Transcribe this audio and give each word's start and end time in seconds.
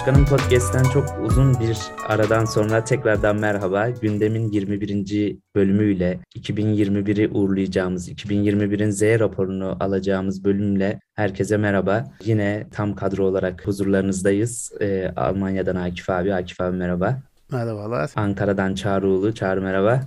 Başkanım 0.00 0.26
Podcast'ten 0.26 0.82
çok 0.82 1.04
uzun 1.22 1.60
bir 1.60 1.78
aradan 2.08 2.44
sonra 2.44 2.84
tekrardan 2.84 3.36
merhaba. 3.36 3.90
Gündemin 3.90 4.48
21. 4.48 5.36
bölümüyle 5.54 6.20
2021'i 6.36 7.28
uğurlayacağımız, 7.28 8.08
2021'in 8.08 8.90
Z 8.90 9.02
raporunu 9.02 9.76
alacağımız 9.80 10.44
bölümle 10.44 11.00
herkese 11.14 11.56
merhaba. 11.56 12.04
Yine 12.24 12.66
tam 12.72 12.94
kadro 12.94 13.24
olarak 13.24 13.66
huzurlarınızdayız. 13.66 14.72
Ee, 14.80 15.12
Almanya'dan 15.16 15.76
Akif 15.76 16.10
abi, 16.10 16.34
Akif 16.34 16.60
abi 16.60 16.76
merhaba. 16.76 17.18
Merhabalar. 17.52 18.10
Ankara'dan 18.16 18.74
Çağrı 18.74 19.08
Ulu, 19.08 19.34
Çağrı 19.34 19.62
merhaba. 19.62 20.00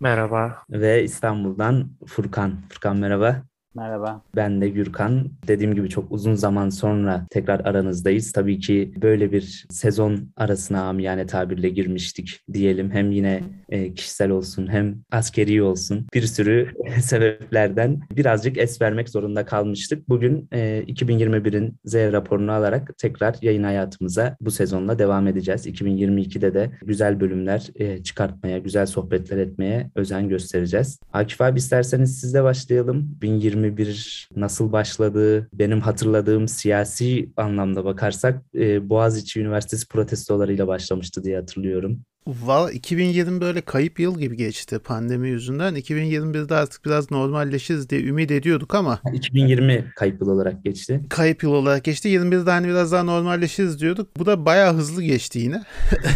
Merhaba. 0.00 0.56
Ve 0.70 1.04
İstanbul'dan 1.04 1.88
Furkan, 2.06 2.52
Furkan 2.68 2.96
merhaba. 2.96 3.42
Merhaba. 3.74 4.22
Ben 4.36 4.60
de 4.60 4.68
Gürkan. 4.68 5.30
Dediğim 5.48 5.74
gibi 5.74 5.88
çok 5.88 6.12
uzun 6.12 6.34
zaman 6.34 6.68
sonra 6.68 7.26
tekrar 7.30 7.60
aranızdayız. 7.60 8.32
Tabii 8.32 8.58
ki 8.58 8.94
böyle 9.02 9.32
bir 9.32 9.66
sezon 9.70 10.32
arasına 10.36 10.82
amiyane 10.82 11.26
tabirle 11.26 11.68
girmiştik 11.68 12.40
diyelim. 12.52 12.90
Hem 12.90 13.10
yine 13.10 13.42
e, 13.68 13.94
kişisel 13.94 14.30
olsun 14.30 14.66
hem 14.66 14.96
askeri 15.10 15.62
olsun 15.62 16.06
bir 16.14 16.22
sürü 16.22 16.68
sebeplerden 17.00 18.00
birazcık 18.16 18.58
es 18.58 18.82
vermek 18.82 19.08
zorunda 19.08 19.44
kalmıştık. 19.44 20.08
Bugün 20.08 20.48
e, 20.52 20.84
2021'in 20.88 21.74
Z 21.84 21.94
raporunu 21.94 22.52
alarak 22.52 22.98
tekrar 22.98 23.36
yayın 23.42 23.62
hayatımıza 23.62 24.36
bu 24.40 24.50
sezonla 24.50 24.98
devam 24.98 25.26
edeceğiz. 25.26 25.66
2022'de 25.66 26.54
de 26.54 26.70
güzel 26.82 27.20
bölümler 27.20 27.66
e, 27.74 28.02
çıkartmaya, 28.02 28.58
güzel 28.58 28.86
sohbetler 28.86 29.38
etmeye 29.38 29.90
özen 29.94 30.28
göstereceğiz. 30.28 31.00
Akif 31.12 31.40
abi 31.40 31.58
isterseniz 31.58 32.20
sizle 32.20 32.42
başlayalım. 32.42 33.16
2021 33.64 34.28
nasıl 34.36 34.72
başladı? 34.72 35.48
Benim 35.52 35.80
hatırladığım 35.80 36.48
siyasi 36.48 37.30
anlamda 37.36 37.84
bakarsak 37.84 38.44
e, 38.54 38.88
Boğaziçi 38.88 39.40
Üniversitesi 39.40 39.88
protestolarıyla 39.88 40.66
başlamıştı 40.66 41.24
diye 41.24 41.36
hatırlıyorum. 41.36 42.02
Valla 42.26 42.72
2020 42.72 43.40
böyle 43.40 43.60
kayıp 43.60 44.00
yıl 44.00 44.18
gibi 44.18 44.36
geçti 44.36 44.78
pandemi 44.78 45.28
yüzünden. 45.28 45.74
2021'de 45.74 46.54
artık 46.54 46.84
biraz 46.84 47.10
normalleşiriz 47.10 47.90
diye 47.90 48.02
ümit 48.02 48.30
ediyorduk 48.30 48.74
ama 48.74 49.00
2020 49.12 49.92
kayıp 49.96 50.20
yıl 50.20 50.28
olarak 50.28 50.64
geçti. 50.64 51.00
kayıp 51.08 51.42
yıl 51.42 51.52
olarak 51.52 51.84
geçti. 51.84 52.08
21'de 52.08 52.50
hani 52.50 52.66
biraz 52.68 52.92
daha 52.92 53.02
normalleşiriz 53.02 53.80
diyorduk. 53.80 54.16
Bu 54.16 54.26
da 54.26 54.46
bayağı 54.46 54.74
hızlı 54.74 55.02
geçti 55.02 55.38
yine. 55.38 55.62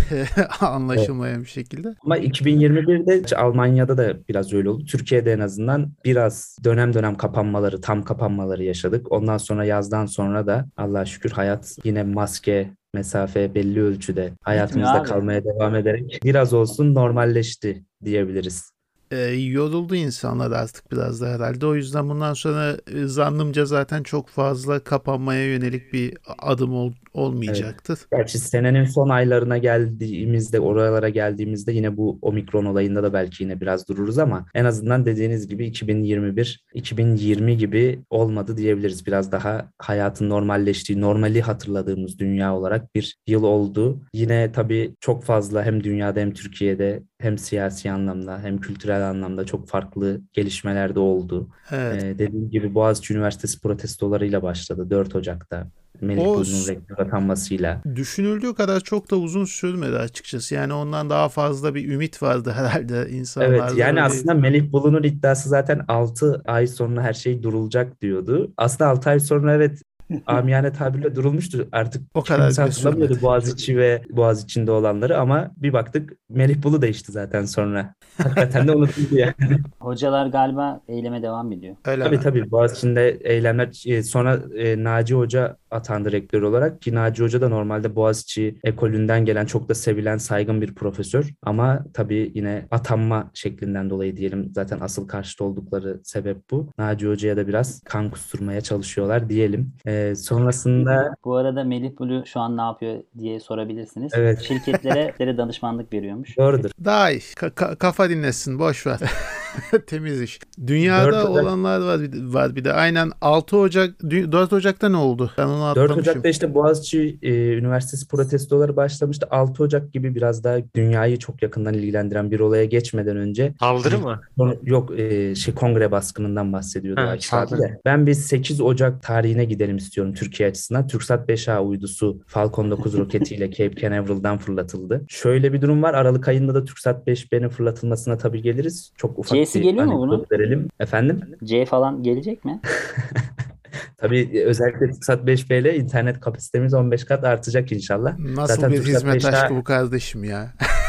Anlaşılmayan 0.61 1.41
bir 1.43 1.49
şekilde. 1.49 1.95
Ama 2.05 2.19
2021'de 2.19 3.37
Almanya'da 3.37 3.99
da 3.99 4.15
biraz 4.29 4.53
öyle 4.53 4.69
oldu. 4.69 4.85
Türkiye'de 4.85 5.33
en 5.33 5.41
azından 5.41 5.93
biraz 6.05 6.57
dönem 6.65 6.95
dönem 6.95 7.15
kapanmaları, 7.15 7.81
tam 7.81 8.03
kapanmaları 8.03 8.65
yaşadık. 8.65 9.13
Ondan 9.13 9.39
sonra 9.39 9.65
yazdan 9.65 10.07
sonra 10.07 10.47
da 10.47 10.67
Allah'a 10.77 11.05
şükür 11.05 11.31
hayat 11.31 11.77
yine 11.85 12.03
maske, 12.03 12.71
mesafe 12.95 13.55
belli 13.55 13.83
ölçüde 13.83 14.33
hayatımızda 14.43 15.03
kalmaya 15.03 15.45
devam 15.45 15.75
ederek 15.75 16.21
biraz 16.25 16.53
olsun 16.55 16.95
normalleşti 16.95 17.85
diyebiliriz. 18.05 18.71
Ee, 19.11 19.17
yoruldu 19.27 19.95
insanlar 19.95 20.51
artık 20.51 20.93
biraz 20.93 21.21
da 21.21 21.29
herhalde. 21.29 21.67
O 21.67 21.75
yüzden 21.75 22.09
bundan 22.09 22.35
sonra 22.35 22.77
e, 22.93 23.07
zannımca 23.07 23.65
zaten 23.67 24.03
çok 24.03 24.29
fazla 24.29 24.81
kapanmaya 24.85 25.47
yönelik 25.47 25.93
bir 25.93 26.17
adım 26.39 26.75
ol- 26.75 26.93
olmayacaktır. 27.15 27.99
Gerçi 28.13 28.39
senenin 28.39 28.85
son 28.85 29.09
aylarına 29.09 29.59
geldiğimizde, 29.59 30.61
oralara 30.61 31.09
geldiğimizde 31.09 31.73
yine 31.73 31.97
bu 31.97 32.19
omikron 32.23 32.65
olayında 32.65 33.03
da 33.03 33.13
belki 33.13 33.43
yine 33.45 33.61
biraz 33.61 33.89
dururuz 33.89 34.19
ama 34.19 34.47
en 34.55 34.65
azından 34.65 35.07
dediğiniz 35.07 35.49
gibi 35.49 35.67
2021, 35.67 36.65
2020 36.75 37.57
gibi 37.57 38.01
olmadı 38.11 38.57
diyebiliriz. 38.57 39.07
Biraz 39.07 39.33
daha 39.33 39.71
hayatın 39.79 40.29
normalleştiği, 40.29 41.01
normali 41.01 41.43
hatırladığımız 41.43 42.19
dünya 42.19 42.57
olarak 42.57 42.95
bir 42.95 43.17
yıl 43.27 43.43
oldu. 43.43 44.01
Yine 44.15 44.53
tabii 44.53 44.95
çok 45.01 45.25
fazla 45.25 45.65
hem 45.65 45.85
dünyada 45.85 46.21
hem 46.21 46.33
Türkiye'de 46.33 47.03
hem 47.19 47.39
siyasi 47.39 47.91
anlamda 47.91 48.41
hem 48.43 48.59
kültürel 48.59 49.11
anlamda 49.11 49.45
çok 49.45 49.69
farklı 49.69 50.21
gelişmeler 50.33 50.95
de 50.95 51.01
oldu. 51.01 51.49
Evet. 51.71 52.05
Ee, 52.05 52.19
dediğim 52.19 52.51
gibi 52.51 52.75
Boğaziçi 52.75 53.15
Üniversitesi 53.15 53.61
protestolarıyla 53.61 54.43
başladı 54.43 54.91
4 54.91 55.17
Ocak'ta. 55.17 55.71
Melih 56.05 56.23
O- 56.23 56.69
rektör 56.69 56.99
atanmasıyla. 56.99 57.83
Düşünüldüğü 57.97 58.55
kadar 58.55 58.81
çok 58.81 59.11
da 59.11 59.17
uzun 59.17 59.45
sürmedi 59.45 59.97
açıkçası. 59.97 60.55
Yani 60.55 60.73
ondan 60.73 61.11
daha 61.11 61.29
fazla 61.29 61.75
bir 61.75 61.89
ümit 61.93 62.23
vardı 62.23 62.53
herhalde 62.57 63.11
insanlarda. 63.11 63.55
Evet 63.57 63.79
yani 63.79 63.91
Öyle- 63.91 64.03
aslında 64.03 64.35
Melih 64.35 64.73
Bulu'nun 64.73 65.03
iddiası 65.03 65.49
zaten 65.49 65.81
6 65.89 66.43
ay 66.47 66.67
sonra 66.67 67.03
her 67.03 67.13
şey 67.13 67.43
durulacak 67.43 68.01
diyordu. 68.03 68.53
Aslında 68.57 68.91
6 68.91 69.11
ay 69.11 69.21
sonra 69.21 69.55
evet 69.55 69.83
amiyane 70.27 70.73
tabirle 70.73 71.15
durulmuştu. 71.17 71.69
Artık 71.73 72.03
O 72.15 72.23
kadar 72.23 72.47
kimse 72.47 72.63
bile 72.63 72.71
hatırlamıyordu. 72.71 73.19
Boğaziçi 73.23 73.77
ve 73.79 74.03
Boğaziçi'nde 74.11 74.71
olanları 74.71 75.19
ama 75.19 75.51
bir 75.57 75.73
baktık 75.73 76.13
Melih 76.31 76.63
Bulu 76.63 76.83
değişti 76.83 77.13
zaten 77.13 77.45
sonra. 77.45 77.95
Hakikaten 78.23 78.69
de 78.69 78.73
unutuldu 78.73 79.17
yani. 79.17 79.35
Hocalar 79.81 80.27
galiba 80.27 80.81
eyleme 80.89 81.23
devam 81.23 81.53
ediyor. 81.53 81.77
Öyle 81.85 82.05
Tabii 82.05 82.17
mi? 82.17 82.23
tabii 82.23 82.51
Boğaziçi'nde 82.51 83.11
eylemler 83.11 83.83
e, 83.87 84.03
sonra 84.03 84.41
e, 84.57 84.85
Naci 84.85 85.15
Hoca 85.15 85.57
atandı 85.71 86.13
rektör 86.13 86.43
olarak 86.43 86.83
ki 86.83 86.95
Naci 86.95 87.23
Hoca 87.23 87.41
da 87.41 87.49
normalde 87.49 87.97
Boğaziçi 87.97 88.59
ekolünden 88.65 89.25
gelen 89.25 89.47
çok 89.47 89.69
da 89.69 89.75
sevilen 89.75 90.17
saygın 90.17 90.61
bir 90.61 90.75
profesör 90.75 91.31
ama 91.43 91.85
tabii 91.95 92.33
yine 92.35 92.67
atanma 92.71 93.31
şeklinden 93.35 93.91
dolayı 93.91 94.17
diyelim 94.17 94.51
zaten 94.55 94.81
asıl 94.81 95.09
karşıt 95.09 95.41
oldukları 95.41 96.01
sebep 96.05 96.51
bu. 96.51 96.69
Naci 96.79 97.09
Hoca'ya 97.09 97.37
da 97.37 97.49
biraz 97.49 97.81
kan 97.81 98.11
kusturmaya 98.11 98.61
çalışıyorlar 98.61 99.29
diyelim. 99.29 99.73
E, 99.87 99.94
sonrasında 100.17 101.15
Bu 101.25 101.37
arada 101.37 101.65
Melih 101.65 101.99
Bulu 101.99 102.27
şu 102.27 102.41
an 102.41 102.57
ne 102.57 102.63
yapıyor 102.63 103.03
diye 103.19 103.41
sorabilirsiniz. 103.41 104.13
Evet. 104.17 104.41
Şirketlere 104.43 105.03
şirketlere 105.07 105.39
danışmanlık 105.39 105.93
veriyormuş. 105.93 106.39
doğrudur. 106.39 106.71
Daha 106.85 107.11
iyi. 107.11 107.21
Ka- 107.21 107.51
ka- 107.51 107.77
kafa 107.77 108.11
dinlesin. 108.11 108.59
Boş 108.59 108.87
ver. 108.87 108.99
Temiz 109.87 110.23
iş. 110.23 110.39
Dünyada 110.67 111.07
Dört 111.07 111.15
Ocak- 111.15 111.43
olanlar 111.43 111.81
var 111.81 112.01
bir, 112.01 112.13
de- 112.13 112.35
var 112.35 112.57
bir 112.57 112.65
de. 112.65 112.73
Aynen 112.73 113.11
6 113.21 113.57
Ocak, 113.57 114.01
dü- 114.01 114.33
4 114.33 114.53
Ocak'ta 114.53 114.89
ne 114.89 114.97
oldu? 114.97 115.31
Ben 115.39 115.47
onu 115.47 115.75
4 115.75 115.79
atlamışım. 115.79 115.99
Ocak'ta 116.13 116.29
işte 116.29 116.55
Boğaziçi 116.55 117.19
e, 117.23 117.53
Üniversitesi 117.55 118.09
protestoları 118.09 118.77
başlamıştı. 118.77 119.27
6 119.31 119.63
Ocak 119.63 119.93
gibi 119.93 120.15
biraz 120.15 120.45
daha 120.45 120.57
dünyayı 120.77 121.19
çok 121.19 121.43
yakından 121.43 121.75
ilgilendiren 121.75 122.31
bir 122.31 122.41
olaya 122.41 122.65
geçmeden 122.65 123.17
önce 123.17 123.55
Saldırı 123.61 123.99
mı? 123.99 124.21
Yok 124.63 124.99
e, 124.99 125.35
şey 125.35 125.55
kongre 125.55 125.91
baskınından 125.91 126.53
bahsediyordu 126.53 127.01
Ha, 127.01 127.17
abi 127.33 127.59
de. 127.59 127.81
Ben 127.85 128.07
bir 128.07 128.15
8 128.15 128.61
Ocak 128.61 129.03
tarihine 129.03 129.45
gidelim 129.45 129.77
istiyorum 129.77 130.15
Türkiye 130.15 130.49
açısından. 130.49 130.87
TürkSat 130.87 131.29
5A 131.29 131.61
uydusu 131.61 132.21
Falcon 132.27 132.71
9 132.71 132.99
roketiyle 132.99 133.51
Cape 133.57 133.77
Canaveral'dan 133.81 134.39
fırlatıldı. 134.39 135.05
Şöyle 135.09 135.53
bir 135.53 135.63
durum 135.63 135.83
var. 135.83 135.95
Aralık 135.95 136.29
ayında 136.29 136.55
da 136.55 136.65
TürkSat 136.65 137.09
5B'nin 137.09 137.49
fırlatılmasına 137.49 138.17
tabii 138.17 138.43
geliriz. 138.43 138.93
Çok 138.97 139.19
ufak 139.19 139.39
C'si 139.45 139.63
geliyor 139.63 139.85
mu 139.85 139.99
bunun? 139.99 140.27
verelim. 140.33 140.69
Efendim? 140.81 141.21
C 141.45 141.65
falan 141.65 142.03
gelecek 142.03 142.45
mi? 142.45 142.61
Tabii 143.97 144.31
e, 144.33 144.45
özellikle 144.45 144.91
TürkSat 144.91 145.29
5B 145.29 145.61
ile 145.61 145.77
internet 145.77 146.21
kapasitemiz 146.21 146.75
15 146.75 147.05
kat 147.05 147.25
artacak 147.25 147.73
inşallah. 147.73 148.19
Nasıl 148.19 148.55
Zaten 148.55 148.73
bir 148.73 148.77
TürkSat 148.77 148.97
hizmet 148.97 149.25
5A 149.25 149.29
aşkı 149.29 149.57
bu 149.57 149.65
kardeşim 149.65 150.25
ya. 150.25 150.53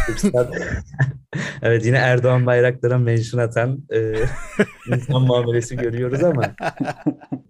Evet 1.62 1.86
yine 1.86 1.98
Erdoğan 1.98 2.46
Bayraktar'a 2.46 2.98
mention 2.98 3.40
atan 3.42 3.84
e, 3.94 4.14
insan 4.88 5.22
muamelesi 5.22 5.76
görüyoruz 5.78 6.24
ama 6.24 6.44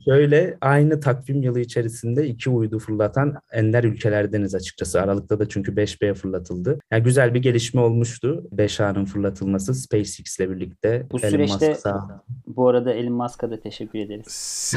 şöyle 0.06 0.58
aynı 0.62 1.00
takvim 1.00 1.42
yılı 1.44 1.60
içerisinde 1.60 2.28
iki 2.28 2.50
uydu 2.50 2.80
fırlatan 2.80 3.36
ender 3.52 3.84
ülkelerdeniz 3.84 4.56
açıkçası. 4.56 5.02
Aralıkta 5.02 5.40
da 5.40 5.50
çünkü 5.50 5.72
5B 5.72 6.14
fırlatıldı. 6.14 6.80
Yani 6.92 7.04
güzel 7.04 7.34
bir 7.34 7.42
gelişme 7.42 7.82
olmuştu 7.82 8.44
5A'nın 8.56 9.06
fırlatılması 9.06 9.74
SpaceX 9.74 10.40
ile 10.40 10.50
birlikte. 10.52 11.06
Bu 11.12 11.20
Elon 11.20 11.30
süreçte- 11.30 11.70
Musk 11.70 11.82
sağ- 11.82 12.24
Bu 12.48 12.70
arada 12.70 12.94
Elon 12.94 13.14
Musk'a 13.14 13.52
da 13.52 13.60
teşekkür 13.60 14.00
ederiz. 14.00 14.26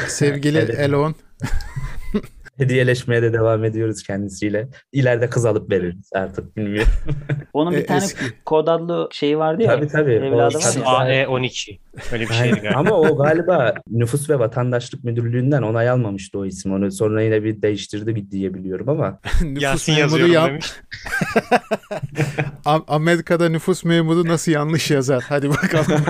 Sevgili 0.09 0.59
Evet. 0.59 0.79
Elon. 0.79 1.15
hediyeleşmeye 2.59 3.23
de 3.23 3.33
devam 3.33 3.65
ediyoruz 3.65 4.03
kendisiyle. 4.03 4.69
İleride 4.93 5.31
kız 5.31 5.45
alıp 5.47 5.71
veririz 5.71 6.11
artık 6.15 6.57
bilmiyorum. 6.57 6.93
Onun 7.53 7.73
bir 7.73 7.79
E, 7.79 7.87
tane 7.87 8.05
eski. 8.05 8.25
kod 8.45 8.67
adlı 8.67 9.09
şeyi 9.13 9.39
vardı 9.39 9.63
ya. 9.63 9.69
tabii 9.77 9.89
tabii. 9.89 10.13
evladı 10.13 10.59
O 10.59 10.85
var 10.85 11.07
ya. 11.11 11.25
AE12. 11.25 11.79
Öyle 12.13 12.29
bir 12.29 12.35
şeydi 12.35 12.61
galiba. 12.61 12.79
Ama 12.79 12.91
o 12.91 13.17
galiba 13.17 13.75
Nüfus 13.91 14.31
ve 14.31 14.39
Vatandaşlık 14.39 15.05
Müdürlüğü'nden 15.05 15.63
onay 15.63 15.89
almamıştı 15.91 16.39
o 16.39 16.45
isim. 16.47 16.73
Onu 16.73 16.93
sonra 16.93 17.23
yine 17.23 17.45
bir 17.45 17.63
değiştirdi 17.63 18.31
diye 18.31 18.55
biliyorum 18.55 18.89
ama 18.89 19.21
nüfus 19.43 19.89
memuru. 19.89 20.29
Am- 22.65 22.85
Amerika'da 22.89 23.49
nüfus 23.49 23.85
memuru 23.85 24.29
nasıl 24.29 24.53
yanlış 24.53 24.91
yazar? 24.91 25.25
Hadi 25.29 25.51
bakalım. 25.51 26.03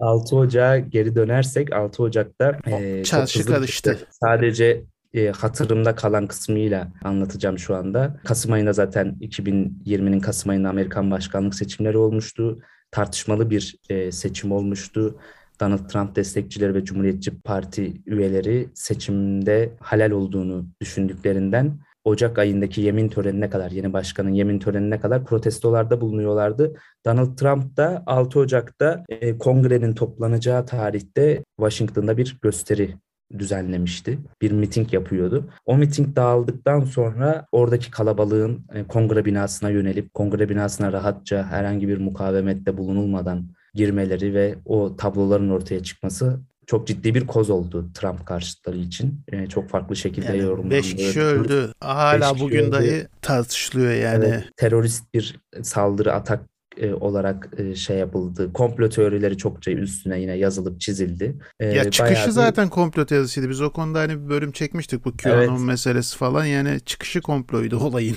6 0.00 0.36
Ocağa 0.36 0.78
geri 0.78 1.14
dönersek 1.14 1.72
6 1.72 2.02
Ocak'ta 2.02 2.58
e, 2.66 2.96
çok 2.96 3.04
çarşı 3.04 3.38
bir 3.40 3.46
karıştı. 3.46 3.98
Sadece 4.10 4.82
e, 5.14 5.28
hatırımda 5.28 5.94
kalan 5.94 6.26
kısmıyla 6.26 6.88
anlatacağım 7.04 7.58
şu 7.58 7.76
anda. 7.76 8.20
Kasım 8.24 8.52
ayında 8.52 8.72
zaten 8.72 9.16
2020'nin 9.20 10.20
Kasım 10.20 10.50
ayında 10.50 10.68
Amerikan 10.68 11.10
başkanlık 11.10 11.54
seçimleri 11.54 11.98
olmuştu. 11.98 12.58
Tartışmalı 12.90 13.50
bir 13.50 13.76
e, 13.88 14.12
seçim 14.12 14.52
olmuştu. 14.52 15.18
Donald 15.60 15.88
Trump 15.88 16.16
destekçileri 16.16 16.74
ve 16.74 16.84
Cumhuriyetçi 16.84 17.40
Parti 17.40 18.02
üyeleri 18.06 18.68
seçimde 18.74 19.72
halal 19.80 20.10
olduğunu 20.10 20.66
düşündüklerinden 20.80 21.78
Ocak 22.06 22.38
ayındaki 22.38 22.80
yemin 22.80 23.08
törenine 23.08 23.50
kadar, 23.50 23.70
yeni 23.70 23.92
başkanın 23.92 24.30
yemin 24.30 24.58
törenine 24.58 25.00
kadar 25.00 25.24
protestolarda 25.24 26.00
bulunuyorlardı. 26.00 26.74
Donald 27.06 27.36
Trump 27.36 27.76
da 27.76 28.02
6 28.06 28.38
Ocak'ta 28.38 29.04
e, 29.08 29.38
kongrenin 29.38 29.94
toplanacağı 29.94 30.66
tarihte 30.66 31.44
Washington'da 31.58 32.16
bir 32.16 32.38
gösteri 32.42 32.94
düzenlemişti. 33.38 34.18
Bir 34.42 34.52
miting 34.52 34.92
yapıyordu. 34.92 35.44
O 35.66 35.76
miting 35.76 36.16
dağıldıktan 36.16 36.80
sonra 36.80 37.46
oradaki 37.52 37.90
kalabalığın 37.90 38.64
e, 38.74 38.84
kongre 38.84 39.24
binasına 39.24 39.70
yönelip 39.70 40.14
kongre 40.14 40.48
binasına 40.48 40.92
rahatça 40.92 41.46
herhangi 41.50 41.88
bir 41.88 41.98
mukavemette 41.98 42.76
bulunulmadan 42.78 43.48
girmeleri 43.74 44.34
ve 44.34 44.54
o 44.64 44.96
tabloların 44.96 45.50
ortaya 45.50 45.82
çıkması 45.82 46.40
çok 46.66 46.86
ciddi 46.86 47.14
bir 47.14 47.26
koz 47.26 47.50
oldu 47.50 47.90
Trump 47.94 48.26
karşıtları 48.26 48.76
için. 48.76 49.20
E, 49.32 49.46
çok 49.46 49.68
farklı 49.68 49.96
şekilde 49.96 50.26
Yani 50.26 50.38
yorumlandı. 50.38 50.74
5 50.74 50.96
kişi 50.96 51.20
öldü. 51.20 51.72
Hala 51.80 52.20
Beş 52.20 52.32
kişi 52.32 52.44
bugün 52.44 52.58
öldü. 52.64 52.72
dahi 52.72 53.06
tartışılıyor 53.22 53.92
yani. 53.92 54.24
Evet, 54.24 54.44
terörist 54.56 55.14
bir 55.14 55.40
saldırı 55.62 56.12
atak 56.12 56.40
e, 56.76 56.94
olarak 56.94 57.48
e, 57.58 57.74
şey 57.74 57.96
yapıldı. 57.98 58.52
Komplo 58.52 58.88
teorileri 58.88 59.36
çokça 59.36 59.70
üstüne 59.70 60.20
yine 60.20 60.32
yazılıp 60.38 60.80
çizildi. 60.80 61.36
E, 61.60 61.64
Ya 61.66 61.72
bayağı 61.72 61.90
çıkışı 61.90 62.26
bir- 62.26 62.30
zaten 62.32 62.68
komplo 62.68 63.06
teorisiydi. 63.06 63.48
Biz 63.50 63.60
o 63.60 63.70
konuda 63.72 63.98
hani 64.00 64.24
bir 64.24 64.28
bölüm 64.28 64.52
çekmiştik 64.52 65.04
bu 65.04 65.16
QAnon 65.16 65.38
Evet. 65.56 65.60
meselesi 65.60 66.16
falan. 66.16 66.44
Yani 66.44 66.80
çıkışı 66.80 67.20
komploydu 67.20 67.78
olayın. 67.84 68.16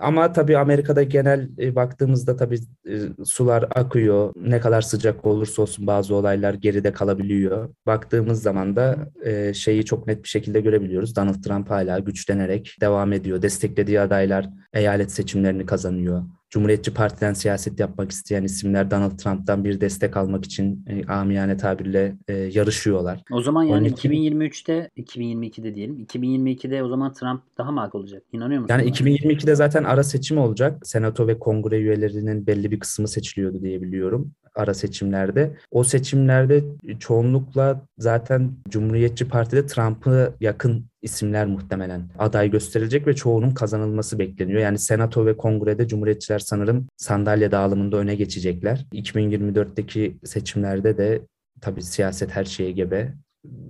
Ama 0.00 0.32
tabii 0.32 0.58
Amerika'da 0.58 1.02
genel 1.02 1.48
e, 1.58 1.74
baktığımızda 1.76 2.36
tabii 2.36 2.58
e, 2.88 3.24
sular 3.24 3.62
akıyor. 3.74 4.32
Ne 4.36 4.60
kadar 4.60 4.82
sıcak 4.82 5.26
olursa 5.26 5.62
olsun 5.62 5.86
bazı 5.86 6.14
olaylar 6.14 6.54
geride 6.54 6.92
kalabiliyor. 6.92 7.68
Baktığımız 7.86 8.42
zaman 8.42 8.76
da 8.76 8.96
e, 9.24 9.54
şeyi 9.54 9.84
çok 9.84 10.06
net 10.06 10.22
bir 10.24 10.28
şekilde 10.28 10.60
görebiliyoruz. 10.60 11.16
Donald 11.16 11.42
Trump 11.42 11.70
hala 11.70 11.98
güçlenerek 11.98 12.76
devam 12.80 13.12
ediyor. 13.12 13.42
Desteklediği 13.42 14.00
adaylar 14.00 14.48
eyalet 14.72 15.12
seçimlerini 15.12 15.66
kazanıyor. 15.66 16.22
Cumhuriyetçi 16.54 16.94
Parti'den 16.94 17.32
siyaset 17.32 17.80
yapmak 17.80 18.10
isteyen 18.10 18.42
isimler 18.42 18.90
Donald 18.90 19.18
Trump'tan 19.18 19.64
bir 19.64 19.80
destek 19.80 20.16
almak 20.16 20.44
için 20.44 20.84
e, 20.86 21.04
amiyane 21.06 21.56
tabirle 21.56 22.16
e, 22.28 22.32
yarışıyorlar. 22.32 23.22
O 23.32 23.42
zaman 23.42 23.62
yani 23.62 23.78
Onun 23.78 23.84
için- 23.84 24.10
2023'te 24.10 24.90
2022'de 24.96 25.74
diyelim. 25.74 25.98
2022'de 25.98 26.82
o 26.82 26.88
zaman 26.88 27.12
Trump 27.12 27.42
daha 27.58 27.72
mı 27.72 27.80
hak 27.80 27.94
olacak? 27.94 28.22
İnanıyor 28.32 28.60
musun? 28.60 28.74
Yani 28.74 28.82
buna? 28.82 28.90
2022'de 28.90 29.54
zaten 29.54 29.84
ara 29.84 30.02
seçim 30.02 30.38
olacak. 30.38 30.86
Senato 30.86 31.26
ve 31.26 31.38
kongre 31.38 31.78
üyelerinin 31.78 32.46
belli 32.46 32.70
bir 32.70 32.80
kısmı 32.80 33.08
seçiliyordu 33.08 33.62
diye 33.62 33.82
biliyorum 33.82 34.32
ara 34.54 34.74
seçimlerde. 34.74 35.50
O 35.70 35.84
seçimlerde 35.84 36.64
çoğunlukla 37.00 37.82
zaten 37.98 38.52
Cumhuriyetçi 38.68 39.28
Parti'de 39.28 39.66
Trump'ı 39.66 40.34
yakın 40.40 40.86
isimler 41.02 41.46
muhtemelen 41.46 42.02
aday 42.18 42.50
gösterilecek 42.50 43.06
ve 43.06 43.14
çoğunun 43.14 43.50
kazanılması 43.50 44.18
bekleniyor. 44.18 44.60
Yani 44.60 44.78
Senato 44.78 45.26
ve 45.26 45.36
Kongre'de 45.36 45.88
Cumhuriyetçiler 45.88 46.38
sanırım 46.38 46.86
sandalye 46.96 47.50
dağılımında 47.50 47.96
öne 47.96 48.14
geçecekler. 48.14 48.86
2024'teki 48.92 50.16
seçimlerde 50.24 50.98
de 50.98 51.22
tabii 51.60 51.82
siyaset 51.82 52.30
her 52.30 52.44
şeye 52.44 52.72
gebe. 52.72 53.14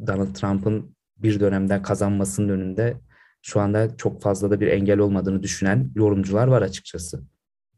Donald 0.07 0.35
Trump'ın 0.35 0.95
bir 1.19 1.41
dönemden 1.41 1.83
kazanmasının 1.83 2.49
önünde 2.49 2.97
şu 3.43 3.61
anda 3.61 3.97
çok 3.97 4.23
fazla 4.23 4.51
da 4.51 4.61
bir 4.61 4.67
engel 4.67 4.99
olmadığını 4.99 5.43
düşünen 5.43 5.91
yorumcular 5.95 6.47
var 6.47 6.63
açıkçası. 6.63 7.23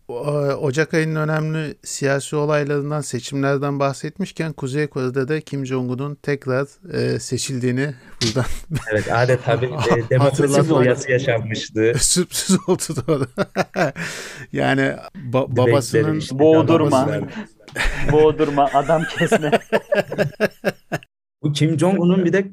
O- 0.09 0.55
Ocak 0.61 0.95
ayının 0.95 1.17
önemli 1.29 1.75
siyasi 1.85 2.37
olaylarından, 2.37 3.01
seçimlerden 3.01 3.81
bahsetmişken 3.81 4.53
Kuzey 4.53 4.87
Kore'de 4.87 5.29
de 5.29 5.41
Kim 5.41 5.67
Jong-un'un 5.67 6.15
tekrar 6.15 6.67
e, 6.93 7.19
seçildiğini 7.21 7.95
buradan 8.23 8.45
Evet 8.93 9.13
adeta 9.13 9.63
bir 9.63 9.69
e, 9.69 10.09
demokrasi 10.11 10.71
boyası 10.71 11.11
yaşanmıştı. 11.11 11.93
sürpriz 11.99 12.51
oldu 12.67 12.83
doğru. 13.07 13.27
yani 14.53 14.95
ba- 15.33 15.57
babasının 15.57 16.23
Boğdurma. 16.33 17.09
Boğdurma, 18.13 18.71
adam 18.75 19.03
kesme. 19.19 19.51
Bu 21.43 21.53
Kim 21.53 21.79
Jong-un'un 21.79 22.25
bir 22.25 22.33
de 22.33 22.39
e, 22.39 22.53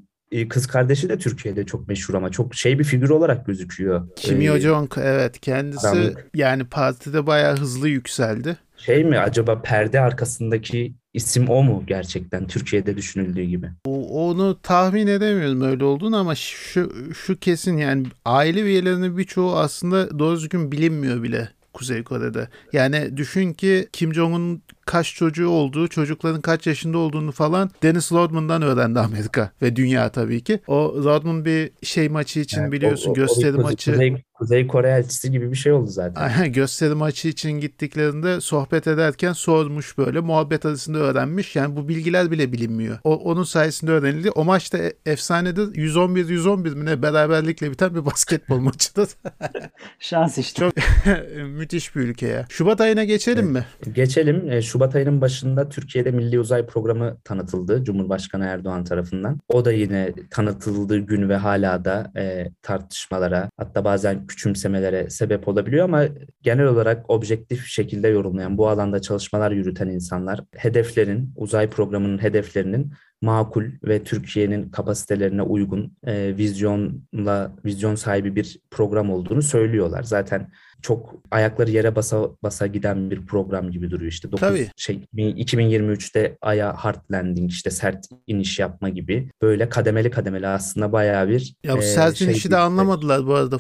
kız 0.50 0.68
kardeşi 0.68 1.10
de 1.10 1.18
Türkiye'de 1.18 1.66
çok 1.66 1.88
meşhur 1.88 2.14
ama 2.14 2.30
çok 2.32 2.56
şey 2.56 2.80
bir 2.80 2.84
figür 2.84 3.10
olarak 3.10 3.46
gözüküyor. 3.46 4.08
Kim 4.16 4.42
Ee, 4.42 4.60
Jong 4.60 4.94
evet 4.98 5.40
kendisi 5.40 5.88
Adam- 5.88 6.12
yani 6.36 6.64
partide 6.66 7.28
bayağı 7.28 7.58
hızlı 7.58 7.90
yükseldi. 7.90 8.58
Şey 8.78 9.04
mi 9.04 9.20
acaba 9.20 9.62
perde 9.62 10.00
arkasındaki 10.00 10.94
isim 11.14 11.50
o 11.50 11.64
mu 11.64 11.84
gerçekten 11.88 12.48
Türkiye'de 12.48 12.98
düşünüldüğü 12.98 13.44
gibi? 13.44 13.70
O- 13.86 14.30
Onu 14.30 14.60
tahmin 14.62 15.08
edemiyorum 15.08 15.62
öyle 15.62 15.84
olduğunu 15.84 16.18
ama 16.18 16.36
şu 16.36 17.14
şu 17.14 17.40
kesin 17.40 17.78
yani 17.78 18.06
aile 18.26 18.62
üyelerinin 18.62 19.18
birçoğu 19.18 19.56
aslında 19.58 20.20
doğru 20.20 20.36
düzgün 20.36 20.72
bilinmiyor 20.72 21.24
bile 21.24 21.50
Kuzey 21.74 22.04
Kore'de. 22.04 22.48
Yani 22.74 23.18
düşün 23.18 23.54
ki 23.54 23.88
Kim 23.94 24.14
Jong'un 24.14 24.62
kaç 24.86 25.16
çocuğu 25.16 25.50
olduğu, 25.50 25.88
çocukların 25.88 26.42
kaç 26.42 26.68
yaşında 26.68 26.98
olduğunu 26.98 27.32
falan 27.32 27.70
Dennis 27.84 28.12
Rodman'dan 28.12 28.62
öğrendi 28.62 29.00
Amerika 29.00 29.52
ve 29.62 29.76
dünya 29.76 30.10
tabii 30.10 30.42
ki. 30.44 30.60
O 30.68 30.96
Rodman 31.04 31.46
bir 31.46 31.72
şey 31.84 32.10
maçı 32.10 32.40
için 32.40 32.62
Yani 32.62 32.72
biliyorsun 32.72 33.08
o- 33.08 33.10
o- 33.10 33.12
o 33.12 33.16
gösteri 33.16 33.56
Kuzey- 33.58 33.62
maçı 33.62 33.92
Kuzey, 33.92 34.16
Kuzey 34.34 34.68
Kore 34.68 34.90
elçisi 34.90 35.32
gibi 35.32 35.52
bir 35.52 35.56
şey 35.58 35.72
oldu 35.72 35.90
zaten. 35.90 36.22
Aynen, 36.22 36.54
gösteri 36.54 36.94
maçı 36.94 37.28
için 37.28 37.52
gittiklerinde 37.52 38.42
sohbet 38.42 38.88
ederken 38.88 39.34
sormuş 39.34 39.98
böyle 39.98 40.20
muhabbet 40.20 40.66
arasında 40.66 40.98
öğrenmiş. 40.98 41.56
Yani 41.56 41.76
bu 41.76 41.88
bilgiler 41.88 42.32
bile 42.32 42.52
bilinmiyor. 42.52 42.98
O, 43.04 43.16
onun 43.16 43.44
sayesinde 43.44 43.92
öğrenildi. 43.92 44.32
O 44.32 44.44
maçta 44.44 44.78
efsanedir. 45.06 45.76
111-111 45.76 46.76
mi 46.76 46.86
ne 46.86 47.02
beraberlikle 47.02 47.72
biten 47.72 47.96
bir 47.96 48.06
basketbol 48.06 48.60
maçıdır. 48.60 49.10
Şans 50.00 50.38
işte. 50.38 50.60
Çok 50.60 50.74
müthiş 51.48 51.96
bir 51.96 52.02
ülke 52.02 52.28
ya. 52.28 52.46
Şubat 52.50 52.82
ayına 52.82 53.04
geçelim 53.04 53.46
mi? 53.48 53.66
Geçelim. 53.94 54.52
E, 54.52 54.62
Şubat 54.74 54.96
ayının 54.96 55.22
başında 55.22 55.70
Türkiye'de 55.70 56.12
Milli 56.12 56.40
Uzay 56.40 56.66
Programı 56.66 57.18
tanıtıldı 57.24 57.84
Cumhurbaşkanı 57.84 58.46
Erdoğan 58.46 58.84
tarafından. 58.84 59.40
O 59.50 59.66
da 59.66 59.72
yine 59.72 60.14
tanıtıldığı 60.30 60.98
gün 60.98 61.30
ve 61.30 61.36
hala 61.36 61.86
da 61.86 62.12
e, 62.18 62.50
tartışmalara 62.62 63.50
hatta 63.58 63.86
bazen 63.86 64.28
küçümsemelere 64.28 65.10
sebep 65.10 65.48
olabiliyor 65.48 65.86
ama 65.86 66.04
genel 66.42 66.66
olarak 66.66 67.10
objektif 67.10 67.68
şekilde 67.68 68.08
yorumlayan, 68.08 68.58
bu 68.58 68.70
alanda 68.70 69.02
çalışmalar 69.02 69.52
yürüten 69.52 69.88
insanlar 69.88 70.44
hedeflerin, 70.56 71.34
uzay 71.36 71.70
programının 71.70 72.22
hedeflerinin 72.22 72.94
makul 73.22 73.64
ve 73.84 74.04
Türkiye'nin 74.04 74.70
kapasitelerine 74.70 75.42
uygun 75.42 75.98
e, 76.08 76.38
vizyonla 76.38 77.52
vizyon 77.66 77.96
sahibi 77.96 78.36
bir 78.36 78.60
program 78.72 79.10
olduğunu 79.10 79.42
söylüyorlar. 79.42 80.04
Zaten 80.04 80.52
çok 80.84 81.16
ayakları 81.32 81.72
yere 81.72 81.96
basa 81.96 82.30
basa 82.44 82.68
giden 82.68 83.12
bir 83.12 83.26
program 83.26 83.72
gibi 83.72 83.92
duruyor 83.92 84.12
işte. 84.12 84.32
9 84.32 84.40
Tabii. 84.40 84.70
şey 84.78 85.00
2023'te 85.16 86.38
aya 86.42 86.74
hard 86.74 87.02
landing 87.12 87.52
işte 87.52 87.72
sert 87.72 88.06
iniş 88.28 88.60
yapma 88.60 88.90
gibi 88.90 89.30
böyle 89.42 89.70
kademeli 89.70 90.12
kademeli 90.12 90.48
aslında 90.48 90.92
bayağı 90.92 91.30
bir 91.30 91.56
Ya 91.64 91.74
bu 91.78 91.80
e, 91.80 91.82
sert 91.82 92.16
şey 92.16 92.28
inişi 92.28 92.52
de 92.52 92.58
anlamadılar 92.58 93.28
bu 93.28 93.36
arada. 93.36 93.58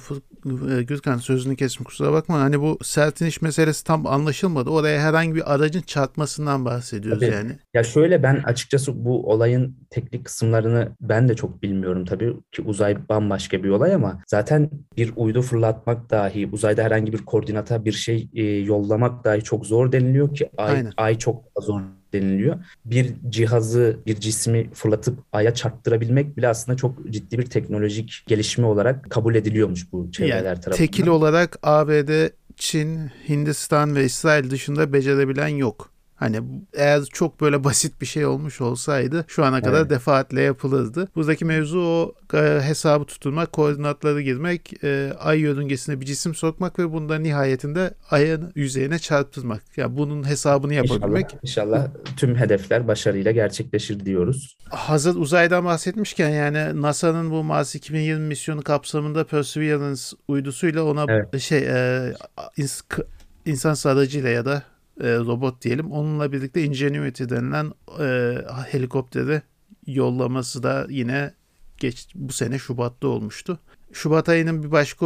E, 0.80 0.84
Gürkan 0.84 1.18
sözünü 1.18 1.56
kestim 1.56 1.84
kusura 1.84 2.12
bakma. 2.12 2.40
Hani 2.40 2.62
bu 2.62 2.78
sert 2.84 3.22
iniş 3.22 3.42
meselesi 3.42 3.84
tam 3.84 4.08
anlaşılmadı. 4.08 4.70
Oraya 4.70 5.02
herhangi 5.02 5.36
bir 5.36 5.54
aracın 5.54 5.82
çarpmasından 5.82 6.66
bahsediyoruz 6.66 7.20
Tabii. 7.20 7.32
yani. 7.36 7.52
Ya 7.74 7.84
şöyle 7.84 8.24
ben 8.24 8.44
açıkçası 8.44 9.06
bu 9.06 9.32
olayın 9.32 9.76
teknik 9.90 10.26
kısımlarını 10.26 10.90
ben 11.02 11.30
de 11.30 11.36
çok 11.36 11.64
bilmiyorum 11.64 12.06
tabii 12.06 12.34
ki 12.52 12.62
uzay 12.62 13.10
bambaşka 13.10 13.64
bir 13.64 13.70
olay 13.70 13.94
ama 13.94 14.20
zaten 14.28 14.70
bir 14.98 15.14
uydu 15.16 15.42
fırlatmak 15.42 16.10
dahi 16.10 16.50
uzayda 16.52 16.84
herhangi 16.84 17.13
bir 17.14 17.18
koordinata 17.26 17.86
bir 17.86 17.92
şey 17.92 18.28
e, 18.34 18.44
yollamak 18.44 19.24
dahi 19.24 19.42
çok 19.42 19.66
zor 19.66 19.92
deniliyor 19.92 20.36
ki 20.36 20.50
ay, 20.58 20.76
Aynen. 20.76 20.94
ay 20.98 21.18
çok 21.18 21.44
zor 21.62 21.82
deniliyor. 22.14 22.56
Bir 22.86 23.14
cihazı, 23.30 24.00
bir 24.06 24.16
cismi 24.16 24.70
fırlatıp 24.74 25.20
aya 25.34 25.54
çarptırabilmek 25.54 26.38
bile 26.38 26.48
aslında 26.48 26.78
çok 26.78 27.12
ciddi 27.12 27.40
bir 27.40 27.46
teknolojik 27.46 28.24
gelişme 28.28 28.66
olarak 28.66 29.10
kabul 29.10 29.36
ediliyormuş 29.36 29.92
bu 29.94 30.12
çevreler 30.12 30.36
Yani 30.36 30.44
tarafından. 30.44 30.78
tekil 30.78 31.08
olarak 31.08 31.58
ABD, 31.64 32.30
Çin, 32.56 33.12
Hindistan 33.30 33.96
ve 33.96 34.06
İsrail 34.06 34.50
dışında 34.50 34.94
becerebilen 34.94 35.48
yok. 35.48 35.93
Hani 36.16 36.42
eğer 36.74 37.04
çok 37.04 37.42
böyle 37.42 37.64
basit 37.64 38.02
bir 38.02 38.06
şey 38.06 38.26
olmuş 38.26 38.62
olsaydı 38.62 39.26
şu 39.28 39.46
ana 39.46 39.62
kadar 39.62 39.80
Evet. 39.80 39.90
defaatle 39.90 40.42
yapılırdı. 40.42 41.08
Buradaki 41.16 41.46
mevzu 41.46 41.80
o 41.80 42.16
e, 42.34 42.60
hesabı 42.64 43.06
tutturmak, 43.06 43.52
koordinatları 43.52 44.22
girmek, 44.22 44.84
e, 44.84 45.14
ay 45.20 45.40
yörüngesine 45.40 46.02
bir 46.02 46.06
cisim 46.06 46.36
sokmak 46.36 46.80
ve 46.80 46.92
bunda 46.94 47.20
nihayetinde 47.20 47.94
ayın 48.12 48.52
yüzeyine 48.56 49.00
çarptırmak. 49.00 49.64
Yani 49.78 49.98
bunun 49.98 50.28
hesabını 50.28 50.74
yapabilmek. 50.74 51.38
İnşallah, 51.44 51.78
inşallah 51.78 51.88
tüm 52.18 52.36
hedefler 52.36 52.88
başarıyla 52.88 53.32
gerçekleşir 53.32 54.06
diyoruz. 54.06 54.58
Hazır 54.70 55.16
uzaydan 55.16 55.66
bahsetmişken 55.66 56.30
yani 56.30 56.82
NASA'nın 56.82 57.32
bu 57.32 57.44
Mars 57.44 57.76
2020 57.76 58.28
misyonu 58.28 58.62
kapsamında 58.62 59.24
Perseverance 59.24 60.02
uydusuyla 60.28 60.84
ona 60.84 61.06
Evet. 61.10 61.40
şey 61.42 61.60
e, 61.60 62.14
ins- 62.58 63.04
insan 63.46 63.90
aracıyla 63.90 64.30
ya 64.30 64.46
da 64.46 64.64
e, 65.02 65.16
robot 65.16 65.62
diyelim 65.62 65.92
onunla 65.92 66.32
birlikte 66.32 66.64
Ingenuity 66.64 67.24
denilen 67.24 67.72
e, 68.00 68.38
helikopteri 68.68 69.42
yollaması 69.88 70.64
da 70.64 70.86
yine 70.90 71.34
geç 71.78 72.08
bu 72.16 72.34
sene 72.34 72.60
Şubat'ta 72.60 73.08
olmuştu. 73.08 73.60
Şubat 73.94 74.30
ayının 74.30 74.64
bir 74.64 74.72
başka 74.72 75.06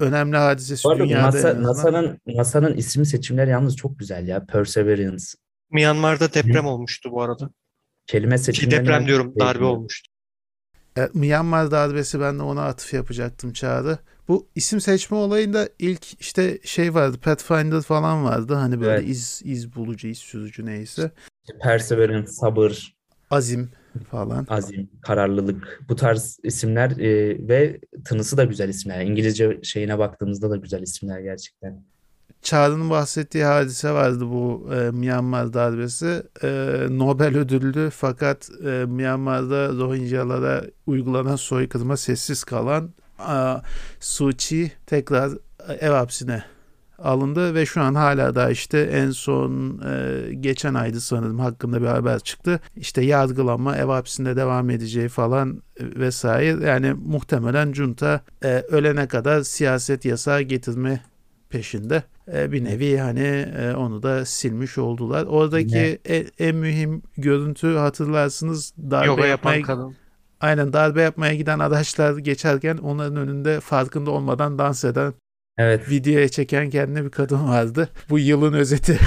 önemli 0.00 0.36
hadisesi 0.36 0.84
Bu 0.84 0.90
arada 0.90 1.04
dünyada 1.04 1.26
NASA. 1.26 1.62
NASA'nın 1.62 2.18
NASA'nın 2.26 2.74
isim 2.74 3.04
seçimleri 3.04 3.50
yalnız 3.50 3.76
çok 3.76 3.98
güzel 3.98 4.28
ya. 4.28 4.46
Perseverance. 4.46 5.24
Myanmar'da 5.70 6.34
deprem 6.34 6.66
olmuştu 6.66 7.12
bu 7.12 7.22
arada. 7.22 7.50
Kelime 8.06 8.36
Ki 8.36 8.42
seçimleri 8.42 8.80
deprem 8.80 9.06
diyorum 9.06 9.34
darbe 9.40 9.64
olmuştu. 9.64 10.12
E, 10.98 11.08
Myanmar 11.14 11.70
darbesi 11.70 12.20
ben 12.20 12.38
de 12.38 12.42
ona 12.42 12.64
atıf 12.64 12.94
yapacaktım 12.94 13.52
Çağrı. 13.52 13.98
Bu 14.28 14.46
isim 14.54 14.80
seçme 14.80 15.16
olayında 15.16 15.68
ilk 15.78 16.20
işte 16.20 16.58
şey 16.64 16.94
vardı 16.94 17.16
Pathfinder 17.22 17.82
falan 17.82 18.24
vardı. 18.24 18.54
Hani 18.54 18.80
böyle 18.80 18.92
Evet. 18.92 19.08
iz, 19.08 19.42
iz 19.44 19.74
bulucu, 19.76 20.08
iz 20.08 20.18
sürücü 20.18 20.66
neyse. 20.66 21.10
Perseverance, 21.62 22.26
sabır, 22.26 22.96
Azim 23.30 23.70
falan. 24.10 24.46
azim, 24.50 24.90
kararlılık 25.02 25.80
bu 25.88 25.96
tarz 25.96 26.38
isimler 26.42 26.90
e, 26.90 27.48
ve 27.48 27.80
tınısı 28.04 28.36
da 28.36 28.44
güzel 28.44 28.68
isimler. 28.68 29.00
İngilizce 29.04 29.60
şeyine 29.62 29.98
baktığımızda 29.98 30.50
da 30.50 30.56
güzel 30.56 30.82
isimler 30.82 31.20
gerçekten. 31.20 31.82
Çağrı'nın 32.42 32.90
bahsettiği 32.90 33.44
hadise 33.44 33.90
vardı 33.90 34.24
bu 34.26 34.68
e, 34.74 34.90
Myanmar 34.90 35.52
darbesi. 35.52 36.22
E, 36.42 36.48
Nobel 36.90 37.36
ödüllü 37.38 37.90
fakat 37.90 38.50
e, 38.64 38.84
Myanmar'da 38.88 39.68
Rohingyalara 39.68 40.64
uygulanan 40.86 41.36
soykırıma 41.36 41.96
sessiz 41.96 42.44
kalan 42.44 42.90
e, 43.22 44.32
Kyi 44.36 44.72
tekrar 44.86 45.30
ev 45.80 45.90
hapsine 45.90 46.44
alındı 46.98 47.54
ve 47.54 47.66
şu 47.66 47.80
an 47.80 47.94
hala 47.94 48.34
da 48.34 48.50
işte 48.50 48.80
en 48.80 49.10
son 49.10 49.80
e, 49.86 50.20
geçen 50.34 50.74
aydı 50.74 51.00
sanırım 51.00 51.38
hakkında 51.38 51.82
bir 51.82 51.86
haber 51.86 52.18
çıktı. 52.18 52.60
İşte 52.76 53.02
yargılanma 53.04 53.76
ev 53.76 53.86
hapsinde 53.86 54.36
devam 54.36 54.70
edeceği 54.70 55.08
falan 55.08 55.62
e, 55.80 56.00
vesaire. 56.00 56.66
Yani 56.66 56.92
muhtemelen 56.92 57.72
junta 57.72 58.20
e, 58.44 58.48
ölene 58.48 59.08
kadar 59.08 59.42
siyaset 59.42 60.04
yasağı 60.04 60.42
getirme 60.42 61.00
peşinde. 61.50 62.02
E, 62.34 62.52
bir 62.52 62.64
nevi 62.64 62.98
hani 62.98 63.46
e, 63.58 63.74
onu 63.74 64.02
da 64.02 64.24
silmiş 64.24 64.78
oldular. 64.78 65.24
Oradaki 65.24 65.74
Ne? 65.74 65.98
en, 66.04 66.26
en 66.38 66.56
mühim 66.56 67.02
görüntü 67.16 67.76
hatırlarsınız 67.76 68.74
darbe 68.90 69.06
Yoga 69.06 69.26
yapmaya 69.26 69.56
yapan 69.56 69.66
kadın. 69.76 69.96
Aynen 70.42 70.72
darbe 70.72 71.02
yapmaya 71.02 71.34
giden 71.34 71.58
araçlar 71.58 72.18
geçerken 72.18 72.76
onların 72.76 73.16
önünde 73.16 73.60
farkında 73.60 74.10
olmadan 74.10 74.58
dans 74.58 74.84
eden 74.84 75.12
Evet. 75.58 75.90
videoya 75.90 76.28
çeken 76.28 76.70
kendine 76.70 77.04
bir 77.04 77.10
kadın 77.10 77.48
vardı. 77.48 77.88
Bu 78.10 78.18
yılın 78.18 78.52
özeti. 78.52 78.98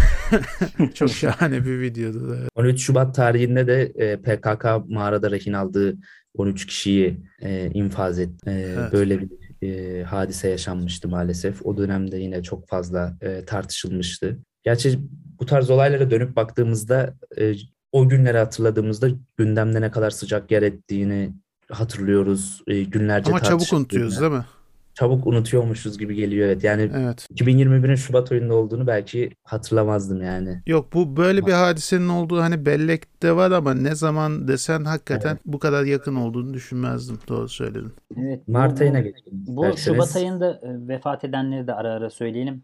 Çok 0.94 1.10
şahane 1.10 1.66
bir 1.66 1.80
videodu. 1.80 2.36
Evet. 2.40 2.50
13 2.56 2.82
Şubat 2.82 3.16
tarihinde 3.16 3.68
de 3.68 3.82
e, 3.96 4.18
PKK 4.18 4.66
mağarada 4.90 5.32
rehin 5.32 5.54
aldığı 5.54 5.96
13 6.38 6.66
kişiyi 6.66 7.18
e, 7.42 7.70
infaz 7.74 8.20
etti. 8.20 8.50
E, 8.50 8.52
Evet. 8.52 8.94
Böyle 8.94 9.20
bir 9.22 9.30
e, 9.62 10.04
hadise 10.04 10.50
yaşanmıştı 10.50 11.08
maalesef. 11.10 11.66
O 11.66 11.78
dönemde 11.78 12.18
yine 12.18 12.44
çok 12.44 12.68
fazla 12.68 13.18
e, 13.22 13.46
tartışılmıştı. 13.46 14.38
Gerçi 14.64 15.00
bu 15.40 15.46
tarz 15.46 15.70
olaylara 15.70 16.12
dönüp 16.12 16.36
baktığımızda 16.36 17.14
e, 17.38 17.54
o 17.92 18.10
günleri 18.10 18.38
hatırladığımızda 18.38 19.08
gündemde 19.38 19.82
ne 19.82 19.92
kadar 19.92 20.10
sıcak 20.10 20.52
yer 20.52 20.62
ettiğini 20.62 21.34
hatırlıyoruz. 21.72 22.62
E, 22.68 22.84
günlerce 22.84 23.32
Ama 23.32 23.40
çabuk 23.40 23.74
unutuyoruz 23.74 24.22
değil 24.22 24.32
mi? 24.32 24.46
Çabuk 24.94 25.28
unutuyormuşuz 25.28 25.98
gibi 25.98 26.16
geliyor 26.16 26.48
evet. 26.48 26.64
Yani 26.64 26.92
Evet. 26.96 27.28
2021'in 27.34 27.96
Şubat 27.96 28.32
ayında 28.32 28.54
olduğunu 28.54 28.88
belki 28.88 29.30
hatırlamazdım 29.44 30.22
yani. 30.22 30.62
Yok 30.68 30.94
bu 30.94 31.18
böyle 31.18 31.46
bir 31.46 31.52
hadisenin 31.52 32.10
olduğu 32.10 32.42
hani 32.42 32.66
bellekte 32.66 33.36
var 33.36 33.52
ama 33.52 33.74
ne 33.74 33.96
zaman 33.96 34.48
desen 34.48 34.84
hakikaten 34.86 35.38
bu 35.46 35.60
kadar 35.60 35.84
yakın 35.84 36.16
olduğunu 36.16 36.54
düşünmezdim. 36.54 37.20
Doğru 37.28 37.50
söyledin. 37.50 37.94
Evet. 38.18 38.48
Mart 38.48 38.80
bu- 38.80 38.84
ayına 38.84 39.00
geçelim 39.00 39.32
Bu. 39.32 39.78
Şubat 39.78 40.16
ayında 40.16 40.52
e, 40.52 40.88
vefat 40.88 41.24
edenleri 41.24 41.68
de 41.68 41.74
ara 41.74 41.90
ara 41.94 42.10
söyleyelim. 42.10 42.64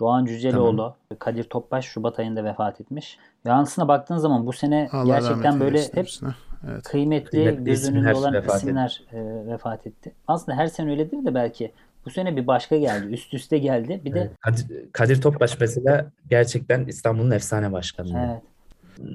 Doğan 0.00 0.24
Cüceloğlu, 0.24 0.94
Kadir 1.18 1.44
Topbaş 1.44 1.84
Şubat 1.84 2.18
ayında 2.18 2.44
vefat 2.44 2.80
etmiş. 2.80 3.18
Ve 3.46 3.52
aslında 3.52 3.88
baktığın 3.88 4.16
zaman 4.16 4.46
bu 4.46 4.52
sene 4.52 4.88
Allah 4.92 5.18
gerçekten 5.18 5.60
böyle 5.60 5.82
hep 5.82 5.96
hepsine. 5.96 6.28
Evet. 6.70 6.82
kıymetli, 6.82 7.30
Kıymetli 7.30 7.64
göz 7.64 7.88
önünde 7.90 8.14
olan 8.14 8.32
vefat 8.34 8.56
isimler 8.56 9.02
e, 9.12 9.46
vefat 9.46 9.86
etti. 9.86 10.12
Aslında 10.28 10.58
her 10.58 10.66
sene 10.66 10.90
öyledir 10.90 11.24
de 11.24 11.34
belki 11.34 11.72
bu 12.06 12.10
sene 12.10 12.36
bir 12.36 12.46
başka 12.46 12.76
geldi. 12.76 13.12
Üst 13.12 13.34
üste 13.34 13.58
geldi. 13.58 14.00
Bir 14.04 14.14
de 14.14 14.30
Kadir, 14.40 14.66
Kadir 14.92 15.20
Topbaş 15.20 15.60
mesela 15.60 16.10
gerçekten 16.30 16.84
İstanbul'un 16.86 17.30
efsane 17.30 17.72
başkanı. 17.72 18.28
evet. 18.30 18.42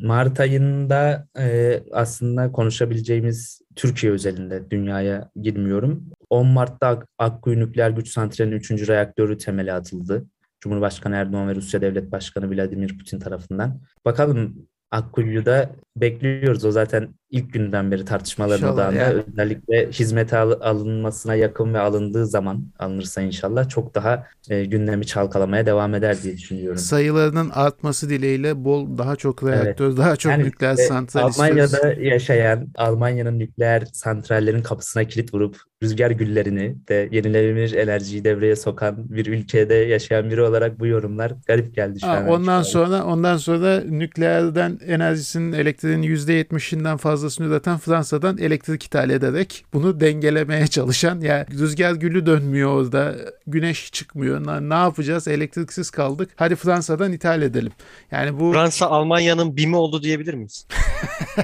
Mart 0.03 0.39
ayında 0.39 1.27
e, 1.39 1.79
aslında 1.93 2.51
konuşabileceğimiz 2.51 3.61
Türkiye 3.75 4.11
özelinde 4.11 4.71
dünyaya 4.71 5.29
girmiyorum. 5.41 6.03
10 6.29 6.47
Mart'ta 6.47 6.87
Ak- 6.87 7.07
Akkuyu 7.17 7.59
Nükleer 7.59 7.89
Güç 7.89 8.09
Santrali'nin 8.09 8.55
3. 8.55 8.87
reaktörü 8.87 9.37
temeli 9.37 9.73
atıldı. 9.73 10.25
Cumhurbaşkanı 10.65 11.15
Erdoğan 11.15 11.48
ve 11.48 11.55
Rusya 11.55 11.81
Devlet 11.81 12.12
Başkanı 12.12 12.55
Vladimir 12.55 12.98
Putin 12.98 13.19
tarafından. 13.19 13.81
Bakalım 14.05 14.67
Akkuyu'da 14.91 15.75
bekliyoruz. 15.97 16.65
O 16.65 16.71
zaten 16.71 17.09
ilk 17.31 17.53
günden 17.53 17.91
beri 17.91 18.05
tartışmaların 18.05 18.73
odağında. 18.73 18.95
yani. 19.01 19.23
Özellikle 19.31 19.91
hizmete 19.91 20.37
al- 20.37 20.59
alınmasına 20.61 21.35
yakın 21.35 21.73
ve 21.73 21.79
alındığı 21.79 22.25
zaman 22.27 22.65
alınırsa 22.79 23.21
inşallah 23.21 23.69
çok 23.69 23.95
daha 23.95 24.27
e, 24.49 24.65
gündemi 24.65 25.05
çalkalamaya 25.05 25.65
devam 25.65 25.93
eder 25.95 26.17
diye 26.23 26.37
düşünüyorum. 26.37 26.77
Sayılarının 26.77 27.49
artması 27.49 28.09
dileğiyle 28.09 28.65
bol 28.65 28.97
daha 28.97 29.15
çok 29.15 29.43
reaktör, 29.43 29.97
daha 29.97 30.15
çok 30.15 30.31
Yani 30.31 30.43
nükleer 30.43 30.71
işte 30.71 30.83
santral 30.87 31.29
istiyoruz. 31.29 31.73
Almanya'da 31.73 32.01
yaşayan, 32.01 32.67
Almanya'nın 32.77 33.39
nükleer 33.39 33.83
santrallerin 33.93 34.61
kapısına 34.61 35.03
kilit 35.03 35.33
vurup 35.33 35.57
rüzgar 35.83 36.11
güllerini 36.11 36.75
de 36.89 37.09
yenilenebilir 37.11 37.73
enerjiyi 37.73 38.23
devreye 38.23 38.55
sokan 38.55 38.95
bir 39.09 39.25
ülkede 39.25 39.73
yaşayan 39.73 40.29
biri 40.31 40.41
olarak 40.41 40.79
bu 40.79 40.87
yorumlar 40.87 41.31
garip 41.47 41.75
geldi 41.75 41.99
şu 41.99 42.07
an. 42.07 42.27
ondan 42.27 42.61
sonra 42.61 43.03
ondan 43.03 43.37
sonra 43.37 43.79
nükleerden 43.89 44.79
enerjisinin 44.87 45.53
elektriğin 45.85 46.15
%70'inden 46.17 46.97
fazlasını 46.97 47.47
üreten 47.47 47.77
Fransa'dan 47.77 48.37
elektrik 48.37 48.83
ithal 48.83 49.09
ederek 49.09 49.65
bunu 49.73 49.99
dengelemeye 49.99 50.67
çalışan 50.75 51.19
yani 51.19 51.45
rüzgar 51.51 51.93
gülü 51.93 52.25
dönmüyor 52.25 52.69
orada 52.69 53.15
güneş 53.47 53.91
çıkmıyor 53.91 54.69
ne, 54.69 54.73
yapacağız 54.73 55.27
elektriksiz 55.27 55.89
kaldık 55.89 56.29
hadi 56.35 56.55
Fransa'dan 56.55 57.13
ithal 57.13 57.41
edelim 57.41 57.71
yani 58.11 58.39
bu 58.39 58.53
Fransa 58.53 58.85
Almanya'nın 58.85 59.57
BİM'i 59.57 59.75
oldu 59.75 60.03
diyebilir 60.03 60.33
miyiz? 60.33 60.67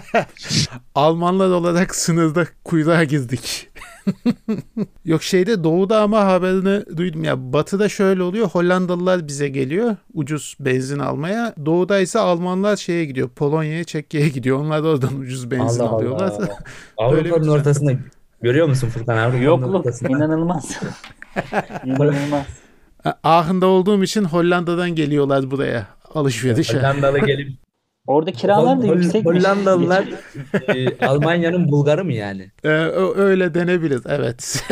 Almanlar 0.95 1.49
olarak 1.49 1.95
sınırda 1.95 2.47
kuyruğa 2.63 3.03
girdik. 3.03 3.70
Yok 5.05 5.23
şeyde 5.23 5.63
doğuda 5.63 6.01
ama 6.01 6.25
haberini 6.25 6.97
duydum 6.97 7.23
ya 7.23 7.53
batıda 7.53 7.89
şöyle 7.89 8.23
oluyor 8.23 8.47
Hollandalılar 8.47 9.27
bize 9.27 9.49
geliyor 9.49 9.95
ucuz 10.13 10.55
benzin 10.59 10.99
almaya 10.99 11.53
doğuda 11.65 11.99
ise 11.99 12.19
Almanlar 12.19 12.75
şeye 12.75 13.05
gidiyor 13.05 13.29
Polonya'ya 13.29 13.83
Çekya'ya 13.83 14.27
gidiyor 14.27 14.57
onlar 14.59 14.83
da 14.83 14.87
oradan 14.87 15.19
ucuz 15.19 15.51
benzin 15.51 15.79
Allah 15.83 15.89
alıyorlar. 15.89 16.27
Allah. 16.29 16.47
Avrupa'nın 16.97 17.43
bir- 17.43 17.47
ortasında 17.47 17.91
görüyor 18.41 18.67
musun 18.67 18.87
Furkan? 18.89 19.17
Avrupa'nın 19.17 19.41
Yokluk 19.43 19.85
inanılmaz. 20.09 20.79
inanılmaz. 21.85 22.45
Ahında 23.23 23.65
olduğum 23.67 24.03
için 24.03 24.23
Hollanda'dan 24.23 24.89
geliyorlar 24.95 25.51
buraya 25.51 25.87
alışverişe. 26.13 26.77
Hollandalı 26.79 27.19
gelip 27.19 27.60
Orada 28.07 28.31
kiralar 28.31 28.81
da 28.81 28.87
Hol- 28.87 28.95
yüksekmiş. 28.95 29.43
Hollandalılar 29.43 30.05
e, 30.67 31.05
Almanya'nın 31.05 31.71
Bulgarı 31.71 32.05
mı 32.05 32.13
yani? 32.13 32.51
Ee, 32.63 32.69
öyle 33.15 33.53
denebilir 33.53 34.01
evet. 34.05 34.63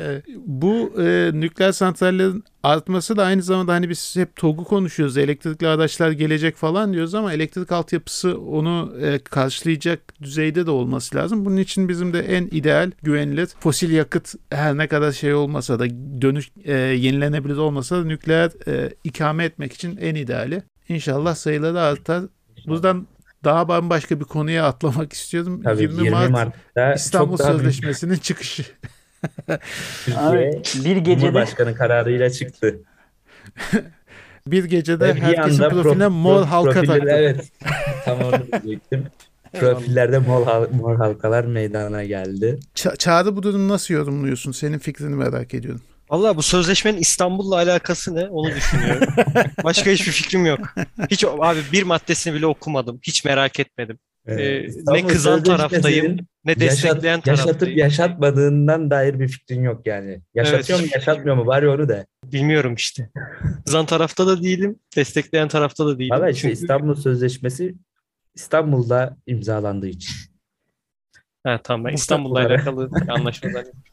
Ee, 0.00 0.22
Bu 0.46 0.92
e, 1.02 1.30
nükleer 1.34 1.72
santrallerin 1.72 2.44
artması 2.62 3.16
da 3.16 3.24
aynı 3.24 3.42
zamanda 3.42 3.72
hani 3.72 3.88
biz 3.88 4.16
hep 4.16 4.36
TOG'u 4.36 4.64
konuşuyoruz. 4.64 5.16
Elektrikli 5.18 5.66
araçlar 5.66 6.10
gelecek 6.10 6.56
falan 6.56 6.92
diyoruz 6.92 7.14
ama 7.14 7.32
elektrik 7.32 7.72
altyapısı 7.72 8.38
onu 8.40 8.92
e, 9.00 9.18
karşılayacak 9.18 10.00
düzeyde 10.22 10.66
de 10.66 10.70
olması 10.70 11.16
lazım. 11.16 11.44
Bunun 11.44 11.56
için 11.56 11.88
bizim 11.88 12.12
de 12.12 12.20
en 12.20 12.46
ideal, 12.46 12.90
güvenilir 13.02 13.48
fosil 13.60 13.90
yakıt 13.90 14.34
her 14.50 14.76
ne 14.78 14.86
kadar 14.86 15.12
şey 15.12 15.34
olmasa 15.34 15.78
da 15.78 15.90
dönüş 16.22 16.50
e, 16.64 16.72
yenilenebilir 16.74 17.56
olmasa 17.56 17.96
da 17.96 18.04
nükleer 18.04 18.50
e, 18.68 18.90
ikame 19.04 19.44
etmek 19.44 19.72
için 19.72 19.96
en 19.96 20.14
ideali. 20.14 20.62
İnşallah 20.88 21.34
sayıları 21.34 21.80
artar. 21.80 22.22
Buradan 22.68 23.06
daha 23.44 23.68
bambaşka 23.68 24.20
bir 24.20 24.24
konuya 24.24 24.66
atlamak 24.66 25.12
istiyordum. 25.12 25.62
Tabii 25.62 25.82
20, 25.82 25.94
20, 26.04 26.10
Mart 26.10 26.30
Mart'ta 26.30 26.92
İstanbul 26.94 27.38
büyük 27.38 27.50
Sözleşmesi'nin 27.50 28.16
çıkışı. 28.16 28.62
Abi, 30.16 30.62
bir 30.84 30.96
gecede 30.96 31.20
Cumhurbaşkanı 31.20 31.74
kararıyla 31.74 32.30
çıktı. 32.30 32.80
Bir 34.46 34.64
gecede 34.64 35.16
bir 35.16 35.20
herkesin 35.20 35.68
profiline 35.68 36.04
pro- 36.04 36.08
mor 36.10 36.42
pro- 36.42 36.44
halka 36.44 36.82
taktı. 36.82 37.08
Evet. 37.08 37.52
Tam 38.04 38.20
onu 38.20 38.62
diyecektim. 38.62 39.06
Profillerde 39.60 40.18
mor, 40.18 40.46
hal- 40.46 40.70
mor 40.72 40.96
halkalar 40.96 41.44
meydana 41.44 42.04
geldi. 42.04 42.58
Ça- 42.74 42.96
Çağrı 42.96 43.36
bu 43.36 43.42
durumu 43.42 43.68
nasıl 43.68 43.94
yorumluyorsun? 43.94 44.52
Senin 44.52 44.78
fikrini 44.78 45.14
merak 45.14 45.54
ediyorum. 45.54 45.80
Vallahi 46.10 46.36
bu 46.36 46.42
sözleşmenin 46.42 46.98
İstanbul'la 46.98 47.54
alakası 47.54 48.14
ne? 48.14 48.24
Onu 48.28 48.54
düşünüyorum. 48.54 49.08
Başka 49.64 49.90
hiçbir 49.90 50.12
fikrim 50.12 50.46
yok. 50.46 50.74
Hiç 51.10 51.24
abi 51.24 51.60
bir 51.72 51.82
maddesini 51.82 52.34
bile 52.34 52.46
okumadım. 52.46 53.00
Hiç 53.02 53.24
merak 53.24 53.60
etmedim. 53.60 53.98
Ee, 54.26 54.64
İstanbul 54.64 55.00
ne 55.00 55.06
kızan 55.06 55.42
taraftayım 55.42 56.16
ne 56.44 56.52
yaşat- 56.52 56.60
destekleyen 56.60 57.22
yaşatıp 57.26 57.44
taraftayım. 57.44 57.78
yaşatmadığından 57.78 58.90
dair 58.90 59.20
bir 59.20 59.28
fikrin 59.28 59.62
yok 59.62 59.86
yani. 59.86 60.20
Yaşatıyor 60.34 60.78
mu 60.78 60.84
hiçbir 60.84 60.96
yaşatmıyor 60.98 61.36
mu 61.36 61.46
bari 61.46 61.68
onu 61.68 61.88
de. 61.88 62.06
Bilmiyorum 62.24 62.74
işte. 62.74 63.10
Kızan 63.66 63.86
tarafta 63.86 64.26
da 64.26 64.42
değilim, 64.42 64.78
destekleyen 64.96 65.48
tarafta 65.48 65.86
da 65.86 65.98
değilim. 65.98 66.16
Valla 66.16 66.30
işte 66.30 66.40
Çünkü 66.40 66.52
İstanbul 66.52 66.94
Sözleşmesi 66.94 67.74
İstanbul'da 68.34 69.16
imzalandığı 69.26 69.88
için. 69.88 70.14
ha, 71.44 71.60
tamam 71.64 71.84
ben 71.86 71.92
İstanbul'la 71.94 72.38
alakalı 72.40 72.90
bir 72.92 73.08
anlaşma 73.08 73.50
zannediyorum. 73.50 73.82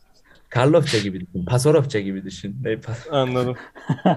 Karlofça 0.60 0.98
gibi 0.98 1.20
düşün. 1.20 1.46
Pasarofça 1.46 2.00
gibi 2.00 2.24
düşün. 2.26 2.56
Ne, 2.64 2.76
pas- 2.78 3.08
Anladım. 3.12 3.56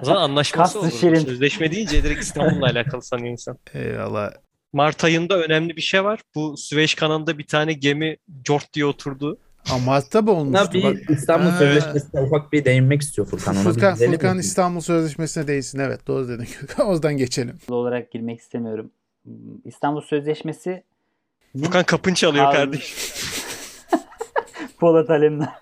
O 0.02 0.04
zaman 0.04 0.22
anlaşması 0.22 0.74
Kaslı 0.74 0.80
olur. 0.80 0.90
şirin. 1.00 1.14
Sözleşme 1.18 1.72
deyince 1.72 2.02
direkt 2.04 2.22
İstanbul'la 2.22 2.66
alakalı 2.70 3.02
sanıyor 3.02 3.28
insan. 3.32 3.58
Eyvallah. 3.74 4.30
Mart 4.72 5.04
ayında 5.04 5.38
önemli 5.42 5.76
bir 5.76 5.82
şey 5.82 6.04
var. 6.04 6.20
Bu 6.34 6.56
Süveyş 6.56 6.94
kanalında 6.94 7.38
bir 7.38 7.46
tane 7.46 7.72
gemi 7.72 8.16
cort 8.44 8.72
diye 8.72 8.86
oturdu. 8.86 9.38
Ama 9.70 9.84
Mart'ta 9.84 10.20
mı 10.22 10.26
Buna 10.26 10.36
olmuştu? 10.36 10.72
bir 10.72 10.82
Bak, 10.82 10.96
İstanbul 11.10 11.50
Ha. 11.50 11.58
Sözleşmesi'ne 11.58 12.20
ufak 12.20 12.52
bir 12.52 12.64
değinmek 12.64 13.02
istiyor 13.02 13.28
Furkan. 13.28 13.56
Ona 13.56 13.64
bir 13.64 13.70
Furkan, 13.74 13.94
gidelim 13.94 14.12
Furkan 14.12 14.36
mi? 14.36 14.40
İstanbul 14.40 14.80
Sözleşmesi'ne 14.80 15.48
değilsin. 15.48 15.78
Evet 15.78 16.06
doğru 16.06 16.28
dedin. 16.28 16.48
Oradan 16.84 17.16
geçelim. 17.16 17.58
olarak 17.68 18.10
girmek 18.12 18.40
istemiyorum. 18.40 18.90
İstanbul 19.64 20.00
Sözleşmesi 20.00 20.82
Furkan 21.64 21.84
kapın 21.84 22.14
çalıyor 22.14 22.44
Abi. 22.44 22.54
kardeş. 22.56 22.94
Polat 24.78 25.10
Alemdar. 25.10 25.48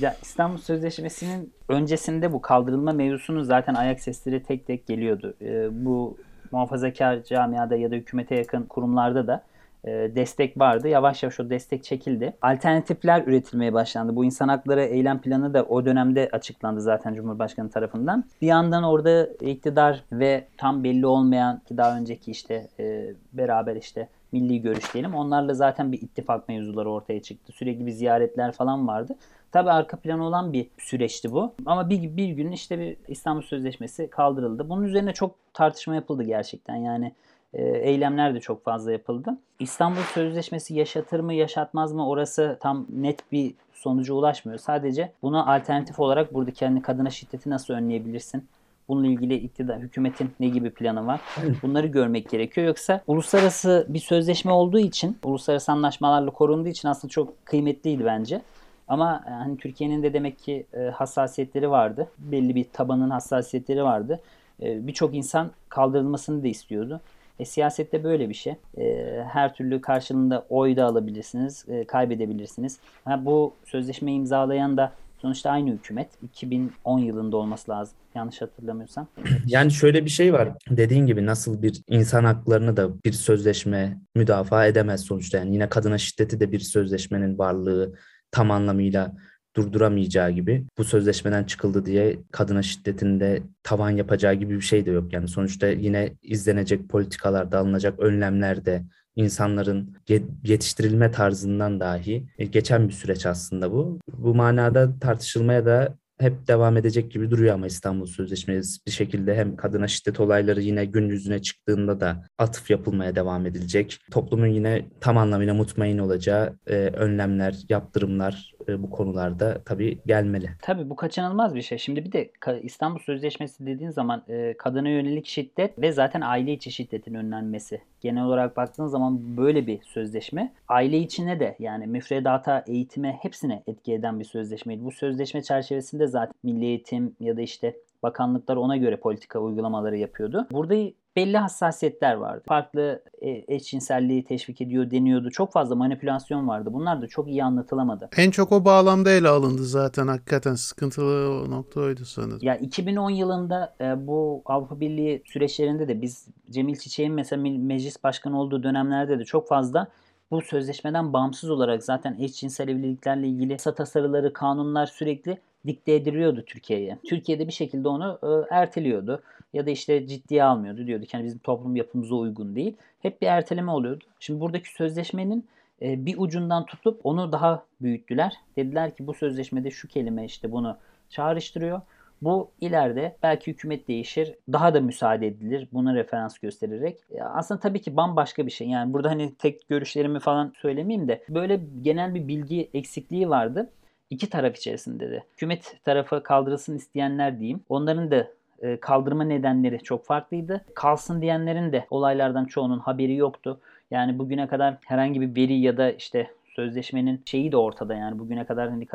ya 0.00 0.16
İstanbul 0.22 0.58
Sözleşmesi'nin 0.58 1.52
öncesinde 1.68 2.32
bu 2.32 2.42
kaldırılma 2.42 2.92
mevzusunun 2.92 3.42
zaten 3.42 3.74
ayak 3.74 4.00
sesleri 4.00 4.42
tek 4.42 4.66
tek 4.66 4.86
geliyordu. 4.86 5.34
Ee, 5.42 5.84
bu 5.84 6.16
muhafazakar 6.50 7.22
camiada 7.22 7.76
ya 7.76 7.90
da 7.90 7.94
hükümete 7.94 8.34
yakın 8.34 8.62
kurumlarda 8.62 9.26
da 9.26 9.42
e, 9.84 9.90
destek 9.90 10.58
vardı. 10.58 10.88
Yavaş 10.88 11.22
yavaş 11.22 11.40
o 11.40 11.50
destek 11.50 11.84
çekildi. 11.84 12.32
Alternatifler 12.42 13.22
üretilmeye 13.26 13.72
başlandı. 13.72 14.16
Bu 14.16 14.24
insan 14.24 14.48
hakları 14.48 14.82
eylem 14.82 15.20
planı 15.20 15.54
da 15.54 15.64
o 15.64 15.84
dönemde 15.84 16.28
açıklandı 16.32 16.80
zaten 16.80 17.14
Cumhurbaşkanı 17.14 17.70
tarafından. 17.70 18.24
Bir 18.42 18.46
yandan 18.46 18.84
orada 18.84 19.26
iktidar 19.26 20.04
ve 20.12 20.44
tam 20.56 20.84
belli 20.84 21.06
olmayan 21.06 21.60
ki 21.68 21.76
daha 21.76 21.96
önceki 21.96 22.30
işte 22.30 22.68
e, 22.80 23.14
beraber 23.32 23.76
işte 23.76 24.08
milli 24.32 24.62
görüş 24.62 24.94
diyelim. 24.94 25.14
Onlarla 25.14 25.54
zaten 25.54 25.92
bir 25.92 26.02
ittifak 26.02 26.48
mevzuları 26.48 26.90
ortaya 26.90 27.22
çıktı. 27.22 27.52
Sürekli 27.52 27.86
bir 27.86 27.90
ziyaretler 27.90 28.52
falan 28.52 28.88
vardı. 28.88 29.16
Tabii 29.52 29.70
arka 29.70 29.96
planı 29.96 30.24
olan 30.24 30.52
bir 30.52 30.66
süreçti 30.78 31.32
bu. 31.32 31.54
Ama 31.66 31.90
bir, 31.90 32.16
bir 32.16 32.28
gün 32.28 32.52
işte 32.52 32.78
bir 32.78 32.96
İstanbul 33.08 33.42
Sözleşmesi 33.42 34.10
kaldırıldı. 34.10 34.68
Bunun 34.68 34.82
üzerine 34.82 35.12
çok 35.12 35.34
tartışma 35.54 35.94
yapıldı 35.94 36.22
gerçekten. 36.22 36.76
Yani 36.76 37.12
e, 37.54 37.62
eylemler 37.62 38.34
de 38.34 38.40
çok 38.40 38.64
fazla 38.64 38.92
yapıldı. 38.92 39.38
İstanbul 39.58 40.00
Sözleşmesi 40.00 40.74
yaşatır 40.74 41.20
mı 41.20 41.34
yaşatmaz 41.34 41.92
mı 41.92 42.08
orası 42.08 42.58
tam 42.60 42.86
net 42.88 43.32
bir 43.32 43.54
sonuca 43.72 44.14
ulaşmıyor. 44.14 44.58
Sadece 44.58 45.12
buna 45.22 45.54
alternatif 45.54 46.00
olarak 46.00 46.34
burada 46.34 46.50
kendi 46.50 46.82
kadına 46.82 47.10
şiddeti 47.10 47.50
nasıl 47.50 47.74
önleyebilirsin? 47.74 48.48
Bununla 48.90 49.06
ilgili 49.06 49.34
iktidar, 49.34 49.78
hükümetin 49.78 50.30
ne 50.40 50.48
gibi 50.48 50.70
planı 50.70 51.06
var? 51.06 51.20
Bunları 51.62 51.86
görmek 51.86 52.30
gerekiyor. 52.30 52.66
Yoksa 52.66 53.00
uluslararası 53.06 53.86
bir 53.88 53.98
sözleşme 53.98 54.52
olduğu 54.52 54.78
için, 54.78 55.18
uluslararası 55.24 55.72
anlaşmalarla 55.72 56.30
korunduğu 56.30 56.68
için 56.68 56.88
aslında 56.88 57.10
çok 57.10 57.46
kıymetliydi 57.46 58.04
bence. 58.04 58.42
Ama 58.88 59.24
e, 59.26 59.30
hani 59.30 59.56
Türkiye'nin 59.56 60.02
de 60.02 60.12
demek 60.12 60.38
ki 60.38 60.66
e, 60.74 60.78
hassasiyetleri 60.80 61.70
vardı. 61.70 62.08
Belli 62.18 62.54
bir 62.54 62.66
tabanın 62.72 63.10
hassasiyetleri 63.10 63.84
vardı. 63.84 64.20
E, 64.62 64.86
Birçok 64.86 65.14
insan 65.14 65.50
kaldırılmasını 65.68 66.42
da 66.42 66.48
istiyordu. 66.48 67.00
E, 67.38 67.44
siyasette 67.44 68.04
böyle 68.04 68.28
bir 68.28 68.34
şey. 68.34 68.54
E, 68.78 69.16
her 69.32 69.54
türlü 69.54 69.80
karşılığında 69.80 70.46
oy 70.48 70.76
da 70.76 70.84
alabilirsiniz, 70.84 71.64
e, 71.68 71.84
kaybedebilirsiniz. 71.84 72.78
Ha, 73.04 73.24
bu 73.24 73.54
sözleşmeyi 73.64 74.18
imzalayan 74.18 74.76
da 74.76 74.92
sonuçta 75.22 75.50
aynı 75.50 75.70
hükümet. 75.70 76.10
2010 76.22 76.98
yılında 76.98 77.36
olması 77.36 77.70
lazım. 77.70 77.96
Yanlış 78.14 78.42
hatırlamıyorsam. 78.42 79.08
Yani 79.46 79.70
şöyle 79.70 80.04
bir 80.04 80.10
şey 80.10 80.32
var. 80.32 80.48
Dediğin 80.70 81.06
gibi 81.06 81.26
nasıl 81.26 81.62
bir 81.62 81.82
insan 81.88 82.24
haklarını 82.24 82.76
da 82.76 83.04
bir 83.04 83.12
sözleşme 83.12 83.98
müdafaa 84.14 84.66
edemez 84.66 85.00
sonuçta. 85.00 85.38
Yani 85.38 85.52
yine 85.52 85.68
kadına 85.68 85.98
şiddeti 85.98 86.40
de 86.40 86.52
bir 86.52 86.60
sözleşmenin 86.60 87.38
varlığı 87.38 87.94
tam 88.30 88.50
anlamıyla 88.50 89.12
durduramayacağı 89.56 90.30
gibi 90.30 90.66
bu 90.78 90.84
sözleşmeden 90.84 91.44
çıkıldı 91.44 91.86
diye 91.86 92.18
kadına 92.32 92.62
şiddetin 92.62 93.20
de 93.20 93.42
tavan 93.62 93.90
yapacağı 93.90 94.34
gibi 94.34 94.54
bir 94.54 94.60
şey 94.60 94.86
de 94.86 94.90
yok. 94.90 95.12
Yani 95.12 95.28
sonuçta 95.28 95.66
yine 95.66 96.12
izlenecek 96.22 96.88
politikalarda 96.88 97.58
alınacak 97.58 98.00
önlemler 98.00 98.64
de 98.64 98.82
insanların 99.16 99.96
ye- 100.08 100.22
yetiştirilme 100.44 101.10
tarzından 101.10 101.80
dahi 101.80 102.26
e, 102.38 102.44
geçen 102.44 102.88
bir 102.88 102.92
süreç 102.92 103.26
aslında 103.26 103.72
bu. 103.72 103.98
Bu 104.12 104.34
manada 104.34 104.98
tartışılmaya 104.98 105.66
da 105.66 105.98
hep 106.20 106.48
devam 106.48 106.76
edecek 106.76 107.10
gibi 107.10 107.30
duruyor 107.30 107.54
ama 107.54 107.66
İstanbul 107.66 108.06
Sözleşmesi 108.06 108.86
bir 108.86 108.90
şekilde 108.90 109.34
hem 109.34 109.56
kadına 109.56 109.88
şiddet 109.88 110.20
olayları 110.20 110.60
yine 110.60 110.84
gün 110.84 111.08
yüzüne 111.08 111.42
çıktığında 111.42 112.00
da 112.00 112.24
atıf 112.38 112.70
yapılmaya 112.70 113.16
devam 113.16 113.46
edilecek. 113.46 113.98
Toplumun 114.10 114.46
yine 114.46 114.88
tam 115.00 115.18
anlamıyla 115.18 115.54
mutmain 115.54 115.98
olacağı 115.98 116.58
e, 116.66 116.74
önlemler, 116.74 117.56
yaptırımlar 117.68 118.52
e, 118.70 118.82
bu 118.82 118.90
konularda 118.90 119.60
tabii 119.64 119.98
gelmeli. 120.06 120.50
Tabii 120.62 120.90
bu 120.90 120.96
kaçınılmaz 120.96 121.54
bir 121.54 121.62
şey. 121.62 121.78
Şimdi 121.78 122.04
bir 122.04 122.12
de 122.12 122.30
İstanbul 122.62 122.98
Sözleşmesi 122.98 123.66
dediğin 123.66 123.90
zaman 123.90 124.22
e, 124.28 124.54
kadına 124.58 124.88
yönelik 124.88 125.26
şiddet 125.26 125.78
ve 125.78 125.92
zaten 125.92 126.20
aile 126.20 126.52
içi 126.52 126.70
şiddetin 126.70 127.14
önlenmesi. 127.14 127.80
Genel 128.00 128.24
olarak 128.24 128.56
baktığın 128.56 128.86
zaman 128.86 129.36
böyle 129.36 129.66
bir 129.66 129.82
sözleşme. 129.82 130.52
Aile 130.68 130.98
içine 130.98 131.40
de 131.40 131.56
yani 131.58 131.86
müfredata, 131.86 132.64
eğitime 132.66 133.18
hepsine 133.22 133.62
etki 133.66 133.94
eden 133.94 134.20
bir 134.20 134.24
sözleşmeydi. 134.24 134.84
Bu 134.84 134.92
sözleşme 134.92 135.42
çerçevesinde 135.42 136.06
zaten 136.06 136.34
milli 136.42 136.64
eğitim 136.64 137.16
ya 137.20 137.36
da 137.36 137.40
işte 137.40 137.76
bakanlıklar 138.02 138.56
ona 138.56 138.76
göre 138.76 138.96
politika 138.96 139.38
uygulamaları 139.38 139.96
yapıyordu. 139.96 140.46
Burada 140.52 140.74
belli 141.16 141.38
hassasiyetler 141.38 142.14
vardı. 142.14 142.42
Farklı 142.48 143.02
e, 143.22 143.54
eşcinselliği 143.54 144.24
teşvik 144.24 144.60
ediyor 144.60 144.90
deniyordu. 144.90 145.30
Çok 145.30 145.52
fazla 145.52 145.74
manipülasyon 145.74 146.48
vardı. 146.48 146.70
Bunlar 146.72 147.02
da 147.02 147.06
çok 147.06 147.28
iyi 147.28 147.44
anlatılamadı. 147.44 148.08
En 148.16 148.30
çok 148.30 148.52
o 148.52 148.64
bağlamda 148.64 149.10
ele 149.10 149.28
alındı 149.28 149.64
zaten. 149.64 150.06
Hakikaten 150.06 150.54
sıkıntılı 150.54 151.42
o 151.44 151.50
nokta 151.50 151.80
oydu 151.80 152.04
sanırım. 152.04 152.38
Ya 152.42 152.56
2010 152.56 153.10
yılında 153.10 153.74
e, 153.80 154.06
bu 154.06 154.42
Avrupa 154.46 154.80
Birliği 154.80 155.22
süreçlerinde 155.26 155.88
de 155.88 156.02
biz 156.02 156.28
Cemil 156.50 156.76
Çiçek'in 156.76 157.12
mesela 157.12 157.42
me- 157.42 157.66
meclis 157.66 158.04
başkanı 158.04 158.40
olduğu 158.40 158.62
dönemlerde 158.62 159.18
de 159.18 159.24
çok 159.24 159.48
fazla 159.48 159.88
bu 160.30 160.42
sözleşmeden 160.42 161.12
bağımsız 161.12 161.50
olarak 161.50 161.84
zaten 161.84 162.16
eşcinsel 162.20 162.68
evliliklerle 162.68 163.28
ilgili 163.28 163.52
yasa 163.52 163.74
tasarıları, 163.74 164.32
kanunlar 164.32 164.86
sürekli 164.86 165.38
dikte 165.66 165.94
ediliyordu 165.94 166.44
Türkiye'ye. 166.46 166.98
Türkiye'de 167.06 167.46
bir 167.46 167.52
şekilde 167.52 167.88
onu 167.88 168.18
e, 168.22 168.54
erteliyordu 168.54 169.22
ya 169.52 169.66
da 169.66 169.70
işte 169.70 170.06
ciddiye 170.06 170.44
almıyordu. 170.44 170.86
Diyordu 170.86 171.06
ki 171.06 171.16
hani 171.16 171.24
bizim 171.24 171.38
toplum 171.38 171.76
yapımıza 171.76 172.14
uygun 172.14 172.56
değil. 172.56 172.76
Hep 173.00 173.22
bir 173.22 173.26
erteleme 173.26 173.70
oluyordu. 173.70 174.04
Şimdi 174.20 174.40
buradaki 174.40 174.72
sözleşmenin 174.72 175.48
e, 175.82 176.06
bir 176.06 176.14
ucundan 176.18 176.66
tutup 176.66 177.00
onu 177.04 177.32
daha 177.32 177.64
büyüttüler. 177.80 178.34
Dediler 178.56 178.96
ki 178.96 179.06
bu 179.06 179.14
sözleşmede 179.14 179.70
şu 179.70 179.88
kelime 179.88 180.24
işte 180.24 180.52
bunu 180.52 180.76
çağrıştırıyor. 181.10 181.80
Bu 182.22 182.50
ileride 182.60 183.16
belki 183.22 183.50
hükümet 183.50 183.88
değişir, 183.88 184.34
daha 184.52 184.74
da 184.74 184.80
müsaade 184.80 185.26
edilir 185.26 185.68
buna 185.72 185.94
referans 185.94 186.38
göstererek. 186.38 186.98
Ya 187.10 187.30
aslında 187.34 187.60
tabii 187.60 187.80
ki 187.80 187.96
bambaşka 187.96 188.46
bir 188.46 188.50
şey. 188.50 188.68
Yani 188.68 188.92
burada 188.92 189.10
hani 189.10 189.34
tek 189.34 189.68
görüşlerimi 189.68 190.20
falan 190.20 190.52
söylemeyeyim 190.56 191.08
de 191.08 191.22
böyle 191.28 191.60
genel 191.82 192.14
bir 192.14 192.28
bilgi 192.28 192.70
eksikliği 192.74 193.28
vardı. 193.28 193.70
İki 194.10 194.30
taraf 194.30 194.56
içerisinde 194.56 195.10
de. 195.10 195.22
Hükümet 195.32 195.76
tarafı 195.84 196.22
kaldırılsın 196.22 196.76
isteyenler 196.76 197.38
diyeyim. 197.38 197.60
Onların 197.68 198.10
da 198.10 198.26
e, 198.62 198.76
kaldırma 198.76 199.24
nedenleri 199.24 199.78
çok 199.78 200.04
farklıydı. 200.04 200.64
Kalsın 200.74 201.22
diyenlerin 201.22 201.72
de 201.72 201.86
olaylardan 201.90 202.44
çoğunun 202.44 202.78
haberi 202.78 203.14
yoktu. 203.14 203.60
Yani 203.90 204.18
bugüne 204.18 204.48
kadar 204.48 204.76
herhangi 204.86 205.20
bir 205.20 205.36
veri 205.36 205.60
ya 205.60 205.76
da 205.76 205.90
işte 205.90 206.30
sözleşmenin 206.44 207.22
şeyi 207.24 207.52
de 207.52 207.56
ortada 207.56 207.94
yani 207.94 208.18
bugüne 208.18 208.46
kadar 208.46 208.70
hani 208.70 208.86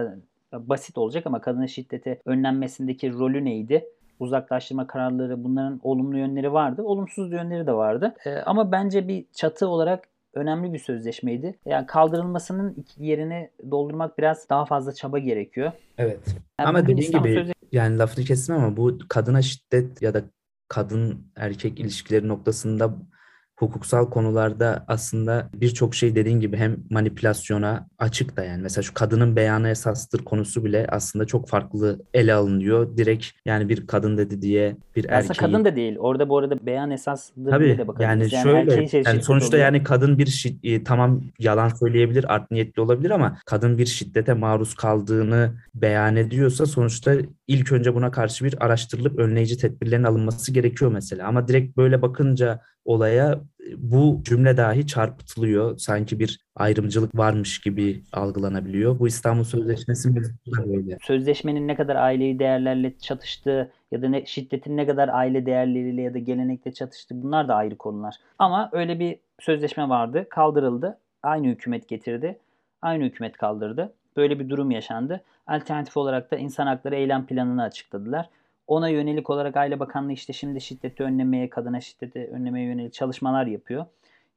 basit 0.54 0.98
olacak 0.98 1.28
ama 1.28 1.42
kadına 1.42 1.68
şiddete 1.68 2.22
önlenmesindeki 2.26 3.14
rolü 3.14 3.46
neydi? 3.46 3.86
Uzaklaştırma 4.20 4.88
kararları 4.88 5.44
bunların 5.44 5.80
olumlu 5.84 6.18
yönleri 6.18 6.54
vardı. 6.54 6.82
Olumsuz 6.84 7.32
yönleri 7.32 7.68
de 7.68 7.74
vardı. 7.74 8.14
Ee, 8.26 8.36
ama 8.36 8.72
bence 8.72 9.08
bir 9.08 9.26
çatı 9.34 9.68
olarak 9.68 10.08
önemli 10.34 10.74
bir 10.74 10.80
sözleşmeydi. 10.80 11.60
Yani 11.66 11.86
kaldırılmasının 11.86 12.86
yerini 12.98 13.50
doldurmak 13.72 14.18
biraz 14.18 14.50
daha 14.50 14.66
fazla 14.66 14.94
çaba 14.94 15.20
gerekiyor. 15.20 15.72
Evet. 15.98 16.20
Yani 16.60 16.70
Ama 16.70 16.84
dediğin 16.84 17.12
gibi 17.12 17.28
Sözleşmesi- 17.28 17.54
yani 17.72 17.98
lafını 17.98 18.26
kestim 18.26 18.56
ama 18.56 18.78
bu 18.78 18.98
kadına 19.10 19.42
şiddet 19.42 20.02
ya 20.02 20.14
da 20.14 20.22
kadın 20.68 21.28
erkek 21.36 21.80
ilişkileri 21.80 22.28
noktasında 22.28 22.94
hukuksal 23.60 24.10
konularda 24.10 24.86
aslında 24.88 25.50
birçok 25.54 25.96
şey 25.96 26.16
dediğin 26.16 26.40
gibi 26.40 26.58
hem 26.58 26.78
manipülasyona 26.90 27.88
açık 28.00 28.38
da 28.38 28.44
yani 28.44 28.62
mesela 28.62 28.84
şu 28.84 28.94
kadının 28.94 29.36
beyanı 29.36 29.70
esastır 29.70 30.26
konusu 30.26 30.66
bile 30.66 30.88
aslında 30.90 31.26
çok 31.26 31.50
farklı 31.50 32.00
ele 32.14 32.34
alınıyor. 32.34 32.98
Direkt 32.98 33.26
yani 33.46 33.70
bir 33.70 33.88
kadın 33.88 34.18
dedi 34.18 34.42
diye 34.42 34.78
bir 34.96 35.04
Aslında 35.04 35.34
erkeği 35.34 35.38
kadın 35.52 35.66
da 35.66 35.76
değil. 35.76 35.96
Orada 36.00 36.30
bu 36.30 36.38
arada 36.38 36.66
beyan 36.66 36.92
esaslı 36.92 37.50
Tabii 37.50 37.66
diye 37.66 37.78
de 37.78 37.88
bakabiliriz. 37.88 38.34
yani 38.34 38.44
şöyle 38.44 38.72
erkeğin 38.72 38.88
şey 38.88 39.04
yani 39.06 39.24
sonuçta 39.24 39.48
oluyor. 39.48 39.64
yani 39.64 39.84
kadın 39.84 40.18
bir 40.18 40.46
e, 40.64 40.84
tamam 40.84 41.22
yalan 41.40 41.70
söyleyebilir, 41.70 42.34
art 42.34 42.52
niyetli 42.52 42.82
olabilir 42.82 43.10
ama 43.10 43.38
kadın 43.46 43.78
bir 43.78 43.86
şiddete 43.86 44.34
maruz 44.34 44.74
kaldığını 44.76 45.54
beyan 45.76 46.16
ediyorsa 46.16 46.66
sonuçta 46.66 47.16
ilk 47.48 47.72
önce 47.72 47.96
buna 47.96 48.12
karşı 48.12 48.46
bir 48.46 48.66
araştırılıp 48.66 49.20
önleyici 49.20 49.58
tedbirlerin 49.58 50.04
alınması 50.04 50.54
gerekiyor 50.54 50.92
mesela. 50.92 51.28
Ama 51.28 51.48
direkt 51.48 51.78
böyle 51.78 52.02
bakınca 52.02 52.62
olaya 52.86 53.32
e, 53.34 53.66
bu 53.78 54.22
cümle 54.24 54.58
dahi 54.58 54.88
çarpıtılıyor. 54.88 55.78
Sanki 55.78 56.20
bir 56.20 56.40
ayrımcılık 56.56 57.18
varmış 57.18 57.60
gibi 57.60 58.04
algılanabiliyor. 58.14 59.00
Bu 59.00 59.08
İstanbul 59.08 59.44
Sözleşmesi 59.44 60.16
böyle. 60.16 60.98
sözleşmenin 61.02 61.68
ne 61.68 61.76
kadar 61.76 61.96
ailevi 61.96 62.40
değerlerle 62.40 62.98
çatıştığı 62.98 63.72
ya 63.92 64.02
da 64.02 64.10
ne, 64.10 64.26
şiddetin 64.26 64.78
ne 64.78 64.88
kadar 64.88 65.10
aile 65.10 65.46
değerleriyle 65.46 66.02
ya 66.02 66.14
da 66.14 66.20
gelenekle 66.20 66.74
çatıştığı 66.74 67.24
bunlar 67.24 67.48
da 67.48 67.56
ayrı 67.56 67.78
konular. 67.78 68.16
Ama 68.40 68.70
öyle 68.74 69.00
bir 69.00 69.20
sözleşme 69.40 69.90
vardı, 69.90 70.28
kaldırıldı. 70.30 70.98
Aynı 71.24 71.48
hükümet 71.48 71.88
getirdi. 71.88 72.40
Aynı 72.82 73.04
hükümet 73.04 73.38
kaldırdı. 73.38 73.94
Böyle 74.18 74.40
bir 74.40 74.50
durum 74.50 74.72
yaşandı. 74.72 75.24
Alternatif 75.48 75.98
olarak 75.98 76.32
da 76.32 76.38
insan 76.38 76.68
hakları 76.68 76.96
eylem 76.96 77.26
planını 77.26 77.64
açıkladılar. 77.64 78.30
Ona 78.68 78.90
yönelik 78.90 79.30
olarak 79.30 79.58
Aile 79.58 79.80
Bakanlığı 79.80 80.12
işte 80.12 80.34
şimdi 80.34 80.62
şiddeti 80.62 81.04
önlemeye, 81.04 81.50
kadına 81.50 81.82
şiddeti 81.82 82.30
önlemeye 82.34 82.66
yönelik 82.68 82.94
çalışmalar 82.94 83.46
yapıyor. 83.46 83.86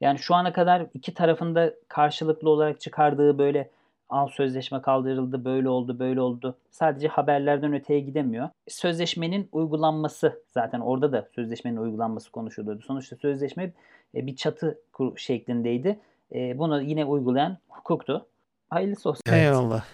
Yani 0.00 0.18
şu 0.18 0.34
ana 0.34 0.52
kadar 0.52 0.86
iki 0.94 1.14
tarafında 1.14 1.74
karşılıklı 1.88 2.50
olarak 2.50 2.80
çıkardığı 2.80 3.38
böyle 3.38 3.70
al 4.08 4.28
sözleşme 4.28 4.82
kaldırıldı, 4.82 5.44
böyle 5.44 5.68
oldu, 5.68 5.98
böyle 5.98 6.20
oldu. 6.20 6.56
Sadece 6.70 7.08
haberlerden 7.08 7.72
öteye 7.72 8.00
gidemiyor. 8.00 8.48
Sözleşmenin 8.68 9.48
uygulanması 9.52 10.42
zaten 10.54 10.80
orada 10.80 11.12
da 11.12 11.28
sözleşmenin 11.34 11.76
uygulanması 11.76 12.30
konuşuluyordu. 12.32 12.82
Sonuçta 12.82 13.16
sözleşme 13.16 13.72
e, 14.14 14.26
bir 14.26 14.36
çatı 14.36 14.78
şeklindeydi. 15.16 15.98
E, 16.34 16.58
Bunu 16.58 16.82
yine 16.82 17.04
uygulayan 17.04 17.58
hukuktu. 17.68 18.26
Hayırlısı 18.70 19.08
olsun. 19.08 19.22
Evet. 19.28 19.42
Eyvallah. 19.42 19.84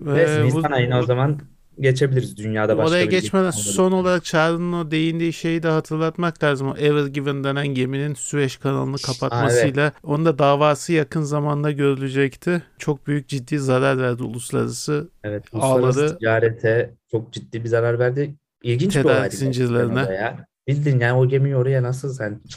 Ve 0.00 0.22
Ee, 0.22 0.42
bu- 0.42 0.46
Nisan 0.46 0.72
ayına 0.72 0.98
o 0.98 1.02
zaman 1.02 1.38
geçebiliriz. 1.80 2.36
Dünyada 2.36 2.78
başka 2.78 2.90
Oraya 2.90 3.06
bir 3.06 3.10
geçmeden 3.10 3.50
son 3.50 3.92
olarak 3.92 4.24
Çağrı'nın 4.24 4.72
o 4.72 4.90
değindiği 4.90 5.32
şeyi 5.32 5.62
de 5.62 5.68
hatırlatmak 5.68 6.44
lazım. 6.44 6.68
O 6.68 6.76
Ever 6.76 7.06
Given 7.06 7.44
denen 7.44 7.66
geminin 7.68 8.14
Süveyş 8.14 8.56
kanalını 8.56 8.96
kapatmasıyla 8.98 9.92
onun 10.02 10.24
da 10.24 10.38
davası 10.38 10.92
yakın 10.92 11.22
zamanda 11.22 11.70
görülecekti. 11.70 12.62
Çok 12.78 13.06
büyük 13.06 13.28
ciddi 13.28 13.58
zarar 13.58 13.98
verdi 13.98 14.22
uluslararası 14.22 15.08
Evet, 15.24 15.44
ağları- 15.52 15.74
uluslararası 15.76 16.18
ticarete 16.18 16.94
çok 17.10 17.32
ciddi 17.32 17.64
bir 17.64 17.68
zarar 17.68 17.98
verdi. 17.98 18.34
İlginç 18.62 18.96
bir 18.96 19.04
olaydı 19.04 19.36
zincirlerine. 19.36 20.36
Bildin 20.68 21.00
yani 21.00 21.12
o 21.18 21.28
gemiyi 21.28 21.56
oraya 21.56 21.82
nasıl 21.82 22.14
sen? 22.14 22.40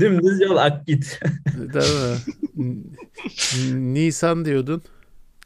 Dümdüz 0.00 0.40
yol 0.40 0.56
ak 0.56 0.86
git. 0.86 1.20
Değil 1.74 1.94
mi? 2.54 2.76
Nisan 3.94 4.44
diyordun. 4.44 4.82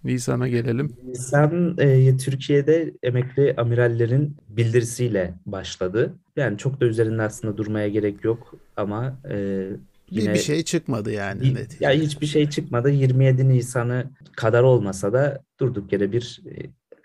Nisan'a 0.04 0.48
gelelim. 0.48 0.96
Nisan 1.08 1.76
e, 1.78 2.16
Türkiye'de 2.16 2.92
emekli 3.02 3.54
amirallerin 3.56 4.36
bildirisiyle 4.48 5.34
başladı. 5.46 6.14
Yani 6.36 6.58
çok 6.58 6.80
da 6.80 6.84
üzerinde 6.84 7.22
aslında 7.22 7.56
durmaya 7.56 7.88
gerek 7.88 8.24
yok 8.24 8.54
ama 8.76 9.18
e, 9.30 9.66
yine 10.10 10.34
bir 10.34 10.38
şey 10.38 10.62
çıkmadı 10.62 11.12
yani. 11.12 11.54
ya 11.80 11.90
hiçbir 11.90 12.26
şey 12.26 12.50
çıkmadı. 12.50 12.90
27 12.90 13.48
Nisan'ı 13.48 14.04
kadar 14.36 14.62
olmasa 14.62 15.12
da 15.12 15.42
durduk 15.60 15.92
yere 15.92 16.12
bir 16.12 16.40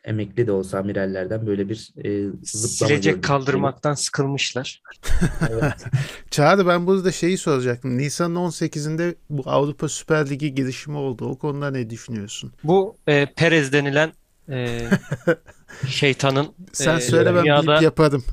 emekli 0.04 0.48
de 0.48 0.52
olsa 0.52 0.80
amirallerden 0.80 1.48
böyle 1.48 1.70
bir 1.70 1.94
e, 1.98 2.32
zıplama 2.44 2.90
Silecek 2.90 3.24
kaldırmaktan 3.24 3.94
sıkılmışlar. 3.94 4.82
Evet. 5.50 5.86
Çağrı 6.32 6.68
ben 6.68 6.88
burada 6.88 7.12
şeyi 7.12 7.38
soracaktım. 7.38 7.98
Nisan'ın 7.98 8.36
18'inde 8.36 9.16
bu 9.30 9.44
Avrupa 9.46 9.90
Süper 9.90 10.30
Ligi 10.30 10.56
girişimi 10.56 10.98
oldu. 10.98 11.26
O 11.26 11.38
konuda 11.38 11.72
ne 11.72 11.90
düşünüyorsun? 11.90 12.54
Bu 12.64 12.98
e, 13.08 13.26
Perez 13.36 13.74
denilen 13.74 14.12
e, 14.50 14.88
şeytanın 15.88 16.48
Sen 16.74 16.98
e, 16.98 17.02
söyle 17.02 17.36
ben 17.36 17.44
dünyada, 17.44 17.72
bilip 17.72 17.82
yaparım. 17.82 18.24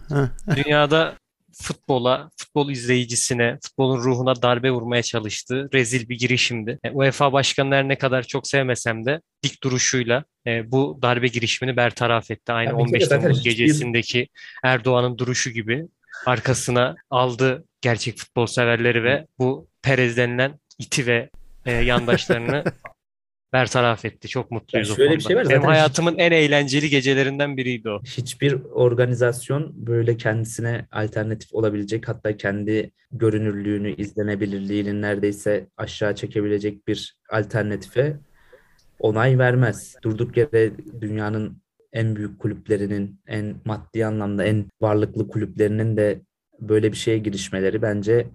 Dünyada 0.57 1.15
futbola, 1.63 2.31
futbol 2.37 2.71
izleyicisine, 2.71 3.59
futbolun 3.63 3.99
ruhuna 3.99 4.43
darbe 4.43 4.71
vurmaya 4.71 5.03
çalıştığı 5.03 5.69
rezil 5.75 6.09
bir 6.09 6.19
girişimdi. 6.19 6.79
E, 6.85 6.91
UEFA 6.91 7.33
başkanı 7.33 7.75
her 7.75 7.89
ne 7.89 7.99
kadar 7.99 8.23
çok 8.23 8.47
sevmesem 8.47 9.05
de 9.05 9.21
dik 9.43 9.63
duruşuyla 9.63 10.25
e, 10.47 10.73
bu 10.73 10.99
darbe 11.03 11.29
girişimini 11.29 11.77
bertaraf 11.77 12.31
etti. 12.31 12.53
Aynı 12.53 12.71
kere 12.71 12.77
15 12.77 13.05
zaten 13.05 13.21
Temmuz 13.21 13.43
gecesindeki 13.43 14.29
Erdoğan'ın 14.65 15.19
duruşu 15.19 15.51
gibi 15.51 15.87
arkasına 16.27 16.95
aldı 17.11 17.65
gerçek 17.81 18.19
futbol 18.19 18.47
severleri 18.47 19.05
ve 19.05 19.27
bu 19.39 19.69
Perez 19.83 20.17
denilen 20.17 20.61
iti 20.79 21.07
ve 21.07 21.31
e, 21.67 21.73
yandaşlarını 21.73 22.65
bertaraf 23.53 24.05
etti. 24.05 24.29
Çok 24.29 24.51
mutluyuz 24.51 24.89
Ya 24.89 24.93
o 24.95 24.97
şöyle 24.97 25.11
bir 25.11 25.15
konuda. 25.25 25.29
şey 25.29 25.37
var, 25.37 25.49
Benim 25.51 25.63
hayatımın 25.63 26.19
en 26.19 26.33
eğlenceli 26.33 26.89
gecelerinden 26.91 27.57
biriydi 27.57 27.91
o. 27.91 28.01
hiçbir 28.05 28.53
organizasyon 28.73 29.73
böyle 29.87 30.17
kendisine 30.17 30.87
alternatif 30.93 31.55
olabilecek 31.55 32.09
hatta 32.09 32.37
kendi 32.37 32.91
görünürlüğünü, 33.13 33.95
izlenebilirliğini 33.95 35.03
neredeyse 35.03 35.67
aşağı 35.77 36.15
çekebilecek 36.15 36.89
bir 36.89 37.17
alternatife 37.33 38.17
onay 38.99 39.39
vermez. 39.39 39.95
Durduk 40.03 40.37
yere 40.37 40.71
dünyanın 41.01 41.63
en 41.93 42.17
büyük 42.17 42.39
kulüplerinin, 42.39 43.21
en 43.27 43.55
maddi 43.65 44.07
anlamda 44.07 44.45
en 44.45 44.65
varlıklı 44.81 45.29
kulüplerinin 45.29 45.97
de 45.97 46.21
böyle 46.61 46.93
bir 46.93 46.97
şeye 46.97 47.19
girişmeleri 47.19 47.83
bence 47.83 48.27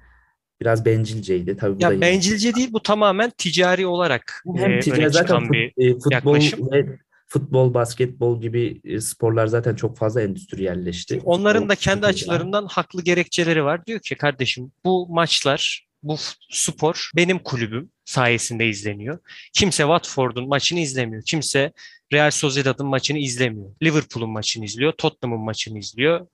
biraz 0.64 0.86
bencilceydi. 0.86 1.58
Tabii 1.58 1.76
bu 1.76 1.80
da 1.82 1.86
Ya 1.86 1.92
yine- 1.92 2.02
bencilce 2.02 2.54
değil 2.56 2.70
bu 2.74 2.80
tamamen 2.84 3.32
ticari 3.38 3.88
olarak 3.88 4.44
hem 4.58 4.72
e, 4.72 4.80
ticari 4.80 5.10
zaten 5.10 5.38
fut- 5.38 5.52
bir 5.52 5.74
e, 5.78 5.94
futbol 5.94 6.12
yaklaşım. 6.12 6.72
ve 6.72 6.86
futbol, 7.28 7.74
basketbol 7.74 8.42
gibi 8.42 8.82
e, 8.84 9.00
sporlar 9.02 9.48
zaten 9.48 9.76
çok 9.76 9.98
fazla 9.98 10.22
endüstriyelleşti. 10.22 11.22
Onların 11.26 11.70
da 11.70 11.76
kendi 11.76 12.06
açılarından 12.06 12.66
haklı 12.66 13.04
gerekçeleri 13.04 13.64
var. 13.64 13.86
Diyor 13.86 14.00
ki 14.00 14.16
kardeşim 14.16 14.72
bu 14.86 15.08
maçlar, 15.10 15.88
bu 16.04 16.16
spor 16.52 17.12
benim 17.16 17.40
kulübüm 17.40 17.90
sayesinde 18.06 18.68
izleniyor. 18.68 19.20
Kimse 19.54 19.84
Watford'un 19.84 20.48
maçını 20.48 20.80
izlemiyor. 20.80 21.24
Kimse 21.26 21.72
Real 22.14 22.32
Sociedad'ın 22.32 22.86
maçını 22.88 23.18
izlemiyor. 23.18 23.70
Liverpool'un 23.84 24.30
maçını 24.30 24.66
izliyor. 24.66 24.92
Tottenham'ın 24.92 25.46
maçını 25.46 25.80
izliyor. 25.80 26.28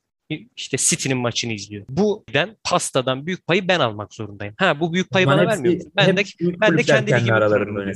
İşte 0.56 0.78
City'nin 0.78 1.18
maçını 1.18 1.54
izliyor. 1.54 1.86
Bu 1.90 2.24
yüzden 2.28 2.56
pastadan 2.64 3.26
büyük 3.26 3.48
payı 3.48 3.68
ben 3.68 3.80
almak 3.80 4.14
zorundayım. 4.14 4.54
Ha 4.58 4.80
bu 4.80 4.94
büyük 4.94 5.10
payı 5.10 5.28
Ama 5.28 5.38
bana 5.38 5.42
hepsi- 5.52 5.64
vermiyor. 5.64 5.86
Ben 5.98 6.18
de 6.18 6.24
ben 6.62 6.78
de 6.78 6.84
kendi 6.84 7.12
ligimi 7.14 7.34
aralarında 7.34 7.80
öyle. 7.80 7.92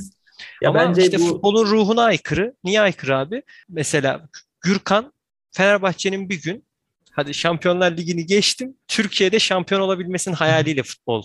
Ya 0.62 0.70
Ama 0.70 0.78
bence 0.78 1.02
işte 1.02 1.18
bu 1.20 1.26
futbolun 1.26 1.66
ruhuna 1.66 2.02
aykırı. 2.02 2.54
Niye 2.64 2.80
aykırı 2.80 3.16
abi? 3.18 3.42
Mesela 3.68 4.28
Gürkan 4.60 5.12
Fenerbahçe'nin 5.52 6.28
bir 6.28 6.42
gün 6.42 6.64
hadi 7.12 7.34
Şampiyonlar 7.34 7.96
Ligi'ni 7.96 8.26
geçtim. 8.26 8.74
Türkiye'de 8.88 9.38
şampiyon 9.38 9.80
olabilmesinin 9.80 10.34
hayaliyle 10.34 10.82
futbol 10.82 11.22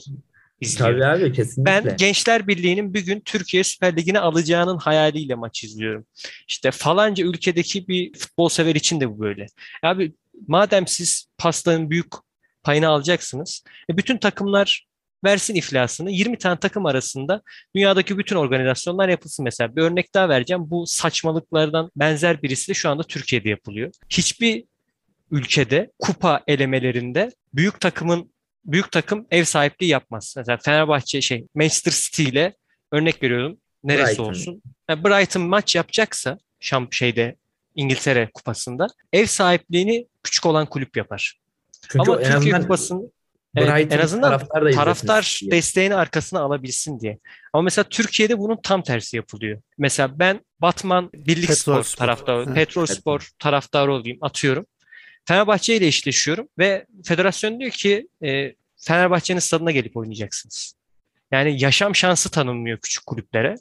izliyor. 0.62 0.90
tabii 0.92 1.06
abi 1.06 1.34
kesinlikle. 1.34 1.72
Ben 1.86 1.98
Gençler 1.98 2.48
Birliği'nin 2.48 2.94
bir 2.94 3.06
gün 3.06 3.20
Türkiye 3.20 3.64
Süper 3.64 3.96
Ligi'ni 3.98 4.20
alacağının 4.20 4.78
hayaliyle 4.78 5.36
maç 5.36 5.64
izliyorum. 5.64 6.06
İşte 6.48 6.72
falanca 6.72 7.26
ülkedeki 7.26 7.88
bir 7.88 8.14
futbol 8.14 8.50
sever 8.50 8.76
için 8.76 9.02
de 9.02 9.10
bu 9.10 9.20
böyle. 9.20 9.46
Abi 9.84 10.14
madem 10.48 10.88
siz 10.88 11.28
pastanın 11.38 11.90
büyük 11.90 12.14
payını 12.64 12.88
alacaksınız, 12.88 13.64
e 13.90 13.98
bütün 13.98 14.18
takımlar 14.18 14.90
versin 15.26 15.56
iflasını. 15.56 16.12
20 16.12 16.38
tane 16.38 16.60
takım 16.60 16.86
arasında 16.86 17.42
dünyadaki 17.76 18.18
bütün 18.18 18.36
organizasyonlar 18.36 19.10
yapılsın 19.10 19.44
mesela. 19.44 19.76
Bir 19.76 19.82
örnek 19.82 20.14
daha 20.14 20.30
vereceğim. 20.30 20.64
Bu 20.70 20.88
saçmalıklardan 20.88 21.92
benzer 21.96 22.42
birisi 22.42 22.70
de 22.70 22.74
şu 22.74 22.90
anda 22.90 23.04
Türkiye'de 23.04 23.50
yapılıyor. 23.50 23.92
Hiçbir 24.10 24.64
ülkede 25.32 25.92
kupa 26.00 26.44
elemelerinde 26.48 27.32
büyük 27.54 27.80
takımın 27.80 28.32
büyük 28.66 28.92
takım 28.92 29.28
ev 29.32 29.44
sahipliği 29.44 29.88
yapmaz. 29.88 30.34
Mesela 30.38 30.58
Fenerbahçe 30.58 31.22
şey 31.22 31.46
Manchester 31.56 31.92
City 31.92 32.24
ile 32.24 32.56
örnek 32.92 33.24
veriyorum. 33.24 33.58
Neresi 33.84 34.10
Brighton. 34.10 34.30
olsun? 34.30 34.62
Yani 34.90 35.04
Brighton 35.04 35.42
maç 35.42 35.76
yapacaksa 35.76 36.38
şamp 36.60 36.94
şeyde 36.94 37.36
İngiltere 37.76 38.30
kupasında 38.34 38.88
ev 39.14 39.26
sahipliğini 39.26 40.08
küçük 40.30 40.46
olan 40.46 40.66
kulüp 40.66 40.98
yapar. 40.98 41.40
Çünkü 41.90 42.12
Ama 42.12 42.22
en 42.22 42.32
Türkiye 42.32 42.38
azından 42.38 42.62
kupasının 42.62 43.12
Evet, 43.58 43.94
en 43.94 44.00
azından 44.00 44.30
taraftar 44.30 44.66
da 44.66 44.72
taraftar 44.72 45.40
desteğini 45.52 45.96
arkasına 45.96 46.40
alabilsin 46.40 47.00
diye. 47.00 47.20
Ama 47.54 47.64
mesela 47.64 47.86
Türkiye'de 47.90 48.40
bunun 48.40 48.60
tam 48.64 48.84
tersi 48.84 49.16
yapılıyor. 49.18 49.62
Mesela 49.78 50.20
ben 50.20 50.46
Batman 50.60 51.10
Birlik 51.14 51.48
Petrol 51.48 51.56
Spor 51.56 51.84
Spor. 51.84 51.98
taraftarı, 51.98 52.44
Evet. 52.48 52.56
Petrol 52.56 52.86
Spor 52.86 53.30
taraftarı 53.40 53.94
olayım 53.94 54.18
atıyorum. 54.22 54.66
Fenerbahçe 55.26 55.76
ile 55.76 55.88
eşleşiyorum 55.88 56.48
ve 56.60 56.86
federasyon 57.06 57.60
diyor 57.60 57.72
ki 57.72 58.08
e, 58.24 58.56
Fenerbahçe'nin 58.78 59.40
stadına 59.40 59.72
gelip 59.72 59.98
oynayacaksınız. 59.98 60.76
Yani 61.32 61.64
yaşam 61.64 61.96
şansı 61.96 62.32
tanınmıyor 62.32 62.78
küçük 62.78 63.06
kulüplere. 63.06 63.56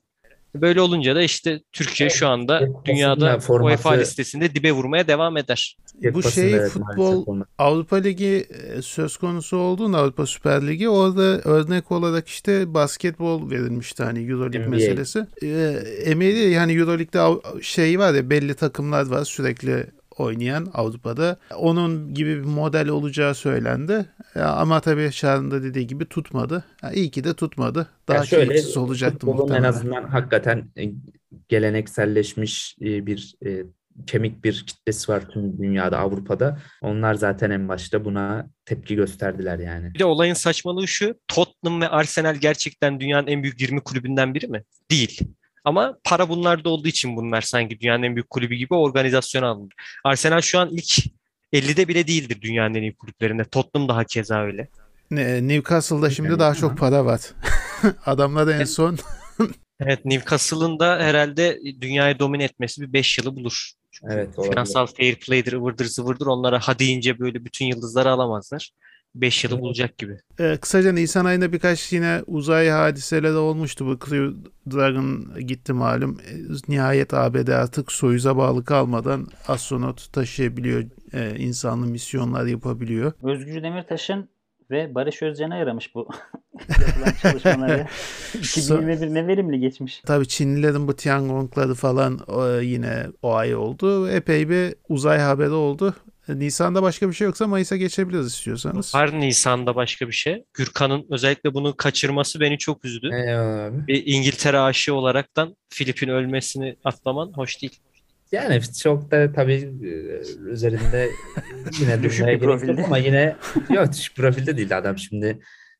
Böyle 0.54 0.80
olunca 0.80 1.14
da 1.16 1.22
işte 1.22 1.60
Türkiye 1.72 2.10
şu 2.10 2.28
anda 2.28 2.60
Evet, 2.60 2.70
dünyada 2.84 3.38
formatı- 3.38 3.64
UEFA 3.64 3.90
listesinde 3.94 4.54
dibe 4.54 4.72
vurmaya 4.72 5.08
devam 5.08 5.36
eder. 5.36 5.76
Bu 6.14 6.22
şey 6.22 6.54
evet, 6.54 6.70
futbol. 6.70 7.40
Avrupa 7.58 7.96
Ligi 7.96 8.46
e, 8.76 8.82
söz 8.82 9.16
konusu 9.16 9.56
olduğunda 9.56 9.98
Avrupa 9.98 10.26
Süper 10.26 10.66
Ligi 10.66 10.88
orada 10.88 11.22
örnek 11.22 11.92
olarak 11.92 12.28
işte 12.28 12.74
basketbol 12.74 13.50
verilmişti 13.50 14.02
hani 14.02 14.30
Euroleague 14.30 14.60
NBA. 14.60 14.68
meselesi. 14.70 15.26
Ee, 15.42 16.14
NBA 16.16 16.24
yani 16.24 16.72
Euroleague'de 16.72 17.62
şey 17.62 17.98
var 17.98 18.14
ya 18.14 18.30
belli 18.30 18.54
takımlar 18.54 19.06
var 19.06 19.24
sürekli 19.24 19.86
oynayan 20.20 20.68
Avrupa'da. 20.74 21.36
Onun 21.56 22.14
gibi 22.14 22.36
bir 22.38 22.44
model 22.44 22.88
olacağı 22.88 23.34
söylendi. 23.34 24.06
Ya 24.34 24.52
ama 24.52 24.80
tabii 24.80 25.12
Şahan'ın 25.12 25.50
da 25.50 25.62
dediği 25.62 25.86
gibi 25.86 26.06
tutmadı. 26.06 26.64
Ha, 26.80 26.92
iyi 26.92 27.10
ki 27.10 27.24
de 27.24 27.34
tutmadı. 27.34 27.88
Daha 28.08 28.16
Ya 28.16 28.24
şöyle, 28.24 28.48
keyifsiz 28.48 28.76
olacaktı 28.76 29.18
futbolun 29.18 29.36
en 29.36 29.42
muhtemelen. 29.42 29.68
azından 29.68 30.04
hakikaten 30.04 30.70
e, 30.78 30.82
gelenekselleşmiş 31.48 32.76
e, 32.80 33.06
bir 33.06 33.34
e, 33.46 33.62
kemik 34.06 34.44
bir 34.44 34.64
kitlesi 34.66 35.12
var 35.12 35.28
tüm 35.30 35.58
dünyada, 35.58 35.98
Avrupa'da. 35.98 36.58
Onlar 36.82 37.14
zaten 37.14 37.50
en 37.50 37.68
başta 37.68 38.04
buna 38.04 38.50
tepki 38.64 38.94
gösterdiler 38.94 39.58
yani. 39.58 39.94
Bir 39.94 39.98
de 39.98 40.04
olayın 40.04 40.34
saçmalığı 40.34 40.88
şu. 40.88 41.14
Tottenham 41.28 41.80
ve 41.80 41.88
Arsenal 41.88 42.34
gerçekten 42.34 43.00
dünyanın 43.00 43.26
en 43.26 43.42
büyük 43.42 43.60
20 43.60 43.80
kulübünden 43.80 44.34
biri 44.34 44.46
mi? 44.48 44.62
Değil. 44.90 45.20
Ama 45.64 45.98
para 46.04 46.28
bunlarda 46.28 46.68
olduğu 46.68 46.88
için 46.88 47.16
bunlar 47.16 47.40
sanki 47.40 47.80
dünyanın 47.80 48.02
en 48.02 48.16
büyük 48.16 48.30
kulübü 48.30 48.54
gibi 48.54 48.74
organizasyon 48.74 49.42
alındı. 49.42 49.74
Arsenal 50.04 50.40
şu 50.40 50.58
an 50.58 50.68
ilk 50.72 50.98
50'de 51.52 51.88
bile 51.88 52.06
değildir 52.06 52.38
dünyanın 52.40 52.74
en 52.74 52.82
iyi 52.82 52.96
kulüplerinde. 52.96 53.44
Tottenham 53.44 53.88
daha 53.88 54.04
keza 54.04 54.42
öyle. 54.42 54.68
Ne- 55.10 55.48
Newcastle'da 55.48 56.10
şimdi 56.10 56.38
daha 56.38 56.54
çok 56.54 56.78
para 56.78 57.04
var. 57.04 57.20
Adamlar 58.06 58.48
en 58.48 58.64
son 58.64 58.98
Evet 59.80 60.04
Newcastle'ın 60.04 60.78
da 60.78 60.98
herhalde 60.98 61.60
dünyayı 61.80 62.18
domine 62.18 62.44
etmesi 62.44 62.82
bir 62.82 62.92
5 62.92 63.18
yılı 63.18 63.36
bulur. 63.36 63.70
Çünkü 63.90 64.14
Evet, 64.14 64.38
olabilir. 64.38 64.52
finansal 64.52 64.86
fair 64.86 65.14
play'dir, 65.14 65.52
ıvırdır 65.52 65.84
zıvırdır 65.84 66.26
onlara 66.26 66.58
ha 66.60 66.78
deyince 66.78 67.18
böyle 67.18 67.44
bütün 67.44 67.66
yıldızları 67.66 68.10
alamazlar. 68.10 68.70
5 69.14 69.44
yılı 69.44 69.60
bulacak 69.60 69.98
gibi. 69.98 70.18
Ee, 70.40 70.56
kısaca 70.60 70.92
Nisan 70.92 71.24
ayında 71.24 71.52
birkaç 71.52 71.92
yine 71.92 72.22
uzay 72.26 72.68
hadiseleri 72.68 73.36
olmuştu. 73.36 73.86
Bu 73.86 73.98
Crew 74.06 74.34
Dragon 74.72 75.26
gitti 75.46 75.72
malum. 75.72 76.18
Ee, 76.30 76.34
nihayet 76.72 77.14
ABD 77.14 77.48
artık 77.48 77.92
Soyuz'a 77.92 78.36
bağlı 78.36 78.64
kalmadan 78.64 79.26
astronot 79.48 80.12
taşıyabiliyor. 80.12 80.84
e, 81.12 81.36
insanlı 81.38 81.86
misyonlar 81.86 82.46
yapabiliyor. 82.46 83.12
Özgür 83.22 83.62
Demirtaş'ın 83.62 84.28
ve 84.70 84.94
Barış 84.94 85.22
Özcan'a 85.22 85.56
yaramış 85.56 85.94
bu 85.94 86.08
yapılan 86.68 87.12
çalışmaları. 87.22 87.86
2021 88.34 89.14
ne 89.14 89.26
verimli 89.26 89.60
geçmiş. 89.60 90.00
Tabii 90.06 90.28
Çinlilerin 90.28 90.88
bu 90.88 90.96
Tiangong'ları 90.96 91.74
falan 91.74 92.20
e, 92.28 92.64
yine 92.64 93.06
o 93.22 93.34
ay 93.34 93.54
oldu. 93.54 94.08
Epey 94.08 94.48
bir 94.48 94.74
uzay 94.88 95.18
haberi 95.18 95.50
oldu. 95.50 95.94
Nisan'da 96.34 96.82
başka 96.82 97.08
bir 97.08 97.14
şey 97.14 97.24
yoksa 97.24 97.46
Mayıs'a 97.46 97.76
geçebiliriz 97.76 98.26
istiyorsanız. 98.26 98.94
Var 98.94 99.20
Nisan'da 99.20 99.74
başka 99.76 100.06
bir 100.08 100.12
şey. 100.12 100.44
Gürkan'ın 100.54 101.06
özellikle 101.10 101.54
bunu 101.54 101.76
kaçırması 101.76 102.40
beni 102.40 102.58
çok 102.58 102.84
üzdü. 102.84 103.10
Eyvallah 103.12 103.64
abi. 103.64 103.86
Bir 103.86 104.02
İngiltere 104.06 104.58
aşığı 104.58 104.94
olaraktan 104.94 105.56
Filip'in 105.72 106.08
ölmesini 106.08 106.76
atlaman 106.84 107.32
hoş 107.34 107.62
değil. 107.62 107.78
Yani 108.32 108.60
çok 108.82 109.10
da 109.10 109.32
tabii 109.32 109.52
e, 109.82 109.90
üzerinde 110.50 111.10
yine 111.80 112.02
Düşük 112.02 112.26
bir 112.26 112.38
profilde. 112.38 112.84
ama 112.84 112.98
yine 112.98 113.36
yok 113.70 113.92
düşük 113.92 114.16
profilde 114.16 114.56
değil 114.56 114.78
adam 114.78 114.98
şimdi 114.98 115.38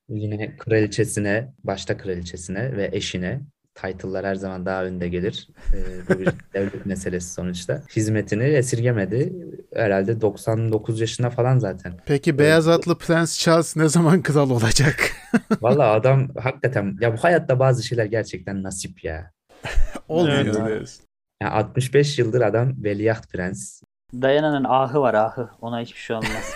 yine 0.09 0.57
kraliçesine 0.57 1.49
başta 1.65 1.97
kraliçesine 1.97 2.77
ve 2.77 2.91
eşine 2.93 3.41
title'lar 3.83 4.27
her 4.27 4.35
zaman 4.35 4.67
daha 4.67 4.85
önde 4.85 5.09
gelir. 5.09 5.49
E, 5.73 5.79
bu 6.09 6.21
bir 6.21 6.29
devlet 6.55 6.87
meselesi 6.87 7.33
sonuçta. 7.33 7.83
Hizmetini 7.97 8.45
esirgemedi. 8.45 9.33
Herhalde 9.75 10.21
99 10.21 11.01
yaşında 11.01 11.31
falan 11.31 11.59
zaten. 11.59 11.93
Peki 12.07 12.38
beyaz 12.38 12.69
atlı 12.69 12.99
Prens 12.99 13.38
Charles 13.38 13.77
ne 13.77 13.88
zaman 13.88 14.23
kral 14.23 14.51
olacak? 14.51 15.11
Vallahi 15.61 15.88
adam 15.88 16.29
hakikaten 16.43 16.97
ya 17.01 17.12
bu 17.12 17.25
hayatta 17.25 17.59
bazı 17.59 17.83
şeyler 17.83 18.05
gerçekten 18.05 18.62
nasip 18.62 19.05
ya. 19.05 19.31
Olmuyor 20.09 20.69
Evet. 20.69 20.99
Ya 21.43 21.51
65 21.51 22.19
yıldır 22.19 22.41
adam 22.41 22.85
veliaht 22.85 23.29
prens. 23.33 23.83
Dayana'nın 24.14 24.64
ahı 24.64 25.01
var 25.01 25.14
ahı. 25.14 25.51
Ona 25.61 25.81
hiçbir 25.81 26.01
şey 26.01 26.17
olmaz. 26.17 26.55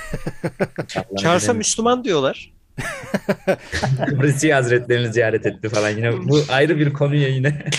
Charles'a. 1.19 1.53
Müslüman 1.53 2.05
diyorlar. 2.05 2.52
Kıbrıs'ı 4.09 4.53
Hazretlerini 4.53 5.13
ziyaret 5.13 5.47
etti 5.47 5.69
falan. 5.69 5.91
Yine 5.91 6.29
bu 6.29 6.41
ayrı 6.49 6.79
bir 6.79 6.93
konuya 6.93 7.29
yine. 7.29 7.65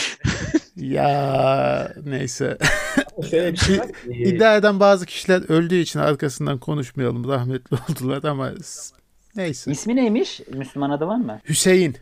Ya 0.76 1.94
neyse. 2.06 2.58
Şöyle 3.30 3.52
bir 3.52 3.58
şey 3.58 3.80
var. 3.80 3.88
İddia 4.10 4.56
eden 4.58 4.80
bazı 4.80 5.06
kişiler 5.06 5.50
öldüğü 5.50 5.76
için 5.76 6.00
arkasından 6.00 6.58
konuşmayalım. 6.58 7.30
Rahmetli 7.30 7.78
oldular 7.90 8.24
ama 8.24 8.52
neyse. 9.36 9.72
İsmi 9.72 9.96
neymiş? 9.96 10.42
Müslüman 10.54 10.90
adı 10.90 11.08
var 11.08 11.16
mı? 11.16 11.40
Hüseyin. 11.50 11.98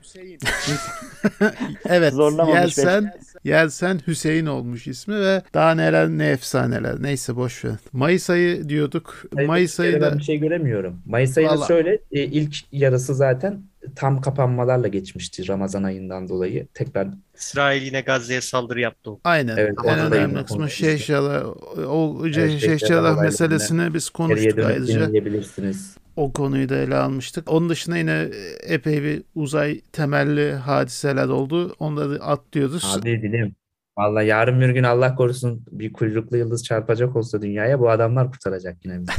evet. 1.86 2.14
Zorlamamış 2.14 2.78
Yersen, 2.78 3.14
yersen 3.44 4.00
Hüseyin 4.08 4.46
olmuş 4.46 4.88
ismi 4.88 5.16
ve 5.20 5.42
daha 5.54 5.76
neler 5.76 6.10
ne 6.10 6.28
efsaneler. 6.28 6.96
Neyse 7.04 7.36
boş 7.36 7.66
ver. 7.66 7.76
Mayıs 7.94 8.30
ayı 8.30 8.70
diyorduk. 8.70 9.24
Mayıs 9.46 9.80
ayında 9.80 9.96
ayında 9.96 10.12
ben 10.12 10.20
bir 10.20 10.24
şey 10.24 10.38
göremiyorum. 10.38 11.02
Mayıs 11.06 11.38
ayında 11.38 11.54
Vallahi- 11.56 11.68
şöyle 11.68 11.94
e, 12.12 12.24
ilk 12.24 12.56
yarısı 12.72 13.16
zaten 13.16 13.62
tam 13.96 14.22
kapanmalarla 14.22 14.88
geçmişti 14.88 15.48
Ramazan 15.48 15.84
ayından 15.84 16.30
dolayı. 16.30 16.68
Tekrar 16.74 17.08
İsrail 17.36 17.82
yine 17.82 18.02
Gazze'ye 18.02 18.42
saldırı 18.42 18.80
yaptı. 18.80 19.12
aynen 19.24 19.58
Evet, 19.58 19.76
en 19.86 20.00
önemli 20.00 20.46
kısmı. 20.46 20.70
Şeyhşalah 20.70 21.44
o 21.88 22.22
Evet, 22.24 22.34
Şeyh 22.36 22.50
Şeyh 22.50 22.60
Şeyhşalah 22.60 22.90
Şalah 22.90 23.22
meselesini 23.22 23.94
biz 23.94 24.10
konuştuk 24.10 24.60
ayrıca. 24.66 25.08
dinleyebilirsiniz. 25.08 25.98
O 26.16 26.34
konuyu 26.34 26.70
da 26.70 26.76
ele 26.76 26.96
almıştık. 26.96 27.52
Onun 27.52 27.70
dışında 27.70 27.98
yine 27.98 28.28
epey 28.64 29.04
bir 29.04 29.24
uzay 29.36 29.82
temelli 29.82 30.52
hadiseler 30.54 31.28
oldu. 31.28 31.76
Onları 31.80 32.24
atlıyoruz. 32.24 32.98
Abi 32.98 33.22
dilim. 33.22 33.56
Vallahi 33.98 34.28
yarın 34.28 34.62
bir 34.62 34.70
gün 34.70 34.84
Allah 34.84 35.16
korusun 35.16 35.66
bir 35.72 35.94
kuyruklu 35.94 36.38
yıldız 36.38 36.64
çarpacak 36.64 37.16
olsa 37.16 37.42
dünyaya 37.42 37.80
bu 37.80 37.90
adamlar 37.90 38.32
kurtaracak 38.32 38.86
yine 38.86 39.00
bizi. 39.02 39.12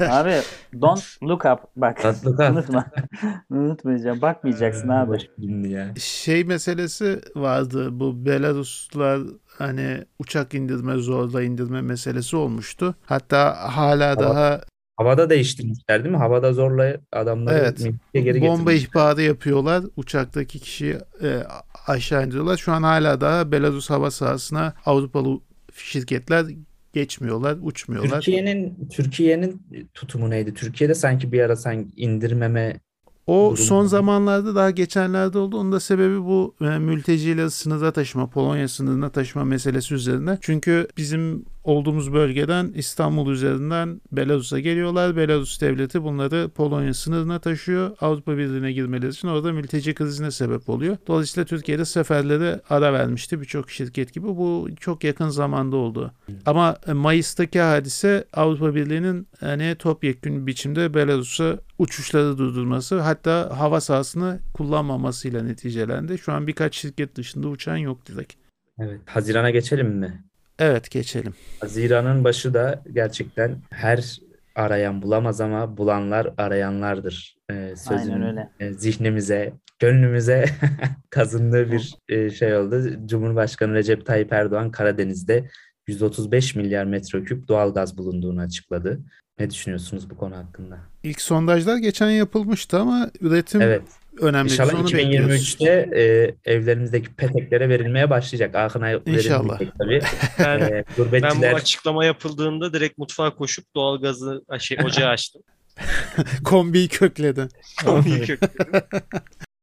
Abi 0.10 0.34
don't 0.80 1.04
look 1.22 1.44
up. 1.44 1.58
Bak. 1.76 2.02
Tatlı 2.02 2.36
kal. 2.36 2.52
Unutma. 2.52 2.86
Unutmayacağım. 3.50 4.22
Bakmayacaksın 4.22 4.88
abi. 4.88 5.10
Boş 5.12 5.22
filmdi 5.36 5.68
ya. 5.68 5.94
Şey 5.96 6.44
meselesi 6.44 7.20
vardı. 7.36 7.88
Bu 8.00 8.26
Belaruslar 8.26 9.20
hani 9.58 10.04
uçak 10.18 10.54
indirme 10.54 10.96
zorla 10.96 11.42
indirme 11.42 11.82
meselesi 11.82 12.36
olmuştu. 12.36 12.94
Hatta 13.06 13.56
hala 13.76 14.10
Hava- 14.10 14.20
daha 14.20 14.60
Havada 14.96 15.30
değiştirmişler 15.30 16.04
değil 16.04 16.12
mi? 16.14 16.18
Havada 16.18 16.52
zorla 16.52 16.96
adamları 17.12 17.58
Evet. 17.58 17.80
mülkiye 17.80 18.24
geri 18.24 18.40
bomba 18.40 18.72
getirmişler. 18.72 18.90
ihbarı 19.00 19.22
yapıyorlar. 19.22 19.84
Uçaktaki 19.96 20.58
kişiyi 20.58 20.96
e, 21.22 21.42
aşağı 21.86 22.26
indiriyorlar. 22.26 22.56
Şu 22.56 22.72
an 22.72 22.82
hala 22.82 23.20
daha 23.20 23.52
Belarus 23.52 23.90
hava 23.90 24.10
sahasına 24.10 24.74
Avrupalı 24.86 25.40
şirketler 25.74 26.46
geçmiyorlar, 26.92 27.56
uçmuyorlar. 27.62 28.10
Türkiye'nin 28.20 28.88
Türkiye'nin 28.92 29.62
tutumu 29.94 30.30
neydi? 30.30 30.54
Türkiye'de 30.54 30.94
sanki 30.94 31.32
bir 31.32 31.40
ara 31.40 31.56
sanki 31.56 31.88
indirmeme 31.96 32.80
O 33.26 33.56
son 33.56 33.82
var. 33.82 33.88
zamanlarda 33.88 34.54
daha 34.54 34.70
geçenlerde 34.70 35.38
oldu. 35.38 35.56
Onun 35.58 35.72
da 35.72 35.80
sebebi 35.80 36.20
bu 36.24 36.54
e, 36.60 36.78
mülteciyle 36.78 37.50
sınıra 37.50 37.92
taşıma, 37.92 38.26
Polonya 38.30 38.68
sınırına 38.68 39.10
taşıma 39.10 39.44
meselesi 39.44 39.94
üzerine. 39.94 40.38
Çünkü 40.40 40.88
bizim 40.96 41.44
olduğumuz 41.64 42.12
bölgeden 42.12 42.72
İstanbul 42.74 43.30
üzerinden 43.30 44.00
Belarus'a 44.12 44.60
geliyorlar. 44.60 45.16
Belarus 45.16 45.60
devleti 45.60 46.02
bunları 46.02 46.48
Polonya 46.54 46.94
sınırına 46.94 47.38
taşıyor. 47.38 47.96
Avrupa 48.00 48.38
Birliği'ne 48.38 48.72
girmeleri 48.72 49.10
için 49.10 49.28
orada 49.28 49.52
mülteci 49.52 49.94
krizine 49.94 50.30
sebep 50.30 50.68
oluyor. 50.68 50.96
Dolayısıyla 51.06 51.44
Türkiye'de 51.44 51.84
seferlere 51.84 52.60
ara 52.70 52.92
vermişti 52.92 53.40
birçok 53.40 53.70
şirket 53.70 54.12
gibi. 54.12 54.26
Bu 54.26 54.68
çok 54.80 55.04
yakın 55.04 55.28
zamanda 55.28 55.76
oldu. 55.76 56.12
Ama 56.46 56.76
Mayıs'taki 56.92 57.60
hadise 57.60 58.24
Avrupa 58.32 58.74
Birliği'nin 58.74 59.28
hani 59.40 59.76
topyekün 59.78 60.46
biçimde 60.46 60.94
Belarus'a 60.94 61.58
uçuşları 61.78 62.38
durdurması 62.38 63.00
hatta 63.00 63.58
hava 63.58 63.80
sahasını 63.80 64.40
kullanmamasıyla 64.54 65.42
neticelendi. 65.42 66.18
Şu 66.18 66.32
an 66.32 66.46
birkaç 66.46 66.76
şirket 66.76 67.16
dışında 67.16 67.48
uçan 67.48 67.76
yok 67.76 68.06
direkt. 68.06 68.32
Evet, 68.78 69.00
Haziran'a 69.06 69.50
geçelim 69.50 69.88
mi? 69.88 70.24
Evet 70.58 70.90
geçelim. 70.90 71.34
Haziran'ın 71.60 72.24
başı 72.24 72.54
da 72.54 72.82
gerçekten 72.92 73.56
her 73.70 74.18
arayan 74.54 75.02
bulamaz 75.02 75.40
ama 75.40 75.76
bulanlar 75.76 76.34
arayanlardır. 76.38 77.36
Ee, 77.50 77.74
sözün 77.76 78.12
Aynen 78.12 78.28
öyle. 78.28 78.50
e, 78.60 78.72
zihnimize, 78.72 79.52
gönlümüze 79.78 80.44
kazındığı 81.10 81.72
bir 81.72 81.94
e, 82.08 82.30
şey 82.30 82.56
oldu. 82.56 82.82
Cumhurbaşkanı 83.06 83.74
Recep 83.74 84.06
Tayyip 84.06 84.32
Erdoğan 84.32 84.70
Karadeniz'de 84.70 85.48
135 85.86 86.54
milyar 86.54 86.84
metreküp 86.84 87.48
doğal 87.48 87.74
gaz 87.74 87.98
bulunduğunu 87.98 88.40
açıkladı. 88.40 89.00
Ne 89.38 89.50
düşünüyorsunuz 89.50 90.10
bu 90.10 90.16
konu 90.16 90.36
hakkında? 90.36 90.78
İlk 91.02 91.20
sondajlar 91.20 91.76
geçen 91.76 92.10
yapılmıştı 92.10 92.78
ama 92.78 93.10
üretim 93.20 93.60
Evet. 93.60 93.82
Önemli. 94.20 94.44
Biz 94.44 94.52
İnşallah 94.52 94.74
onu 94.74 94.84
bekliyoruz. 94.84 95.56
2023'te 95.60 96.00
e, 96.00 96.34
evlerimizdeki 96.52 97.14
peteklere 97.14 97.68
verilmeye 97.68 98.10
başlayacak. 98.10 98.54
Akın'a 98.54 98.90
İnşallah. 98.90 99.60
verilmeyecek 99.60 99.72
tabii. 99.78 100.00
Ben, 100.38 100.60
E, 100.60 100.84
ben 101.22 101.42
bu 101.42 101.56
açıklama 101.56 102.04
yapıldığında 102.04 102.72
direkt 102.72 102.98
mutfağa 102.98 103.34
koşup 103.34 103.64
doğalgazı 103.74 104.44
şey, 104.58 104.78
ocağı 104.84 105.08
açtım. 105.08 105.42
Kombiyi 106.44 106.88
kökledi. 106.88 107.48
Kombiyi 107.84 108.20
kökledim. 108.20 108.80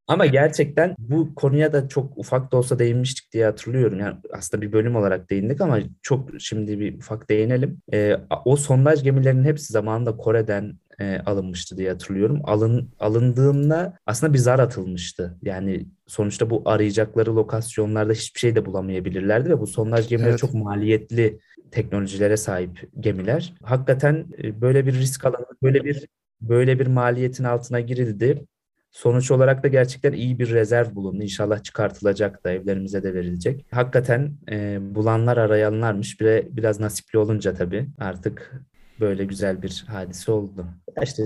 Ama 0.08 0.26
gerçekten 0.26 0.96
bu 1.00 1.36
konuya 1.36 1.74
da 1.74 1.88
çok 1.88 2.18
ufak 2.18 2.52
da 2.52 2.58
olsa 2.58 2.80
değinmiştik 2.80 3.32
diye 3.34 3.46
hatırlıyorum. 3.46 4.00
Yani 4.00 4.16
aslında 4.34 4.62
bir 4.62 4.72
bölüm 4.72 4.96
olarak 4.96 5.30
değindik 5.30 5.62
ama 5.62 5.80
çok 6.02 6.30
şimdi 6.40 6.80
bir 6.80 6.98
ufak 6.98 7.30
değinelim. 7.30 7.82
Ee, 7.94 8.18
o 8.46 8.56
sondaj 8.56 9.04
gemilerinin 9.04 9.44
hepsi 9.44 9.74
zamanında 9.74 10.18
Kore'den 10.18 10.74
e, 11.00 11.20
alınmıştı 11.26 11.78
diye 11.78 11.90
hatırlıyorum. 11.90 12.42
Alın 12.44 12.90
alındığında 13.00 13.98
aslında 14.06 14.34
bir 14.34 14.38
zar 14.38 14.60
atılmıştı. 14.60 15.38
Yani 15.42 15.86
sonuçta 16.08 16.50
bu 16.50 16.62
arayacakları 16.66 17.36
lokasyonlarda 17.36 18.14
hiçbir 18.14 18.40
şey 18.40 18.56
de 18.56 18.66
bulamayabilirlerdi 18.66 19.50
ve 19.50 19.60
bu 19.60 19.68
sondaj 19.68 20.08
gemileri 20.08 20.30
Evet. 20.30 20.40
çok 20.40 20.54
maliyetli 20.54 21.40
teknolojilere 21.72 22.38
sahip 22.38 22.90
gemiler. 23.00 23.54
Hakikaten 23.64 24.26
e, 24.44 24.62
böyle 24.62 24.86
bir 24.86 24.94
risk 24.94 25.26
alanı, 25.26 25.46
böyle 25.64 25.84
bir 25.84 26.08
böyle 26.42 26.80
bir 26.80 26.88
maliyetin 26.88 27.44
altına 27.44 27.80
girildi. 27.80 28.46
Sonuç 28.92 29.32
olarak 29.32 29.64
da 29.64 29.68
gerçekten 29.68 30.14
iyi 30.14 30.40
bir 30.40 30.52
rezerv 30.52 30.96
bulundu. 30.96 31.24
İnşallah 31.24 31.64
çıkartılacak 31.64 32.44
da 32.44 32.52
evlerimize 32.52 33.04
de 33.04 33.14
verilecek. 33.14 33.66
Hakikaten 33.72 34.32
e, 34.52 34.78
bulanlar 34.96 35.38
arayanlarmış. 35.38 36.22
Bir, 36.22 36.58
biraz 36.58 36.80
nasipli 36.80 37.20
olunca 37.20 37.54
tabii 37.54 37.88
artık 37.98 38.52
böyle 39.00 39.26
güzel 39.26 39.62
bir 39.62 39.86
hadise 39.88 40.32
oldu. 40.32 40.66
İşte 41.04 41.24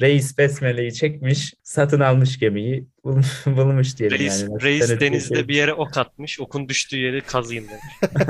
reis 0.00 0.38
besmeleyi 0.38 0.92
çekmiş, 0.94 1.54
satın 1.62 2.00
almış 2.00 2.38
gemiyi 2.38 2.86
bul- 3.04 3.22
bulmuş 3.56 3.98
diyelim 3.98 4.18
Reis, 4.18 4.42
yani. 4.42 4.62
reis 4.62 5.00
denizde 5.00 5.34
şey- 5.34 5.48
bir 5.48 5.54
yere 5.54 5.72
ok 5.74 5.98
atmış. 5.98 6.40
Okun 6.40 6.68
düştüğü 6.68 6.96
yeri 6.98 7.20
kazıyım 7.20 7.64
demiş. 7.68 8.20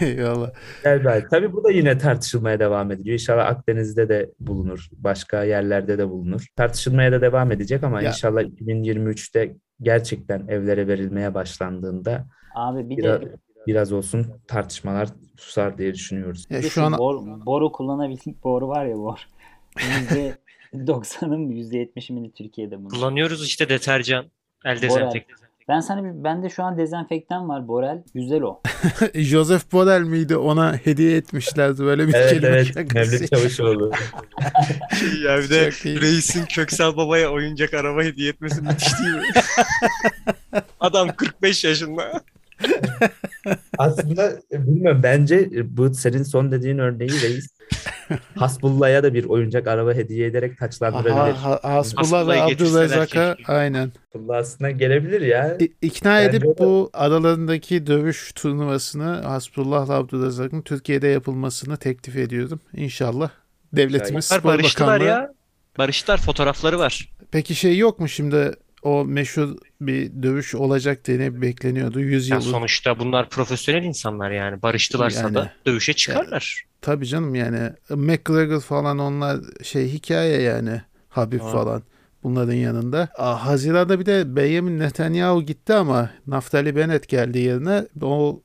Eyvallah. 0.00 0.50
Hadise. 0.84 1.26
Tabii 1.30 1.52
bu 1.52 1.64
da 1.64 1.70
yine 1.70 1.98
tartışılmaya 1.98 2.60
devam 2.60 2.90
ediliyor. 2.92 3.12
İnşallah 3.12 3.46
Akdeniz'de 3.46 4.08
de 4.08 4.30
bulunur. 4.40 4.88
Başka 4.92 5.44
yerlerde 5.44 5.98
de 5.98 6.08
bulunur. 6.10 6.46
Tartışılmaya 6.56 7.12
da 7.12 7.20
devam 7.20 7.52
edecek 7.52 7.84
ama 7.84 8.02
Ya- 8.02 8.08
inşallah 8.08 8.42
2023'te 8.42 9.56
gerçekten 9.82 10.48
evlere 10.48 10.88
verilmeye 10.88 11.34
başlandığında 11.34 12.26
Abi 12.54 12.90
bir 12.90 12.96
biraz, 12.96 13.20
de 13.22 13.36
biraz 13.66 13.92
olsun 13.92 14.26
tartışmalar 14.48 15.08
susar 15.36 15.78
diye 15.78 15.94
düşünüyoruz. 15.94 16.46
Ya 16.50 16.62
şu 16.62 16.82
an 16.82 16.98
bor, 16.98 17.46
boru 17.46 17.72
kullanabildik 17.72 18.44
boru 18.44 18.68
var 18.68 18.86
ya 18.86 18.96
bor. 18.96 19.18
%90'ın 20.74 21.50
%70'i 21.50 22.12
mi 22.12 22.32
Türkiye'de 22.32 22.78
bunu. 22.78 22.88
Kullanıyoruz 22.88 23.46
işte 23.46 23.68
deterjan. 23.68 24.24
El 24.64 24.76
Borel. 24.76 24.82
dezenfektanı. 24.82 25.40
Ben 25.68 25.80
sana 25.80 26.04
bir 26.04 26.24
bende 26.24 26.48
şu 26.48 26.62
an 26.62 26.78
dezenfektan 26.78 27.48
var 27.48 27.68
Borel. 27.68 28.02
Güzel 28.14 28.42
o. 28.42 28.60
Joseph 29.14 29.72
Borel 29.72 30.00
miydi? 30.02 30.36
Ona 30.36 30.76
hediye 30.76 31.16
etmişlerdi 31.16 31.82
böyle 31.84 32.08
bir 32.08 32.14
Evet 32.14 32.30
kelime 32.30 32.48
evet. 32.48 32.94
Mevlüt 32.94 33.30
Çavuşoğlu. 33.30 33.90
Ya 35.24 35.38
bir 35.38 35.50
de 35.50 35.66
reisin 36.00 36.44
Köksal 36.44 36.96
Baba'ya 36.96 37.30
oyuncak 37.32 37.74
araba 37.74 38.02
hediye 38.02 38.30
etmesi 38.30 38.62
müthiş 38.62 38.98
değil 38.98 39.14
mi? 39.14 39.22
Adam 40.80 41.16
45 41.16 41.64
yaşında. 41.64 42.22
Aslında 43.78 44.30
e, 44.52 44.66
bilmiyorum 44.66 45.00
bence 45.02 45.36
e, 45.36 45.76
bu 45.76 45.94
senin 45.94 46.22
son 46.22 46.52
dediğin 46.52 46.78
örneği 46.78 47.10
reis 47.10 47.46
Hasbullah'a 48.36 49.02
da 49.02 49.14
bir 49.14 49.24
oyuncak 49.24 49.66
araba 49.66 49.94
hediye 49.94 50.26
ederek 50.26 50.58
taçlandırabilir. 50.58 51.34
Aha, 51.34 51.50
ha, 51.62 51.74
Hasbullah 51.76 52.28
ve 52.28 52.42
Abdülrezzak'a 52.42 53.36
aynen. 53.46 53.92
Hasbullah 54.12 54.36
aslında 54.36 54.70
gelebilir 54.70 55.20
ya. 55.20 55.56
İ- 55.60 55.72
İkna 55.82 56.10
Bence 56.14 56.36
edip 56.36 56.42
da- 56.58 56.64
bu 56.64 56.90
aralarındaki 56.92 57.86
dövüş 57.86 58.32
turnuvasını 58.34 59.04
Hasbullah'la 59.22 59.94
Abdülrezzak'ın 59.94 60.62
Türkiye'de 60.62 61.08
yapılmasını 61.08 61.76
teklif 61.76 62.16
ediyorum. 62.16 62.60
İnşallah. 62.76 63.30
Devletimiz 63.72 64.30
Bunlar 64.30 64.40
Spor 64.40 64.48
barıştılar 64.52 64.88
Bakanlığı. 65.00 65.04
ya. 65.08 65.32
Barıştılar 65.78 66.18
fotoğrafları 66.18 66.78
var. 66.78 67.08
Peki 67.30 67.54
şey 67.54 67.78
yok 67.78 67.98
mu 67.98 68.08
şimdi 68.08 68.52
o 68.82 69.04
meşhur 69.04 69.48
bir 69.80 70.22
dövüş 70.22 70.54
olacak 70.54 71.04
diye 71.04 71.42
bekleniyordu. 71.42 72.00
100 72.00 72.28
Ya 72.28 72.36
yıl. 72.36 72.42
sonuçta 72.42 72.98
bunlar 72.98 73.28
profesyonel 73.28 73.82
insanlar 73.84 74.30
yani. 74.30 74.62
Barıştılarsa 74.62 75.20
Yani. 75.20 75.34
da 75.34 75.52
dövüşe 75.66 75.92
çıkarlar. 75.92 76.64
Tabii 76.80 77.06
canım 77.06 77.34
yani 77.34 77.70
McGregor 77.90 78.60
falan 78.60 78.98
onlar 78.98 79.40
şey 79.62 79.88
hikaye 79.88 80.40
yani. 80.42 80.82
Habib 81.08 81.40
Ha. 81.40 81.48
falan 81.52 81.82
bunların 82.22 82.52
yanında. 82.52 83.08
Aa, 83.18 83.46
Haziran'da 83.46 84.00
bir 84.00 84.06
de 84.06 84.36
Benjamin 84.36 84.78
Netanyahu 84.78 85.42
gitti 85.42 85.74
ama 85.74 86.10
Naftali 86.26 86.76
Bennett 86.76 87.08
geldi 87.08 87.38
yerine. 87.38 87.86
O 88.02 88.42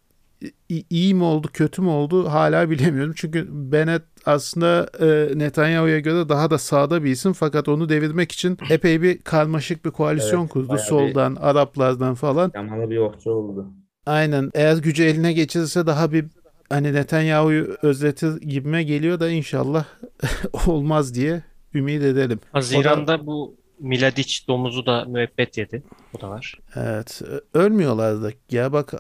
iyi 0.90 1.14
mi 1.16 1.24
oldu 1.24 1.50
kötü 1.54 1.82
mü 1.82 1.88
oldu 1.90 2.30
hala 2.30 2.70
bilemiyorum. 2.70 3.14
Çünkü 3.18 3.48
Bennett 3.52 4.02
aslında 4.26 4.88
e, 5.00 5.38
Netanyahu'ya 5.40 6.00
göre 6.00 6.30
daha 6.30 6.50
da 6.50 6.58
sağda 6.58 7.04
bir 7.04 7.12
isim 7.12 7.34
fakat 7.34 7.68
onu 7.70 7.90
devirmek 7.90 8.32
için 8.32 8.58
epey 8.70 9.02
bir 9.02 9.18
karmaşık 9.22 9.86
bir 9.86 9.92
koalisyon 9.92 10.42
Evet, 10.42 10.50
kurdu. 10.52 10.68
bayağı 10.70 10.84
bir- 10.84 10.90
Soldan, 10.90 11.36
Araplardan 11.36 12.14
falan. 12.16 12.52
Yamalı 12.56 12.90
bir 12.90 12.98
okçu 12.98 13.32
oldu. 13.32 13.66
Aynen. 14.06 14.52
Eğer 14.54 14.78
gücü 14.78 15.04
eline 15.04 15.34
geçirirse 15.34 15.88
daha 15.88 16.12
bir 16.12 16.26
hani 16.70 16.94
Netanyahu'yu 16.94 17.78
özletir 17.82 18.42
gibime 18.42 18.84
geliyor 18.84 19.20
da 19.20 19.30
inşallah 19.30 19.86
olmaz 20.68 21.16
diye 21.16 21.44
ümit 21.74 22.04
edelim. 22.04 22.40
Haziran'da 22.52 23.26
bu 23.26 23.56
Miladic 23.80 24.48
domuzu 24.48 24.86
da 24.86 25.06
müebbet 25.06 25.58
yedi. 25.58 25.84
O 26.18 26.22
da 26.22 26.30
var. 26.30 26.60
Evet. 26.76 27.22
Ölmüyorlar 27.54 28.24
da. 28.24 28.32
Ya 28.52 28.74
bak 28.74 28.94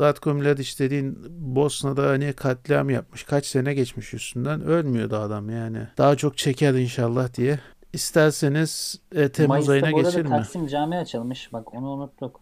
Ratko 0.00 0.34
Mladic 0.34 0.78
dediğin 0.78 1.18
Bosna'da 1.30 2.08
hani 2.08 2.32
katliam 2.32 2.90
yapmış. 2.90 3.24
Kaç 3.24 3.46
sene 3.46 3.74
geçmiş 3.74 4.14
üstünden. 4.14 4.60
Ölmüyordu 4.62 5.16
adam 5.16 5.50
yani. 5.50 5.78
Daha 5.98 6.16
çok 6.16 6.38
çeker 6.38 6.74
inşallah 6.74 7.34
diye. 7.34 7.58
İsterseniz 7.92 9.00
e, 9.14 9.28
Temmuz 9.28 9.48
Mayıs'ta 9.48 9.72
ayına 9.72 9.90
geçelim 9.90 10.26
mi? 10.26 10.36
Taksim 10.36 10.66
Cami 10.66 10.96
açılmış. 10.96 11.52
Bak 11.52 11.74
onu 11.74 11.90
unuttuk. 11.90 12.40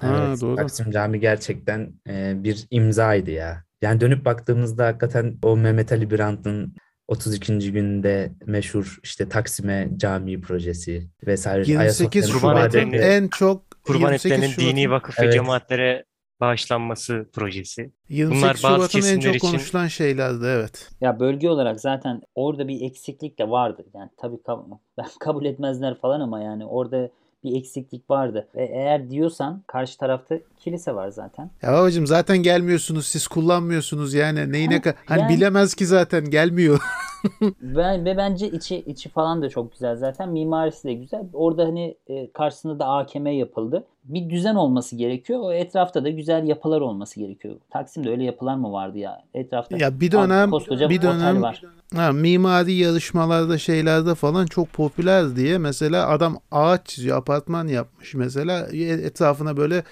Ha, 0.00 0.24
Evet, 0.28 0.40
doğru. 0.40 0.56
Taksim 0.56 0.90
Cami 0.90 1.20
gerçekten 1.20 1.92
e, 2.08 2.44
bir 2.44 2.66
imzaydı 2.70 3.30
ya. 3.30 3.64
Yani 3.82 4.00
dönüp 4.00 4.24
baktığımızda 4.24 4.86
hakikaten 4.86 5.38
o 5.42 5.56
Mehmet 5.56 5.92
Ali 5.92 6.10
Birant'ın 6.10 6.74
32. 7.08 7.72
günde 7.72 8.32
meşhur 8.46 8.98
işte 9.02 9.28
Taksim'e 9.28 9.88
cami 9.96 10.40
projesi 10.40 11.08
vesaire. 11.26 11.64
28 11.66 11.80
Ayasofya'nın 11.80 12.32
Kurban 12.40 12.56
Şubat'ın 12.68 12.92
en 12.92 13.28
çok 13.28 13.62
Kurban 13.82 14.00
28 14.12 14.32
etlerinin 14.32 14.56
dini 14.56 14.90
vakıf 14.90 15.18
ve 15.20 15.24
Evet. 15.24 15.32
cemaatlere 15.34 16.04
bağışlanması 16.40 17.26
projesi. 17.32 17.92
28 18.08 18.42
Bunlar 18.42 18.60
bazı 18.78 18.90
Şubat'ın 18.92 19.08
en 19.16 19.20
çok 19.20 19.34
için- 19.36 19.46
konuşulan 19.48 19.86
şeylerdi 19.86 20.44
evet. 20.46 20.90
Ya 21.00 21.20
bölge 21.20 21.50
olarak 21.50 21.80
zaten 21.80 22.22
orada 22.34 22.68
bir 22.68 22.80
eksiklik 22.82 23.38
de 23.38 23.50
vardı. 23.50 23.84
Yani 23.94 24.10
tabii 24.16 24.36
kab- 24.36 24.78
ben 24.98 25.06
kabul 25.20 25.44
etmezler 25.44 25.98
falan 26.00 26.20
ama 26.20 26.40
yani 26.40 26.66
orada 26.66 27.10
bir 27.44 27.56
eksiklik 27.56 28.10
vardı. 28.10 28.48
Ve 28.54 28.64
eğer 28.66 29.10
diyorsan 29.10 29.62
karşı 29.66 29.98
tarafta 29.98 30.38
kilise 30.60 30.94
var 30.94 31.08
zaten. 31.08 31.50
Ya 31.62 31.72
babacığım 31.72 32.06
zaten 32.06 32.38
gelmiyorsunuz 32.38 33.06
siz 33.06 33.26
kullanmıyorsunuz 33.28 34.14
yani 34.14 34.52
neyine 34.52 34.80
Ha, 34.84 34.94
hani 35.06 35.20
yani- 35.20 35.36
bilemez 35.36 35.74
ki 35.74 35.86
zaten 35.86 36.30
gelmiyor. 36.30 36.80
Ve, 37.62 38.04
ve 38.04 38.16
bence 38.16 38.48
içi 38.50 38.76
içi 38.76 39.08
falan 39.08 39.42
da 39.42 39.48
çok 39.48 39.72
güzel 39.72 39.96
zaten. 39.96 40.28
Mimarisi 40.28 40.88
de 40.88 40.94
güzel. 40.94 41.22
Orada 41.32 41.64
hani 41.64 41.96
e, 42.06 42.32
karşısında 42.32 42.78
da 42.78 42.86
AKM 42.86 43.26
yapıldı. 43.26 43.86
Bir 44.08 44.30
düzen 44.30 44.54
olması 44.54 44.96
gerekiyor. 44.96 45.40
O 45.42 45.52
etrafta 45.52 46.04
da 46.04 46.08
güzel 46.10 46.44
yapılar 46.48 46.80
olması 46.80 47.20
gerekiyor. 47.20 47.54
Taksim'de 47.70 48.10
öyle 48.10 48.24
yapılar 48.24 48.54
mı 48.56 48.72
vardı 48.72 48.98
ya? 48.98 49.22
Etrafta 49.34 49.76
Ya 49.76 50.00
bir 50.00 50.12
dönem 50.12 50.50
koskoca 50.50 50.90
bir 50.90 51.02
dönem 51.02 51.42
var. 51.42 51.62
ha, 51.96 52.12
mimari 52.12 52.72
yarışmalarda 52.72 53.58
şeylerde 53.58 54.14
falan 54.14 54.46
çok 54.46 54.72
popüler 54.72 55.36
diye 55.36 55.58
mesela 55.58 56.08
adam 56.08 56.38
ağaç 56.50 56.86
çiziyor 56.86 57.18
apartman 57.18 57.66
yapmış 57.68 58.14
mesela 58.14 58.68
E, 58.72 58.82
etrafına 58.82 59.56
böyle 59.56 59.82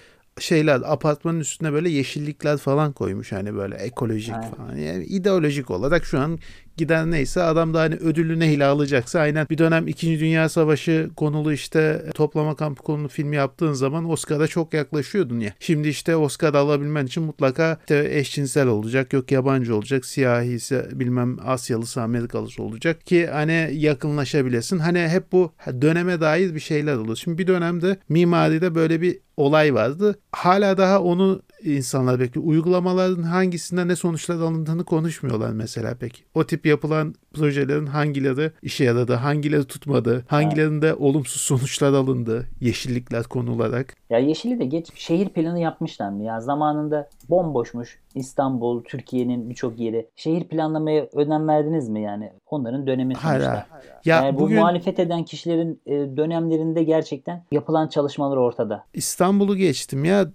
şeyler 0.40 0.80
apartmanın 0.84 1.40
üstüne 1.40 1.72
böyle 1.72 1.88
yeşillikler 1.90 2.56
falan 2.56 2.92
koymuş 2.92 3.32
hani 3.32 3.54
böyle 3.54 3.74
ekolojik 3.74 4.34
Aynen. 4.34 4.50
falan 4.50 4.76
yani 4.76 5.04
ideolojik 5.04 5.70
olarak 5.70 6.04
şu 6.04 6.18
an 6.20 6.38
giden 6.76 7.10
neyse 7.10 7.42
adam 7.42 7.74
da 7.74 7.80
hani 7.80 7.94
ödülü 7.94 8.38
neyle 8.38 8.64
alacaksa 8.64 9.20
aynen 9.20 9.46
bir 9.50 9.58
dönem 9.58 9.88
2. 9.88 10.20
Dünya 10.20 10.48
Savaşı 10.48 11.10
konulu 11.16 11.52
işte 11.52 12.04
toplama 12.14 12.56
kampı 12.56 12.82
konulu 12.82 13.08
film 13.08 13.32
yaptığın 13.32 13.72
zaman 13.72 14.10
Oscar'a 14.10 14.46
çok 14.46 14.74
yaklaşıyordun 14.74 15.40
ya. 15.40 15.52
Şimdi 15.60 15.88
işte 15.88 16.16
Oscar 16.16 16.54
alabilmen 16.54 17.06
için 17.06 17.22
mutlaka 17.22 17.78
işte 17.80 18.08
eşcinsel 18.10 18.66
olacak 18.66 19.12
yok 19.12 19.32
yabancı 19.32 19.76
olacak 19.76 20.04
siyahi 20.04 20.48
ise 20.48 20.88
bilmem 20.92 21.36
Asyalısı 21.46 22.02
Amerikalısı 22.02 22.62
olacak 22.62 23.06
ki 23.06 23.26
hani 23.26 23.70
yakınlaşabilesin. 23.72 24.78
Hani 24.78 25.08
hep 25.08 25.32
bu 25.32 25.52
döneme 25.80 26.20
dair 26.20 26.54
bir 26.54 26.60
şeyler 26.60 26.96
oluyor. 26.96 27.16
Şimdi 27.16 27.38
bir 27.38 27.46
dönemde 27.46 27.96
mimaride 28.08 28.74
böyle 28.74 29.00
bir 29.00 29.18
olay 29.36 29.74
vardı. 29.74 30.18
Hala 30.32 30.78
daha 30.78 31.02
onu 31.02 31.42
insanlar 31.64 32.20
bekliyor. 32.20 32.46
Uygulamaların 32.46 33.22
hangisinde 33.22 33.88
ne 33.88 33.96
sonuçlar 33.96 34.34
alındığını 34.34 34.84
konuşmuyorlar 34.84 35.50
mesela 35.50 35.94
pek. 35.94 36.24
O 36.34 36.44
tip 36.44 36.66
yapılan 36.66 37.14
projelerin 37.34 37.86
hangileri 37.86 38.50
işe 38.62 38.84
yaradı, 38.84 39.14
hangileri 39.14 39.64
tutmadı, 39.64 40.24
hangilerinde 40.28 40.94
olumsuz 40.94 41.42
sonuçlar 41.42 41.92
alındı, 41.92 42.46
yeşillikler 42.60 43.22
konularak. 43.22 43.96
Ya 44.10 44.18
Yeşil'i 44.18 44.60
de 44.60 44.64
geç 44.64 44.86
şehir 44.94 45.28
planı 45.28 45.60
yapmışlar 45.60 46.10
mı? 46.10 46.22
Ya 46.22 46.40
zamanında 46.40 47.08
bomboşmuş 47.28 47.98
İstanbul, 48.14 48.84
Türkiye'nin 48.84 49.50
birçok 49.50 49.78
yeri. 49.78 50.08
Şehir 50.16 50.44
planlamaya 50.44 51.08
önem 51.12 51.48
verdiniz 51.48 51.88
mi 51.88 52.02
yani? 52.02 52.32
Onların 52.46 52.86
dönemi 52.86 53.14
sonuçta. 53.14 53.66
hayır. 53.70 53.86
Ya 54.04 54.16
yani 54.16 54.36
bu 54.36 54.40
bugün 54.40 54.58
muhalefet 54.58 54.98
eden 54.98 55.24
kişilerin 55.24 55.80
e, 55.86 55.92
dönemlerinde 55.92 56.82
gerçekten 56.82 57.44
yapılan 57.52 57.88
çalışmalar 57.88 58.36
ortada. 58.36 58.84
İstanbul'u 58.94 59.56
geçtim 59.56 60.04
ya 60.04 60.26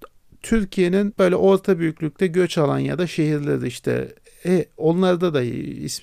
Türkiye'nin 0.44 1.14
böyle 1.20 1.36
orta 1.36 1.80
büyüklükte 1.80 2.28
göç 2.28 2.58
alan 2.58 2.80
ya 2.80 2.98
da 2.98 3.08
şehirleri 3.08 3.68
işte 3.68 4.16
e, 4.46 4.66
onlarda 4.78 5.34
da 5.34 5.42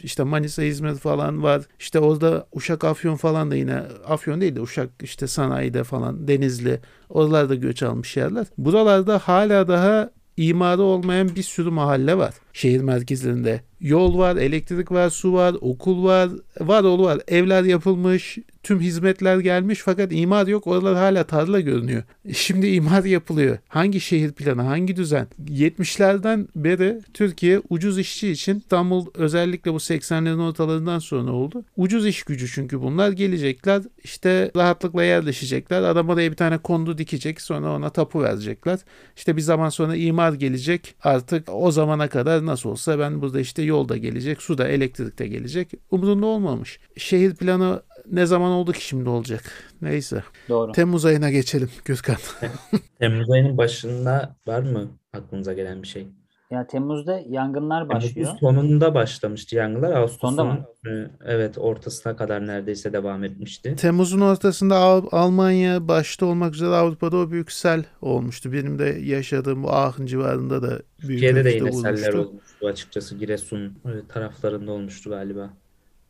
işte 0.03 0.22
Manisa, 0.22 0.62
İzmir 0.62 0.95
falan 0.95 1.43
var. 1.43 1.62
İşte 1.78 1.99
orada 1.99 2.47
Uşak, 2.53 2.84
Afyon 2.84 3.16
falan 3.16 3.51
da 3.51 3.57
yine 3.57 3.82
Afyon 4.07 4.41
değil 4.41 4.57
de 4.57 4.61
Uşak 4.61 4.91
işte 5.03 5.26
sanayide 5.26 5.84
falan 5.84 6.28
Denizli 6.28 6.80
oralarda 7.09 7.55
göç 7.55 7.82
almış 7.82 8.16
yerler. 8.16 8.47
Buralarda 8.59 9.18
hala 9.18 9.68
daha 9.68 10.11
imarı 10.36 10.82
olmayan 10.82 11.36
bir 11.36 11.43
sürü 11.43 11.70
mahalle 11.70 12.18
var 12.18 12.34
şehir 12.59 12.81
merkezlerinde. 12.81 13.61
Yol 13.81 14.19
var, 14.19 14.37
elektrik 14.37 14.93
var, 14.93 15.11
su 15.11 15.33
var, 15.33 15.55
okul 15.61 16.05
var, 16.05 16.31
var 16.61 16.85
oğlu 16.85 17.05
var. 17.05 17.21
Evler 17.29 17.65
yapılmış, 17.65 18.39
tüm 18.63 18.81
hizmetler 18.81 19.39
gelmiş 19.39 19.79
fakat 19.85 20.13
imar 20.13 20.47
yok. 20.47 20.67
Oralar 20.67 20.97
hala 20.97 21.25
tarla 21.25 21.61
görünüyor. 21.61 22.03
Şimdi 22.33 22.67
imar 22.67 23.05
yapılıyor. 23.05 23.59
Hangi 23.69 24.01
şehir 24.01 24.33
planı, 24.33 24.63
hangi 24.63 24.97
düzen? 24.97 25.27
70'lerden 25.49 26.49
beri 26.57 27.01
Türkiye 27.15 27.61
ucuz 27.71 27.99
işçi 27.99 28.29
için 28.29 28.59
İstanbul 28.59 29.07
özellikle 29.15 29.73
bu 29.73 29.77
80'lerin 29.77 30.43
ortalarından 30.43 30.99
sonra 30.99 31.33
oldu. 31.33 31.65
Ucuz 31.77 32.07
iş 32.07 32.23
gücü 32.23 32.49
çünkü 32.49 32.81
bunlar 32.83 33.13
gelecekler. 33.13 33.83
işte 34.05 34.51
rahatlıkla 34.57 35.05
yerleşecekler. 35.05 35.83
Adam 35.83 36.09
oraya 36.09 36.31
bir 36.31 36.37
tane 36.37 36.59
kondu 36.59 36.99
dikecek. 36.99 37.41
Sonra 37.41 37.77
ona 37.77 37.91
tapu 37.91 38.23
verecekler. 38.23 38.79
İşte 39.17 39.37
bir 39.37 39.43
zaman 39.43 39.69
sonra 39.69 39.97
imar 39.97 40.33
gelecek. 40.33 40.95
Artık 41.03 41.49
o 41.53 41.71
zamana 41.71 42.09
kadar 42.09 42.47
nasıl 42.49 42.70
olsa 42.70 42.99
ben 42.99 43.22
burada 43.22 43.40
işte 43.40 43.62
yolda 43.62 43.96
gelecek, 43.96 44.42
su 44.42 44.59
da 44.59 44.68
elektrik 44.68 45.18
de 45.18 45.26
gelecek. 45.26 45.72
Umurunda 45.90 46.26
olmamış. 46.26 46.80
Şehir 46.96 47.34
planı 47.34 47.82
ne 48.11 48.26
zaman 48.26 48.53
oldu 48.53 48.72
ki 48.72 48.86
şimdi 48.86 49.09
olacak? 49.09 49.44
Neyse. 49.82 50.22
Doğru. 50.49 50.72
Temmuz 50.72 51.05
ayına 51.05 51.30
geçelim 51.30 51.70
Gürkan. 51.84 52.16
Temmuz 53.01 53.30
ayının 53.30 53.59
başında 53.59 54.36
var 54.46 54.62
mı 54.62 54.99
aklınıza 55.12 55.53
gelen 55.53 55.82
bir 55.82 55.88
şey? 55.88 56.09
Ya 56.51 56.66
Temmuz'da 56.66 57.20
yangınlar 57.28 57.88
başlıyor. 57.88 58.14
Temmuz'un 58.14 58.36
sonunda 58.38 58.94
başlamıştı 58.94 59.57
yangınlar. 59.57 59.92
Ağustos'un 59.96 60.36
Sonunda 60.36 60.55
mı? 60.84 61.11
evet 61.24 61.59
ortasına 61.59 62.16
kadar 62.16 62.46
neredeyse 62.46 62.92
devam 62.92 63.24
etmişti. 63.24 63.76
Temmuz'un 63.76 64.20
ortasında 64.20 64.76
Av- 64.76 65.07
Almanya 65.12 65.88
başta 65.88 66.26
olmak 66.26 66.55
üzere 66.55 66.68
Avrupa'da 66.74 67.16
o 67.16 67.30
büyük 67.30 67.53
sel 67.53 67.84
olmuştu. 68.03 68.53
Benim 68.53 68.78
de 68.78 68.84
yaşadığım 68.84 69.62
bu 69.62 69.72
Aachen 69.72 70.07
civarında 70.07 70.62
da 70.62 70.68
büyük 70.68 70.82
Türkiye'de 71.01 71.44
de 71.44 71.49
ölçüde 71.49 71.64
yine 71.64 71.72
seller 71.96 72.12
olmuştu 72.14 72.66
açıkçası. 72.66 73.16
Giresun 73.18 73.64
e, 73.66 73.90
taraflarında 74.09 74.72
olmuştu 74.72 75.11
galiba. 75.11 75.51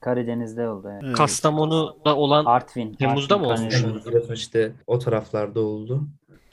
Karadeniz'de 0.00 0.68
oldu. 0.68 0.88
Yani. 0.88 1.00
Evet. 1.04 1.16
Kastamonu'da 1.16 2.16
olan 2.16 2.44
Artvin. 2.44 2.94
Temmuz'da 2.94 3.34
Artvin 3.34 3.48
mı 3.50 3.56
Karadeniz. 3.56 3.84
olmuş? 3.84 4.02
Temmuz, 4.02 4.04
Giresun 4.04 4.34
işte 4.34 4.72
o 4.86 4.98
taraflarda 4.98 5.60
oldu. 5.60 6.02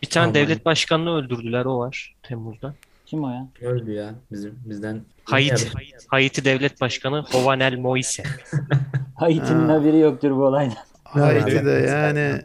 bir 0.02 0.08
tane 0.10 0.28
Almanya. 0.28 0.46
devlet 0.48 0.66
başkanını 0.66 1.16
öldürdüler 1.16 1.66
o 1.66 1.78
var 1.80 2.16
Temmuz'da. 2.24 2.74
Kim 3.06 3.24
o 3.24 3.30
ya? 3.30 3.48
Öldü 3.62 3.92
ya 3.92 4.16
bizim 4.32 4.54
bizden. 4.66 5.02
Haiti. 5.24 5.70
Haiti 6.08 6.46
devlet 6.46 6.82
başkanı 6.82 7.26
Jovenel 7.32 7.78
Moise. 7.78 8.24
Haiti'nin 9.16 9.68
Ha. 9.68 9.74
haberi 9.74 10.00
yoktur 10.00 10.32
bu 10.32 10.46
olaydan. 10.46 10.76
Haiti'de 11.04 11.72
yani 11.90 12.42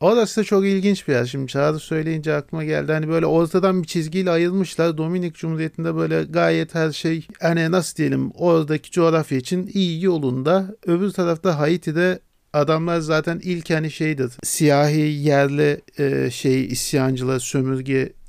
orası 0.00 0.40
da 0.40 0.44
çok 0.44 0.64
ilginç 0.66 1.08
bir 1.08 1.12
yer. 1.12 1.24
Şimdi 1.24 1.46
Çağrı 1.46 1.78
söyleyince 1.78 2.34
aklıma 2.34 2.64
geldi. 2.64 2.92
Hani 2.92 3.08
böyle 3.08 3.26
ortadan 3.26 3.82
bir 3.82 3.88
çizgiyle 3.88 4.30
ayırmışlar. 4.30 4.98
Dominik 4.98 5.34
Cumhuriyeti'nde 5.34 5.94
böyle 5.96 6.22
gayet 6.22 6.74
her 6.74 6.92
şey 6.92 7.26
hani 7.40 7.70
nasıl 7.70 7.96
diyelim 7.96 8.30
oradaki 8.34 8.90
coğrafya 8.90 9.38
için 9.38 9.70
iyi 9.74 10.04
yolunda. 10.04 10.74
Öbür 10.86 11.10
tarafta 11.10 11.58
Haiti'de 11.58 12.18
adamlar 12.52 13.00
zaten 13.00 13.40
ilk 13.42 13.70
hani 13.70 13.90
şeydir. 13.90 14.32
Siyahi 14.44 15.00
yerli 15.00 15.80
e, 15.98 16.30
şey 16.30 16.64
isyancılar, 16.64 17.38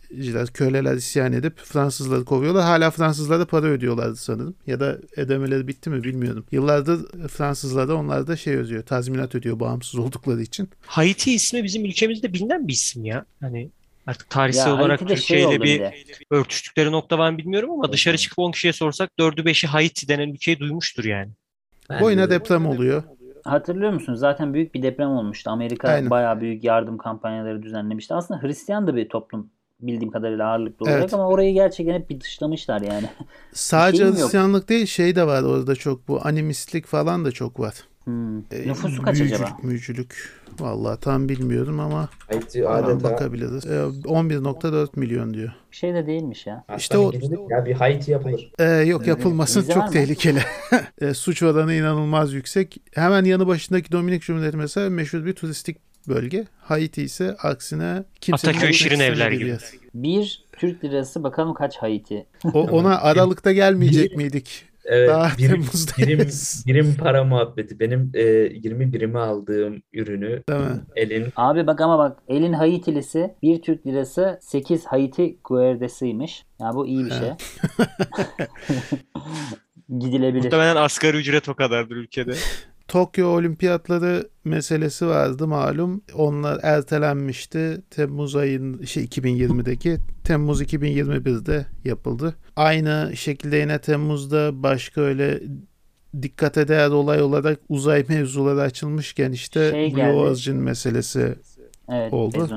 sömürgeciler, 0.09 0.47
köleler 0.47 0.95
isyan 0.95 1.33
edip 1.33 1.57
Fransızları 1.57 2.25
kovuyorlar. 2.25 2.63
Hala 2.63 2.91
Fransızlara 2.91 3.45
para 3.45 3.65
ödüyorlardı 3.65 4.15
sanırım. 4.15 4.55
Ya 4.67 4.79
da 4.79 4.97
ödemeleri 5.17 5.67
bitti 5.67 5.89
mi 5.89 6.03
bilmiyorum. 6.03 6.45
Yıllardır 6.51 7.27
Fransızlara 7.27 7.93
onlar 7.93 8.27
da 8.27 8.35
şey 8.35 8.55
ödüyor. 8.55 8.83
Tazminat 8.83 9.35
ödüyor 9.35 9.59
bağımsız 9.59 9.99
oldukları 9.99 10.41
için. 10.41 10.69
Haiti 10.85 11.33
ismi 11.33 11.63
bizim 11.63 11.85
ülkemizde 11.85 12.33
bilinen 12.33 12.67
bir 12.67 12.73
isim 12.73 13.05
ya. 13.05 13.25
Hani 13.41 13.69
artık 14.07 14.29
tarihsel 14.29 14.67
Ya 14.67 14.75
olarak 14.75 14.99
Türkiye 14.99 15.17
şey 15.17 15.43
ile 15.43 15.61
bir 15.61 15.79
bir 15.79 15.91
örtüştükleri 16.31 16.91
nokta 16.91 17.19
ben 17.19 17.37
bilmiyorum 17.37 17.71
ama 17.71 17.91
dışarı 17.91 18.17
çıkıp 18.17 18.39
10 18.39 18.51
kişiye 18.51 18.73
sorsak 18.73 19.09
4'ü 19.19 19.43
5'i 19.43 19.67
Haiti 19.67 20.07
denen 20.07 20.29
ülkeyi 20.29 20.59
duymuştur 20.59 21.03
yani. 21.03 21.31
Bence 21.89 22.03
Boyuna 22.03 22.29
de. 22.29 22.33
deprem 22.33 22.65
oluyor. 22.65 23.03
Hatırlıyor 23.43 23.93
musunuz? 23.93 24.19
Zaten 24.19 24.53
büyük 24.53 24.73
bir 24.73 24.83
deprem 24.83 25.09
olmuştu. 25.09 25.49
Amerika 25.49 25.87
Aynen. 25.87 26.09
bayağı 26.09 26.41
büyük 26.41 26.63
yardım 26.63 26.97
kampanyaları 26.97 27.63
düzenlemişti. 27.63 28.13
Aslında 28.13 28.41
Hristiyan 28.41 28.87
da 28.87 28.95
bir 28.95 29.09
toplum 29.09 29.49
bildiğim 29.81 30.11
kadarıyla 30.11 30.47
ağırlıklı 30.47 30.83
olarak 30.85 30.99
Evet. 30.99 31.13
ama 31.13 31.27
orayı 31.27 31.53
gerçekten 31.53 31.93
hep 31.93 32.09
bir 32.09 32.21
dışlamışlar 32.21 32.81
yani. 32.81 33.05
Sadece 33.53 34.03
yok. 34.03 34.15
Hristiyanlık 34.15 34.69
değil 34.69 34.85
şey 34.85 35.15
de 35.15 35.27
var 35.27 35.43
orada 35.43 35.75
çok 35.75 36.07
bu 36.07 36.25
animistlik 36.27 36.85
falan 36.85 37.25
da 37.25 37.31
çok 37.31 37.59
var. 37.59 37.73
Hmm. 38.03 38.37
E, 38.37 38.67
Nüfusu 38.67 39.01
kaç 39.01 39.15
büyücülük, 39.15 39.41
acaba? 39.41 39.57
Mücülük. 39.63 40.29
Vallahi 40.59 40.99
tam 40.99 41.29
bilmiyorum 41.29 41.79
ama 41.79 42.09
Haiti 42.27 42.63
bakabiliriz. 43.03 43.65
E, 43.65 43.69
11.4 43.69 44.87
milyon 44.95 45.33
diyor. 45.33 45.51
Bir 45.71 45.75
şey 45.75 45.93
de 45.93 46.07
değilmiş 46.07 46.47
ya. 46.47 46.63
Aslan 46.67 46.77
İşte 46.77 46.97
o- 46.97 47.11
ya 47.49 47.65
bir 47.65 47.73
Haiti 47.73 48.11
yapılır. 48.11 48.51
E, 48.59 48.63
yok 48.65 49.07
yapılması 49.07 49.59
vize 49.59 49.75
var 49.75 49.81
çok 49.85 49.93
tehlikeli. 49.93 50.39
E, 51.01 51.13
suç 51.13 51.43
oranı 51.43 51.73
inanılmaz 51.73 52.33
yüksek. 52.33 52.77
Hemen 52.93 53.23
yanı 53.25 53.47
başındaki 53.47 53.91
Dominik 53.91 54.21
Cumhuriyeti 54.21 54.57
mesela 54.57 54.89
meşhur 54.89 55.25
bir 55.25 55.33
turistik 55.33 55.77
bölge. 56.07 56.45
Haiti 56.61 57.03
ise 57.03 57.35
aksine 57.43 58.03
kimsenin 58.21 58.53
Ataköy 58.53 58.73
Şirin 58.73 58.99
Evler 58.99 59.31
gibi. 59.31 59.47
yer. 59.49 59.61
Bir 59.93 60.45
Türk 60.57 60.83
lirası 60.83 61.23
bakalım 61.23 61.53
kaç 61.53 61.77
Haiti? 61.77 62.25
O, 62.53 62.61
ona 62.61 63.01
Aralık'ta 63.01 63.51
gelmeyecek 63.51 64.15
miydik? 64.17 64.63
Evet, 64.89 65.09
Daha 65.09 65.37
birim, 65.37 65.65
birim, 65.97 66.27
birim 66.67 66.95
para 66.95 67.23
muhabbeti. 67.23 67.79
Benim 67.79 68.11
e, 68.13 68.21
20 68.21 68.93
birime 68.93 69.19
aldığım 69.19 69.81
ürünü 69.93 70.43
Değil 70.49 70.61
mi? 70.61 70.79
elin 70.95 71.27
Abi 71.35 71.67
bak 71.67 71.81
ama 71.81 71.97
bak 71.97 72.19
elin 72.27 72.53
Haitilisi 72.53 73.35
bir 73.41 73.61
Türk 73.61 73.87
lirası 73.87 74.39
8 74.41 74.85
Haiti 74.85 75.37
guerdesiymiş. 75.43 76.45
Ya 76.61 76.73
bu 76.73 76.87
iyi 76.87 77.05
bir 77.05 77.11
şey. 77.11 77.29
Gidilebilir. 79.99 80.43
Muhtemelen 80.43 80.75
asgari 80.75 81.17
ücret 81.17 81.49
o 81.49 81.55
kadardır 81.55 81.95
ülkede. 81.95 82.33
Tokyo 82.87 83.27
Olimpiyatları 83.27 84.29
meselesi 84.43 85.07
vardı 85.07 85.47
malum. 85.47 86.01
Onlar 86.13 86.59
ertelenmişti. 86.63 87.81
Temmuz 87.89 88.35
ayın 88.35 88.83
şey 88.83 89.05
2020'deki 89.05 89.97
Temmuz 90.23 90.61
2021'de 90.61 91.65
yapıldı. 91.85 92.35
Aynı 92.55 93.11
şekilde 93.15 93.57
yine 93.57 93.79
Temmuz'da 93.79 94.63
başka 94.63 95.01
öyle 95.01 95.41
dikkate 96.21 96.67
değer 96.67 96.89
olay 96.89 97.21
olarak 97.21 97.59
uzay 97.69 98.05
mevzuları 98.09 98.61
açılmışken 98.61 99.31
işte 99.31 99.71
Şey 99.71 99.95
Blue. 99.95 100.11
Origin 100.11 100.55
meselesi 100.55 101.35
Evet, 101.89 102.13
Oldu. 102.13 102.35
Bezos. 102.35 102.51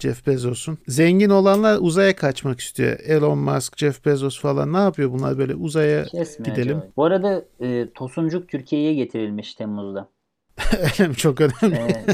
Jeff 0.00 0.26
Bezos'un. 0.26 0.78
Zengin 0.88 1.30
olanlar 1.30 1.78
uzaya 1.80 2.16
kaçmak 2.16 2.60
istiyor. 2.60 2.98
Elon 3.00 3.38
Musk, 3.38 3.78
Jeff 3.78 4.04
Bezos 4.06 4.40
falan 4.40 4.72
ne 4.72 4.76
yapıyor 4.78 5.12
bunlar 5.12 5.38
böyle 5.38 5.54
uzaya 5.54 6.04
Kesmiyor 6.04 6.56
Gidelim. 6.56 6.76
acaba. 6.76 6.92
Bu 6.96 7.04
arada 7.04 7.44
e, 7.60 7.88
Tosuncuk 7.94 8.48
Türkiye'ye 8.48 8.94
getirilmiş 8.94 9.54
Temmuz'da. 9.54 10.08
çok 11.16 11.40
önemli. 11.40 11.76
E, 11.76 12.04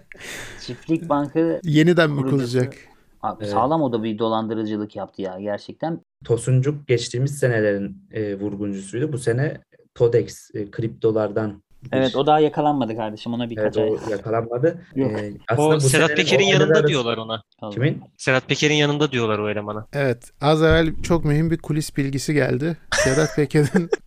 Çiftlik 0.66 1.08
Bankı 1.08 1.60
Yeniden 1.64 2.10
mi 2.10 2.22
kurulacak? 2.22 2.74
Abi, 3.22 3.44
Evet. 3.44 3.52
sağlam 3.52 3.82
o 3.82 3.92
da 3.92 4.02
bir 4.02 4.18
dolandırıcılık 4.18 4.96
yaptı 4.96 5.22
ya 5.22 5.40
gerçekten. 5.40 6.00
Tosuncuk 6.24 6.88
geçtiğimiz 6.88 7.38
senelerin 7.38 7.96
e, 8.10 8.40
vurguncusuydu. 8.40 9.12
Bu 9.12 9.18
sene 9.18 9.60
Todex 9.94 10.50
e, 10.54 10.70
kriptolardan 10.70 11.62
Evet 11.92 12.16
o 12.16 12.26
daha 12.26 12.40
yakalanmadı 12.40 12.96
kardeşim 12.96 13.34
ona 13.34 13.50
birkaç 13.50 13.76
Evet, 13.76 13.90
ay 13.92 13.98
o 14.08 14.10
yakalanmadı. 14.10 14.82
Yok. 14.94 15.12
E, 15.12 15.32
aslında 15.48 15.68
O 15.68 15.74
bu 15.76 15.80
senenin 15.80 16.14
Peker'in 16.16 16.44
yanında 16.44 16.64
arasında- 16.66 16.88
diyorlar 16.88 17.16
ona. 17.16 17.42
Kimin? 17.72 18.02
Sedat 18.16 18.48
Peker'in 18.48 18.74
yanında 18.74 19.12
diyorlar 19.12 19.38
o 19.38 19.50
elemana. 19.50 19.86
Evet. 19.92 20.30
Az 20.40 20.62
evvel 20.62 20.92
çok 21.02 21.24
mühim 21.24 21.50
bir 21.50 21.58
kulis 21.58 21.96
bilgisi 21.96 22.34
geldi. 22.34 22.76
Sedat 22.94 23.36
Peker'in 23.36 23.90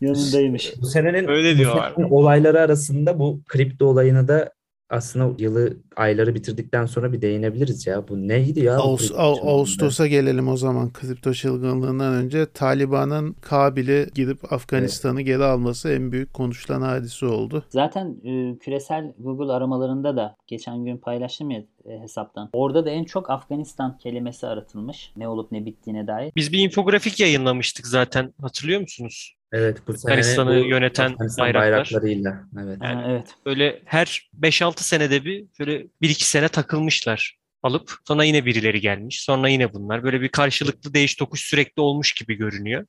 Yanındaymış. 0.00 0.72
Bu 0.80 0.86
senenin, 0.86 1.28
Öyle 1.28 1.54
bu 1.54 1.58
diyorlar. 1.58 1.92
senenin 1.96 2.10
olayları 2.10 2.60
arasında 2.60 3.18
bu 3.18 3.40
kripto 3.48 3.86
olayını 3.86 4.28
da 4.28 4.50
aslında 4.90 5.34
yılı 5.38 5.76
ayları 5.96 6.34
bitirdikten 6.34 6.86
sonra 6.86 7.12
bir 7.12 7.22
değinebiliriz 7.22 7.86
ya. 7.86 8.08
Bu 8.08 8.28
neydi 8.28 8.60
ya? 8.60 8.78
bu 8.78 8.82
Ağustos, 8.82 9.08
kripto 9.08 9.22
Ağ- 9.22 9.34
çılgınlığı? 9.34 9.52
Ağustos'a 9.52 10.06
gelelim 10.06 10.48
o 10.48 10.56
zaman. 10.56 10.92
Kripto 10.92 11.32
çılgınlığından 11.32 12.14
önce 12.14 12.46
Taliban'ın 12.46 13.32
Kabil'i 13.32 14.06
gidip 14.14 14.52
Afganistan'ı 14.52 15.22
geri 15.22 15.44
alması 15.44 15.90
en 15.90 16.12
büyük 16.12 16.34
konuşulan 16.34 16.82
hadise 16.82 17.26
oldu. 17.26 17.64
Zaten 17.68 18.16
e, 18.24 18.58
küresel 18.58 19.12
Google 19.18 19.52
aramalarında 19.52 20.16
da 20.16 20.36
geçen 20.46 20.84
gün 20.84 20.96
paylaştım 20.96 21.50
ya 21.50 21.62
e, 21.84 21.98
hesaptan. 22.00 22.50
Orada 22.52 22.86
da 22.86 22.90
en 22.90 23.04
çok 23.04 23.30
Afganistan 23.30 23.98
kelimesi 23.98 24.46
aratılmış. 24.46 25.12
Ne 25.16 25.28
olup 25.28 25.52
ne 25.52 25.64
bittiğine 25.66 26.06
dair. 26.06 26.32
Biz 26.36 26.52
bir 26.52 26.58
infografik 26.58 27.20
yayınlamıştık 27.20 27.86
zaten. 27.86 28.34
Hatırlıyor 28.40 28.80
musunuz? 28.80 29.35
Evet 29.52 29.78
bu 29.88 29.92
sene 29.92 30.12
Afganistan'ı 30.12 30.50
bu 30.64 30.68
yöneten 30.68 31.12
Afganistan 31.12 31.42
bayraklar. 31.44 31.70
bayraklarıyla. 31.72 32.44
Evet. 32.62 32.78
Yani- 32.82 33.02
Ha, 33.02 33.06
evet. 33.10 33.26
Böyle 33.46 33.82
her 33.84 34.30
5-6 34.42 34.82
senede 34.82 35.24
bir 35.24 35.44
böyle 35.60 35.86
1-2 36.02 36.24
sene 36.24 36.48
takılmışlar 36.48 37.38
alıp 37.62 37.92
sonra 38.08 38.24
yine 38.24 38.44
birileri 38.44 38.80
gelmiş. 38.80 39.22
Sonra 39.22 39.48
yine 39.48 39.72
bunlar. 39.72 40.02
Böyle 40.04 40.20
bir 40.20 40.28
karşılıklı 40.28 40.94
değiş 40.94 41.14
tokuş 41.14 41.40
sürekli 41.40 41.80
olmuş 41.82 42.12
gibi 42.12 42.34
görünüyor. 42.34 42.84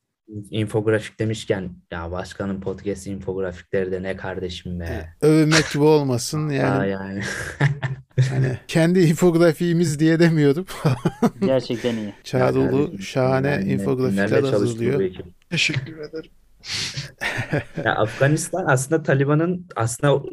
İnfografik 0.51 1.19
demişken 1.19 1.69
ya 1.91 2.11
başkanın 2.11 2.61
podcast 2.61 3.07
infografikleri 3.07 3.91
de 3.91 4.03
ne 4.03 4.15
kardeşim 4.15 4.79
be. 4.79 5.13
Övünmek 5.21 5.71
gibi 5.73 5.83
olmasın 5.83 6.49
Aa, 6.49 6.53
yani. 6.53 6.89
yani. 6.91 7.21
hani 8.29 8.57
kendi 8.67 8.99
infografiğimiz 8.99 9.99
diye 9.99 10.19
demiyorum. 10.19 10.65
Gerçekten 11.45 11.97
iyi. 11.97 12.13
Çağrıoğlu 12.23 12.81
Yani 12.81 13.01
şahane 13.01 13.47
günlerle- 13.47 13.73
infografikler 13.73 14.43
hazırlıyor. 14.43 15.11
Teşekkür 15.49 15.97
ederim. 15.97 16.31
Ya 17.85 17.95
Afganistan 17.95 18.65
aslında 18.67 19.03
Taliban'ın 19.03 19.67
aslında 19.75 20.23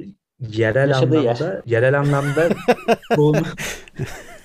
yerel 0.41 0.89
Yaşadığı 0.89 1.15
yer. 1.23 1.35
anlamda 1.41 1.63
yerel 1.67 2.01
anlamda 2.01 2.49
çoğunu, 3.15 3.43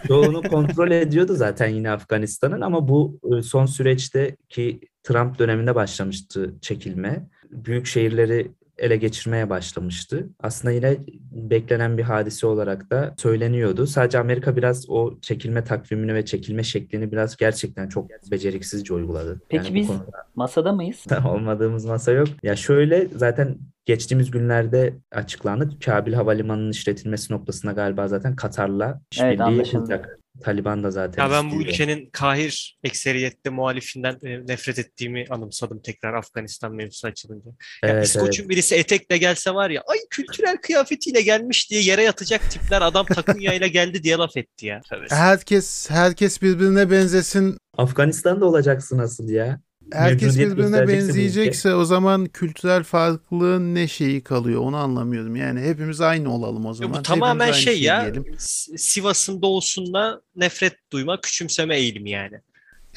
çoğunu 0.07 0.41
kontrol 0.41 0.91
ediyordu 0.91 1.35
zaten 1.35 1.67
yine 1.67 1.91
Afganistan'ın 1.91 2.61
ama 2.61 2.87
bu 2.87 3.19
e, 3.23 3.41
son 3.41 3.65
süreçte 3.65 4.35
ki 4.49 4.79
Trump 5.03 5.39
döneminde 5.39 5.75
başlamıştı 5.75 6.53
çekilme. 6.61 7.29
Büyük 7.49 7.85
şehirleri 7.85 8.51
ele 8.79 8.95
geçirmeye 8.97 9.49
başlamıştı. 9.49 10.29
Aslında 10.39 10.71
yine 10.73 10.97
beklenen 11.31 11.97
bir 11.97 12.03
hadise 12.03 12.47
olarak 12.47 12.91
da 12.91 13.13
söyleniyordu. 13.17 13.87
Sadece 13.87 14.19
Amerika 14.19 14.55
biraz 14.55 14.89
o 14.89 15.19
çekilme 15.21 15.63
takvimini 15.63 16.13
ve 16.13 16.25
çekilme 16.25 16.63
şeklini 16.63 17.11
biraz 17.11 17.37
gerçekten 17.37 17.87
çok 17.89 18.09
beceriksizce 18.31 18.93
uyguladı. 18.93 19.41
Peki 19.49 19.65
Yani 19.67 19.75
biz 19.75 19.87
konuda- 19.87 20.27
masada 20.35 20.71
mıyız? 20.73 21.05
olmadığımız 21.27 21.85
masa 21.85 22.11
yok. 22.11 22.27
Ya 22.43 22.55
şöyle 22.55 23.07
zaten 23.15 23.57
geçtiğimiz 23.85 24.31
günlerde 24.31 24.93
açıklandı. 25.11 25.69
Kabil 25.85 26.13
Havalimanı'nın 26.13 26.71
işletilmesi 26.71 27.33
noktasında 27.33 27.71
galiba 27.71 28.07
zaten 28.07 28.35
Katar'la 28.35 29.01
işbirliği 29.11 29.43
anlaşıldı. 29.43 29.75
yapılacak. 29.91 30.18
Taliban 30.41 30.83
da 30.83 30.91
zaten 30.91 31.23
Ya 31.23 31.31
ben 31.31 31.43
bu 31.51 31.55
istiyor. 31.55 31.65
ülkenin 31.73 32.09
kahir 32.09 32.77
ekseriyette 32.83 33.49
muhalifinden 33.49 34.17
e, 34.23 34.47
nefret 34.47 34.79
ettiğimi 34.79 35.25
anımsadım 35.29 35.81
tekrar 35.81 36.13
Afganistan 36.13 36.75
mevzusu 36.75 37.07
açılınca. 37.07 37.49
Ya 37.49 37.55
Evet, 37.83 37.93
evet. 37.93 38.05
İskoç'un 38.07 38.49
birisi 38.49 38.75
etekle 38.75 39.17
gelse 39.17 39.53
var 39.53 39.69
ya 39.69 39.81
ay 39.87 39.97
kültürel 40.09 40.57
kıyafetiyle 40.57 41.21
gelmiş 41.21 41.71
diye 41.71 41.81
yere 41.81 42.03
yatacak 42.03 42.51
tipler 42.51 42.81
adam 42.81 43.05
takunyayla 43.05 43.67
geldi 43.67 44.03
diye 44.03 44.15
laf 44.15 44.37
etti 44.37 44.65
ya. 44.65 44.81
Tabii. 44.89 45.05
Herkes 45.09 45.89
herkes 45.89 46.41
birbirine 46.41 46.91
benzesin. 46.91 47.57
Afganistan'da 47.77 48.45
olacaksın 48.45 48.97
asıl 48.99 49.29
ya. 49.29 49.59
Herkes 49.91 50.39
birbirine 50.39 50.87
benzeyecekse 50.87 51.75
o 51.75 51.85
zaman 51.85 52.25
kültürel 52.25 52.83
farklılığın 52.83 53.75
ne 53.75 53.87
şeyi 53.87 54.21
kalıyor 54.23 54.61
onu 54.61 54.77
anlamıyorum. 54.77 55.35
Yani 55.35 55.61
hepimiz 55.61 56.01
aynı 56.01 56.35
olalım 56.35 56.65
o 56.65 56.73
zaman. 56.73 56.99
bu 56.99 57.03
tamamen 57.03 57.51
şey 57.51 57.63
şeyi 57.73 57.83
ya 57.83 58.01
diyelim. 58.01 58.35
Sivas'ın 58.77 59.41
doğusunda 59.41 60.21
nefret 60.35 60.73
duyma, 60.91 61.21
küçümseme 61.21 61.77
eğilimi 61.77 62.09
yani. 62.09 62.41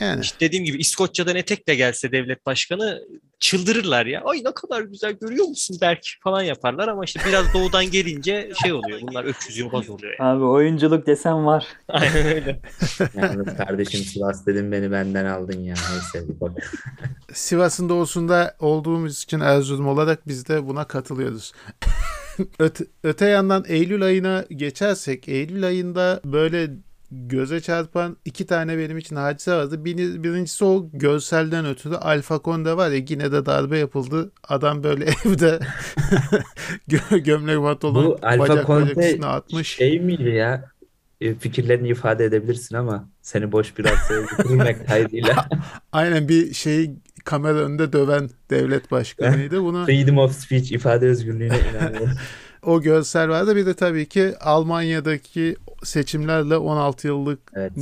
Yani 0.01 0.21
İşte 0.21 0.37
dediğim 0.41 0.65
gibi 0.65 0.79
İskoçya'dan 0.79 1.37
etekle 1.37 1.75
gelse 1.75 2.13
devlet 2.13 2.47
başkanı 2.47 3.03
çıldırırlar 3.43 4.07
ya. 4.07 4.23
Ay 4.25 4.45
ne 4.45 4.55
kadar 4.55 4.83
güzel 4.83 5.13
görüyor 5.13 5.45
musun 5.47 5.79
Berk 5.81 6.07
falan 6.21 6.43
yaparlar 6.43 6.89
ama 6.89 7.05
işte 7.05 7.21
biraz 7.29 7.55
doğudan 7.55 7.91
gelince 7.91 8.53
şey 8.63 8.73
oluyor. 8.73 9.01
Bunlar 9.03 9.25
öküz 9.25 9.59
yobaz 9.59 9.91
oluyor 9.91 10.15
yani. 10.19 10.29
Abi 10.29 10.45
oyunculuk 10.45 11.07
desem 11.07 11.47
var. 11.47 11.67
Aynen 11.89 12.27
öyle. 12.27 12.61
Yalnız 13.17 13.57
kardeşim 13.57 14.01
Sivas 14.01 14.47
dedim 14.47 14.73
beni 14.73 14.93
benden 14.93 15.25
aldın 15.25 15.61
ya. 15.61 15.75
Neyse 15.91 16.29
bak. 16.41 16.53
Sivas'ın 17.33 17.89
doğusunda 17.89 18.57
olduğumuz 18.61 19.23
için 19.23 19.41
Erzurum 19.41 19.89
olarak 19.89 20.29
biz 20.29 20.49
de 20.49 20.67
buna 20.67 20.85
katılıyoruz. 20.85 21.53
öte, 22.59 22.85
öte 23.05 23.27
yandan 23.27 23.65
Eylül 23.69 24.03
ayına 24.03 24.45
geçersek 24.51 25.29
Eylül 25.29 25.67
ayında 25.67 26.21
böyle 26.25 26.71
göze 27.13 27.61
çarpan 27.61 28.17
iki 28.25 28.47
tane 28.47 28.79
benim 28.79 28.99
için 28.99 29.17
hadise 29.17 29.53
vardı. 29.53 29.85
Bir, 29.85 29.97
birincisi 30.23 30.65
o 30.65 30.91
görselden 30.93 31.67
ötürü 31.67 31.95
Alfa 31.95 32.41
Conde 32.45 32.77
var 32.77 32.91
ya 32.91 33.01
yine 33.09 33.33
de 33.33 33.47
darbe 33.47 33.79
yapıldı. 33.79 34.33
Adam 34.49 34.83
böyle 34.85 35.05
evde 35.25 35.59
gö- 36.89 37.19
gömlek 37.19 37.59
pantolon 37.63 38.05
Bu 38.05 38.19
Alfa 38.23 38.39
bacak 38.39 38.69
bacak 38.69 39.25
atmış. 39.25 39.69
şey 39.69 40.01
miydi 40.01 40.31
ya? 40.31 40.73
E, 41.21 41.35
Fikirlerini 41.35 41.89
ifade 41.89 42.25
edebilirsin 42.25 42.77
ama 42.77 43.09
seni 43.23 43.53
boş 43.53 43.79
bir 43.79 43.85
arsaya 43.85 44.21
getirmek 44.21 44.87
kaydıyla. 44.89 45.49
Aynen 45.93 46.29
bir 46.29 46.55
şey 46.55 46.91
kamera 47.25 47.59
önünde 47.59 47.93
döven 47.93 48.31
devlet 48.51 48.91
başkanıydı. 48.91 49.63
Bunu 49.63 49.87
Freedom 49.87 50.19
of 50.19 50.33
speech, 50.37 50.73
ifade 50.73 51.07
özgürlüğüne 51.07 51.59
inanıyorum. 51.73 52.11
O 52.63 52.81
görsel 52.83 53.29
vardı. 53.29 53.57
Bir 53.57 53.67
de 53.67 53.75
tabii 53.75 54.09
ki 54.09 54.35
Almanya'daki 54.41 55.57
seçimlerle 55.83 56.57
16 56.57 57.07
yıllık 57.07 57.53
Evet. 57.55 57.73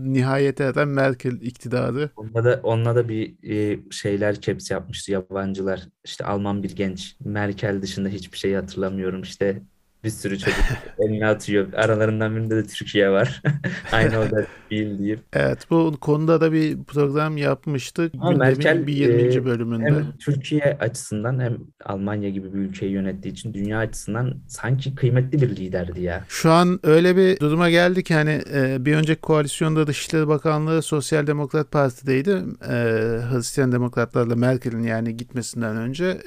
nihayete 0.00 0.64
eren 0.64 0.88
Merkel 0.88 1.40
iktidarı. 1.40 2.10
Onunla 2.16 2.44
da, 2.44 2.60
onunla 2.62 2.96
da 2.96 3.08
bir 3.08 3.34
e, 3.50 3.78
şeyler 3.90 4.40
caps 4.40 4.70
yapmıştı 4.70 5.12
yabancılar. 5.12 5.88
İşte 6.04 6.24
Alman 6.24 6.62
bir 6.62 6.76
genç. 6.76 7.16
Merkel 7.24 7.82
dışında 7.82 8.08
hiçbir 8.08 8.38
şey 8.38 8.54
hatırlamıyorum. 8.54 9.22
İşte 9.22 9.62
bir 10.06 10.10
sürü 10.10 10.38
çocuk 10.38 10.64
eline 10.98 11.26
atıyor. 11.26 11.72
Aralarından 11.72 12.36
birinde 12.36 12.56
de 12.56 12.66
Türkiye 12.66 13.10
var. 13.10 13.42
Aynı 13.92 14.18
orada 14.18 14.46
değil 14.70 14.98
deyip. 14.98 15.20
Evet 15.32 15.58
bu 15.70 15.96
konuda 16.00 16.40
da 16.40 16.52
bir 16.52 16.84
program 16.84 17.36
yapmıştık. 17.36 18.14
Ama 18.14 18.32
Gündemin 18.32 18.56
Merkel, 18.56 18.86
bir 18.86 18.92
20. 18.92 19.22
e, 19.22 19.44
bölümünde. 19.44 19.86
Hem 19.86 20.12
Türkiye 20.18 20.78
açısından 20.80 21.40
hem 21.40 21.58
Almanya 21.84 22.30
gibi 22.30 22.54
bir 22.54 22.58
ülkeyi 22.58 22.92
yönettiği 22.92 23.32
için 23.32 23.54
dünya 23.54 23.78
açısından 23.78 24.34
sanki 24.48 24.94
kıymetli 24.94 25.42
bir 25.42 25.56
liderdi 25.56 26.00
ya. 26.00 26.24
Şu 26.28 26.50
an 26.50 26.80
öyle 26.82 27.16
bir 27.16 27.40
duruma 27.40 27.70
geldi 27.70 28.04
ki 28.04 28.14
hani 28.14 28.40
e, 28.54 28.84
bir 28.84 28.94
önceki 28.94 29.20
koalisyonda 29.20 29.86
Dışişleri 29.86 30.28
Bakanlığı 30.28 30.82
Sosyal 30.82 31.26
Demokrat 31.26 31.70
Parti'deydi. 31.72 32.30
E, 32.68 32.74
Hristiyan 33.30 33.72
Demokratlarla 33.72 34.36
Merkel'in 34.36 34.82
yani 34.82 35.16
gitmesinden 35.16 35.76
önce 35.76 36.18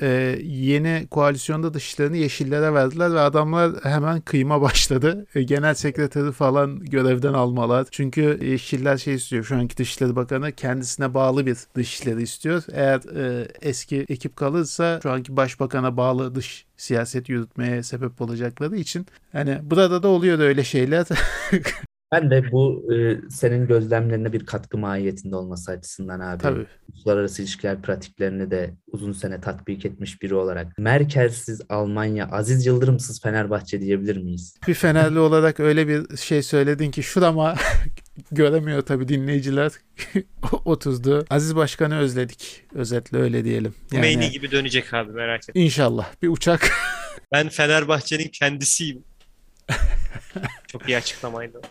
yeni 0.43 1.07
koalisyonda 1.11 1.73
dışişlerini 1.73 2.19
Yeşillere 2.19 2.73
verdiler 2.73 3.13
ve 3.13 3.19
adamlar 3.19 3.68
hemen 3.83 4.21
kıyma 4.21 4.61
başladı. 4.61 5.25
E, 5.35 5.43
Genel 5.43 5.73
sekreteri 5.73 6.31
falan 6.31 6.79
görevden 6.79 7.33
almalar. 7.33 7.87
Çünkü 7.91 8.39
Yeşiller 8.41 8.97
şey 8.97 9.13
istiyor 9.15 9.43
şu 9.43 9.55
anki 9.55 9.77
Dışişleri 9.77 10.15
Bakanı 10.15 10.51
kendisine 10.51 11.13
bağlı 11.13 11.45
bir 11.45 11.57
dışişleri 11.75 12.21
istiyor. 12.21 12.63
Eğer 12.71 13.15
e, 13.15 13.47
eski 13.61 14.05
ekip 14.09 14.35
kalırsa 14.35 14.99
şu 15.03 15.11
anki 15.11 15.37
başbakana 15.37 15.97
bağlı 15.97 16.35
dış 16.35 16.65
siyaset 16.77 17.29
yürütmeye 17.29 17.83
sebep 17.83 18.21
olacakları 18.21 18.75
için 18.75 19.05
hani 19.31 19.59
burada 19.63 20.03
da 20.03 20.07
oluyor 20.07 20.39
da 20.39 20.43
öyle 20.43 20.63
şeyler. 20.63 21.07
Ben 22.11 22.31
de 22.31 22.51
bu 22.51 22.93
e, 22.93 23.17
senin 23.29 23.67
gözlemlerine 23.67 24.33
bir 24.33 24.45
katkı 24.45 24.77
mahiyetinde 24.77 25.35
olması 25.35 25.71
açısından 25.71 26.19
abi. 26.19 26.41
Tabii. 26.41 26.65
Uluslararası 26.93 27.41
ilişkiler 27.41 27.81
pratiklerini 27.81 28.51
de 28.51 28.73
uzun 28.91 29.11
sene 29.11 29.41
tatbik 29.41 29.85
etmiş 29.85 30.21
biri 30.21 30.35
olarak. 30.35 30.77
Merkelsiz 30.77 31.61
Almanya, 31.69 32.27
Aziz 32.31 32.65
Yıldırımsız 32.65 33.21
Fenerbahçe 33.21 33.81
diyebilir 33.81 34.17
miyiz? 34.17 34.55
Bir 34.67 34.73
Fenerli 34.73 35.19
olarak 35.19 35.59
öyle 35.59 35.87
bir 35.87 36.17
şey 36.17 36.43
söyledin 36.43 36.91
ki 36.91 37.03
şurama 37.03 37.55
göremiyor 38.31 38.81
tabii 38.81 39.07
dinleyiciler. 39.07 39.71
Otuzdu. 40.65 41.25
Aziz 41.29 41.55
Başkan'ı 41.55 41.97
özledik. 41.97 42.63
Özetle 42.73 43.17
öyle 43.17 43.45
diyelim. 43.45 43.73
Meyni 43.91 44.31
gibi 44.31 44.51
dönecek 44.51 44.93
abi 44.93 45.11
merak 45.11 45.49
etme. 45.49 45.61
İnşallah. 45.61 46.07
Bir 46.21 46.27
uçak. 46.27 46.71
Ben 47.31 47.49
Fenerbahçe'nin 47.49 48.27
kendisiyim. 48.27 49.03
Çok 50.67 50.87
iyi 50.89 50.97
açıklamaydı. 50.97 51.61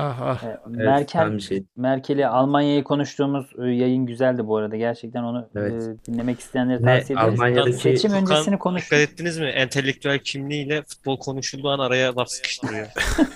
Ah 0.00 0.20
ah. 0.20 0.44
E, 0.44 0.46
Evet, 0.48 0.58
Merkel 0.86 1.22
tam 1.22 1.36
bir 1.36 1.40
şey. 1.42 1.64
Merkel'i 1.76 2.26
Almanya'yı 2.26 2.84
konuştuğumuz 2.84 3.46
e, 3.58 3.66
yayın 3.66 4.06
güzeldi 4.06 4.46
bu 4.46 4.56
arada. 4.56 4.76
Gerçekten 4.76 5.22
onu 5.22 5.48
Evet. 5.56 5.72
e, 5.82 6.12
dinlemek 6.12 6.40
isteyenlere 6.40 6.82
Ne, 6.82 6.98
tavsiye 6.98 7.18
ederiz. 7.18 7.40
Almanya'daki- 7.40 7.72
Seçim 7.72 8.10
Furkan, 8.10 8.22
öncesini 8.24 8.44
Dikkat 8.46 8.58
konuştuk. 8.58 8.98
ettiniz 8.98 9.38
mi? 9.38 9.46
Entelektüel 9.46 10.18
kimliğiyle 10.18 10.82
futbol 10.82 11.18
konuşulduğu 11.18 11.68
an 11.70 11.78
araya 11.78 12.16
laf 12.16 12.28
sıkıştırıyor. 12.28 12.86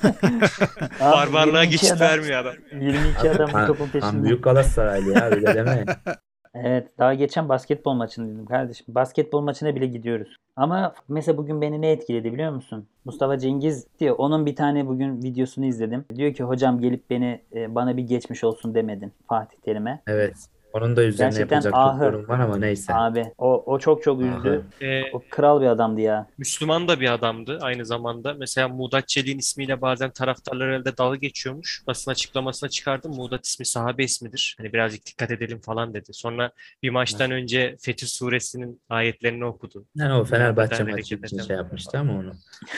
Abi, 1.01 1.13
Barbarlığa 1.33 1.63
22 1.63 1.71
geçit 1.71 1.93
adam- 1.93 2.09
vermiyor 2.09 2.41
adam. 2.41 2.55
22 2.81 3.31
adam 3.31 3.49
bu 3.49 3.53
Tam- 3.53 3.67
topun 3.67 3.89
Tam 3.89 4.01
peşinde. 4.01 4.23
büyük 4.25 4.45
Galatasaraylı 4.45 5.13
ya 5.13 5.25
öyle 5.31 5.55
deme. 5.55 5.85
Evet 6.55 6.99
daha 6.99 7.15
geçen 7.15 7.49
basketbol 7.49 7.93
maçındaydım 7.93 8.47
kardeşim. 8.47 8.87
Basketbol 8.89 9.41
maçına 9.41 9.75
bile 9.75 9.87
gidiyoruz. 9.87 10.37
Ama 10.57 10.95
mesela 11.09 11.37
bugün 11.37 11.61
beni 11.61 11.81
ne 11.81 11.91
etkiledi 11.91 12.33
biliyor 12.33 12.53
musun? 12.53 12.87
Mustafa 13.05 13.39
Cengiz 13.39 13.87
diyor. 14.01 14.15
Onun 14.19 14.47
bir 14.47 14.57
tane 14.57 14.87
bugün 14.87 15.23
videosunu 15.23 15.65
izledim. 15.65 16.05
Diyor 16.15 16.35
ki 16.35 16.45
hocam 16.45 16.81
gelip 16.81 17.11
beni 17.11 17.41
e, 17.55 17.75
bana 17.75 17.97
bir 17.97 18.03
geçmiş 18.03 18.45
olsun 18.45 18.75
demedin 18.75 19.13
Fatih 19.29 19.59
Terim'e. 19.59 20.03
Evet. 20.07 20.37
Onun 20.75 20.97
da 20.97 21.03
üzerine 21.05 21.31
Gerçekten 21.31 21.57
yapacak 21.57 21.75
ahı. 21.75 21.93
çok 21.99 22.03
yorum 22.03 22.29
var 22.29 22.39
ama 22.41 22.57
neyse. 22.57 22.95
Abi 22.95 23.25
o, 23.39 23.63
o 23.67 23.79
çok 23.79 24.03
çok 24.03 24.21
üzdü. 24.23 24.65
Ee, 24.81 25.03
O 25.13 25.23
kral 25.31 25.61
bir 25.61 25.67
adamdı 25.67 26.01
ya. 26.01 26.27
Müslüman 26.39 26.89
da 26.89 27.01
bir 27.01 27.13
adamdı 27.13 27.59
aynı 27.63 27.87
zamanda. 27.87 28.35
Mesela 28.35 28.69
Mudat 28.69 29.09
Çelik'in 29.09 29.39
ismiyle 29.39 29.81
bazen 29.81 30.11
taraftarlar 30.11 30.69
elde 30.69 30.97
dalga 30.97 31.17
geçiyormuş. 31.17 31.83
Basın 31.87 32.11
açıklamasına 32.11 32.69
çıkardı. 32.69 33.09
Mudat 33.09 33.47
ismi 33.47 33.67
sahabe 33.67 34.05
ismidir. 34.05 34.55
Hani 34.59 34.73
birazcık 34.73 35.07
dikkat 35.07 35.31
edelim 35.31 35.61
falan 35.61 35.95
dedi. 35.95 36.11
Sonra 36.13 36.51
bir 36.83 36.91
maçtan 36.91 37.31
önce 37.31 37.77
Fetih 37.81 38.07
Suresinin 38.07 38.81
ayetlerini 38.89 39.45
okudu. 39.45 39.85
Yani 39.95 40.13
o 40.13 40.25
Fenerbahçe 40.25 40.75
Beden 40.87 40.91
maçı 40.91 41.15
için 41.15 41.39
şey 41.39 41.57
yapmıştı 41.57 41.99
ama 41.99 42.13
onu. 42.13 42.33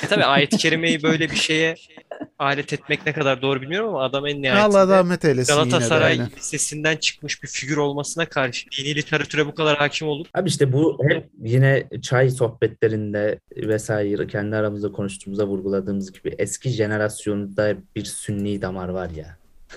E 0.05 0.07
tabii 0.09 0.25
ayet-i 0.37 0.57
kerimeyi 0.57 1.03
böyle 1.03 1.31
bir 1.31 1.37
şeye 1.37 1.75
alet 2.39 2.73
etmek 2.73 3.07
ne 3.07 3.13
kadar 3.13 3.43
doğru 3.43 3.61
bilmiyorum 3.63 3.89
ama 3.89 4.03
adam 4.05 4.27
en 4.27 4.33
Allah 4.37 4.41
nihayetinde 4.41 4.97
rahmet 4.97 5.25
eylesin 5.25 5.53
yine 5.55 5.65
de. 5.65 5.71
Galatasaray 5.71 6.13
aynen. 6.13 6.31
Lisesi'nden 6.37 6.97
çıkmış 6.97 7.43
bir 7.43 7.49
figür 7.49 7.77
olmasına 7.87 8.27
karşı 8.27 8.71
dini 8.79 8.95
literatüre 8.95 9.47
bu 9.47 9.55
kadar 9.55 9.77
hakim 9.79 10.09
olup 10.09 10.29
Abi 10.35 10.49
işte 10.49 10.73
bu 10.73 10.99
hep 11.09 11.29
yine 11.43 11.89
çay 12.03 12.31
sohbetlerinde 12.31 13.39
vesaire 13.57 14.27
kendi 14.27 14.57
aramızda 14.57 14.93
konuştuğumuzda 14.93 15.47
vurguladığımız 15.47 16.13
gibi 16.13 16.35
eski 16.39 16.69
jenerasyonda 16.69 17.75
bir 17.97 18.05
sünni 18.05 18.63
damar 18.63 18.89
var 18.89 19.11
ya. 19.11 19.37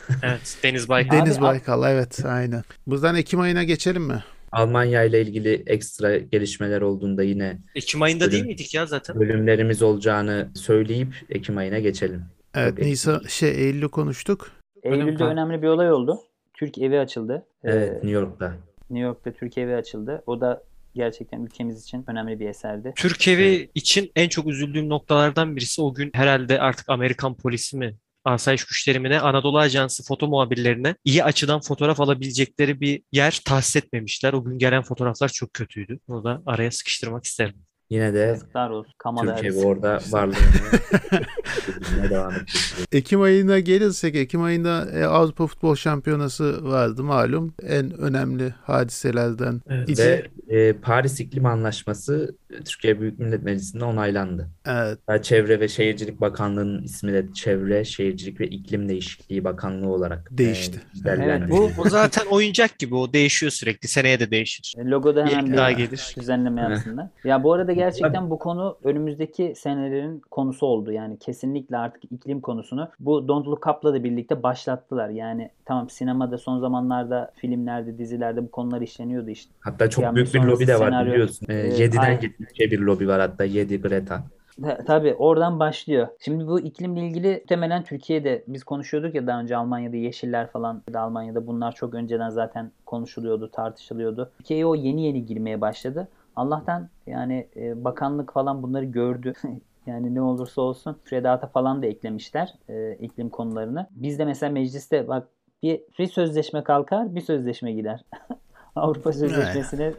evet 0.24 0.58
Deniz 0.64 0.90
Baykal 0.90 1.18
Deniz 1.18 1.42
Baykal 1.42 1.92
evet 1.92 2.26
aynen. 2.26 2.64
Buradan 2.88 3.16
Ekim 3.16 3.40
ayına 3.40 3.64
geçelim 3.64 4.04
mi? 4.04 4.24
Almanya 4.52 5.04
ile 5.04 5.22
ilgili 5.22 5.64
ekstra 5.66 6.18
gelişmeler 6.18 6.82
olduğunda 6.82 7.24
yine 7.24 7.58
Ekim 7.76 8.02
ayında 8.02 8.24
Bölüm. 8.24 8.32
değil 8.32 8.46
miydik 8.46 8.74
ya 8.74 8.86
zaten? 8.86 9.20
bölümlerimiz 9.20 9.82
olacağını 9.82 10.50
söyleyip 10.56 11.16
Ekim 11.30 11.58
ayına 11.58 11.80
geçelim. 11.80 12.26
Evet 12.56 12.78
Çok 12.78 12.86
Nisan 12.86 13.22
şey 13.28 13.50
Eylül'ü 13.50 13.90
konuştuk. 13.90 14.52
Eylül'de 14.84 15.24
önemli 15.24 15.62
bir 15.62 15.68
olay 15.68 15.92
oldu. 15.92 16.20
Türk 16.60 16.78
evi 16.78 17.00
açıldı. 17.00 17.46
Ee, 17.64 17.72
Evet 17.72 17.94
New 17.94 18.10
York'ta. 18.10 18.58
New 18.90 19.08
York'ta 19.08 19.32
Türk 19.34 19.58
evi 19.58 19.76
açıldı. 19.76 20.24
O 20.28 20.42
da 20.42 20.64
gerçekten 20.96 21.42
ülkemiz 21.44 21.84
için 21.84 22.04
önemli 22.08 22.40
bir 22.40 22.50
eserdi. 22.50 22.94
Türk 22.96 23.28
evi 23.28 23.70
için 23.76 24.12
en 24.16 24.30
çok 24.30 24.48
üzüldüğüm 24.48 24.90
noktalardan 24.90 25.56
birisi 25.56 25.82
o 25.82 25.94
gün 25.94 26.12
herhalde 26.14 26.60
artık 26.60 26.90
Amerikan 26.90 27.38
polisi 27.38 27.78
mi 27.78 27.96
asayiş 28.26 28.66
güçleri 28.66 29.00
mi 29.00 29.10
ne 29.10 29.20
Anadolu 29.20 29.58
Ajansı 29.60 30.04
foto 30.04 30.28
muhabirlerine 30.28 30.96
iyi 31.06 31.24
açıdan 31.24 31.60
fotoğraf 31.60 32.00
alabilecekleri 32.02 32.82
bir 32.82 33.02
yer 33.12 33.42
tahsis 33.46 33.76
etmemişler. 33.76 34.34
O 34.34 34.44
gün 34.44 34.58
gelen 34.58 34.82
fotoğraflar 34.82 35.30
çok 35.30 35.54
kötüydü. 35.54 36.00
Bunu 36.08 36.24
da 36.24 36.42
araya 36.46 36.72
sıkıştırmak 36.72 37.24
isterim. 37.24 37.56
Yine 37.90 38.14
de 38.14 38.20
Yazıklar 38.20 38.70
olsun. 38.70 38.94
Kamada 38.98 39.36
Türkiye 39.36 39.52
arası. 39.54 39.68
orada 39.68 40.00
varlığını 40.12 40.36
devam 42.10 42.32
edecek. 42.32 42.50
Ekim 42.92 43.22
ayına 43.22 43.60
gelirsek 43.60 44.16
Ekim 44.16 44.42
ayında 44.44 44.88
e, 44.94 45.04
Avrupa 45.06 45.48
Futbol 45.48 45.76
Şampiyonası 45.76 46.72
vardı 46.72 47.04
malum. 47.04 47.54
En 47.68 47.98
önemli 47.98 48.54
hadiselerden 48.64 49.62
Evet. 49.70 50.00
Ve 50.00 50.26
e, 50.50 50.74
Paris 50.74 51.20
İklim 51.20 51.46
Anlaşması 51.46 52.36
Türkiye 52.66 53.02
Büyük 53.02 53.20
Millet 53.20 53.44
Meclisi'nde 53.44 53.86
onaylandı. 53.86 54.50
Evet. 54.66 55.00
Daha 55.08 55.22
Çevre 55.22 55.60
ve 55.60 55.68
Şehircilik 55.68 56.22
Bakanlığı'nın 56.22 56.84
ismi 56.84 57.14
de 57.14 57.26
Çevre, 57.34 57.86
Şehircilik 57.86 58.40
ve 58.40 58.48
İklim 58.48 58.90
Değişikliği 58.90 59.44
Bakanlığı 59.44 59.88
olarak 59.90 60.28
Değişti. 60.32 60.82
e. 61.06 61.10
Evet, 61.10 61.42
bu- 61.50 61.70
O 61.78 61.90
zaten 61.90 62.26
oyuncak 62.32 62.80
gibi 62.80 62.96
o 62.96 63.14
değişiyor 63.14 63.52
sürekli. 63.52 63.88
Seneye 63.88 64.20
de 64.20 64.32
değişir. 64.32 64.74
Logoda 64.86 65.26
hemen 65.26 65.46
Bir 65.46 65.52
bir 65.52 65.58
daha 65.58 65.72
gelir. 65.72 66.16
düzenleme 66.20 66.62
yapsınlar. 66.62 67.08
Ya 67.24 67.44
bu 67.44 67.54
arada 67.54 67.74
gerçekten 67.80 68.30
bu 68.30 68.40
konu 68.40 68.78
önümüzdeki 68.84 69.54
senelerin 69.56 70.22
konusu 70.32 70.66
oldu. 70.66 70.92
Yani 70.92 71.18
kesinlikle 71.20 71.78
artık 71.78 72.04
iklim 72.12 72.42
konusunu 72.42 72.90
bu 73.00 73.28
Don't 73.28 73.48
Look 73.48 73.68
Up'la 73.68 73.94
da 73.94 74.04
birlikte 74.04 74.44
başlattılar. 74.44 75.10
Yani 75.10 75.50
tamam 75.66 75.90
sinemada 75.90 76.38
son 76.38 76.60
zamanlarda 76.60 77.32
filmlerde, 77.36 77.98
dizilerde 77.98 78.44
bu 78.44 78.52
konular 78.52 78.82
işleniyordu 78.82 79.30
işte. 79.30 79.52
Hatta 79.60 79.90
çok 79.90 80.04
Yani 80.04 80.16
büyük 80.16 80.34
bir 80.34 80.40
lobi 80.44 80.68
de 80.68 80.80
var 80.80 80.88
senaryo. 80.90 81.12
biliyorsun. 81.14 81.46
E, 81.50 81.54
Evet, 81.54 81.80
7'den 81.80 81.98
aynen. 82.02 82.20
70'e 82.22 82.72
bir 82.72 82.80
lobi 82.80 83.08
var 83.08 83.20
hatta 83.22 83.44
7 83.44 83.82
Greta. 83.82 84.24
Ta- 84.64 84.84
Tabii 84.88 85.14
oradan 85.14 85.60
başlıyor. 85.60 86.08
Şimdi 86.20 86.48
bu 86.48 86.60
iklimle 86.60 87.02
ilgili 87.08 87.32
muhtemelen 87.42 87.84
Türkiye'de 87.84 88.44
biz 88.48 88.64
konuşuyorduk 88.64 89.16
ya 89.16 89.28
daha 89.28 89.40
önce 89.40 89.58
Almanya'da 89.58 89.96
yeşiller 89.96 90.48
falan 90.48 90.82
da 90.94 91.00
Almanya'da 91.02 91.48
bunlar 91.48 91.72
çok 91.76 91.94
önceden 91.94 92.30
zaten 92.30 92.72
konuşuluyordu, 92.86 93.52
tartışılıyordu. 93.52 94.32
Türkiye'ye 94.38 94.66
o 94.66 94.76
yeni 94.76 95.06
yeni 95.06 95.26
girmeye 95.26 95.62
başladı. 95.62 96.08
Allah'tan 96.40 96.90
yani 97.08 97.48
e, 97.56 97.84
bakanlık 97.84 98.34
falan 98.34 98.64
bunları 98.64 98.86
gördü. 98.86 99.34
Yani 99.86 100.16
ne 100.16 100.22
olursa 100.22 100.62
olsun 100.62 100.98
müfredata 101.04 101.48
falan 101.48 101.82
da 101.82 101.86
eklemişler 101.86 102.54
e, 102.70 102.94
iklim 102.96 103.30
konularını. 103.30 103.88
Biz 103.92 104.20
de 104.20 104.26
mesela 104.26 104.52
mecliste 104.52 105.08
bak 105.08 105.28
bir, 105.64 105.82
bir 106.00 106.08
sözleşme 106.08 106.64
kalkar 106.64 107.16
bir 107.16 107.22
sözleşme 107.22 107.72
gider. 107.72 108.04
Avrupa 108.76 109.14
Sözleşmesi'ne 109.14 109.94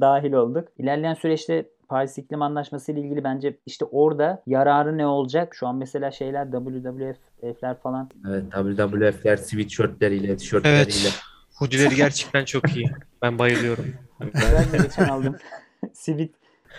dahil 0.00 0.32
olduk. 0.32 0.68
İlerleyen 0.78 1.14
süreçte 1.14 1.68
Paris 1.88 2.18
İklim 2.18 2.42
Anlaşması 2.42 2.92
ile 2.92 3.00
ilgili 3.00 3.24
bence 3.24 3.58
işte 3.66 3.84
orada 3.84 4.42
yararı 4.46 4.98
ne 4.98 5.06
olacak? 5.06 5.54
Şu 5.54 5.66
an 5.66 5.76
mesela 5.76 6.10
şeyler 6.10 6.50
WWF'ler 6.52 7.80
falan 7.80 8.10
Evet 8.28 8.44
WWF'ler 8.52 9.36
sweatshirtleriyle, 9.36 10.36
tişörtleriyle. 10.36 10.80
Evet. 10.84 11.20
Hoodileri 11.54 11.96
gerçekten 11.96 12.44
çok 12.44 12.76
iyi. 12.76 12.90
Ben 13.22 13.38
bayılıyorum. 13.38 13.86
ben 14.20 14.72
de 14.72 14.82
geçen 14.82 15.08
aldım. 15.08 15.36
Sivit 15.94 16.34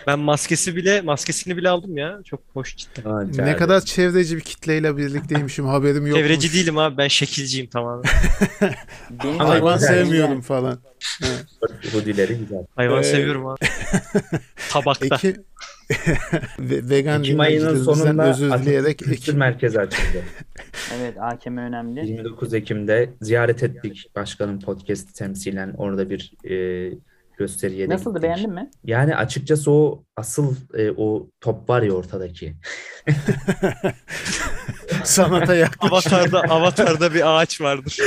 Ben 0.06 0.18
maskesi 0.18 0.76
bile 0.76 1.00
maskesini 1.00 1.56
bile 1.56 1.68
aldım 1.68 1.96
ya. 1.96 2.20
Çok 2.24 2.40
hoş 2.52 2.76
cidden. 2.76 3.10
Aa, 3.10 3.22
Ne 3.22 3.56
kadar 3.56 3.80
çevreci 3.80 4.36
bir 4.36 4.40
kitleyle 4.40 4.96
birlikteymişim 4.96 5.66
haberim 5.66 6.06
yokmuş. 6.06 6.22
Çevreci 6.22 6.52
değilim 6.52 6.78
abi 6.78 6.96
ben 6.96 7.08
şekilciyim 7.08 7.66
tamamen. 7.70 8.04
Ama 9.20 9.48
Hayvan 9.48 9.74
güzel. 9.78 9.88
sevmiyorum 10.04 10.40
falan. 10.40 10.78
Hoodileri 11.92 12.34
güzel. 12.38 12.66
Hayvan 12.76 13.00
Ee, 13.00 13.04
seviyorum 13.04 13.46
abi. 13.46 13.58
Tabakta. 14.70 15.06
Eki... 15.16 15.36
Ve- 16.58 16.88
vegan 16.90 17.20
Ekim 17.20 17.40
ayının 17.40 17.82
sonunda 17.82 18.30
özür 18.30 18.52
dileyerek 18.52 19.02
Ekim... 19.08 19.36
Merkezi 19.38 19.80
açıldı. 19.80 20.22
Evet 21.00 21.14
AKM 21.20 21.56
önemli. 21.56 22.06
29 22.08 22.54
Ekim'de 22.54 23.10
ziyaret 23.20 23.62
ettik 23.62 24.06
başkanın 24.16 24.60
podcast 24.60 25.14
temsilen 25.14 25.74
orada 25.78 26.10
bir 26.10 26.32
e, 26.50 26.54
gösteriye 27.46 27.88
de 27.90 27.94
Nasıldı 27.94 28.18
gittik. 28.18 28.22
beğendin 28.22 28.52
mi? 28.54 28.70
Yani 28.84 29.16
açıkçası 29.16 29.70
o 29.70 30.04
asıl 30.16 30.54
e, 30.74 30.90
o 30.96 31.28
top 31.40 31.68
var 31.68 31.82
ya 31.82 31.92
ortadaki. 31.92 32.54
sanata 35.04 35.54
yaklaşan 35.54 36.16
Avatar'da 36.18 36.40
Avatar'da 36.54 37.14
bir 37.14 37.40
ağaç 37.40 37.60
vardır. 37.60 37.98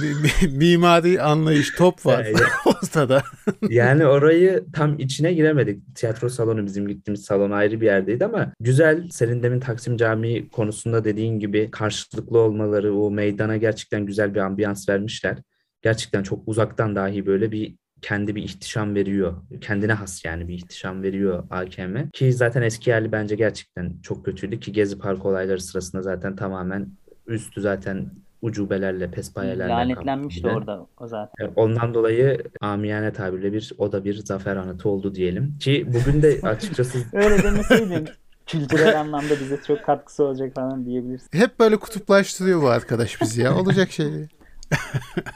mi- 0.00 0.14
mi- 0.22 0.56
mimari 0.58 1.22
anlayış 1.22 1.74
top 1.76 2.06
var 2.06 2.24
Evet. 2.28 2.40
ortada. 2.66 3.22
Yani 3.68 4.06
orayı 4.06 4.64
tam 4.72 4.98
içine 4.98 5.32
giremedik. 5.32 5.96
Tiyatro 5.96 6.28
salonu 6.28 6.66
bizim 6.66 6.88
gittiğimiz 6.88 7.24
salon 7.24 7.50
ayrı 7.50 7.80
bir 7.80 7.86
yerdeydi 7.86 8.24
ama 8.24 8.52
güzel. 8.60 9.08
Senin 9.10 9.42
demin 9.42 9.60
Taksim 9.60 9.96
Camii 9.96 10.48
konusunda 10.48 11.04
dediğin 11.04 11.38
gibi 11.38 11.70
karşılıklı 11.70 12.38
olmaları 12.38 12.94
o 12.96 13.10
meydana 13.10 13.56
gerçekten 13.56 14.06
güzel 14.06 14.34
bir 14.34 14.40
ambiyans 14.40 14.88
vermişler. 14.88 15.38
Gerçekten 15.82 16.22
çok 16.22 16.42
uzaktan 16.48 16.96
dahi 16.96 17.26
böyle 17.26 17.52
bir 17.52 17.76
kendi 18.02 18.34
bir 18.34 18.42
ihtişam 18.42 18.94
veriyor. 18.94 19.34
Kendine 19.60 19.92
has 19.92 20.24
yani 20.24 20.48
bir 20.48 20.54
ihtişam 20.54 21.02
veriyor 21.02 21.44
AKM. 21.50 21.96
Ki 22.12 22.32
zaten 22.32 22.62
eski 22.62 22.92
hali 22.92 23.12
bence 23.12 23.36
gerçekten 23.36 23.92
çok 24.02 24.24
kötüydü 24.24 24.60
ki 24.60 24.72
Gezi 24.72 24.98
Park 24.98 25.26
olayları 25.26 25.60
sırasında 25.60 26.02
zaten 26.02 26.36
tamamen 26.36 26.88
üstü 27.26 27.60
zaten 27.60 28.10
ucubelerle, 28.42 29.10
pespayelerle 29.10 29.72
Lanetlenmişti 29.72 30.48
orada 30.48 30.86
o 31.00 31.06
zaten. 31.06 31.52
Ondan 31.56 31.94
dolayı 31.94 32.42
amiyane 32.60 33.12
tabirle 33.12 33.52
bir 33.52 33.72
o 33.78 33.92
da 33.92 34.04
bir 34.04 34.14
zafer 34.14 34.56
anıtı 34.56 34.88
oldu 34.88 35.14
diyelim. 35.14 35.58
Ki 35.60 35.86
bugün 35.94 36.22
de 36.22 36.40
açıkçası 36.42 36.98
Öyle 37.12 37.42
demeseydin 37.42 38.08
kültürel 38.46 39.00
anlamda 39.00 39.40
bize 39.40 39.60
çok 39.66 39.84
katkısı 39.84 40.24
olacak 40.24 40.54
falan 40.54 40.86
diyebilirsin. 40.86 41.28
Hep 41.32 41.60
böyle 41.60 41.76
kutuplaştırıyor 41.76 42.62
bu 42.62 42.68
arkadaş 42.68 43.20
bizi 43.20 43.42
ya. 43.42 43.56
Olacak 43.56 43.90
şey 43.90 44.12
değil. 44.12 44.28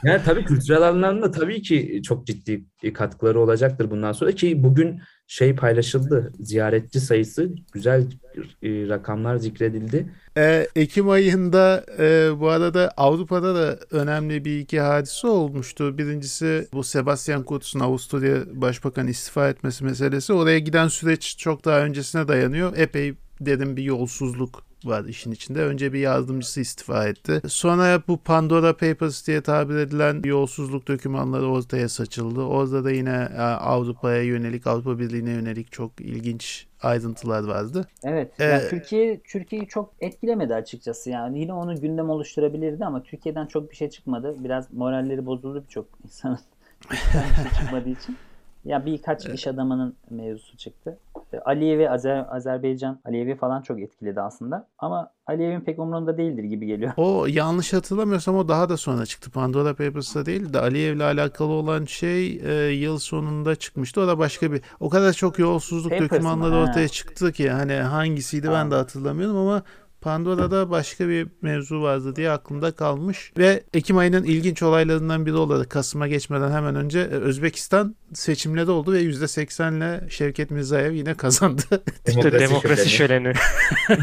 Yani 0.03 0.21
tabii 0.25 0.45
kültürel 0.45 0.81
anlamda 0.81 1.31
tabii 1.31 1.61
ki 1.61 2.01
çok 2.05 2.27
ciddi 2.27 2.63
katkıları 2.93 3.39
olacaktır 3.39 3.91
bundan 3.91 4.11
sonra 4.11 4.31
ki 4.31 4.63
bugün 4.63 5.01
şey 5.27 5.55
paylaşıldı. 5.55 6.31
Ziyaretçi 6.39 6.99
sayısı 6.99 7.49
güzel 7.71 8.01
e, 8.63 8.69
rakamlar 8.87 9.35
zikredildi. 9.35 10.05
Ee, 10.37 10.67
Ekim 10.75 11.09
ayında 11.09 11.85
e, 11.99 12.31
bu 12.39 12.49
arada 12.49 12.93
Avrupa'da 12.97 13.55
da 13.55 13.79
önemli 13.91 14.45
bir 14.45 14.59
iki 14.59 14.79
hadise 14.79 15.27
olmuştu. 15.27 15.97
Birincisi 15.97 16.67
bu 16.73 16.83
Sebastian 16.83 17.43
Kurz'un 17.43 17.79
Avusturya 17.79 18.37
Başbakanı 18.53 19.09
istifa 19.09 19.49
etmesi 19.49 19.83
meselesi. 19.83 20.33
Oraya 20.33 20.59
giden 20.59 20.87
süreç 20.87 21.37
çok 21.37 21.65
daha 21.65 21.79
öncesine 21.79 22.27
dayanıyor. 22.27 22.77
Epey 22.77 23.13
dedim 23.39 23.77
bir 23.77 23.83
yolsuzluk 23.83 24.64
var 24.83 25.05
işin 25.05 25.31
içinde. 25.31 25.61
Önce 25.61 25.93
bir 25.93 25.99
yardımcısı 25.99 26.61
istifa 26.61 27.07
etti. 27.07 27.41
Sonra 27.47 28.01
bu 28.07 28.17
Pandora 28.17 28.77
Papers 28.77 29.27
diye 29.27 29.41
tabir 29.41 29.75
edilen 29.75 30.21
yolsuzluk 30.25 30.87
dokümanları 30.87 31.47
ortaya 31.47 31.89
saçıldı. 31.89 32.41
Orada 32.41 32.83
da 32.83 32.91
yine 32.91 33.29
e, 33.35 33.41
Avrupa'ya 33.41 34.23
yönelik, 34.23 34.67
Avrupa 34.67 34.99
Birliği'ne 34.99 35.31
yönelik 35.31 35.71
çok 35.71 36.01
ilginç 36.01 36.67
ayrıntılar 36.81 37.43
vardı. 37.43 37.87
Evet. 38.03 38.31
Ee, 38.39 38.43
yani 38.43 38.69
Türkiye 38.69 39.19
Türkiye'yi 39.19 39.67
çok 39.67 39.93
etkilemedi 39.99 40.55
açıkçası. 40.55 41.09
Yani 41.09 41.39
yine 41.39 41.53
onu 41.53 41.81
gündem 41.81 42.09
oluşturabilirdi 42.09 42.85
ama 42.85 43.03
Türkiye'den 43.03 43.45
çok 43.45 43.71
bir 43.71 43.75
şey 43.75 43.89
çıkmadı. 43.89 44.35
Biraz 44.39 44.73
moralleri 44.73 45.25
bozuldu 45.25 45.63
birçok 45.63 45.85
insanın. 46.03 46.39
Bir 46.91 46.97
şey 46.97 47.61
çıkmadığı 47.61 47.89
için. 47.89 48.17
Ya 48.65 48.85
birkaç 48.85 49.25
iş 49.25 49.47
adamının 49.47 49.95
mevzusu 50.09 50.57
çıktı. 50.57 50.97
E, 51.33 51.39
Aliyevi, 51.39 51.89
Azer, 51.89 52.25
Azerbaycan, 52.31 52.99
Aliyevi 53.05 53.35
falan 53.35 53.61
çok 53.61 53.81
etkiledi 53.81 54.21
aslında. 54.21 54.67
Ama 54.77 55.11
Aliyev'in 55.27 55.61
pek 55.61 55.79
umurunda 55.79 56.17
değildir 56.17 56.43
gibi 56.43 56.65
geliyor. 56.65 56.91
O 56.97 57.25
yanlış 57.29 57.73
hatırlamıyorsam 57.73 58.35
o 58.35 58.47
daha 58.47 58.69
da 58.69 58.77
sonra 58.77 59.05
çıktı. 59.05 59.31
Pandora 59.31 59.69
Papers'ta 59.75 60.25
değil 60.25 60.53
de 60.53 60.59
Aliyev'le 60.59 61.01
alakalı 61.01 61.51
olan 61.51 61.85
şey 61.85 62.41
e, 62.45 62.71
yıl 62.71 62.99
sonunda 62.99 63.55
çıkmıştı. 63.55 64.01
O 64.01 64.07
da 64.07 64.17
başka 64.17 64.51
bir 64.51 64.61
o 64.79 64.89
kadar 64.89 65.13
çok 65.13 65.39
yolsuzluk 65.39 65.91
Papers 65.91 66.11
dokümanları 66.11 66.51
mı? 66.51 66.61
Ortaya 66.61 66.87
çıktı 66.87 67.31
ki 67.31 67.49
hani 67.49 67.73
hangisiydi 67.73 68.51
ben 68.51 68.71
de 68.71 68.75
hatırlamıyorum 68.75 69.37
ama 69.37 69.63
Pandora'da 70.05 70.69
başka 70.69 71.09
bir 71.09 71.27
mevzu 71.41 71.81
vardı 71.81 72.15
diye 72.15 72.31
aklımda 72.31 72.71
kalmış. 72.71 73.33
Ve 73.37 73.63
Ekim 73.73 73.97
ayının 73.97 74.23
ilginç 74.23 74.63
olaylarından 74.63 75.25
biri 75.25 75.35
olarak 75.35 75.69
Kasım'a 75.69 76.07
geçmeden 76.07 76.51
hemen 76.51 76.75
önce 76.75 76.99
e, 76.99 77.03
Özbekistan 77.03 77.95
seçimleri 78.13 78.69
oldu 78.71 78.93
ve 78.93 79.03
%80'le 79.03 80.09
Şevket 80.09 80.51
Mirzayev 80.51 80.91
yine 80.91 81.13
kazandı. 81.13 81.63
İşte 82.07 82.39
demokrasi 82.39 82.89
şöleni. 82.89 83.33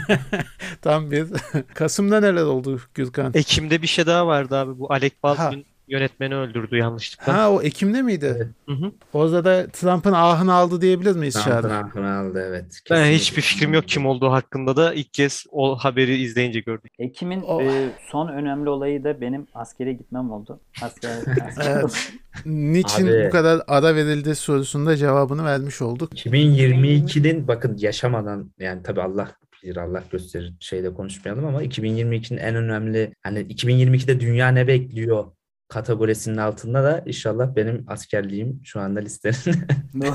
Tam 0.82 1.10
bir. 1.10 1.26
Kasım'da 1.74 2.20
neler 2.20 2.42
oldu 2.42 2.80
Gürkan? 2.94 3.32
Ekim'de 3.34 3.82
bir 3.82 3.86
şey 3.86 4.06
daha 4.06 4.26
vardı 4.26 4.56
abi. 4.56 4.78
Bu 4.78 4.92
Alec 4.92 5.14
Ha. 5.22 5.22
Baldwin 5.22 5.66
yönetmeni 5.92 6.34
öldürdü 6.34 6.76
yanlışlıkla. 6.76 7.34
Ha 7.38 7.50
o 7.50 7.62
Ekim'de 7.62 8.02
miydi? 8.02 8.34
Evet. 8.36 8.46
Hı 8.78 8.86
hı. 8.86 8.92
Orada 9.12 9.44
da 9.44 9.66
Trump'ın 9.66 10.12
ahını 10.12 10.52
aldı 10.52 10.80
diyebilir 10.80 11.16
miyiz 11.16 11.34
Trump'ın 11.34 11.50
Çağrı? 11.50 11.74
aklını 11.76 12.16
aldı 12.18 12.44
evet. 12.48 12.64
Ben 12.64 12.70
Kesinlikle. 12.96 13.14
hiçbir 13.14 13.42
fikrim 13.42 13.74
yok 13.74 13.88
kim 13.88 14.06
olduğu 14.06 14.30
hakkında 14.32 14.76
da 14.76 14.94
ilk 14.94 15.12
kez 15.14 15.44
o 15.50 15.76
haberi 15.76 16.16
izleyince 16.16 16.60
gördük. 16.60 16.92
Ekim'in 16.98 17.42
O- 17.42 17.62
e, 17.62 17.88
son 18.10 18.28
önemli 18.28 18.68
olayı 18.70 19.04
da 19.04 19.20
benim 19.20 19.46
askere 19.54 19.92
gitmem 19.92 20.30
oldu. 20.30 20.60
Asker, 20.82 21.10
asker 21.48 21.66
Evet. 21.82 22.12
Niçin 22.46 23.06
Abi. 23.06 23.24
bu 23.26 23.30
kadar 23.30 23.60
ara 23.68 23.94
verildi 23.94 24.34
sorusunda 24.34 24.96
cevabını 24.96 25.44
vermiş 25.44 25.82
olduk. 25.82 26.12
2022'nin 26.14 27.48
bakın 27.48 27.76
yaşamadan 27.78 28.52
yani 28.58 28.82
tabii 28.82 29.02
Allah 29.02 29.28
bilir 29.62 29.76
Allah 29.76 30.02
gösterir 30.12 30.52
şeyde 30.60 30.94
konuşmayalım 30.94 31.44
ama 31.44 31.62
2022'nin 31.64 32.38
en 32.38 32.54
önemli 32.54 33.14
hani 33.22 33.38
2022'de 33.40 34.20
dünya 34.20 34.48
ne 34.48 34.66
bekliyor 34.66 35.24
kategorisinin 35.72 36.36
altında 36.36 36.84
da 36.84 37.02
inşallah 37.06 37.56
benim 37.56 37.84
askerliğim 37.88 38.60
şu 38.64 38.80
anda 38.80 39.00
listenin. 39.00 39.64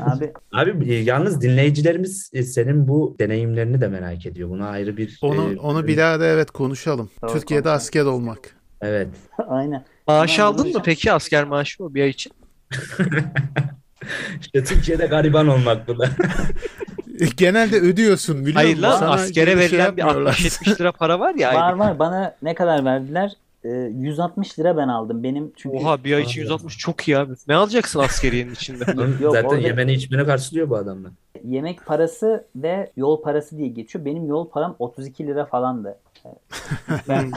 Abi 0.00 0.32
Abi 0.52 0.92
e, 0.92 0.94
yalnız 0.94 1.40
dinleyicilerimiz 1.40 2.30
e, 2.32 2.42
senin 2.42 2.88
bu 2.88 3.16
deneyimlerini 3.20 3.80
de 3.80 3.88
merak 3.88 4.26
ediyor. 4.26 4.50
Buna 4.50 4.68
ayrı 4.68 4.96
bir 4.96 5.18
Onu 5.22 5.52
e, 5.52 5.56
onu 5.58 5.86
bir 5.86 5.96
daha 5.96 6.20
da 6.20 6.26
evet 6.26 6.50
konuşalım. 6.50 7.10
Doğru, 7.22 7.32
Türkiye'de 7.32 7.62
konuşalım. 7.62 7.76
asker 7.76 8.04
olmak. 8.04 8.56
Evet. 8.80 9.08
aynen. 9.48 9.84
Maaş 10.06 10.38
aldın 10.38 10.72
mı 10.72 10.82
peki 10.84 11.12
asker 11.12 11.44
maaşı 11.44 11.84
o 11.84 11.94
bir 11.94 12.02
ay 12.02 12.08
için? 12.08 12.32
İşte 14.40 14.64
Türkiye'de 14.64 15.06
gariban 15.06 15.48
olmak 15.48 15.88
bu 15.88 15.98
da. 15.98 16.08
Genelde 17.36 17.76
ödüyorsun 17.80 18.40
biliyor 18.40 18.54
Hayır 18.54 18.76
musun? 18.76 18.82
lan 18.82 18.98
Sana 18.98 19.10
askere 19.10 19.50
şey 19.50 19.56
verilen 19.58 19.96
bir 19.96 20.02
yapmıyorlar. 20.02 20.32
60-70 20.32 20.80
lira 20.80 20.92
para 20.92 21.20
var 21.20 21.34
ya. 21.34 21.54
Var 21.54 21.72
var 21.72 21.98
bana 21.98 22.36
ne 22.42 22.54
kadar 22.54 22.84
verdiler? 22.84 23.32
E, 23.66 23.92
160 23.98 24.58
lira 24.58 24.76
ben 24.76 24.88
aldım. 24.88 25.22
Benim 25.22 25.52
çünkü 25.56 25.76
Oha 25.76 26.04
bir 26.04 26.12
ay 26.16 26.22
için 26.22 26.40
160 26.40 26.78
çok 26.78 27.08
iyi 27.08 27.18
abi. 27.18 27.32
Ne 27.48 27.54
alacaksın 27.54 28.00
askeriyenin 28.00 28.52
içinde? 28.52 28.84
Yok, 29.22 29.32
Zaten 29.34 29.48
orada- 29.48 29.60
yemeni 29.68 29.92
içmeni 29.92 30.26
karşılıyor 30.26 30.70
bu 30.70 30.76
adamlar. 30.76 31.12
yemek 31.44 31.86
parası 31.86 32.44
ve 32.56 32.90
yol 32.96 33.22
parası 33.22 33.58
diye 33.58 33.68
geçiyor. 33.68 34.04
Benim 34.04 34.26
yol 34.26 34.48
param 34.48 34.76
32 34.78 35.26
lira 35.26 35.46
falandı. 35.46 35.98
Ben 37.08 37.30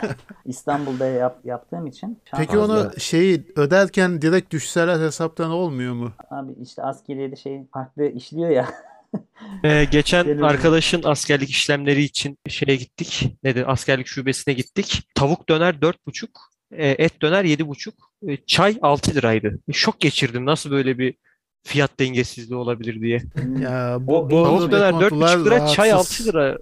İstanbul'da 0.45 1.05
yap, 1.05 1.39
yaptığım 1.43 1.87
için. 1.87 2.19
Peki 2.37 2.57
onu 2.57 2.89
şeyi 2.97 3.43
öderken 3.55 4.21
direkt 4.21 4.51
düşseler 4.53 4.99
hesaptan 4.99 5.51
olmuyor 5.51 5.93
mu? 5.93 6.11
Abi 6.31 6.51
işte 6.61 6.83
askeriyede 6.83 7.35
şey 7.35 7.61
farklı 7.73 8.05
işliyor 8.05 8.49
ya. 8.49 8.65
Ee, 9.63 9.87
geçen 9.91 10.27
Benim- 10.27 10.43
arkadaşın 10.43 11.01
askerlik 11.03 11.49
işlemleri 11.49 12.03
için 12.03 12.37
şeye 12.49 12.75
gittik. 12.75 13.27
Nedir? 13.43 13.71
Askerlik 13.71 14.07
şubesine 14.07 14.53
gittik. 14.53 15.01
Tavuk 15.15 15.49
döner 15.49 15.73
4,5, 15.73 16.29
e, 16.71 16.87
et 16.89 17.21
döner 17.21 17.43
7,5, 17.45 17.93
e, 18.27 18.37
çay 18.45 18.77
6 18.81 19.15
liraydı. 19.15 19.59
Şok 19.71 19.99
geçirdim. 19.99 20.45
Nasıl 20.45 20.71
böyle 20.71 20.97
bir 20.97 21.13
fiyat 21.63 21.99
dengesizliği 21.99 22.59
olabilir 22.59 23.01
diye. 23.01 23.21
Ya 23.61 23.99
O- 24.07 24.29
bu 24.29 24.43
Tavuk 24.43 24.71
döner 24.71 24.93
dekontular 24.93 25.37
4,5 25.37 25.45
lira, 25.45 25.67
çay 25.67 25.89
rahatsız. 25.91 26.27
6 26.27 26.37
lira. 26.37 26.57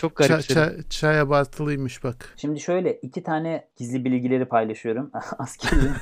Çok 0.00 0.16
Çay, 0.16 0.28
garip. 0.28 0.48
çay, 0.48 0.70
çay 0.90 1.20
abartılıymış 1.20 2.04
bak. 2.04 2.34
Şimdi 2.36 2.60
şöyle 2.60 2.92
iki 3.02 3.22
tane 3.22 3.64
gizli 3.76 4.04
bilgileri 4.04 4.44
paylaşıyorum. 4.44 5.10
Askeriyim. 5.38 5.92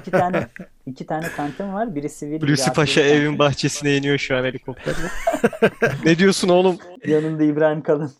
iki 0.00 0.10
tane 0.10 0.46
iki 0.86 1.06
tane 1.06 1.28
kantin 1.36 1.72
var. 1.72 1.94
Biri 1.94 2.08
sivil, 2.08 2.32
biri 2.32 2.46
Hulusi 2.46 2.72
Paşa 2.72 3.00
askeri 3.00 3.08
evin 3.08 3.24
kantin. 3.24 3.38
bahçesine 3.38 3.96
iniyor 3.96 4.18
şu 4.18 4.36
an 4.36 4.44
helikopterle. 4.44 4.96
ne 6.04 6.18
diyorsun 6.18 6.48
oğlum? 6.48 6.78
Yanında 7.06 7.42
İbrahim 7.44 7.82
Kalın. 7.82 8.12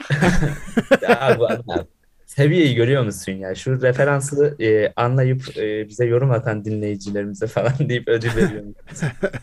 Ya 1.03 1.37
bu 1.39 1.47
adam. 1.47 1.87
Seviyeyi 2.27 2.75
görüyor 2.75 3.05
musun 3.05 3.33
ya? 3.33 3.55
Şu 3.55 3.83
referansı 3.83 4.57
e, 4.61 4.93
anlayıp 4.97 5.57
e, 5.57 5.89
bize 5.89 6.05
yorum 6.05 6.31
atan 6.31 6.65
dinleyicilerimize 6.65 7.47
falan 7.47 7.73
deyip 7.89 8.09
ödül 8.09 8.37
veriyorum. 8.37 8.75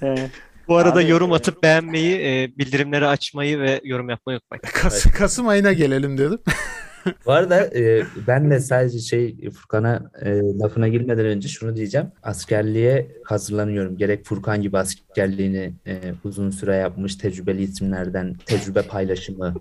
Evet. 0.01 0.31
Bu 0.67 0.77
arada 0.77 0.99
Abi, 0.99 1.09
yorum 1.09 1.31
e, 1.31 1.35
atıp 1.35 1.63
beğenmeyi, 1.63 2.15
e, 2.15 2.57
bildirimleri 2.57 3.07
açmayı 3.07 3.59
ve 3.59 3.81
yorum 3.83 4.09
yapmayı 4.09 4.37
unutmayın. 4.39 4.61
Kas, 4.81 5.05
Kasım 5.05 5.47
ayına 5.47 5.73
gelelim 5.73 6.17
dedim. 6.17 6.39
Bu 7.25 7.31
arada 7.31 7.77
e, 7.79 8.03
ben 8.27 8.51
de 8.51 8.59
sadece 8.59 8.99
şey 8.99 9.49
Furkan'a 9.49 10.11
e, 10.21 10.29
lafına 10.59 10.87
girmeden 10.87 11.25
önce 11.25 11.47
şunu 11.47 11.75
diyeceğim. 11.75 12.07
Askerliğe 12.23 13.11
hazırlanıyorum. 13.23 13.97
Gerek 13.97 14.25
Furkan 14.25 14.61
gibi 14.61 14.77
askerliğini 14.77 15.73
e, 15.87 15.99
uzun 16.23 16.49
süre 16.49 16.75
yapmış 16.75 17.15
tecrübeli 17.15 17.63
isimlerden 17.63 18.35
tecrübe 18.45 18.81
paylaşımı 18.81 19.53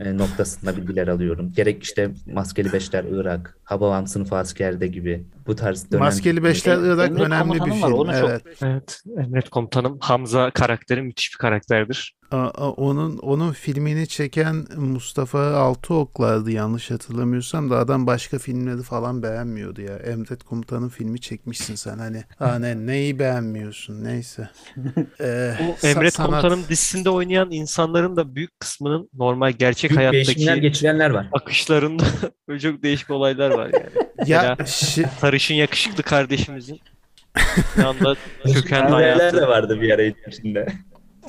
e, 0.00 0.16
noktasında 0.16 0.76
bilgiler 0.76 1.08
alıyorum. 1.08 1.52
Gerek 1.56 1.82
işte 1.82 2.10
Maskeli 2.32 2.72
Beşler 2.72 3.04
Irak, 3.10 3.58
Hababam 3.64 4.06
Sınıfı 4.06 4.36
Askerde 4.36 4.86
gibi 4.86 5.24
bu 5.50 5.56
tarz 5.56 5.90
dönem... 5.90 6.04
Maskeli 6.04 6.44
Beşler 6.44 6.78
Irak 6.78 7.08
Emret 7.08 7.22
önemli 7.26 7.54
bir 7.54 7.58
Komutanım 7.58 7.82
var, 7.82 7.88
film. 7.88 7.98
onu 7.98 8.12
çok- 8.20 8.30
Evet. 8.30 8.42
Evet, 8.62 9.00
Emret 9.18 9.50
Komutanım 9.50 9.98
Hamza 10.00 10.50
karakteri 10.50 11.02
müthiş 11.02 11.32
bir 11.32 11.38
karakterdir. 11.38 12.16
A- 12.30 12.36
a- 12.36 12.70
Onun 12.70 13.18
onun 13.18 13.52
filmini 13.52 14.08
çeken 14.08 14.64
Mustafa 14.76 15.40
Altıoklar'dı 15.46 16.50
yanlış 16.50 16.90
hatırlamıyorsam 16.90 17.70
da 17.70 17.78
adam 17.78 18.06
başka 18.06 18.38
filmleri 18.38 18.82
falan 18.82 19.22
beğenmiyordu 19.22 19.80
ya. 19.80 19.96
Emret 19.96 20.42
Komutan'ın 20.42 20.88
filmi 20.88 21.20
çekmişsin 21.20 21.74
sen 21.74 21.98
hani. 21.98 22.24
Ha 22.38 22.58
ne 22.58 22.86
neyi 22.86 23.18
beğenmiyorsun 23.18 24.04
neyse. 24.04 24.48
Ee, 25.20 25.24
sa- 25.24 25.86
Emret 25.90 26.14
sanat- 26.14 26.30
Komutanım 26.30 26.60
dizisinde 26.68 27.10
oynayan 27.10 27.50
insanların 27.50 28.16
da 28.16 28.34
büyük 28.34 28.60
kısmının 28.60 29.08
normal 29.14 29.52
gerçek 29.52 29.90
Büyük 29.90 30.12
değişimler 30.12 30.36
hayattaki 30.46 30.60
geçirenler 30.60 31.10
var. 31.10 31.26
akışlarında 31.32 32.04
çok 32.62 32.82
değişik 32.82 33.10
olaylar 33.10 33.50
var 33.50 33.70
yani. 33.72 34.30
ya 34.30 34.52
şi- 34.60 35.08
sarışın 35.40 35.54
yakışıklı 35.54 36.02
kardeşimizin 36.02 36.80
bir 37.78 37.82
anda 37.84 38.16
köken 38.52 38.86
hayatı. 38.86 39.36
de 39.36 39.48
vardı 39.48 39.80
bir 39.80 39.90
ara 39.90 40.02
içinde. 40.02 40.66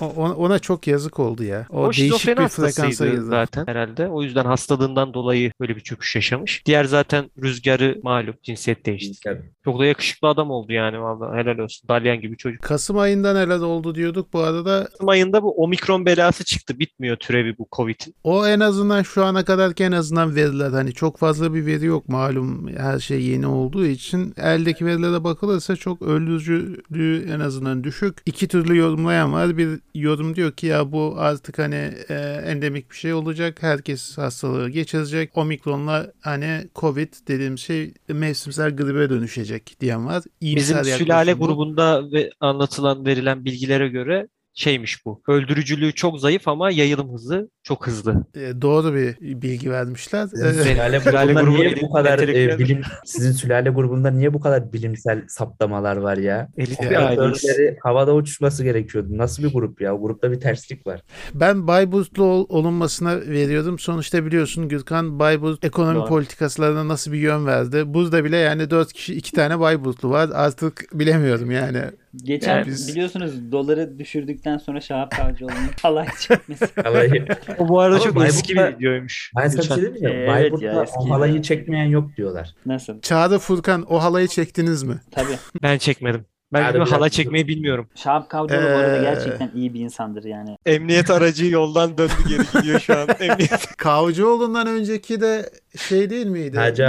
o- 0.01 0.05
ona, 0.05 0.35
ona 0.35 0.59
çok 0.59 0.87
yazık 0.87 1.19
oldu 1.19 1.43
ya. 1.43 1.65
O, 1.69 1.77
O 1.81 1.83
değişik 1.85 2.03
şizofreni 2.03 2.37
bir 2.37 2.47
frekansa 2.49 2.87
hastasıydı 2.87 3.25
zaten 3.25 3.67
herhalde. 3.67 4.07
O 4.07 4.23
yüzden 4.23 4.45
hastalığından 4.45 5.13
dolayı 5.13 5.51
böyle 5.59 5.75
bir 5.75 5.81
çöküş 5.81 6.15
yaşamış. 6.15 6.65
Diğer 6.65 6.83
zaten 6.85 7.31
rüzgarı 7.43 7.99
malum 8.03 8.35
cinsiyet 8.43 8.85
değişti. 8.85 9.37
Çok 9.65 9.79
da 9.79 9.85
yakışıklı 9.85 10.27
adam 10.27 10.51
oldu 10.51 10.73
yani 10.73 11.01
vallahi 11.01 11.37
helal 11.37 11.57
olsun. 11.57 11.87
Dalyan 11.89 12.21
gibi 12.21 12.37
çocuk. 12.37 12.61
Kasım 12.61 12.97
ayında 12.97 13.33
neler 13.33 13.59
oldu 13.59 13.95
diyorduk. 13.95 14.33
Bu 14.33 14.39
arada 14.39 14.87
Kasım 14.91 15.09
ayında 15.09 15.43
bu 15.43 15.63
omikron 15.63 16.05
belası 16.05 16.43
çıktı. 16.43 16.79
Bitmiyor 16.79 17.17
türevi 17.17 17.57
bu 17.57 17.67
Covid'in. 17.75 18.15
o 18.23 18.47
en 18.47 18.59
azından 18.59 19.01
şu 19.03 19.25
ana 19.25 19.45
kadarki 19.45 19.83
en 19.83 19.91
azından 19.91 20.35
veriler 20.35 20.71
hani 20.71 20.93
çok 20.93 21.17
fazla 21.17 21.53
bir 21.53 21.65
veri 21.65 21.85
yok 21.85 22.09
malum 22.09 22.67
her 22.77 22.99
şey 22.99 23.21
yeni 23.23 23.47
olduğu 23.47 23.85
için 23.85 24.33
eldeki 24.37 24.85
verilere 24.85 25.23
bakılırsa 25.23 25.75
çok 25.75 26.01
ölücülüğü 26.01 27.29
en 27.31 27.39
azından 27.39 27.83
düşük. 27.83 28.17
İki 28.25 28.47
türlü 28.47 28.77
yorumlayan 28.77 29.33
var. 29.33 29.57
Bir 29.57 29.79
yorum 29.95 30.35
diyor 30.35 30.51
ki 30.51 30.67
ya 30.67 30.91
bu 30.91 31.15
artık 31.17 31.59
hani 31.59 31.93
e, 32.09 32.13
endemik 32.45 32.91
bir 32.91 32.95
şey 32.95 33.13
olacak. 33.13 33.57
Herkes 33.63 34.17
hastalığı 34.17 34.69
geçirecek. 34.69 35.37
Omikronla 35.37 36.11
hani 36.21 36.67
Covid 36.75 37.13
dediğim 37.27 37.57
şey 37.57 37.93
mevsimsel 38.07 38.75
gribe 38.75 39.09
dönüşecek 39.09 39.50
diyen 39.79 40.05
var. 40.05 40.23
İyimser 40.41 40.81
Bizim 40.81 40.97
sülale 40.97 41.39
bu. 41.39 41.45
grubunda 41.47 42.11
ve 42.11 42.31
anlatılan 42.39 43.05
verilen 43.05 43.45
bilgilere 43.45 43.87
göre 43.87 44.27
şeymiş 44.53 45.05
bu. 45.05 45.21
Öldürücülüğü 45.27 45.93
çok 45.93 46.19
zayıf 46.19 46.47
ama 46.47 46.71
yayılım 46.71 47.13
hızı 47.13 47.49
çok 47.63 47.87
hızlı. 47.87 48.25
E, 48.35 48.61
doğru 48.61 48.95
bir 48.95 49.15
bilgi 49.41 49.71
vermişler. 49.71 50.27
Sizin 50.27 50.59
E, 50.59 50.63
sülale 50.63 50.99
Sülale 50.99 51.33
grubunda 51.33 51.49
niye 51.57 51.81
bu 51.81 51.91
kadar 51.93 52.19
e, 52.19 52.59
bilim 52.59 52.81
sizin 53.05 53.31
sülale 53.31 53.69
grubunda 53.69 54.11
niye 54.11 54.33
bu 54.33 54.39
kadar 54.39 54.73
bilimsel 54.73 55.23
saptamalar 55.27 55.97
var 55.97 56.17
ya? 56.17 56.47
Operatörleri 56.77 57.77
havada 57.83 58.15
uçuşması 58.15 58.63
gerekiyordu. 58.63 59.07
Nasıl 59.17 59.43
bir 59.43 59.53
grup 59.53 59.81
ya? 59.81 59.95
O 59.95 60.01
grupta 60.01 60.31
bir 60.31 60.39
terslik 60.39 60.87
var. 60.87 61.01
Ben 61.33 61.67
Bayburtlu 61.67 62.23
ol- 62.23 62.45
olunmasına 62.49 63.21
veriyordum. 63.21 63.79
Sonuçta 63.79 64.25
biliyorsun 64.25 64.69
Gürkan 64.69 65.19
Bayburt 65.19 65.63
ekonomi 65.65 65.95
Doğru. 65.95 66.05
politikaslarına 66.07 66.87
nasıl 66.87 67.11
bir 67.11 67.17
yön 67.19 67.45
verdi. 67.45 67.93
Buzda 67.93 68.23
bile 68.23 68.37
yani 68.37 68.69
dört 68.69 68.93
kişi 68.93 69.13
iki 69.15 69.31
tane 69.31 69.59
Bayburtlu 69.59 70.09
var. 70.09 70.29
Artık 70.33 70.85
bilemiyorum 70.93 71.51
yani. 71.51 71.81
Geçen 72.23 72.57
Yani 72.57 72.67
biz- 72.67 72.87
biliyorsunuz 72.87 73.51
doları 73.51 73.99
düşürdükten 74.41 74.57
sonra 74.57 74.81
Şahap 74.81 75.11
Kavcıoğlu'nun 75.11 75.69
halay 75.81 76.07
çekmesi. 76.19 76.67
Halayı, 76.83 77.25
O 77.57 77.67
bu 77.67 77.79
arada 77.79 77.95
Ama 77.95 78.03
çok 78.03 78.25
eski 78.25 78.55
bir 78.55 78.63
videoymuş. 78.77 79.31
ben 79.37 79.47
sana 79.47 79.61
şey 79.61 79.75
diyeyim 79.75 79.93
mi? 79.93 79.99
Evet 80.03 80.29
Bayburt'ta 80.29 80.65
ya, 80.65 80.85
o 80.97 81.09
halayı 81.09 81.41
çekmeyen 81.41 81.85
yok 81.85 82.17
diyorlar. 82.17 82.49
Nasıl? 82.65 83.01
Çağrı 83.01 83.39
Furkan 83.39 83.85
o 83.93 84.03
halayı 84.03 84.27
çektiniz 84.27 84.83
mi? 84.83 85.01
Tabii. 85.11 85.37
Ben 85.63 85.77
çekmedim. 85.77 86.25
Ben 86.53 86.73
biraz- 86.73 86.91
hala 86.91 87.09
çekmeyi 87.09 87.47
bilmiyorum. 87.47 87.89
Şahap 87.95 88.29
Kavcıoğlu 88.29 88.61
bu 88.63 88.67
arada 88.67 88.97
Ee, 88.97 89.01
gerçekten 89.01 89.51
iyi 89.55 89.73
bir 89.73 89.79
insandır 89.79 90.23
yani. 90.23 90.57
Emniyet 90.65 91.09
aracı 91.11 91.45
yoldan 91.45 91.97
döndü 91.97 92.11
geri 92.29 92.43
gidiyor 92.61 92.79
şu 92.79 92.97
an. 92.99 93.07
Emniyet. 93.19 93.75
Kavcıoğlu'ndan 93.77 94.67
önceki 94.67 95.21
de 95.21 95.49
şey 95.77 96.09
değil 96.09 96.25
miydi? 96.25 96.57
Naci. 96.57 96.81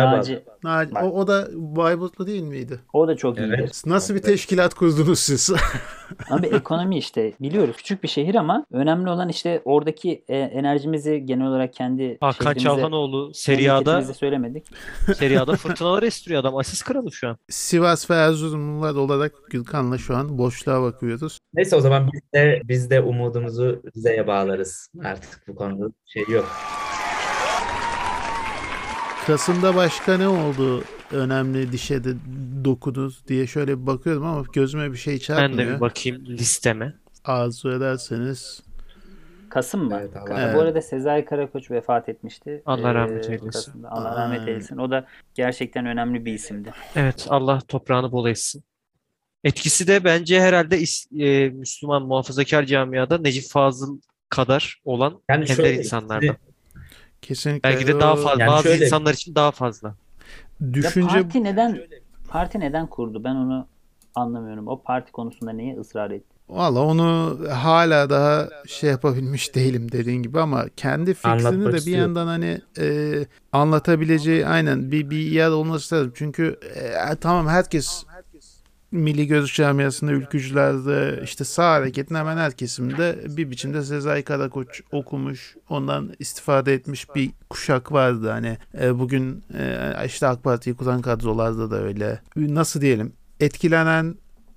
Naci- 0.64 0.98
o, 1.02 1.20
o 1.20 1.26
da 1.26 1.48
Bayburtlu 1.52 2.26
değil 2.26 2.42
miydi? 2.42 2.80
O 2.92 3.08
da 3.08 3.16
çok 3.16 3.38
Evet. 3.38 3.58
iyidir. 3.58 3.72
Nasıl 3.86 4.14
bir 4.14 4.22
teşkilat 4.22 4.74
kurdunuz 4.74 5.18
siz? 5.18 5.52
Abi 6.30 6.46
ekonomi 6.46 6.98
işte 6.98 7.32
biliyoruz 7.40 7.76
küçük 7.76 8.02
bir 8.02 8.08
şehir 8.08 8.34
ama 8.34 8.66
önemli 8.72 9.10
olan 9.10 9.28
işte 9.28 9.62
oradaki 9.64 10.24
e, 10.28 10.36
enerjimizi 10.38 11.26
genel 11.26 11.46
olarak 11.46 11.72
kendi 11.72 12.18
Hakan 12.20 12.44
şehrimize, 12.52 12.64
Çalhanoğlu 12.64 13.34
Serie 13.34 13.70
A'da, 13.70 13.74
memleketimize 13.74 14.14
söylemedik. 14.18 14.66
Serie 15.16 15.38
A'da 15.38 15.52
fırtınalar 15.56 16.02
estiriyor 16.02 16.40
adam. 16.40 16.56
Asist 16.56 16.84
kralı 16.84 17.12
şu 17.12 17.28
an. 17.28 17.36
Sivas 17.48 18.10
ve 18.10 18.14
Erzurumlular 18.14 18.94
olarak 18.94 19.32
Gürkan'la 19.50 19.98
şu 19.98 20.16
an 20.16 20.38
boşluğa 20.38 20.82
bakıyoruz. 20.82 21.38
Neyse 21.54 21.76
o 21.76 21.80
zaman 21.80 22.10
biz 22.12 22.20
de, 22.34 22.60
biz 22.64 22.90
de 22.90 23.00
umudumuzu 23.00 23.82
Rize'ye 23.96 24.26
bağlarız. 24.26 24.88
Artık 25.04 25.48
bu 25.48 25.54
konuda 25.54 25.92
şey 26.06 26.24
yok. 26.28 26.48
Kasım'da 29.26 29.74
başka 29.76 30.16
ne 30.16 30.28
oldu 30.28 30.84
önemli 31.12 31.72
dişe 31.72 32.04
de 32.04 32.08
dokudunuz 32.64 33.28
diye 33.28 33.46
şöyle 33.46 33.80
bir 33.80 33.86
bakıyorum 33.86 34.24
ama 34.26 34.44
gözüme 34.52 34.92
bir 34.92 34.96
şey 34.96 35.12
Ben 35.14 35.18
de 35.20 35.24
çarpmıyor. 35.24 35.74
bir 35.76 35.80
bakayım 35.80 36.26
listeme. 36.26 36.94
Arzu 37.24 37.70
ederseniz. 37.70 38.62
Kasım 39.48 39.84
mı? 39.84 39.98
Evet, 40.00 40.16
Allah 40.16 40.30
rahmet 40.30 40.56
Bu 40.56 40.60
arada 40.60 40.82
Sezai 40.82 41.24
Karakoç 41.24 41.70
vefat 41.70 42.08
etmişti. 42.08 42.62
Allah 42.66 42.94
rahmet 42.94 43.24
Ee, 43.24 43.28
eylesin. 43.32 43.46
Kasım'da. 43.50 43.90
Allah 43.90 44.16
rahmet 44.16 44.48
eylesin. 44.48 44.76
O 44.76 44.90
da 44.90 45.06
gerçekten 45.34 45.86
önemli 45.86 46.24
bir 46.24 46.32
isimdi. 46.34 46.72
Evet 46.96 47.26
Allah 47.28 47.60
toprağını 47.68 48.12
bol 48.12 48.28
etsin. 48.28 48.64
Etkisi 49.44 49.86
de 49.86 50.04
bence 50.04 50.40
herhalde 50.40 50.78
e, 51.24 51.48
Müslüman 51.48 52.02
muhafazakar 52.02 52.64
camiada 52.64 53.18
Necip 53.18 53.44
Fazıl 53.50 54.00
kadar 54.28 54.80
olan 54.84 55.20
Yani 55.28 55.42
ender 55.44 55.54
şöyle, 55.54 55.74
insanlardan. 55.74 56.36
Kesinlikle 57.22 57.68
Belki 57.70 57.86
de 57.86 58.00
daha 58.00 58.16
fazla. 58.16 58.40
Yani 58.42 58.48
bazı 58.50 58.62
şöyle- 58.62 58.84
insanlar 58.84 59.14
için 59.14 59.34
daha 59.34 59.50
fazla. 59.50 59.94
Düşünce 60.72 61.16
Ya 61.16 61.22
parti 61.22 61.44
neden 61.44 61.78
parti 62.28 62.60
neden 62.60 62.86
kurdu? 62.86 63.24
Ben 63.24 63.34
onu 63.34 63.66
anlamıyorum. 64.14 64.68
O 64.68 64.82
parti 64.82 65.12
konusunda 65.12 65.52
niye 65.52 65.76
ısrar 65.80 66.10
etti? 66.10 66.26
Valla 66.48 66.80
onu 66.80 67.38
hala 67.50 68.10
daha 68.10 68.48
şey 68.66 68.90
yapabilmiş 68.90 69.54
değilim 69.54 69.92
dediğin 69.92 70.22
gibi 70.22 70.40
ama 70.40 70.64
kendi 70.76 71.14
fikrini 71.14 71.32
Anlatmak 71.32 71.66
de 71.66 71.72
bir 71.72 71.76
istiyor. 71.78 71.98
yandan 71.98 72.26
hani 72.26 72.60
e, 72.78 73.12
anlatabileceği 73.52 74.46
aynen 74.46 74.92
bir, 74.92 75.10
bir 75.10 75.16
yer 75.16 75.48
olması 75.50 75.94
lazım. 75.94 76.12
Çünkü 76.14 76.58
e, 76.74 77.16
tamam 77.16 77.48
herkes 77.48 78.04
Milli 78.92 79.26
Görüş 79.26 79.56
Camiası'nda, 79.56 80.12
ülkücülerde, 80.12 81.20
işte 81.24 81.44
sağ 81.44 81.70
hareketin 81.72 82.14
hemen 82.14 82.36
her 82.36 82.52
kesimde 82.52 83.18
bir 83.36 83.50
biçimde 83.50 83.82
Sezai 83.82 84.22
Karakoç 84.22 84.80
okumuş, 84.92 85.56
ondan 85.68 86.14
istifade 86.18 86.74
etmiş 86.74 87.14
bir 87.14 87.30
kuşak 87.50 87.92
vardı. 87.92 88.30
Hani 88.30 88.58
e, 88.80 88.98
bugün 88.98 89.44
e, 89.58 89.92
işte 90.06 90.26
AK 90.26 90.44
Parti'yi 90.44 90.76
kuran 90.76 91.02
kadrolarda 91.02 91.70
da 91.70 91.82
öyle. 91.82 92.20
Nasıl 92.36 92.80
diyelim? 92.80 93.12
Etkilenen, 93.40 94.14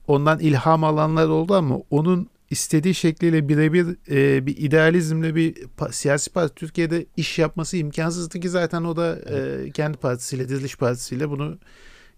ondan 0.07 0.39
ilham 0.39 0.83
alanlar 0.83 1.27
oldu 1.27 1.53
ama 1.53 1.77
onun 1.89 2.29
istediği 2.49 2.93
şekliyle 2.93 3.49
birebir 3.49 3.87
e, 4.11 4.45
bir 4.45 4.57
idealizmle 4.57 5.35
bir 5.35 5.55
pa- 5.55 5.93
siyasi 5.93 6.31
parti 6.33 6.55
Türkiye'de 6.55 7.05
iş 7.17 7.39
yapması 7.39 7.77
imkansızdı 7.77 8.39
ki 8.39 8.49
zaten 8.49 8.83
o 8.83 8.95
da 8.95 9.15
e, 9.15 9.71
kendi 9.71 9.97
partisiyle, 9.97 10.49
Diriliş 10.49 10.75
Partisi'yle 10.75 11.29
bunu 11.29 11.57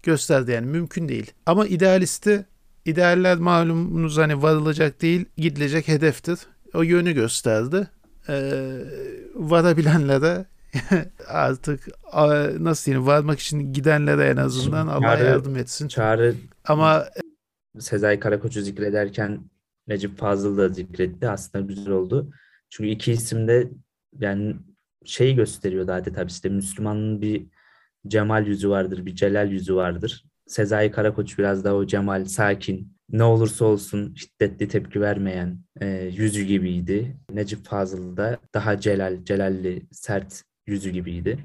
gösterdi 0.08 0.50
yani 0.50 0.66
mümkün 0.66 1.08
değil. 1.08 1.32
Ama 1.46 1.66
idealisti 1.66 2.46
idealler 2.84 3.38
malumunuz 3.38 4.18
hani 4.18 4.42
varılacak 4.42 5.02
değil 5.02 5.24
gidilecek 5.36 5.88
hedeftir. 5.88 6.38
O 6.74 6.82
yönü 6.82 7.12
gösterdi. 7.12 7.88
Ee, 8.28 8.78
varabilenlere 9.34 10.44
artık 11.26 11.88
nasıl 12.60 12.84
diyeyim 12.86 13.06
varmak 13.06 13.40
için 13.40 13.72
gidenlere 13.72 14.24
en 14.28 14.36
azından 14.36 14.86
Allah 14.86 15.06
Çağrı- 15.06 15.24
yardım 15.24 15.56
etsin. 15.56 15.88
Çağrı 15.88 16.34
Ama 16.64 17.04
Sezai 17.78 18.20
Karakoç'u 18.20 18.62
zikrederken 18.62 19.40
Necip 19.86 20.18
Fazıl 20.18 20.58
da 20.58 20.68
zikretti. 20.68 21.28
Aslında 21.28 21.64
güzel 21.64 21.92
oldu. 21.92 22.30
Çünkü 22.70 22.90
iki 22.90 23.12
isim 23.12 23.48
de 23.48 23.68
yani 24.20 24.56
şeyi 25.04 25.34
gösteriyordu 25.34 25.92
adeta 25.92 26.24
işte 26.24 26.48
Müslümanın 26.48 27.20
bir 27.20 27.46
cemal 28.08 28.46
yüzü 28.46 28.70
vardır, 28.70 29.06
bir 29.06 29.14
celal 29.14 29.50
yüzü 29.52 29.74
vardır. 29.74 30.24
Sezai 30.46 30.90
Karakoç 30.90 31.38
biraz 31.38 31.64
daha 31.64 31.74
o 31.74 31.86
cemal, 31.86 32.24
sakin, 32.24 32.92
ne 33.10 33.22
olursa 33.22 33.64
olsun 33.64 34.14
şiddetli 34.14 34.68
tepki 34.68 35.00
vermeyen 35.00 35.58
e, 35.80 35.86
yüzü 36.12 36.42
gibiydi. 36.42 37.16
Necip 37.30 37.64
Fazıl 37.64 38.16
da 38.16 38.38
daha 38.54 38.80
celal, 38.80 39.24
celalli, 39.24 39.86
sert 39.92 40.42
yüzü 40.66 40.90
gibiydi. 40.90 41.44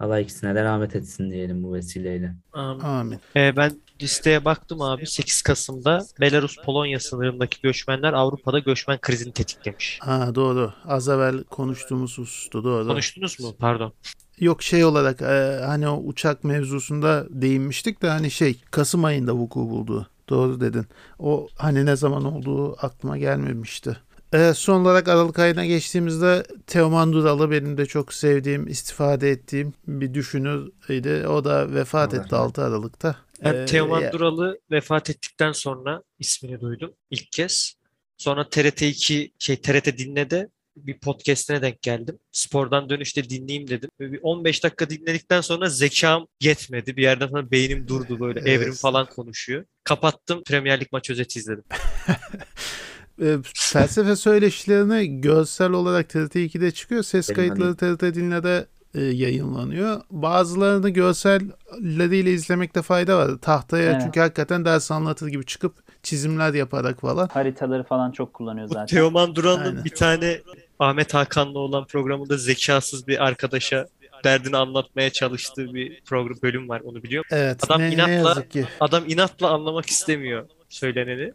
Allah 0.00 0.20
ikisine 0.20 0.54
de 0.54 0.64
rahmet 0.64 0.96
etsin 0.96 1.30
diyelim 1.30 1.62
bu 1.62 1.74
vesileyle. 1.74 2.34
Amin. 2.52 2.80
amin. 2.80 3.20
Ee, 3.36 3.56
ben 3.56 3.72
listeye 4.02 4.44
baktım 4.44 4.82
abi. 4.82 5.06
8 5.06 5.42
Kasım'da 5.42 6.06
Belarus-Polonya 6.20 7.00
sınırındaki 7.00 7.62
göçmenler 7.62 8.12
Avrupa'da 8.12 8.58
göçmen 8.58 8.98
krizini 9.00 9.32
tetiklemiş. 9.32 9.98
Ha 10.02 10.34
doğru. 10.34 10.72
Az 10.84 11.08
evvel 11.08 11.44
konuştuğumuz 11.44 12.18
husustu 12.18 12.64
doğru. 12.64 12.88
Konuştunuz 12.88 13.40
mu? 13.40 13.56
Pardon. 13.58 13.92
Yok 14.40 14.62
şey 14.62 14.84
olarak 14.84 15.22
e, 15.22 15.60
hani 15.66 15.88
o 15.88 15.96
uçak 16.04 16.44
mevzusunda 16.44 17.26
değinmiştik 17.30 18.02
de 18.02 18.08
hani 18.08 18.30
şey 18.30 18.60
Kasım 18.70 19.04
ayında 19.04 19.34
vuku 19.34 19.60
buldu. 19.60 20.06
Doğru 20.28 20.60
dedin. 20.60 20.86
O 21.18 21.48
hani 21.56 21.86
ne 21.86 21.96
zaman 21.96 22.24
olduğu 22.24 22.86
aklıma 22.86 23.18
gelmemişti. 23.18 23.96
E, 24.32 24.54
son 24.54 24.80
olarak 24.80 25.08
Aralık 25.08 25.38
ayına 25.38 25.66
geçtiğimizde 25.66 26.42
Teoman 26.66 27.12
Duralı 27.12 27.50
benim 27.50 27.76
de 27.78 27.86
çok 27.86 28.14
sevdiğim, 28.14 28.68
istifade 28.68 29.30
ettiğim 29.30 29.72
bir 29.86 30.14
düşünürüydü. 30.14 31.26
O 31.26 31.44
da 31.44 31.74
vefat 31.74 32.14
Allah 32.14 32.22
etti 32.22 32.32
rahmet 32.34 32.58
6 32.58 32.64
Aralık'ta. 32.64 33.16
Ben 33.44 33.54
E, 33.54 33.64
Teoman 33.66 34.00
ya- 34.00 34.12
Duralı 34.12 34.58
vefat 34.70 35.10
ettikten 35.10 35.52
sonra 35.52 36.02
ismini 36.18 36.60
duydum 36.60 36.92
ilk 37.10 37.32
kez. 37.32 37.74
Sonra 38.16 38.42
TRT2 38.42 39.30
şey 39.38 39.56
TRT 39.60 39.98
Dinle'de 39.98 40.48
bir 40.76 40.98
podcast'ine 40.98 41.62
denk 41.62 41.82
geldim. 41.82 42.18
Spordan 42.32 42.90
dönüşte 42.90 43.30
dinleyeyim 43.30 43.68
dedim. 43.68 43.90
Böyle 44.00 44.12
bir 44.12 44.20
15 44.22 44.64
dakika 44.64 44.90
dinledikten 44.90 45.40
sonra 45.40 45.68
zekam 45.68 46.26
yetmedi. 46.40 46.96
Bir 46.96 47.02
yerden 47.02 47.28
sonra 47.28 47.50
beynim 47.50 47.88
durdu 47.88 48.20
böyle 48.20 48.40
Evet. 48.46 48.48
evrim 48.48 48.72
falan 48.72 49.06
konuşuyor. 49.06 49.64
Kapattım 49.84 50.42
Premier 50.44 50.80
Lig 50.80 50.88
maç 50.92 51.10
özeti 51.10 51.38
izledim. 51.38 51.64
e, 53.22 53.36
felsefe 53.54 54.16
söyleşilerini 54.16 55.20
görsel 55.20 55.70
olarak 55.70 56.10
TRT2'de 56.10 56.70
çıkıyor. 56.70 57.02
Ses 57.02 57.28
Benim 57.30 57.36
kayıtları 57.36 57.76
TRT 57.76 58.14
Dinle'de 58.14 58.66
e, 58.94 59.00
yayınlanıyor. 59.00 60.00
Bazılarını 60.10 60.90
görselleriyle 60.90 62.32
izlemekte 62.32 62.82
fayda 62.82 63.16
var. 63.18 63.38
Tahtaya 63.38 63.90
Evet. 63.90 64.02
çünkü 64.04 64.20
hakikaten 64.20 64.64
ders 64.64 64.90
anlatır 64.90 65.26
gibi 65.26 65.46
çıkıp 65.46 65.74
çizimler 66.02 66.54
yaparak 66.54 67.00
falan. 67.00 67.28
Haritaları 67.28 67.84
falan 67.84 68.10
çok 68.10 68.34
kullanıyor 68.34 68.68
Bu 68.68 68.72
zaten. 68.72 68.96
Teoman 68.96 69.34
Duran'ın 69.34 69.84
bir 69.84 69.90
tane 69.90 70.40
Ahmet 70.78 71.14
Hakan'la 71.14 71.58
olan 71.58 71.84
programında 71.84 72.36
zekasız 72.36 73.08
bir 73.08 73.24
arkadaşa 73.26 73.86
derdini 74.24 74.56
anlatmaya 74.56 75.10
çalıştığı 75.10 75.74
bir 75.74 76.00
program 76.00 76.36
bölüm 76.42 76.68
var 76.68 76.80
onu 76.84 77.02
biliyor 77.02 77.24
musun? 77.24 77.36
Evet 77.36 77.64
Adam 77.64 77.80
ne, 77.80 77.90
ne 77.90 77.94
inatla- 77.94 78.10
yazık 78.10 78.50
ki. 78.50 78.64
Adam 78.80 79.04
inatla 79.06 79.50
anlamak 79.50 79.86
istemiyor 79.86 80.46
söyleneni. 80.68 81.32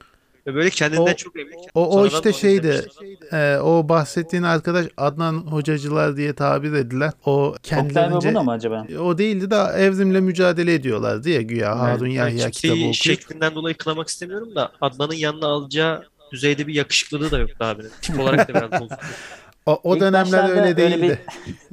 Ve 0.47 0.55
böyle 0.55 0.69
kendinden 0.69 1.01
O- 1.01 1.15
çok 1.15 1.39
emin. 1.39 1.55
O, 1.73 1.99
o 1.99 2.07
işte 2.07 2.33
şeydi. 2.33 2.85
e, 3.31 3.57
o 3.57 3.89
bahsettiğin 3.89 4.43
arkadaş 4.43 4.85
Adnan 4.97 5.33
Hocacılar 5.37 6.17
diye 6.17 6.33
tabir 6.33 6.73
edilen 6.73 7.13
o 7.25 7.45
Oktay 7.47 7.79
kendilerince 7.79 8.27
Babuna 8.29 8.43
mı 8.43 8.51
acaba? 8.51 8.85
o 8.99 9.17
değildi 9.17 9.51
de 9.51 9.55
evrimle 9.55 10.21
mücadele 10.21 10.73
ediyorlardı 10.73 11.29
ya 11.29 11.41
güya 11.41 11.79
Harun 11.79 12.07
Yahya 12.07 12.35
kitabı 12.37 12.51
kimseyi 12.51 12.73
okuyup. 12.73 12.95
şeklinden 12.95 13.55
dolayı 13.55 13.77
kınamak 13.77 14.07
istemiyorum 14.07 14.55
da 14.55 14.71
Adnan'ın 14.81 15.13
yanına 15.13 15.47
alacağı 15.47 16.03
düzeyde 16.31 16.67
bir 16.67 16.73
yakışıklılığı 16.73 17.31
da 17.31 17.39
yoktu 17.39 17.57
abinin. 17.59 17.91
Tip 18.01 18.19
olarak 18.19 18.47
da 18.47 18.53
biraz 18.53 18.81
bozuk. 18.81 18.99
O, 19.65 19.79
o 19.83 19.95
İlk 19.95 20.01
dönemler 20.01 20.49
öyle 20.49 20.77
değildi. 20.77 21.19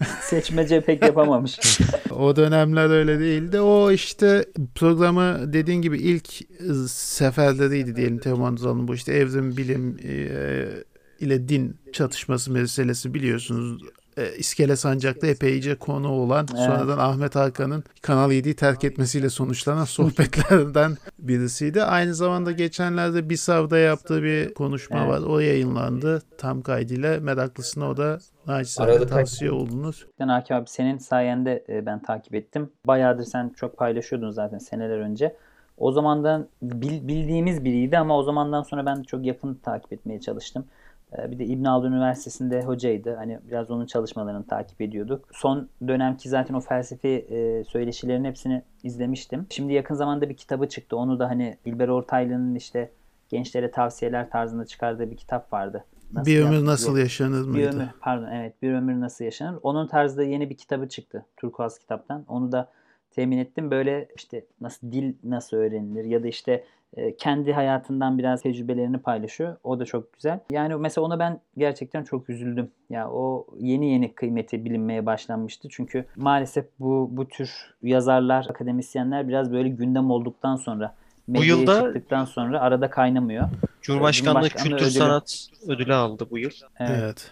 bir 0.01 0.05
seçmece 0.20 0.80
pek 0.80 1.03
yapamamış. 1.03 1.59
O 2.11 2.36
dönemler 2.36 2.90
öyle 2.90 3.20
değildi. 3.20 3.61
O 3.61 3.90
işte 3.90 4.45
programı 4.74 5.53
dediğin 5.53 5.82
gibi 5.82 5.99
ilk 5.99 6.28
seferleriydi 6.88 7.97
diyelim 7.97 8.18
Teoman 8.18 8.55
Uzal'ın 8.55 8.88
bu 8.88 8.95
işte 8.95 9.12
evrim 9.12 9.57
bilim 9.57 9.99
e, 10.05 10.66
ile 11.20 11.49
din 11.49 11.76
çatışması 11.93 12.53
meselesi 12.53 13.14
biliyorsunuz. 13.14 13.82
E, 14.16 14.36
İskele 14.36 14.76
Sancak'ta 14.76 15.26
epeyce 15.26 15.74
konu 15.74 16.08
olan 16.08 16.46
Evet. 16.56 16.64
sonradan 16.66 16.98
Ahmet 16.98 17.34
Hakan'ın 17.36 17.84
Kanal 18.02 18.30
7'yi 18.30 18.56
terk 18.56 18.84
etmesiyle 18.84 19.30
sonuçlanan 19.30 19.84
sohbetlerden 20.32 20.96
birisiydi. 21.18 21.82
Aynı 21.82 22.14
zamanda 22.14 22.52
geçenlerde 22.52 23.28
Bisav'da 23.30 23.78
yaptığı 23.78 24.22
bir 24.22 24.54
konuşma 24.54 24.98
Evet. 24.98 25.08
var. 25.08 25.20
O 25.28 25.38
yayınlandı 25.38 26.22
tam 26.38 26.62
kaydıyla. 26.62 27.20
Meraklısına 27.20 27.90
o 27.90 27.96
da 27.96 28.18
naçizane 28.46 28.90
Aralık 28.92 29.08
tavsiye 29.08 29.50
olunur. 29.52 30.06
Ben 30.20 30.28
Hakim 30.28 30.56
abi 30.56 30.68
senin 30.68 30.98
sayende 30.98 31.64
e, 31.68 31.86
ben 31.86 32.02
takip 32.02 32.34
ettim. 32.34 32.70
Bayağıdır 32.86 33.24
sen 33.24 33.48
çok 33.48 33.76
paylaşıyordun 33.76 34.30
zaten 34.30 34.58
seneler 34.58 34.98
önce. 34.98 35.36
O 35.78 35.92
zamandan 35.92 36.48
bil- 36.62 37.08
bildiğimiz 37.08 37.64
biriydi 37.64 37.98
ama 37.98 38.18
o 38.18 38.22
zamandan 38.22 38.62
sonra 38.62 38.86
ben 38.86 39.02
çok 39.02 39.24
yakın 39.26 39.54
takip 39.54 39.92
etmeye 39.92 40.20
çalıştım. 40.20 40.64
E, 41.18 41.30
Bir 41.30 41.38
de 41.38 41.44
İbn 41.44 41.64
Haldun 41.64 41.92
Üniversitesi'nde 41.92 42.62
hocaydı. 42.62 43.14
Hani 43.14 43.38
biraz 43.48 43.70
onun 43.70 43.86
çalışmalarını 43.86 44.46
takip 44.46 44.80
ediyorduk. 44.80 45.28
Son 45.32 45.68
dönemki 45.88 46.28
zaten 46.28 46.54
o 46.54 46.60
felsefi 46.60 47.08
e, 47.08 47.64
söyleşilerin 47.64 48.24
hepsini 48.24 48.62
izlemiştim. 48.82 49.46
Şimdi 49.50 49.72
yakın 49.72 49.94
zamanda 49.94 50.28
bir 50.28 50.36
kitabı 50.36 50.68
çıktı. 50.68 50.96
Onu 50.96 51.18
da 51.18 51.28
hani 51.28 51.56
İlber 51.64 51.88
Ortaylı'nın 51.88 52.54
işte 52.54 52.90
gençlere 53.28 53.70
tavsiyeler 53.70 54.30
tarzında 54.30 54.64
çıkardığı 54.64 55.10
bir 55.10 55.16
kitap 55.16 55.52
vardı. 55.52 55.84
Nasıl 56.12 56.30
bir 56.30 56.40
ömür 56.40 56.66
nasıl 56.66 56.98
yaşanır 56.98 57.40
bir 57.40 57.48
mıydı? 57.48 57.76
ömür, 57.76 57.88
pardon 58.00 58.30
evet 58.32 58.62
bir 58.62 58.72
ömür 58.72 59.00
nasıl 59.00 59.24
yaşanır. 59.24 59.58
Onun 59.62 59.86
tarzda 59.86 60.22
yeni 60.22 60.50
bir 60.50 60.56
kitabı 60.56 60.88
çıktı. 60.88 61.26
Turkuaz 61.36 61.78
kitaptan. 61.78 62.24
Onu 62.28 62.52
da 62.52 62.68
temin 63.10 63.38
ettim. 63.38 63.70
Böyle 63.70 64.08
işte 64.16 64.44
nasıl 64.60 64.92
dil 64.92 65.14
nasıl 65.24 65.56
öğrenilir 65.56 66.04
ya 66.04 66.22
da 66.22 66.28
işte 66.28 66.64
kendi 67.18 67.53
hayatından 67.53 68.18
biraz 68.18 68.43
tecrübelerini 68.43 68.99
paylaşıyor. 68.99 69.57
O 69.64 69.78
da 69.80 69.84
çok 69.84 70.12
güzel. 70.12 70.40
Yani 70.51 70.74
mesela 70.76 71.05
ona 71.05 71.18
ben 71.18 71.40
gerçekten 71.57 72.05
çok 72.05 72.30
üzüldüm. 72.30 72.70
Ya 72.90 73.11
o 73.11 73.47
yeni 73.59 73.93
yeni 73.93 74.12
kıymeti 74.14 74.64
bilinmeye 74.64 75.07
başlanmıştı. 75.07 75.68
Çünkü 75.70 76.05
maalesef 76.16 76.64
bu 76.80 77.09
bu 77.12 77.28
tür 77.28 77.74
yazarlar, 77.82 78.47
akademisyenler 78.51 79.28
biraz 79.28 79.53
böyle 79.53 79.68
gündem 79.68 80.11
olduktan 80.11 80.57
sonra 80.57 80.95
medyaya 81.28 81.55
yılda- 81.57 81.80
çıktıktan 81.84 82.24
sonra 82.24 82.61
arada 82.61 82.90
kaynamıyor. 82.90 83.49
Cumhurbaşkanlığı 83.82 84.32
Cumhurbaşkanlığı 84.43 84.76
Kültür 84.76 84.86
ödülü. 84.90 84.99
Sanat 84.99 85.47
Ödülü 85.68 85.95
aldı 85.95 86.26
bu 86.30 86.38
yıl. 86.38 86.51
Evet. 86.78 86.90
Evet. 87.03 87.30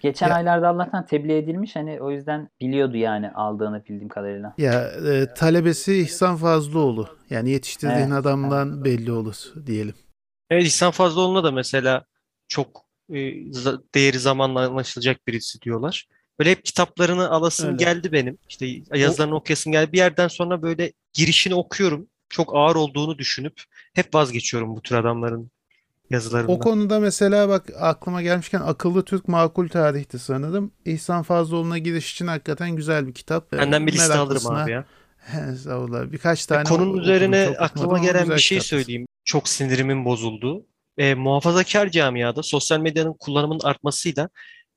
Geçen 0.00 0.28
Ya- 0.28 0.34
aylarda 0.34 0.68
Allah'tan 0.68 1.06
tebliğ 1.06 1.32
edilmiş 1.36 1.76
hani 1.76 2.00
o 2.00 2.10
yüzden 2.10 2.48
biliyordu 2.60 2.96
yani 2.96 3.30
aldığını 3.30 3.84
bildiğim 3.84 4.08
kadarıyla. 4.08 4.54
Ya 4.58 4.82
e, 5.12 5.34
talebesi 5.34 5.94
İhsan 5.96 6.36
Fazlıoğlu. 6.36 7.08
Yani 7.30 7.50
yetiştirdiğin 7.50 7.98
Evet, 8.10 8.12
adamdan 8.12 8.84
belli 8.84 9.12
olur 9.12 9.36
diyelim. 9.66 9.94
Evet 10.50 10.64
İhsan 10.64 10.90
Fazlıoğlu'na 10.90 11.44
da 11.44 11.50
mesela 11.50 12.04
çok 12.48 12.82
e, 13.10 13.14
za- 13.50 13.82
değeri 13.94 14.18
zamanla 14.18 14.66
anlaşılacak 14.66 15.26
birisi 15.26 15.62
diyorlar. 15.62 16.08
Böyle 16.38 16.50
hep 16.50 16.64
kitaplarını 16.64 17.30
alasım 17.30 17.66
Öyle. 17.68 17.76
geldi 17.84 18.12
benim. 18.12 18.38
İşte 18.48 18.66
yazılarını 18.94 19.34
okuyasım 19.34 19.72
geldi. 19.72 19.92
Bir 19.92 19.98
yerden 19.98 20.28
sonra 20.28 20.62
böyle 20.62 20.92
girişini 21.12 21.54
okuyorum. 21.54 22.08
Çok 22.28 22.56
ağır 22.56 22.76
olduğunu 22.76 23.18
düşünüp 23.18 23.62
hep 23.94 24.14
vazgeçiyorum 24.14 24.76
bu 24.76 24.82
tür 24.82 24.96
adamların 24.96 25.50
yazılarından. 26.10 26.54
O 26.54 26.58
konuda 26.58 27.00
mesela 27.00 27.48
bak 27.48 27.64
aklıma 27.80 28.22
gelmişken 28.22 28.60
Akıllı 28.60 29.04
Türk 29.04 29.28
Makul 29.28 29.68
Tarih'ti 29.68 30.18
sanırım. 30.18 30.72
İhsan 30.84 31.22
Fazlıoğlu'na 31.22 31.78
giriş 31.78 32.12
için 32.12 32.26
hakikaten 32.26 32.70
güzel 32.76 33.06
bir 33.06 33.14
kitap. 33.14 33.54
E, 33.54 33.58
Benden 33.58 33.86
bir 33.86 33.92
liste 33.92 34.14
alırım 34.14 34.46
abi 34.46 34.70
ya. 34.70 34.84
Sağ 35.64 35.78
ol 35.78 35.92
abi. 35.92 36.12
Birkaç 36.12 36.46
tane 36.46 36.64
Konunun 36.64 36.88
okudum, 36.88 37.02
üzerine 37.02 37.54
aklıma 37.58 37.98
gelen 37.98 38.30
bir 38.30 38.38
şey 38.38 38.58
kitap. 38.58 38.68
söyleyeyim. 38.68 39.06
Çok 39.24 39.48
sinirimin 39.48 40.04
bozulduğu. 40.04 40.66
E, 40.98 41.14
muhafazakar 41.14 41.88
camiada 41.88 42.42
sosyal 42.42 42.80
medyanın 42.80 43.14
kullanımının 43.18 43.60
artmasıyla 43.64 44.28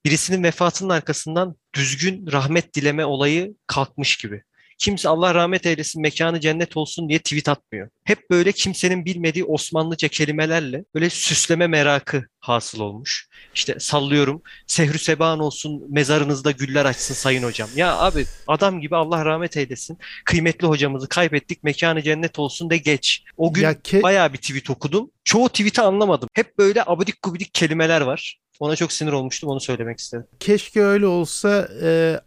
birisinin 0.05 0.43
vefatının 0.43 0.89
arkasından 0.89 1.55
düzgün 1.75 2.31
rahmet 2.31 2.75
dileme 2.75 3.05
olayı 3.05 3.55
kalkmış 3.67 4.17
gibi. 4.17 4.43
Kimse 4.79 5.09
Allah 5.09 5.35
rahmet 5.35 5.65
eylesin, 5.65 6.01
mekanı 6.01 6.39
cennet 6.39 6.77
olsun 6.77 7.09
diye 7.09 7.19
tweet 7.19 7.49
atmıyor. 7.49 7.89
Hep 8.03 8.29
böyle 8.29 8.51
kimsenin 8.51 9.05
bilmediği 9.05 9.43
Osmanlıca 9.43 10.07
kelimelerle 10.07 10.83
böyle 10.95 11.09
süsleme 11.09 11.67
merakı 11.67 12.23
hasıl 12.39 12.79
olmuş. 12.79 13.27
İşte 13.55 13.75
sallıyorum, 13.79 14.41
sehrü 14.67 14.99
seban 14.99 15.39
olsun, 15.39 15.83
mezarınızda 15.89 16.51
güller 16.51 16.85
açsın 16.85 17.13
sayın 17.13 17.43
hocam. 17.43 17.69
Ya 17.75 17.97
abi 17.97 18.25
adam 18.47 18.81
gibi 18.81 18.95
Allah 18.95 19.25
rahmet 19.25 19.57
eylesin. 19.57 19.97
Kıymetli 20.25 20.67
hocamızı 20.67 21.09
kaybettik, 21.09 21.63
mekanı 21.63 22.01
cennet 22.01 22.39
olsun 22.39 22.69
de 22.69 22.77
geç. 22.77 23.23
O 23.37 23.53
gün 23.53 23.63
ke- 23.63 24.01
bayağı 24.03 24.33
bir 24.33 24.37
tweet 24.37 24.69
okudum. 24.69 25.11
Çoğu 25.23 25.49
tweet'i 25.49 25.81
anlamadım. 25.81 26.29
Hep 26.33 26.57
böyle 26.57 26.83
abidik 26.85 27.23
gubidik 27.23 27.53
kelimeler 27.53 28.01
var. 28.01 28.39
Ona 28.59 28.75
çok 28.75 28.91
sinir 28.91 29.11
olmuştum, 29.11 29.49
onu 29.49 29.59
söylemek 29.59 29.99
istedim. 29.99 30.25
keşke 30.39 30.81
öyle 30.83 31.05
olsa 31.07 31.69
e, 31.83 32.19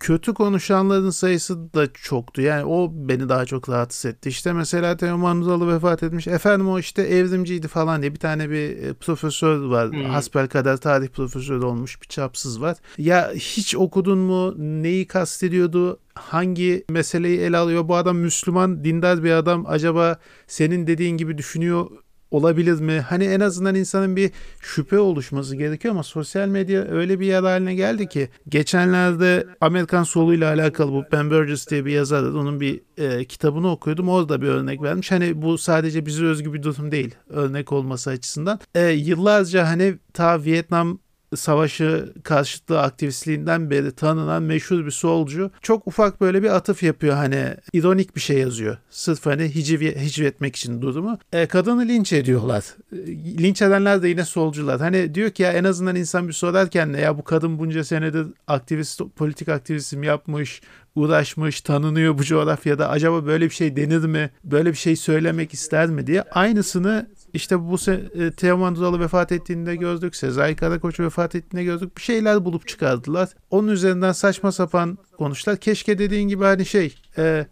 kötü 0.00 0.34
konuşanların 0.34 1.10
sayısı 1.10 1.74
da 1.74 1.92
çoktu. 1.92 2.42
Yani 2.42 2.64
o 2.64 2.90
beni 2.92 3.28
daha 3.28 3.44
çok 3.44 3.68
rahatsız 3.68 4.10
etti. 4.10 4.28
İşte 4.28 4.52
mesela 4.52 4.96
Teoman 4.96 5.40
Uzalı 5.40 5.74
vefat 5.74 6.02
etmiş. 6.02 6.26
Efendim 6.26 6.68
o 6.68 6.78
işte 6.78 7.02
evrimciydi 7.02 7.68
falan 7.68 8.02
diye 8.02 8.12
bir 8.12 8.18
tane 8.18 8.50
bir 8.50 8.82
e, 8.82 8.92
profesör 8.92 9.60
var. 9.60 9.92
Hmm. 9.92 10.04
Hasbelkader 10.04 10.76
tarih 10.76 11.08
profesörü 11.08 11.64
olmuş 11.64 12.02
bir 12.02 12.08
çapsız 12.08 12.60
var. 12.60 12.76
Ya 12.98 13.32
hiç 13.34 13.76
okudun 13.76 14.18
mu? 14.18 14.54
Neyi 14.82 15.06
kastediyordu? 15.06 16.00
Hangi 16.14 16.84
meseleyi 16.90 17.38
ele 17.38 17.56
alıyor? 17.56 17.88
Bu 17.88 17.96
adam 17.96 18.18
Müslüman, 18.18 18.84
dindar 18.84 19.24
bir 19.24 19.30
adam. 19.30 19.64
Acaba 19.68 20.18
senin 20.46 20.86
dediğin 20.86 21.16
gibi 21.16 21.38
düşünüyor 21.38 21.90
olabilir 22.30 22.80
mi? 22.80 23.00
Hani 23.00 23.24
en 23.24 23.40
azından 23.40 23.74
insanın 23.74 24.16
bir 24.16 24.30
şüphe 24.60 24.98
oluşması 24.98 25.56
gerekiyor 25.56 25.94
ama 25.94 26.02
sosyal 26.02 26.48
medya 26.48 26.82
öyle 26.82 27.20
bir 27.20 27.26
yer 27.26 27.42
haline 27.42 27.74
geldi 27.74 28.08
ki 28.08 28.28
geçenlerde 28.48 29.46
Amerikan 29.60 30.02
soluyla 30.02 30.52
alakalı 30.54 30.92
bu 30.92 31.04
Ben 31.12 31.30
Burgess 31.30 31.70
diye 31.70 31.84
bir 31.84 31.92
yazar 31.92 32.22
onun 32.22 32.60
bir 32.60 32.80
e, 32.96 33.24
kitabını 33.24 33.70
okuyordum 33.70 34.08
orada 34.08 34.42
bir 34.42 34.48
örnek 34.48 34.82
vermiş. 34.82 35.10
Hani 35.10 35.42
bu 35.42 35.58
sadece 35.58 36.06
bize 36.06 36.24
özgü 36.24 36.52
bir 36.52 36.62
durum 36.62 36.90
değil 36.92 37.14
örnek 37.28 37.72
olması 37.72 38.10
açısından. 38.10 38.60
E, 38.74 38.88
yıllarca 38.88 39.68
hani 39.68 39.94
ta 40.12 40.44
Vietnam 40.44 40.98
savaşı 41.36 42.12
karşıtlığı 42.22 42.80
aktivistliğinden 42.80 43.70
beri 43.70 43.92
tanınan 43.92 44.42
meşhur 44.42 44.86
bir 44.86 44.90
solcu 44.90 45.50
çok 45.62 45.86
ufak 45.86 46.20
böyle 46.20 46.42
bir 46.42 46.56
atıf 46.56 46.82
yapıyor 46.82 47.14
hani 47.14 47.54
ironik 47.72 48.16
bir 48.16 48.20
şey 48.20 48.38
yazıyor. 48.38 48.76
Sırf 48.90 49.26
hani 49.26 49.54
hiciv, 49.54 49.80
hicvetmek 49.80 50.56
için 50.56 50.82
durumu. 50.82 51.18
E, 51.32 51.46
kadını 51.46 51.88
linç 51.88 52.12
ediyorlar. 52.12 52.64
E, 52.92 52.96
linç 53.42 53.62
edenler 53.62 54.02
de 54.02 54.08
yine 54.08 54.24
solcular. 54.24 54.80
Hani 54.80 55.14
diyor 55.14 55.30
ki 55.30 55.42
ya 55.42 55.52
en 55.52 55.64
azından 55.64 55.96
insan 55.96 56.28
bir 56.28 56.32
sorarken 56.32 56.88
ya 56.88 57.18
bu 57.18 57.24
kadın 57.24 57.58
bunca 57.58 57.84
senedir 57.84 58.26
aktivist 58.46 59.00
politik 59.16 59.48
aktivizm 59.48 60.02
yapmış 60.02 60.60
uğraşmış, 60.98 61.60
tanınıyor 61.60 62.18
bu 62.18 62.24
coğrafyada. 62.24 62.88
Acaba 62.88 63.26
böyle 63.26 63.44
bir 63.44 63.54
şey 63.54 63.76
denir 63.76 64.04
mi? 64.04 64.30
Böyle 64.44 64.70
bir 64.70 64.76
şey 64.76 64.96
söylemek 64.96 65.54
ister 65.54 65.88
mi 65.88 66.06
diye. 66.06 66.22
Aynısını 66.22 67.06
işte 67.32 67.60
bu 67.60 67.74
se- 67.74 68.26
e, 68.26 68.30
Teoman 68.30 68.76
Dudalı 68.76 69.00
vefat 69.00 69.32
ettiğinde 69.32 69.76
gördük. 69.76 70.16
Sezai 70.16 70.56
Karakoç 70.56 71.00
vefat 71.00 71.34
ettiğinde 71.34 71.64
gördük. 71.64 71.96
Bir 71.96 72.02
şeyler 72.02 72.44
bulup 72.44 72.68
çıkardılar. 72.68 73.28
Onun 73.50 73.68
üzerinden 73.68 74.12
saçma 74.12 74.52
sapan 74.52 74.98
konuşlar. 75.18 75.56
Keşke 75.56 75.98
dediğin 75.98 76.28
gibi 76.28 76.44
hani 76.44 76.66
şey 76.66 76.94
e, 77.18 77.46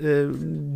e, 0.00 0.26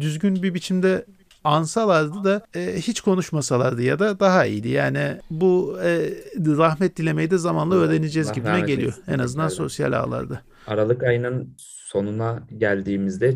düzgün 0.00 0.42
bir 0.42 0.54
biçimde 0.54 1.06
ansalardı 1.44 2.24
da 2.24 2.46
e, 2.54 2.76
hiç 2.76 3.00
konuşmasalardı 3.00 3.82
ya 3.82 3.98
da 3.98 4.20
daha 4.20 4.46
iyiydi. 4.46 4.68
Yani 4.68 5.20
bu 5.30 5.78
e, 5.84 6.10
rahmet 6.38 6.96
dilemeyi 6.96 7.30
de 7.30 7.38
zamanla 7.38 7.74
öğreneceğiz 7.74 8.32
gibime 8.32 8.52
rahmet 8.52 8.66
geliyor. 8.66 8.94
En 9.08 9.18
azından 9.18 9.48
sosyal 9.48 9.92
ağlarda. 9.92 10.40
Aralık 10.66 11.02
ayının 11.02 11.54
sonuna 11.56 12.42
geldiğimizde 12.58 13.34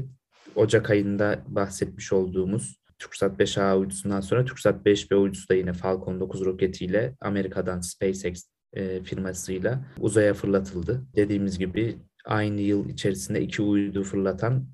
Ocak 0.56 0.90
ayında 0.90 1.38
bahsetmiş 1.48 2.12
olduğumuz 2.12 2.79
TürkSat 3.00 3.40
5A 3.40 3.76
uydusundan 3.76 4.20
sonra 4.20 4.44
TürkSat 4.44 4.86
5B 4.86 5.14
uydusu 5.14 5.48
da 5.48 5.54
yine 5.54 5.72
Falcon 5.72 6.20
9 6.20 6.44
roketiyle 6.44 7.14
Amerika'dan 7.20 7.80
SpaceX 7.80 8.44
e, 8.72 9.02
firmasıyla 9.02 9.80
uzaya 9.98 10.34
fırlatıldı. 10.34 11.02
Dediğimiz 11.16 11.58
gibi 11.58 11.96
aynı 12.24 12.60
yıl 12.60 12.88
içerisinde 12.88 13.40
iki 13.40 13.62
uydu 13.62 14.02
fırlatan 14.02 14.66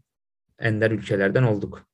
ender 0.59 0.91
ülkelerden 0.91 1.43
olduk. 1.43 1.87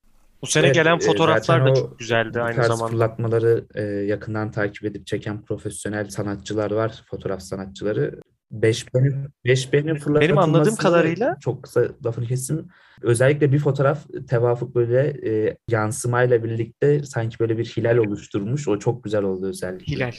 Bu 0.42 0.46
sene 0.46 0.66
Evet, 0.66 0.74
gelen 0.74 0.96
e, 0.96 1.00
fotoğraflar 1.00 1.66
da 1.66 1.74
çok 1.74 1.98
güzeldi 1.98 2.40
aynı 2.40 2.56
tarz 2.56 2.66
zamanda. 2.66 2.86
fırlatmaları 2.92 3.64
e, 3.74 3.82
yakından 3.82 4.50
takip 4.50 4.84
edip 4.84 5.06
çeken 5.06 5.42
profesyonel 5.42 6.08
sanatçılar 6.08 6.70
var, 6.70 7.02
fotoğraf 7.10 7.42
sanatçıları. 7.42 8.20
5B'nin 8.52 9.28
5B'nin 9.44 9.94
fırlatılması 9.94 10.20
Benim 10.20 10.38
anladığım 10.38 10.76
kadarıyla- 10.76 11.36
çok 11.40 11.62
kısa 11.62 11.88
lafını 12.06 12.26
kestim. 12.26 12.68
Özellikle 13.02 13.52
bir 13.52 13.58
fotoğraf 13.58 13.98
tevafuk 14.28 14.74
böyle 14.74 15.00
e, 15.30 15.56
yansımayla 15.68 16.44
birlikte 16.44 17.02
sanki 17.02 17.38
böyle 17.38 17.58
bir 17.58 17.64
hilal 17.64 17.96
oluşturmuş. 17.96 18.68
O 18.68 18.78
çok 18.78 19.04
güzel 19.04 19.22
oldu 19.22 19.46
özellikle. 19.46 19.94
Hilal. 19.94 20.12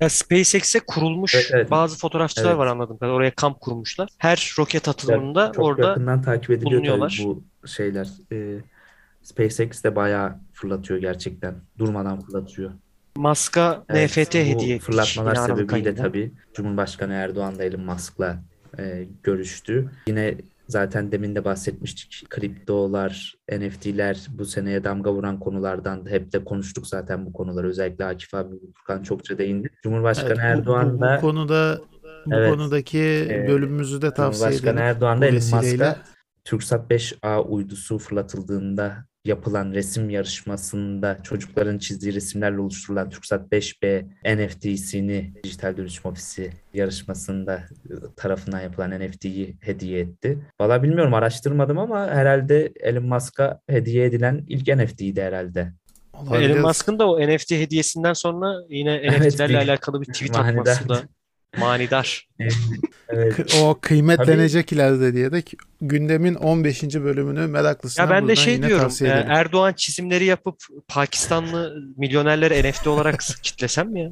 Ya 0.00 0.08
SpaceX'e 0.08 0.80
kurulmuş 0.86 1.34
Evet, 1.34 1.50
evet. 1.52 1.70
bazı 1.70 1.98
fotoğrafçılar 1.98 2.48
Evet. 2.48 2.58
var 2.58 2.66
anladığım 2.66 2.96
kadarıyla. 2.98 3.16
Oraya 3.16 3.30
kamp 3.34 3.60
kurmuşlar. 3.60 4.08
Her 4.18 4.54
roket 4.58 4.86
Yani 4.86 4.92
atılımında 4.94 5.52
çok 5.52 5.64
orada 5.64 5.86
yakından 5.88 6.22
takip 6.22 6.50
ediliyor 6.50 6.72
bulunuyorlar. 6.72 7.20
bu 7.24 7.44
şeyler. 7.66 8.08
E, 8.32 8.58
SpaceX 9.22 9.84
de 9.84 9.96
bayağı 9.96 10.40
fırlatıyor 10.52 11.00
gerçekten. 11.00 11.54
Durmadan 11.78 12.20
fırlatıyor. 12.20 12.70
Musk'a 13.16 13.84
Evet, 13.88 14.10
NFT 14.18 14.34
bu 14.34 14.38
hediye 14.38 14.74
etmiş. 14.76 14.86
fırlatmalar 14.86 15.34
sebebiyle 15.34 15.94
tabii 15.94 16.32
Cumhurbaşkanı 16.54 17.12
Erdoğan 17.12 17.58
da 17.58 17.64
Elon 17.64 17.80
Musk'la 17.84 18.42
e, 18.78 19.06
görüştü. 19.22 19.90
Yine 20.06 20.34
zaten 20.68 21.12
demin 21.12 21.34
de 21.34 21.44
bahsetmiştik. 21.44 22.30
Kriptolar, 22.30 23.34
NFT'ler 23.52 24.26
bu 24.30 24.44
seneye 24.44 24.84
damga 24.84 25.12
vuran 25.12 25.40
konulardan 25.40 26.06
da 26.06 26.10
hep 26.10 26.32
de 26.32 26.44
konuştuk 26.44 26.86
zaten 26.86 27.26
bu 27.26 27.32
konuları. 27.32 27.68
Özellikle 27.68 28.04
Akif 28.04 28.34
abi, 28.34 28.54
Furkan 28.74 29.02
çokça 29.02 29.38
değindi. 29.38 29.68
Cumhurbaşkanı 29.82 30.28
Evet, 30.28 30.38
bu- 30.38 30.42
Erdoğan 30.42 30.96
bu, 30.96 31.00
da 31.00 31.16
bu 31.16 31.20
konuda 31.20 31.80
bu 32.26 32.34
Evet. 32.34 32.50
konudaki 32.50 32.98
Ee, 33.30 33.46
bölümümüzü 33.48 34.02
de 34.02 34.14
tavsiye 34.14 34.40
Cumhurbaşkanı 34.50 34.72
edelim. 34.80 34.86
Erdoğan 34.88 35.20
da 35.20 35.26
Elon. 35.26 35.34
Musk'a 35.34 35.96
TürkSat 36.44 36.90
5A 36.90 37.42
uydusu 37.42 37.98
fırlatıldığında 37.98 38.96
yapılan 39.28 39.72
resim 39.72 40.10
yarışmasında 40.10 41.18
çocukların 41.22 41.78
çizdiği 41.78 42.14
resimlerle 42.14 42.60
oluşturulan 42.60 43.10
TürkSat 43.10 43.52
5B 43.52 44.04
NFT'sini 44.36 45.32
Dijital 45.44 45.76
Dönüşüm 45.76 46.10
Ofisi 46.10 46.50
yarışmasında 46.74 47.62
tarafından 48.16 48.60
yapılan 48.60 48.90
NFT'yi 49.00 49.56
hediye 49.60 50.00
etti. 50.00 50.38
Valla 50.60 50.82
bilmiyorum 50.82 51.14
araştırmadım 51.14 51.78
ama 51.78 52.06
herhalde 52.06 52.72
Elon 52.80 53.04
Musk'a 53.04 53.60
hediye 53.68 54.04
edilen 54.04 54.44
ilk 54.48 54.68
NFT'ydi 54.76 55.22
herhalde. 55.22 55.72
Olabilir. 56.12 56.50
Elon 56.50 56.62
Musk'ın 56.62 56.98
da 56.98 57.10
o 57.10 57.20
NFT 57.20 57.50
hediyesinden 57.50 58.12
sonra 58.12 58.54
yine 58.68 58.94
Evet, 59.02 59.20
NFT'lerle 59.20 59.52
bir- 59.52 59.58
alakalı 59.68 60.00
bir 60.00 60.06
tweet 60.06 60.36
atması 60.36 60.88
da 60.88 61.02
manidar. 61.58 62.28
Evet. 63.08 63.34
K- 63.36 63.60
O 63.62 63.78
kıymetlenecek 63.80 64.72
ileride 64.72 65.14
diye 65.14 65.32
de 65.32 65.42
gündemin 65.80 66.34
15. 66.34 66.82
bölümünü 66.82 67.46
meraklısına 67.46 68.04
Ya 68.04 68.10
ben 68.10 68.28
de 68.28 68.36
şey 68.36 68.54
yine 68.54 68.66
diyorum. 68.66 68.82
tavsiye 68.84 69.10
e, 69.10 69.12
ederim. 69.12 69.30
Erdoğan 69.30 69.72
çizimleri 69.72 70.24
yapıp 70.24 70.56
Pakistanlı 70.88 71.74
milyonerlere 71.96 72.70
NFT 72.70 72.86
olarak 72.86 73.20
kitlesem 73.42 73.90
mi 73.90 74.00
ya? 74.02 74.10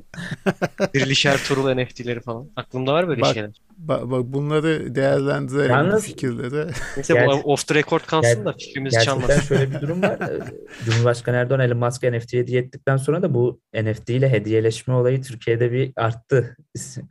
Diriliş 0.94 1.26
Ertuğrul 1.26 1.74
NFT'leri 1.74 2.20
falan. 2.20 2.50
Aklımda 2.56 2.92
var 2.92 3.08
böyle 3.08 3.20
Bak, 3.20 3.34
şeyler. 3.34 3.50
Bak, 3.78 4.10
bak 4.10 4.24
bunları 4.24 4.94
değerlendirelim 4.94 5.70
Yalnız- 5.70 6.04
fikirleri. 6.04 6.70
Neyse 6.96 7.14
Ger- 7.14 7.26
bu 7.44 7.52
off 7.52 7.66
the 7.66 7.74
record 7.74 8.00
kalsın 8.06 8.44
da 8.44 8.52
fikrimizi 8.52 8.94
Gerçekten 8.94 9.20
çalmasın. 9.20 9.40
şöyle 9.40 9.70
bir 9.70 9.80
durum 9.80 10.02
var. 10.02 10.18
Ee, 10.20 10.38
Cumhurbaşkanı 10.84 11.36
Erdoğan 11.36 11.60
Elon 11.60 11.78
Musk'a 11.78 12.10
NFT 12.10 12.32
hediye 12.32 12.60
ettikten 12.62 12.96
sonra 12.96 13.22
da 13.22 13.34
bu 13.34 13.60
NFT 13.74 14.10
ile 14.10 14.30
hediyeleşme 14.30 14.94
olayı 14.94 15.22
Türkiye'de 15.22 15.72
bir 15.72 15.92
arttı. 15.96 16.56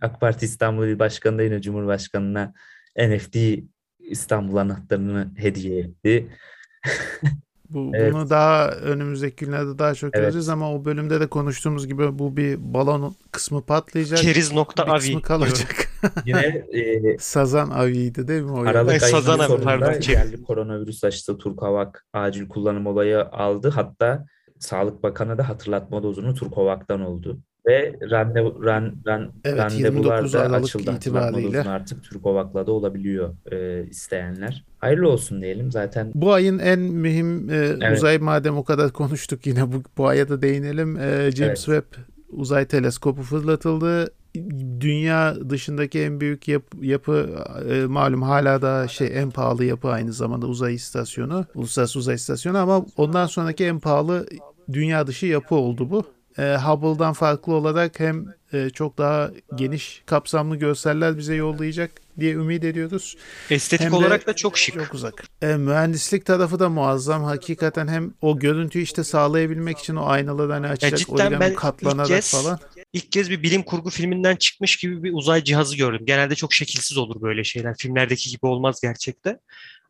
AK 0.02 0.22
Parti 0.22 0.46
İstanbul 0.46 0.88
Başkanı 1.02 1.38
da 1.38 1.44
yine 1.44 1.62
Cumhurbaşkanı'na 1.62 2.54
NFT 2.98 3.38
İstanbul 4.00 4.56
anahtarını 4.56 5.32
hediye 5.36 5.80
etti. 5.80 6.28
Bu, 7.70 7.92
Evet. 7.96 8.14
Bunu 8.14 8.30
daha 8.30 8.70
önümüzdeki 8.70 9.46
günlerde 9.46 9.80
daha 9.80 9.94
çok 9.94 10.16
Evet. 10.16 10.24
göreceğiz 10.24 10.50
ama 10.50 10.74
o 10.74 10.86
bölümde 10.86 11.20
de 11.20 11.28
konuştuğumuz 11.28 11.88
gibi 11.88 12.20
bu 12.20 12.38
bir 12.38 12.74
balon 12.74 13.16
kısmı 13.32 13.66
patlayacak. 13.66 14.20
Keriz 14.20 14.54
nokta 14.54 14.84
avi. 14.84 15.00
kısmı 15.00 15.22
kalacak. 15.22 15.76
Yine 16.26 16.66
e, 16.74 17.18
Sazan 17.20 17.70
aviydi 17.70 18.28
değil 18.28 18.42
mi 18.42 18.52
o? 18.52 18.62
Aralık 18.62 18.92
Ay, 18.92 19.00
ayının 19.04 19.20
Sazan 19.20 19.48
sonunda 19.48 19.64
pardon, 19.64 20.12
yerli 20.12 20.44
koronavirüs 20.44 21.04
aşısı 21.04 21.38
Turkovak 21.38 22.06
acil 22.14 22.48
kullanım 22.48 22.88
olayı 22.88 23.26
aldı. 23.26 23.70
Hatta 23.70 24.26
Sağlık 24.60 25.04
Bakanı 25.04 25.38
da 25.38 25.50
hatırlatma 25.50 26.04
dozunu 26.04 26.34
Turkovak'tan 26.34 27.02
oldu. 27.02 27.40
Ve 27.68 27.96
randevu, 28.12 28.66
ran, 28.66 28.94
ran, 29.08 29.32
Evet, 29.46 29.58
randevular 29.58 30.18
29 30.24 30.34
da 30.34 30.40
açıldı. 30.42 30.92
İtibariyle. 30.98 31.62
artık 31.62 32.04
Turkovak'la 32.04 32.68
da 32.68 32.72
olabiliyor 32.72 33.34
e, 33.52 33.86
isteyenler. 33.90 34.66
Hayırlı 34.78 35.10
olsun 35.10 35.42
diyelim. 35.42 35.72
Zaten 35.72 36.12
Bu 36.16 36.34
ayın 36.34 36.60
en 36.60 36.80
mühim 36.80 37.50
e, 37.50 37.56
Evet. 37.56 37.98
uzay 37.98 38.18
madem 38.18 38.58
o 38.58 38.64
kadar 38.64 38.92
konuştuk 38.92 39.48
yine 39.48 39.72
bu, 39.72 39.84
bu 39.98 40.08
aya 40.08 40.30
da 40.30 40.42
değinelim. 40.42 40.98
E, 40.98 41.32
James 41.32 41.68
Evet. 41.68 41.84
Webb 41.88 42.04
uzay 42.30 42.66
teleskopu 42.66 43.22
fırlatıldı. 43.22 44.14
Dünya 44.80 45.36
dışındaki 45.50 46.00
en 46.00 46.20
büyük 46.22 46.48
yap- 46.48 46.74
yapı 46.82 47.30
e, 47.70 47.86
malum 47.86 48.22
hala 48.22 48.62
da 48.62 48.88
şey 48.88 49.10
en 49.14 49.32
pahalı 49.32 49.66
yapı 49.66 49.88
aynı 49.90 50.14
zamanda 50.14 50.48
uzay 50.48 50.76
istasyonu. 50.76 51.46
Uluslararası 51.56 52.00
Uzay 52.00 52.16
İstasyonu 52.16 52.58
ama 52.58 52.86
ondan 52.98 53.26
sonraki 53.26 53.66
en 53.66 53.80
pahalı 53.80 54.28
dünya 54.74 55.08
dışı 55.08 55.26
yapı 55.26 55.56
oldu 55.56 55.90
bu. 55.90 56.04
E, 56.38 56.56
Hubble'dan 56.58 57.14
farklı 57.14 57.54
olarak 57.54 58.00
hem 58.00 58.26
e, 58.54 58.70
çok 58.70 58.98
daha 58.98 59.32
geniş 59.56 60.04
kapsamlı 60.06 60.56
görseller 60.56 61.18
bize 61.18 61.36
yollayacak 61.36 61.92
diye 62.20 62.34
ümit 62.34 62.64
ediyoruz. 62.64 63.16
Estetik 63.50 63.86
Hem 63.86 63.94
olarak 63.94 64.28
da 64.28 64.36
çok 64.36 64.58
şık. 64.58 64.76
Çok 64.76 64.94
uzak. 64.94 65.24
E, 65.42 65.48
mühendislik 65.48 66.26
tarafı 66.26 66.60
da 66.60 66.70
muazzam. 66.70 67.24
Hakikaten 67.24 67.88
hem 67.88 68.14
o 68.22 68.40
görüntüyü 68.40 68.84
işte 68.84 69.04
sağlayabilmek 69.04 69.78
için 69.78 69.96
o 69.96 70.06
aynaları 70.06 70.52
hani 70.52 70.68
açacak, 70.68 71.00
cidden 71.00 71.14
origami 71.14 71.56
katlanarak 71.56 72.10
ilk 72.10 72.16
kez- 72.16 72.44
falan. 72.44 72.60
İlk 72.94 73.12
kez 73.12 73.30
bir 73.30 73.44
bilim 73.44 73.64
kurgu 73.64 73.90
filminden 73.90 74.36
çıkmış 74.36 74.78
gibi 74.78 75.04
bir 75.04 75.14
uzay 75.14 75.44
cihazı 75.44 75.78
gördüm. 75.78 76.06
Genelde 76.06 76.36
çok 76.36 76.54
şekilsiz 76.54 76.98
olur 76.98 77.22
böyle 77.22 77.44
şeyler. 77.44 77.76
Filmlerdeki 77.78 78.30
gibi 78.30 78.46
olmaz 78.46 78.80
gerçekte. 78.84 79.40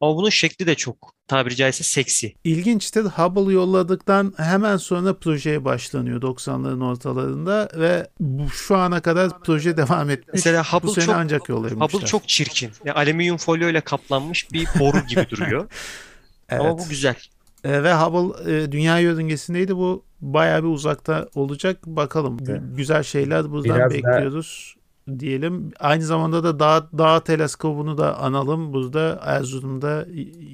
Ama 0.02 0.16
bunun 0.16 0.30
şekli 0.30 0.68
de 0.68 0.76
çok 0.76 1.14
tabiri 1.28 1.56
caizse 1.56 1.84
seksi. 1.84 2.34
İlginçtir. 2.44 3.02
Hubble 3.02 3.54
yolladıktan 3.54 4.34
hemen 4.38 4.78
sonra 4.78 5.14
projeye 5.14 5.66
başlanıyor 5.66 6.22
90'ların 6.22 6.84
ortalarında 6.86 7.70
ve 7.76 8.10
bu, 8.20 8.50
şu 8.50 8.78
ana 8.78 9.02
kadar 9.02 9.40
proje 9.44 9.78
devam 9.78 10.10
etmiş. 10.10 10.28
Mesela 10.34 10.64
bu 10.64 10.78
Hubble 10.78 10.94
sene 10.94 11.06
çok- 11.06 11.16
ancak 11.16 11.50
yollayamışlar. 11.50 11.94
Hubble 11.94 12.06
çok 12.06 12.28
çirkin. 12.28 12.72
Yani 12.86 12.98
alüminyum 12.98 13.38
folyo 13.38 13.70
ile 13.70 13.82
kaplanmış 13.82 14.52
bir 14.54 14.68
boru 14.80 15.00
gibi 15.08 15.30
duruyor. 15.30 15.72
evet. 16.50 16.62
Ama 16.62 16.78
bu 16.78 16.90
güzel. 16.90 17.16
E, 17.64 17.84
ve 17.84 17.94
Hubble 17.94 18.54
e, 18.64 18.72
dünya 18.72 19.00
yörüngesindeydi. 19.00 19.76
Bu 19.76 20.04
bayağı 20.22 20.64
bir 20.64 20.68
uzakta 20.68 21.28
olacak. 21.36 21.78
Bakalım. 21.86 22.38
Evet. 22.50 22.62
güzel 22.76 23.04
şeyler 23.04 23.52
buradan 23.52 23.76
Biraz 23.78 23.92
da- 23.92 23.96
bekliyoruz 23.96 24.76
diyelim. 25.20 25.72
Aynı 25.80 26.04
zamanda 26.04 26.44
da 26.44 26.60
Dağ, 26.60 26.88
Dağ 26.98 27.24
Teleskobu'nu 27.24 27.98
da 27.98 28.18
analım. 28.20 28.74
Burada 28.74 29.20
Erzurum'da 29.24 30.06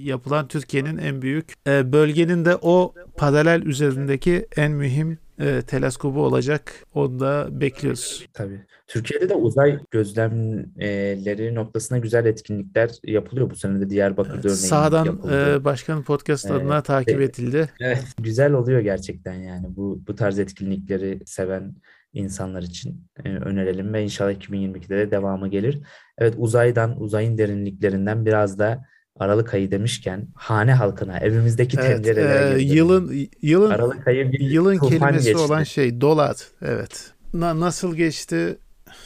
yapılan 0.04 0.48
Türkiye'nin 0.48 0.98
en 0.98 1.22
büyük 1.22 1.54
e, 1.68 1.92
bölgenin 1.92 2.46
de 2.46 2.58
o 2.62 2.94
paralel 3.18 3.62
üzerindeki 3.62 4.48
en 4.58 4.72
mühim 4.72 5.18
e, 5.40 5.62
teleskobu 5.62 6.24
olacak. 6.26 6.74
Onu 6.94 7.20
da 7.20 7.48
bekliyoruz. 7.52 8.26
tabii. 8.34 8.62
Türkiye'de 8.88 9.30
de 9.30 9.34
uzay 9.34 9.80
gözlemleri 9.92 11.56
noktasına 11.56 11.98
güzel 11.98 12.26
etkinlikler 12.26 12.92
yapılıyor. 13.04 13.50
Bu 13.50 13.56
sene 13.56 13.82
de 13.82 13.90
Diyarbakır'da 13.90 14.38
örneğin 14.40 14.56
Sağdan 14.56 15.06
yapıldı. 15.06 15.56
e, 15.56 15.64
başkanın 15.64 16.04
podcastlarına 16.04 16.76
Evet. 16.76 16.86
takip 16.86 17.22
edildi. 17.22 17.70
Evet, 17.80 18.04
güzel 18.20 18.54
oluyor 18.54 18.80
gerçekten 18.80 19.34
yani 19.34 19.66
bu 19.70 20.00
bu 20.08 20.16
tarz 20.16 20.40
etkinlikleri 20.40 21.20
seven 21.26 21.76
insanlar 22.18 22.62
için 22.64 23.08
e, 23.26 23.30
önerelim 23.30 23.94
ve 23.94 24.04
inşallah 24.04 24.32
2022'de 24.32 24.98
de 24.98 25.12
devamı 25.12 25.48
gelir. 25.48 25.80
Evet 26.18 26.34
uzaydan, 26.38 27.02
uzayın 27.02 27.38
derinliklerinden 27.38 28.26
biraz 28.26 28.60
da 28.60 28.86
Aralık 29.20 29.54
ayı 29.54 29.72
demişken 29.72 30.28
hane 30.36 30.74
halkına, 30.74 31.18
evimizdeki 31.20 31.78
Evet, 31.80 31.88
tencerelere 31.96 32.56
e, 32.56 32.62
yılın 32.64 33.14
yılın 33.42 33.70
Aralık 33.70 34.08
ayı 34.08 34.32
bir 34.32 34.40
Yılın 34.40 34.78
kelimesi 34.78 35.26
geçti. 35.26 35.38
olan 35.38 35.64
şey 35.64 36.02
dolar. 36.02 36.38
Evet. 36.62 37.12
Na- 37.34 37.60
nasıl 37.60 37.96
geçti? 37.96 38.58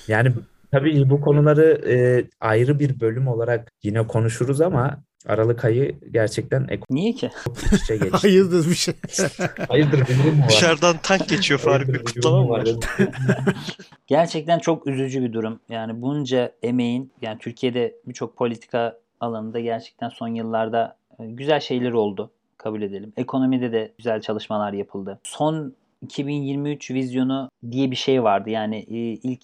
Yani 0.07 0.33
tabii 0.71 1.09
bu 1.09 1.21
konuları 1.21 1.81
e, 1.89 2.25
ayrı 2.39 2.79
bir 2.79 2.99
bölüm 2.99 3.27
olarak 3.27 3.71
yine 3.83 4.07
konuşuruz 4.07 4.61
ama 4.61 5.03
Aralık 5.27 5.65
ayı 5.65 5.95
gerçekten 6.11 6.67
Niye 6.89 7.13
ki? 7.13 7.29
geçti. 7.87 8.09
Hayırdır 8.11 8.69
bir 8.69 8.75
şey. 8.75 8.93
Hayırdır 9.67 9.99
bir 9.99 10.19
durum 10.19 10.35
mu 10.35 10.41
var? 10.41 10.49
Dışarıdan 10.49 10.97
tank 11.03 11.29
geçiyor 11.29 11.59
Faruk 11.59 11.87
bir 11.87 12.03
kutlama 12.03 12.43
mı 12.43 12.49
var? 12.49 12.67
Gerçekten 14.07 14.59
çok 14.59 14.87
üzücü 14.87 15.21
bir 15.21 15.33
durum. 15.33 15.59
Yani 15.69 16.01
bunca 16.01 16.51
emeğin 16.63 17.11
yani 17.21 17.39
Türkiye'de 17.39 17.95
birçok 18.07 18.37
politika 18.37 18.99
alanında 19.19 19.59
gerçekten 19.59 20.09
son 20.09 20.27
yıllarda 20.27 20.95
e, 21.19 21.25
güzel 21.25 21.59
şeyler 21.59 21.91
oldu. 21.91 22.31
Kabul 22.57 22.81
edelim. 22.81 23.13
Ekonomide 23.17 23.71
de 23.71 23.91
güzel 23.97 24.21
çalışmalar 24.21 24.73
yapıldı. 24.73 25.19
Son 25.23 25.73
2023 26.01 26.91
vizyonu 26.91 27.49
diye 27.71 27.91
bir 27.91 27.95
şey 27.95 28.23
vardı. 28.23 28.49
Yani 28.49 28.77
e, 28.77 28.97
ilk 28.97 29.43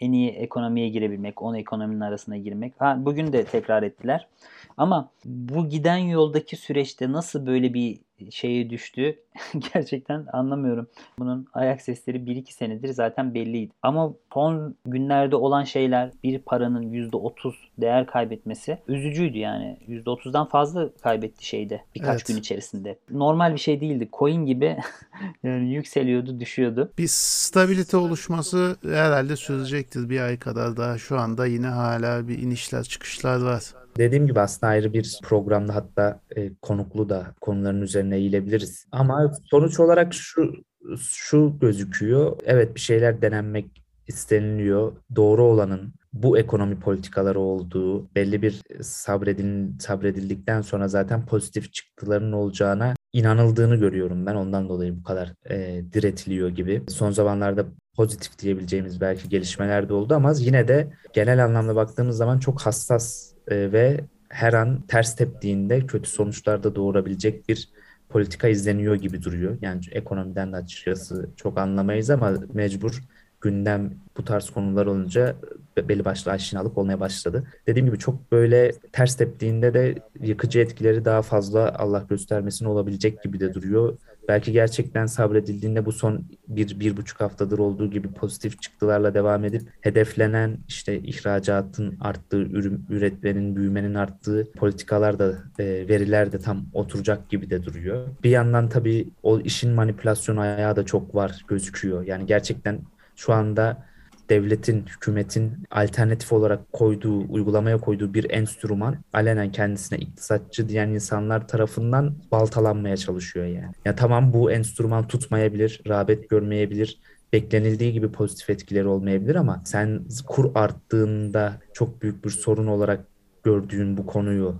en 0.00 0.12
iyi 0.12 0.30
ekonomiye 0.30 0.88
girebilmek, 0.88 1.42
10 1.42 1.54
ekonominin 1.54 2.00
arasına 2.00 2.36
girmek. 2.36 2.72
Ha, 2.78 2.96
bugün 2.98 3.32
de 3.32 3.44
tekrar 3.44 3.82
ettiler. 3.82 4.26
Ama 4.76 5.10
bu 5.24 5.68
giden 5.68 5.96
yoldaki 5.96 6.56
süreçte 6.56 7.12
nasıl 7.12 7.46
böyle 7.46 7.74
bir 7.74 7.98
şeye 8.30 8.70
düştü. 8.70 9.18
Gerçekten 9.74 10.26
anlamıyorum. 10.32 10.86
Bunun 11.18 11.46
ayak 11.52 11.82
sesleri 11.82 12.16
1-2 12.18 12.52
senedir 12.52 12.88
zaten 12.88 13.34
belliydi. 13.34 13.72
Ama 13.82 14.12
son 14.34 14.74
günlerde 14.86 15.36
olan 15.36 15.64
şeyler 15.64 16.10
bir 16.24 16.38
paranın 16.38 16.82
%30 16.92 17.52
değer 17.78 18.06
kaybetmesi 18.06 18.78
üzücüydü 18.88 19.38
yani. 19.38 19.78
%30'dan 19.88 20.48
fazla 20.48 20.90
kaybetti 21.02 21.46
şeyde 21.46 21.80
birkaç 21.94 22.14
Evet. 22.14 22.26
gün 22.26 22.36
içerisinde. 22.36 22.98
Normal 23.10 23.52
bir 23.54 23.60
şey 23.60 23.80
değildi. 23.80 24.08
Coin 24.12 24.46
gibi 24.46 24.76
yani 25.42 25.74
yükseliyordu, 25.74 26.40
düşüyordu. 26.40 26.92
Bir 26.98 27.08
stabilite 27.08 27.96
oluşması 27.96 28.76
herhalde 28.82 29.36
sürecektir 29.36 30.10
bir 30.10 30.20
ay 30.20 30.38
kadar 30.38 30.76
daha. 30.76 30.98
Şu 30.98 31.18
anda 31.18 31.46
yine 31.46 31.66
hala 31.66 32.28
bir 32.28 32.38
inişler 32.38 32.82
çıkışlar 32.82 33.40
var. 33.42 33.62
Dediğim 33.98 34.26
gibi 34.26 34.40
aslında 34.40 34.70
ayrı 34.70 34.92
bir 34.92 35.18
programda 35.22 35.74
hatta 35.74 36.20
e, 36.36 36.50
konuklu 36.62 37.08
da 37.08 37.26
konuların 37.40 37.82
üzerine 37.82 38.16
eğilebiliriz. 38.16 38.86
Ama 38.92 39.32
sonuç 39.50 39.80
olarak 39.80 40.14
şu 40.14 40.52
şu 40.98 41.56
gözüküyor. 41.60 42.36
Evet 42.44 42.74
bir 42.74 42.80
şeyler 42.80 43.22
denenmek 43.22 43.84
isteniliyor. 44.06 44.92
Doğru 45.16 45.44
olanın 45.44 45.94
bu 46.12 46.38
ekonomi 46.38 46.80
politikaları 46.80 47.40
olduğu 47.40 48.14
belli 48.14 48.42
bir 48.42 48.62
sabredin, 48.80 49.78
sabredildikten 49.78 50.60
sonra 50.60 50.88
zaten 50.88 51.26
pozitif 51.26 51.72
çıktılarının 51.72 52.32
olacağına 52.32 52.94
inanıldığını 53.12 53.76
görüyorum 53.76 54.26
ben. 54.26 54.34
Ondan 54.34 54.68
dolayı 54.68 54.98
bu 54.98 55.02
kadar 55.02 55.32
e, 55.50 55.82
diretiliyor 55.92 56.48
gibi. 56.48 56.82
Son 56.88 57.10
zamanlarda 57.10 57.66
pozitif 57.96 58.38
diyebileceğimiz 58.38 59.00
belki 59.00 59.28
gelişmeler 59.28 59.88
de 59.88 59.94
oldu 59.94 60.14
ama 60.14 60.32
yine 60.38 60.68
de 60.68 60.92
genel 61.12 61.44
anlamda 61.44 61.76
baktığımız 61.76 62.16
zaman 62.16 62.38
çok 62.38 62.60
hassas 62.60 63.33
e, 63.48 63.72
ve 63.72 64.00
her 64.28 64.52
an 64.52 64.80
ters 64.88 65.16
teptiğinde 65.16 65.86
kötü 65.86 66.10
sonuçlar 66.10 66.62
da 66.62 66.74
doğurabilecek 66.74 67.48
bir 67.48 67.68
politika 68.08 68.48
izleniyor 68.48 68.94
gibi 68.94 69.22
duruyor. 69.22 69.56
Yani 69.60 69.80
ekonomiden 69.92 70.52
de 70.52 70.56
açıkçası 70.56 71.30
çok 71.36 71.58
anlamayız 71.58 72.10
ama 72.10 72.32
mecbur 72.54 73.02
gündem 73.40 73.94
bu 74.16 74.24
tarz 74.24 74.50
konular 74.50 74.86
olunca 74.86 75.36
be- 75.76 75.88
belli 75.88 76.04
başlı 76.04 76.30
aşinalık 76.32 76.78
olmaya 76.78 77.00
başladı. 77.00 77.44
Dediğim 77.66 77.86
gibi 77.86 77.98
çok 77.98 78.32
böyle 78.32 78.72
ters 78.92 79.16
teptiğinde 79.16 79.74
de 79.74 79.94
yıkıcı 80.20 80.60
etkileri 80.60 81.04
daha 81.04 81.22
fazla 81.22 81.74
Allah 81.78 82.06
göstermesin 82.08 82.64
olabilecek 82.64 83.22
gibi 83.22 83.40
de 83.40 83.54
duruyor. 83.54 83.98
Belki 84.28 84.52
gerçekten 84.52 85.06
sabredildiğinde 85.06 85.86
bu 85.86 85.92
son 85.92 86.24
bir, 86.48 86.80
bir 86.80 86.96
buçuk 86.96 87.20
haftadır 87.20 87.58
olduğu 87.58 87.90
gibi 87.90 88.12
pozitif 88.12 88.62
çıktılarla 88.62 89.14
devam 89.14 89.44
edip 89.44 89.62
hedeflenen 89.80 90.58
işte 90.68 90.98
ihracatın 90.98 91.98
arttığı, 92.00 92.42
ürün, 92.42 92.86
üretmenin, 92.90 93.56
büyümenin 93.56 93.94
arttığı 93.94 94.52
politikalar 94.52 95.18
da 95.18 95.34
e, 95.58 95.64
veriler 95.64 96.32
de 96.32 96.38
tam 96.38 96.66
oturacak 96.72 97.28
gibi 97.30 97.50
de 97.50 97.64
duruyor. 97.64 98.08
Bir 98.22 98.30
yandan 98.30 98.68
tabii 98.68 99.08
o 99.22 99.40
işin 99.40 99.70
manipülasyon 99.70 100.36
ayağı 100.36 100.76
da 100.76 100.84
çok 100.84 101.14
var 101.14 101.44
gözüküyor. 101.48 102.06
Yani 102.06 102.26
gerçekten 102.26 102.80
şu 103.16 103.32
anda 103.32 103.93
devletin, 104.30 104.86
hükümetin 104.86 105.52
alternatif 105.70 106.32
olarak 106.32 106.72
koyduğu, 106.72 107.32
uygulamaya 107.32 107.78
koyduğu 107.78 108.14
bir 108.14 108.30
enstrüman 108.30 108.96
alenen 109.12 109.52
kendisine 109.52 109.98
iktisatçı 109.98 110.68
diyen 110.68 110.88
insanlar 110.88 111.48
tarafından 111.48 112.14
baltalanmaya 112.32 112.96
çalışıyor 112.96 113.46
yani. 113.46 113.72
Ya 113.84 113.96
tamam 113.96 114.32
bu 114.32 114.50
enstrüman 114.52 115.06
tutmayabilir, 115.06 115.80
rağbet 115.88 116.30
görmeyebilir, 116.30 117.00
beklenildiği 117.32 117.92
gibi 117.92 118.12
pozitif 118.12 118.50
etkileri 118.50 118.86
olmayabilir 118.86 119.34
ama 119.34 119.62
sen 119.64 120.04
kur 120.26 120.50
arttığında 120.54 121.60
çok 121.72 122.02
büyük 122.02 122.24
bir 122.24 122.30
sorun 122.30 122.66
olarak 122.66 123.00
gördüğün 123.44 123.96
bu 123.96 124.06
konuyu 124.06 124.54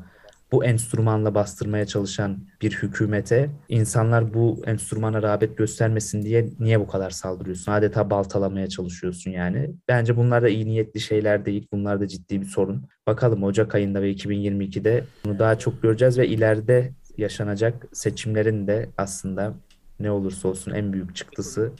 bu 0.55 0.65
enstrümanla 0.65 1.35
bastırmaya 1.35 1.87
çalışan 1.87 2.39
bir 2.63 2.73
hükümete 2.73 3.51
insanlar 3.69 4.35
bu 4.35 4.63
enstrümana 4.67 5.23
rağbet 5.23 5.57
göstermesin 5.59 6.23
diye 6.23 6.49
niye 6.61 6.81
bu 6.81 6.87
kadar 6.87 7.11
saldırıyorsun? 7.11 7.73
Adeta 7.73 8.11
baltalamaya 8.11 8.69
çalışıyorsun 8.69 9.31
yani. 9.31 9.71
Bence 9.89 10.17
bunlar 10.17 10.43
da 10.43 10.49
iyi 10.49 10.67
niyetli 10.67 11.01
şeyler 11.01 11.45
değil. 11.47 11.67
Bunlar 11.73 12.01
da 12.01 12.09
ciddi 12.09 12.41
bir 12.41 12.47
sorun. 12.47 12.87
Bakalım 13.07 13.43
Ocak 13.43 13.75
ayında 13.75 14.03
ve 14.03 14.13
2022'de 14.13 15.05
bunu 15.25 15.39
daha 15.39 15.59
çok 15.59 15.83
göreceğiz 15.83 16.19
ve 16.19 16.29
ileride 16.29 16.93
yaşanacak 17.17 17.87
seçimlerin 17.93 18.67
de 18.67 18.89
aslında 18.99 19.55
ne 20.01 20.11
olursa 20.11 20.49
olsun 20.49 20.73
en 20.73 20.93
büyük 20.93 21.17
çıktısı 21.17 21.73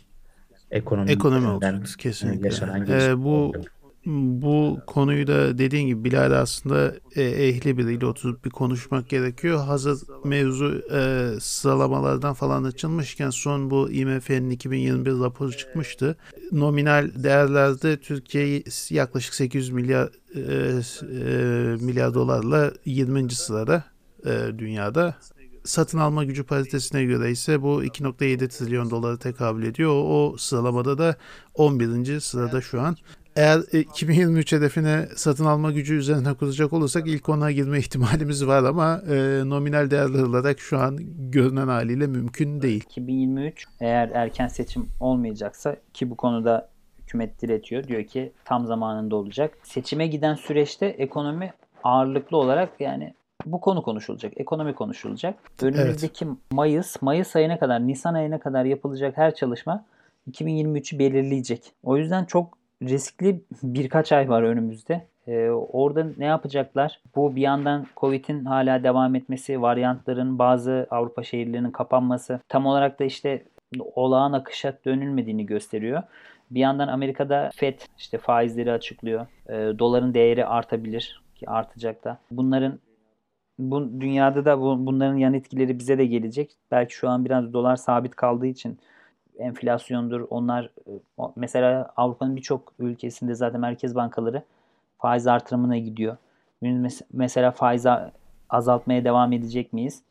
ekonomi 0.71 1.11
Ekonomi 1.11 1.47
olacak 1.47 1.87
kesinlikle. 1.99 2.47
yaşanan 2.47 2.87
Ee, 2.89 3.19
bu 3.19 3.35
olacak. 3.35 3.73
Bu 4.07 4.79
konuyu 4.87 5.27
da 5.27 5.59
dediğin 5.59 5.87
gibi 5.87 6.05
Bilal 6.05 6.41
aslında 6.41 6.95
e, 7.17 7.23
ehli 7.23 7.79
biriyle 7.79 8.07
oturup 8.07 8.45
bir 8.45 8.51
konuşmak 8.51 9.09
gerekiyor. 9.09 9.65
Hazır 9.65 10.01
mevzu 10.25 10.83
e, 10.93 11.31
sıralamalardan 11.41 12.35
falan 12.35 12.65
açılmışken 12.65 13.31
son 13.31 13.71
bu 13.71 13.91
IMF'nin 13.91 14.51
2021 14.51 15.11
raporu 15.11 15.53
çıkmıştı. 15.53 16.17
Nominal 16.53 17.11
değerlerde 17.15 17.97
Türkiye 17.97 18.63
yaklaşık 18.91 19.35
800 19.35 19.71
milyar 19.71 20.09
e, 20.35 20.41
e, 20.41 21.85
milyar 21.85 22.15
dolarla 22.15 22.73
20. 22.85 23.31
sırada 23.31 23.85
e, 24.27 24.59
dünyada. 24.59 25.17
Satın 25.65 25.99
alma 25.99 26.25
gücü 26.25 26.45
paritesine 26.45 27.05
göre 27.05 27.31
ise 27.31 27.63
bu 27.63 27.85
2.7 27.85 28.49
trilyon 28.49 28.91
dolara 28.91 29.19
tekabül 29.19 29.63
ediyor. 29.63 29.91
O, 29.91 30.33
o 30.33 30.37
sıralamada 30.37 30.99
da 30.99 31.17
11. 31.55 32.21
sırada 32.21 32.61
şu 32.61 32.81
an. 32.81 32.97
Eğer 33.37 33.61
e, 33.73 33.81
2023 33.81 34.53
hedefine 34.53 35.07
satın 35.17 35.45
alma 35.45 35.73
gücü 35.73 35.95
üzerine 35.95 36.35
kuracak 36.35 36.73
olursak 36.73 37.07
ilk 37.07 37.29
ona 37.29 37.51
girme 37.51 37.79
ihtimalimiz 37.85 38.47
var 38.47 38.65
ama 38.65 39.03
e, 39.11 39.43
nominal 39.45 39.91
değerler 39.91 40.23
olarak 40.23 40.61
şu 40.61 40.79
an 40.79 40.99
görünen 41.19 41.69
haliyle 41.69 42.07
mümkün 42.07 42.63
değil. 42.63 42.85
2023 42.85 43.67
eğer 43.81 44.09
erken 44.09 44.49
seçim 44.49 44.89
olmayacaksa 45.01 45.77
ki 45.95 46.11
bu 46.11 46.17
konuda 46.17 46.69
hükümet 47.03 47.43
diretiyor. 47.43 47.85
Diyor 47.85 48.05
ki 48.05 48.33
tam 48.45 48.67
zamanında 48.67 49.17
olacak. 49.17 49.59
Seçime 49.63 50.07
giden 50.07 50.35
süreçte 50.35 50.87
ekonomi 50.87 51.53
ağırlıklı 51.85 52.37
olarak 52.37 52.81
yani 52.81 53.15
bu 53.47 53.61
konu 53.61 53.83
konuşulacak. 53.83 54.33
Ekonomi 54.37 54.75
konuşulacak. 54.75 55.35
Önümüzdeki 55.63 56.27
Mayıs, 56.53 57.03
Mayıs 57.03 57.37
ayına 57.37 57.59
kadar, 57.59 57.87
Nisan 57.87 58.15
ayına 58.15 58.41
kadar 58.41 58.65
yapılacak 58.65 59.17
her 59.17 59.35
çalışma 59.35 59.85
2023'ü 60.31 60.99
belirleyecek. 60.99 61.73
O 61.83 61.97
yüzden 61.97 62.25
çok 62.25 62.64
riskli 62.83 63.45
birkaç 63.63 64.13
ay 64.13 64.29
var 64.29 64.43
önümüzde. 64.43 65.07
Ee, 65.27 65.49
orada 65.51 66.07
ne 66.19 66.25
yapacaklar? 66.25 67.01
Bu 67.17 67.37
bir 67.37 67.43
yandan 67.43 67.87
Covid'in 67.97 68.45
hala 68.45 68.83
devam 68.83 69.15
etmesi, 69.15 69.63
varyantların 69.63 70.39
bazı 70.39 70.87
Avrupa 70.91 71.23
şehirlerinin 71.23 71.71
kapanması 71.71 72.41
tam 72.49 72.67
olarak 72.67 73.01
da 73.01 73.05
işte 73.05 73.45
olağan 73.95 74.33
akışa 74.33 74.79
dönülmediğini 74.85 75.47
gösteriyor. 75.47 76.03
Bir 76.51 76.61
yandan 76.61 76.89
Amerika'da 76.89 77.51
FED 77.55 77.81
işte 77.99 78.19
faizleri 78.19 78.73
açıklıyor. 78.73 79.27
Ee, 79.49 79.53
doların 79.79 80.15
değeri 80.15 80.47
artabilir 80.47 81.23
ki 81.35 81.51
artacak 81.51 82.05
da. 82.05 82.19
Bunların 82.31 82.79
bu 83.59 84.01
dünyada 84.01 84.45
da 84.45 84.61
bu, 84.61 84.87
bunların 84.87 85.17
yan 85.17 85.35
etkileri 85.35 85.79
bize 85.79 85.99
de 85.99 86.07
gelecek. 86.07 86.57
Belki 86.71 86.95
şu 86.95 87.09
an 87.09 87.25
biraz 87.25 87.53
dolar 87.53 87.77
sabit 87.77 88.17
kaldığı 88.17 88.47
için 88.47 88.79
enflasyondur. 89.39 90.27
Onlar 90.31 90.65
e, 90.65 90.93
mesela 91.37 91.93
Avrupa'nın 91.97 92.37
birçok 92.37 92.73
ülkesinde 92.79 93.35
zaten 93.35 93.61
merkez 93.61 93.95
bankaları 93.95 94.43
faiz 94.99 95.27
artırımına 95.27 95.79
gidiyor. 95.79 96.17
Mes- 96.63 97.05
Mesela 97.13 97.51
faiz 97.51 97.87
azaltmaya 98.51 99.05
devam 99.05 99.33
edecek 99.33 99.73
miyiz? 99.73 100.03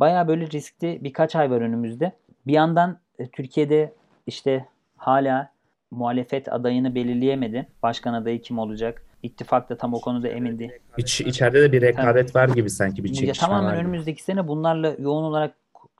Baya 0.00 0.28
böyle 0.28 0.46
riskli 0.50 0.98
birkaç 1.04 1.36
ay 1.36 1.50
var 1.50 1.60
önümüzde. 1.60 2.12
Bir 2.46 2.52
yandan 2.52 2.98
e, 3.18 3.26
Türkiye'de 3.28 3.92
işte 4.26 4.66
hala 4.96 5.50
muhalefet 5.90 6.52
adayını 6.52 6.94
belirleyemedi. 6.94 7.66
Başkan 7.82 8.14
adayı 8.14 8.42
kim 8.42 8.58
olacak? 8.58 9.02
İttifak 9.22 9.70
da 9.70 9.76
tam 9.76 9.94
o 9.94 10.00
konuda 10.00 10.28
emin 10.28 10.58
değil. 10.58 10.70
İç, 10.96 11.20
içeride 11.20 11.62
de 11.62 11.72
bir 11.72 11.82
rekabet 11.82 12.36
var 12.36 12.48
gibi 12.48 12.70
sanki 12.70 13.04
bir 13.04 13.08
Ya 13.08 13.14
çekişme 13.14 13.46
tamamen 13.46 13.66
var 13.66 13.72
gibi. 13.76 13.80
önümüzdeki 13.80 14.22
sene 14.22 14.48
bunlarla 14.48 14.94
yoğun 14.98 15.22
olarak 15.22 15.54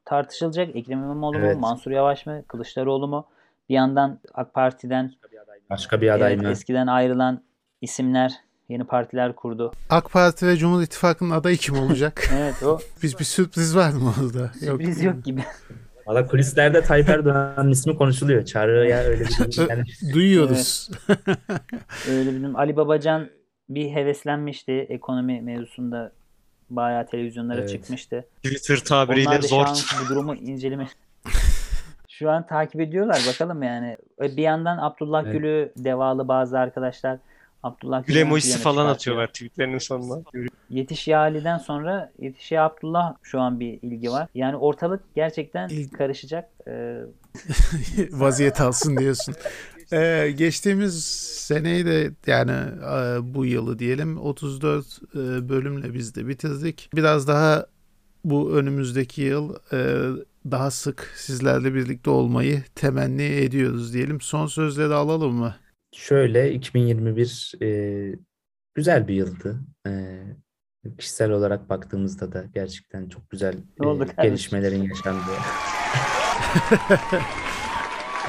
tartışılacak. 0.06 0.76
Ekrem 0.76 0.98
İmamoğlu 0.98 1.38
Evet. 1.38 1.54
mu, 1.54 1.60
Mansur 1.60 1.90
Yavaş 1.90 2.26
mı, 2.26 2.42
Kılıçdaroğlu 2.48 3.08
mu? 3.08 3.26
Bir 3.68 3.74
yandan 3.74 4.20
AK 4.34 4.54
Parti'den 4.54 5.12
Başka 5.70 6.00
bir 6.00 6.14
aday 6.14 6.32
evet, 6.32 6.42
mı? 6.42 6.50
eskiden 6.50 6.86
ayrılan 6.86 7.42
isimler 7.80 8.32
yeni 8.68 8.84
partiler 8.84 9.32
kurdu. 9.36 9.72
AK 9.90 10.10
Parti 10.12 10.46
ve 10.46 10.56
Cumhur 10.56 10.82
İttifakı'nın 10.82 11.30
adayı 11.30 11.56
kim 11.56 11.78
olacak? 11.78 12.28
Evet 12.38 12.62
o 12.62 12.78
Biz 13.02 13.18
bir 13.18 13.24
sürpriz 13.24 13.76
var 13.76 13.92
mı 13.92 14.12
orada? 14.24 14.48
sürpriz 14.60 15.02
yok 15.02 15.24
gibi. 15.24 15.40
Valla 16.06 16.26
kulislerde 16.26 16.82
Tayyip 16.82 17.08
Erdoğan'ın 17.08 17.70
ismi 17.70 17.96
konuşuluyor. 17.96 18.44
Çağrı'ya 18.44 18.98
öyle 18.98 19.24
bir 19.24 19.68
yani 19.70 19.82
Duyuyoruz. 20.14 20.90
Öyle 22.10 22.30
bildim. 22.32 22.56
Ali 22.56 22.76
Babacan 22.76 23.28
bir 23.68 23.90
heveslenmişti 23.90 24.72
ekonomi 24.72 25.40
mevzusunda 25.40 26.12
bayağı 26.70 27.06
televizyonlara 27.06 27.58
Evet. 27.60 27.70
çıkmıştı. 27.70 28.24
Twitter 28.44 28.76
tabiriyle 28.78 29.28
Onlar 29.28 29.38
da 29.42 29.42
şu 29.42 29.48
zor. 29.48 29.66
an 29.66 29.76
bu 30.04 30.08
durumu 30.08 30.34
inceleme 30.34 30.88
şu 32.08 32.30
an 32.30 32.46
takip 32.46 32.80
ediyorlar 32.80 33.20
bakalım 33.28 33.62
yani. 33.62 33.96
Bir 34.20 34.42
yandan 34.42 34.78
Abdullah 34.78 35.22
Evet. 35.24 35.32
Gül'ü 35.32 35.72
devalı 35.76 36.28
bazı 36.28 36.58
arkadaşlar 36.58 37.18
Abdullah 37.62 38.06
Gül 38.06 38.16
emojisi 38.16 38.58
falan 38.58 38.86
atıyorlar 38.86 39.26
tweetlerinin 39.26 39.78
sonuna. 39.78 40.22
Yetiş 40.70 41.08
Ali'den 41.08 41.58
sonra 41.58 42.12
Yetiş 42.18 42.52
Abdullah 42.52 43.14
şu 43.22 43.40
an 43.40 43.60
bir 43.60 43.78
ilgi 43.82 44.10
var. 44.10 44.28
Yani 44.34 44.56
ortalık 44.56 45.14
gerçekten 45.14 45.68
İlk- 45.68 45.94
karışacak. 45.98 46.48
Ee, 46.68 46.98
vaziyet 48.10 48.60
alsın 48.60 48.96
diyorsun. 48.96 49.34
Ee, 49.92 50.34
geçtiğimiz 50.36 51.04
seneyi 51.46 51.86
de 51.86 52.10
yani 52.26 52.52
e, 52.82 53.34
bu 53.34 53.46
yılı 53.46 53.78
diyelim 53.78 54.18
34 54.18 54.86
e, 55.14 55.48
bölümle 55.48 55.94
biz 55.94 56.14
de 56.14 56.28
bitirdik. 56.28 56.90
Biraz 56.94 57.28
daha 57.28 57.66
bu 58.24 58.56
önümüzdeki 58.56 59.22
yıl 59.22 59.54
e, 59.72 60.08
daha 60.50 60.70
sık 60.70 61.12
sizlerle 61.16 61.74
birlikte 61.74 62.10
olmayı 62.10 62.62
temenni 62.74 63.22
ediyoruz 63.22 63.94
diyelim. 63.94 64.20
Son 64.20 64.46
sözleri 64.46 64.94
alalım 64.94 65.34
mı? 65.34 65.56
Şöyle 65.94 66.52
2021 66.52 67.52
e, 67.62 67.68
güzel 68.74 69.08
bir 69.08 69.14
yıldı. 69.14 69.60
E, 69.86 70.22
kişisel 70.98 71.30
olarak 71.30 71.68
baktığımızda 71.68 72.32
da 72.32 72.44
gerçekten 72.54 73.08
çok 73.08 73.30
güzel 73.30 73.54
e, 73.54 73.82
kardeşim? 73.82 74.22
gelişmelerin 74.22 74.82
yaşandığı. 74.82 75.36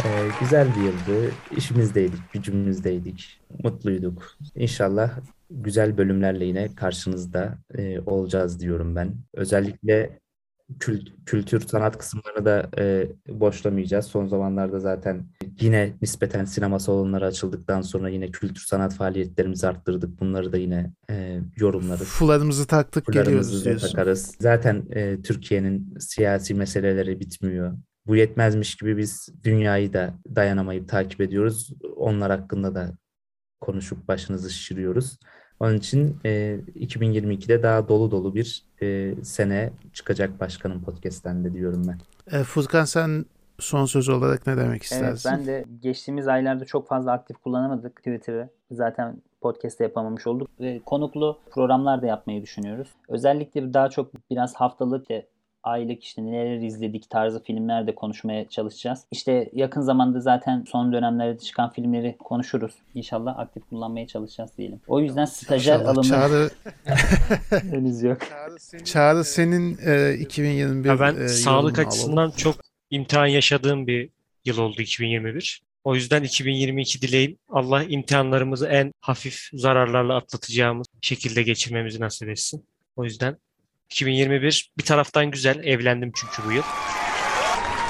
E, 0.05 0.09
güzel 0.39 0.67
bir 0.75 0.81
yıldı. 0.81 1.31
İşimizdeydik, 1.57 2.19
gücümüzdeydik, 2.33 3.41
mutluyduk. 3.63 4.31
İnşallah 4.55 5.19
güzel 5.51 5.97
bölümlerle 5.97 6.45
yine 6.45 6.75
karşınızda 6.75 7.57
e, 7.77 7.99
olacağız 7.99 8.59
diyorum 8.59 8.95
ben. 8.95 9.15
Özellikle 9.33 10.19
kült- 10.79 11.11
kültür 11.25 11.59
sanat 11.61 11.97
kısımlarını 11.97 12.45
da 12.45 12.69
e, 12.77 13.07
boşlamayacağız. 13.29 14.05
Son 14.05 14.27
zamanlarda 14.27 14.79
zaten 14.79 15.25
yine 15.61 15.93
nispeten 16.01 16.45
sinema 16.45 16.79
salonları 16.79 17.25
açıldıktan 17.25 17.81
sonra 17.81 18.09
yine 18.09 18.31
kültür 18.31 18.61
sanat 18.61 18.95
faaliyetlerimizi 18.95 19.67
arttırdık. 19.67 20.19
Bunları 20.19 20.51
da 20.53 20.57
yine 20.57 20.91
e, 21.09 21.39
yorumlarız. 21.57 22.07
Fularımızı 22.07 22.67
taktık 22.67 23.05
geliyoruz 23.05 23.27
Fularımızı 23.31 23.61
da 23.61 23.65
diyorsun. 23.69 23.87
takarız. 23.87 24.35
Zaten 24.39 24.83
e, 24.89 25.21
Türkiye'nin 25.21 25.95
siyasi 25.99 26.53
meseleleri 26.53 27.19
bitmiyor. 27.19 27.73
Bu 28.07 28.15
yetmezmiş 28.15 28.75
gibi 28.75 28.97
biz 28.97 29.29
dünyayı 29.43 29.93
da 29.93 30.13
dayanamayıp 30.35 30.89
takip 30.89 31.21
ediyoruz. 31.21 31.73
Onlar 31.95 32.31
hakkında 32.31 32.75
da 32.75 32.91
konuşup 33.61 34.07
başınızı 34.07 34.49
şişiriyoruz. 34.49 35.19
Onun 35.59 35.77
için 35.77 36.19
e, 36.25 36.59
2022'de 36.75 37.63
daha 37.63 37.87
dolu 37.87 38.11
dolu 38.11 38.35
bir 38.35 38.65
e, 38.81 39.15
sene 39.23 39.73
çıkacak 39.93 40.39
başkanın 40.39 40.81
podcast'ten 40.81 41.43
de 41.43 41.53
diyorum 41.53 41.83
ben. 41.87 41.99
E, 42.39 42.43
Furkan 42.43 42.85
sen 42.85 43.25
son 43.59 43.85
söz 43.85 44.09
olarak 44.09 44.47
ne 44.47 44.57
demek 44.57 44.69
Evet 44.69 44.83
istersin? 44.83 45.31
ben 45.31 45.45
de 45.45 45.65
geçtiğimiz 45.81 46.27
aylarda 46.27 46.65
çok 46.65 46.87
fazla 46.87 47.11
aktif 47.11 47.37
kullanamadık 47.37 47.95
Twitter'ı. 47.95 48.49
Zaten 48.71 49.21
podcast'te 49.41 49.83
yapamamış 49.83 50.27
olduk. 50.27 50.49
Ve 50.59 50.81
konuklu 50.85 51.37
programlar 51.51 52.01
da 52.01 52.05
yapmayı 52.07 52.41
düşünüyoruz. 52.41 52.87
Özellikle 53.09 53.73
daha 53.73 53.89
çok 53.89 54.29
biraz 54.29 54.55
haftalık 54.55 55.01
işte 55.01 55.27
aylık 55.67 56.03
işte 56.03 56.25
neler 56.25 56.61
izledik 56.61 57.09
tarzı 57.09 57.43
filmler 57.43 57.87
de 57.87 57.95
konuşmaya 57.95 58.49
çalışacağız. 58.49 58.99
İşte 59.11 59.49
yakın 59.53 59.81
zamanda 59.81 60.19
zaten 60.19 60.65
son 60.67 60.93
dönemlerde 60.93 61.39
çıkan 61.39 61.69
filmleri 61.69 62.15
konuşuruz. 62.19 62.75
İnşallah 62.95 63.39
aktif 63.39 63.63
kullanmaya 63.69 64.07
çalışacağız 64.07 64.51
diyelim. 64.57 64.81
O 64.87 64.99
yüzden 64.99 65.25
stajyer 65.25 65.79
alımı 65.79 66.03
Çağrı, 66.03 66.49
henüz 67.71 68.03
yok. 68.03 68.17
Çağrı 68.85 69.23
senin 69.23 69.77
e, 69.85 70.13
2021 70.13 70.89
Ya 70.89 70.99
ben 70.99 71.15
e, 71.15 71.27
sağlık 71.27 71.77
yorumunu 71.77 71.77
alalım. 71.77 71.87
açısından 71.87 72.31
çok 72.31 72.55
imtihan 72.89 73.27
yaşadığım 73.27 73.87
bir 73.87 74.09
yıl 74.45 74.57
oldu 74.57 74.81
2021. 74.81 75.61
O 75.83 75.95
yüzden 75.95 76.23
2022 76.23 77.01
dileğim 77.01 77.37
Allah 77.49 77.83
imtihanlarımızı 77.83 78.67
en 78.67 78.93
hafif 79.01 79.49
zararlarla 79.53 80.15
atlatacağımız 80.15 80.87
şekilde 81.01 81.43
geçirmemizi 81.43 81.99
nasip 82.01 82.29
etsin. 82.29 82.65
O 82.95 83.03
yüzden 83.03 83.37
2021 83.91 84.71
bir 84.77 84.83
taraftan 84.83 85.31
güzel, 85.31 85.59
evlendim 85.63 86.11
çünkü 86.15 86.47
bu 86.49 86.51
yıl. 86.51 86.63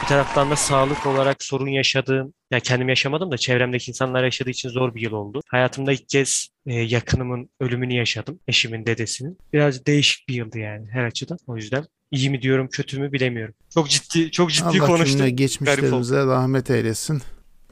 Bir 0.04 0.08
taraftan 0.08 0.52
da 0.52 0.56
sağlık 0.56 1.06
olarak 1.06 1.44
sorun 1.44 1.68
yaşadığım, 1.68 2.34
ya 2.52 2.60
kendim 2.60 2.90
yaşamadım 2.90 3.32
da 3.32 3.38
çevremdeki 3.38 3.92
insanlar 3.92 4.24
yaşadığı 4.24 4.50
için 4.50 4.70
zor 4.70 4.96
bir 4.96 5.02
yıl 5.02 5.12
oldu. 5.12 5.42
Hayatımda 5.48 5.94
ilk 5.94 6.10
kez 6.10 6.48
e, 6.66 6.74
yakınımın 6.74 7.50
ölümünü 7.60 7.94
yaşadım, 7.94 8.40
eşimin 8.48 8.86
dedesinin. 8.86 9.38
Biraz 9.54 9.86
değişik 9.86 10.30
bir 10.30 10.34
yıldı 10.34 10.60
yani 10.60 10.88
her 10.92 11.04
açıdan. 11.04 11.38
O 11.48 11.56
yüzden 11.58 11.86
iyi 12.12 12.30
mi 12.30 12.42
diyorum, 12.42 12.68
kötü 12.72 13.00
mü 13.00 13.12
bilemiyorum. 13.12 13.54
Çok 13.74 13.90
ciddi, 13.90 14.32
çok 14.32 14.52
ciddi 14.52 14.66
Allah 14.66 14.86
konuştum. 14.86 15.28
geçmişlerimize 15.36 16.18
rahmet 16.26 16.70
eylesin. 16.72 17.22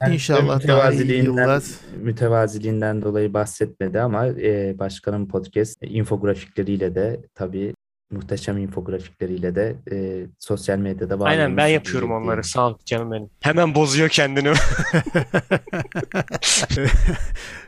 Ben 0.00 0.12
İnşallah 0.12 0.68
daha 0.68 0.90
iyi 0.92 0.98
mütevaziliğinden- 0.98 1.24
yıllar. 1.24 1.62
mütevaziliğinden 1.96 3.02
dolayı 3.02 3.34
bahsetmedi 3.34 4.00
ama 4.00 4.26
e, 4.26 4.74
başkanın 4.78 5.26
podcast 5.28 5.78
infografikleriyle 5.82 6.94
de 6.94 7.20
tabii 7.34 7.74
muhteşem 8.10 8.58
infografikleriyle 8.58 9.54
de 9.54 9.76
e, 9.92 10.26
sosyal 10.38 10.78
medyada 10.78 11.24
Aynen 11.24 11.42
varlığını 11.42 11.56
ben 11.56 11.66
yapıyorum 11.66 12.10
onları. 12.10 12.24
diyelim. 12.26 12.44
Sağ 12.44 12.68
ol 12.68 12.74
canım 12.84 13.12
benim. 13.12 13.30
Hemen 13.40 13.74
bozuyor 13.74 14.08
kendini. 14.08 14.52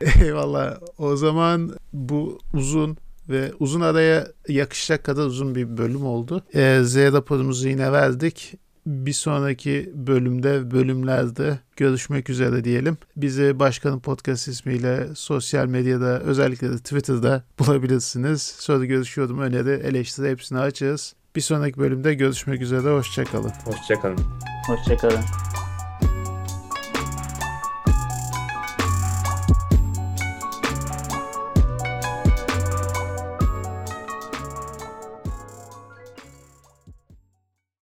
Eyvallah. 0.24 0.78
O 0.98 1.16
zaman 1.16 1.70
bu 1.92 2.38
uzun 2.54 2.96
ve 3.28 3.52
uzun 3.58 3.80
araya 3.80 4.26
yakışacak 4.48 5.04
kadar 5.04 5.24
uzun 5.26 5.54
bir 5.54 5.76
bölüm 5.76 6.06
oldu. 6.06 6.42
Ee, 6.54 6.80
Z 6.82 6.96
raporumuzu 6.96 7.68
yine 7.68 7.92
verdik. 7.92 8.54
Bir 8.88 9.12
sonraki 9.12 9.92
bölümde, 9.94 10.70
bölümlerde 10.70 11.58
görüşmek 11.76 12.30
üzere 12.30 12.64
diyelim. 12.64 12.98
Bizi 13.16 13.58
Başkanın 13.58 14.00
Podcast 14.00 14.48
ismiyle 14.48 15.06
sosyal 15.14 15.66
medyada 15.66 16.20
özellikle 16.20 16.70
de 16.70 16.76
Twitter'da 16.78 17.42
bulabilirsiniz. 17.58 18.42
Soru 18.42 18.84
görüşüyorum, 18.84 19.38
öneri, 19.38 19.70
eleştiri 19.70 20.30
hepsini 20.30 20.58
açığız. 20.58 21.14
Bir 21.36 21.40
sonraki 21.40 21.78
bölümde 21.78 22.14
görüşmek 22.14 22.62
üzere. 22.62 22.90
Hoşçakalın. 22.90 23.52
Hoşçakalın. 23.64 24.24
Hoşçakalın. 24.66 25.57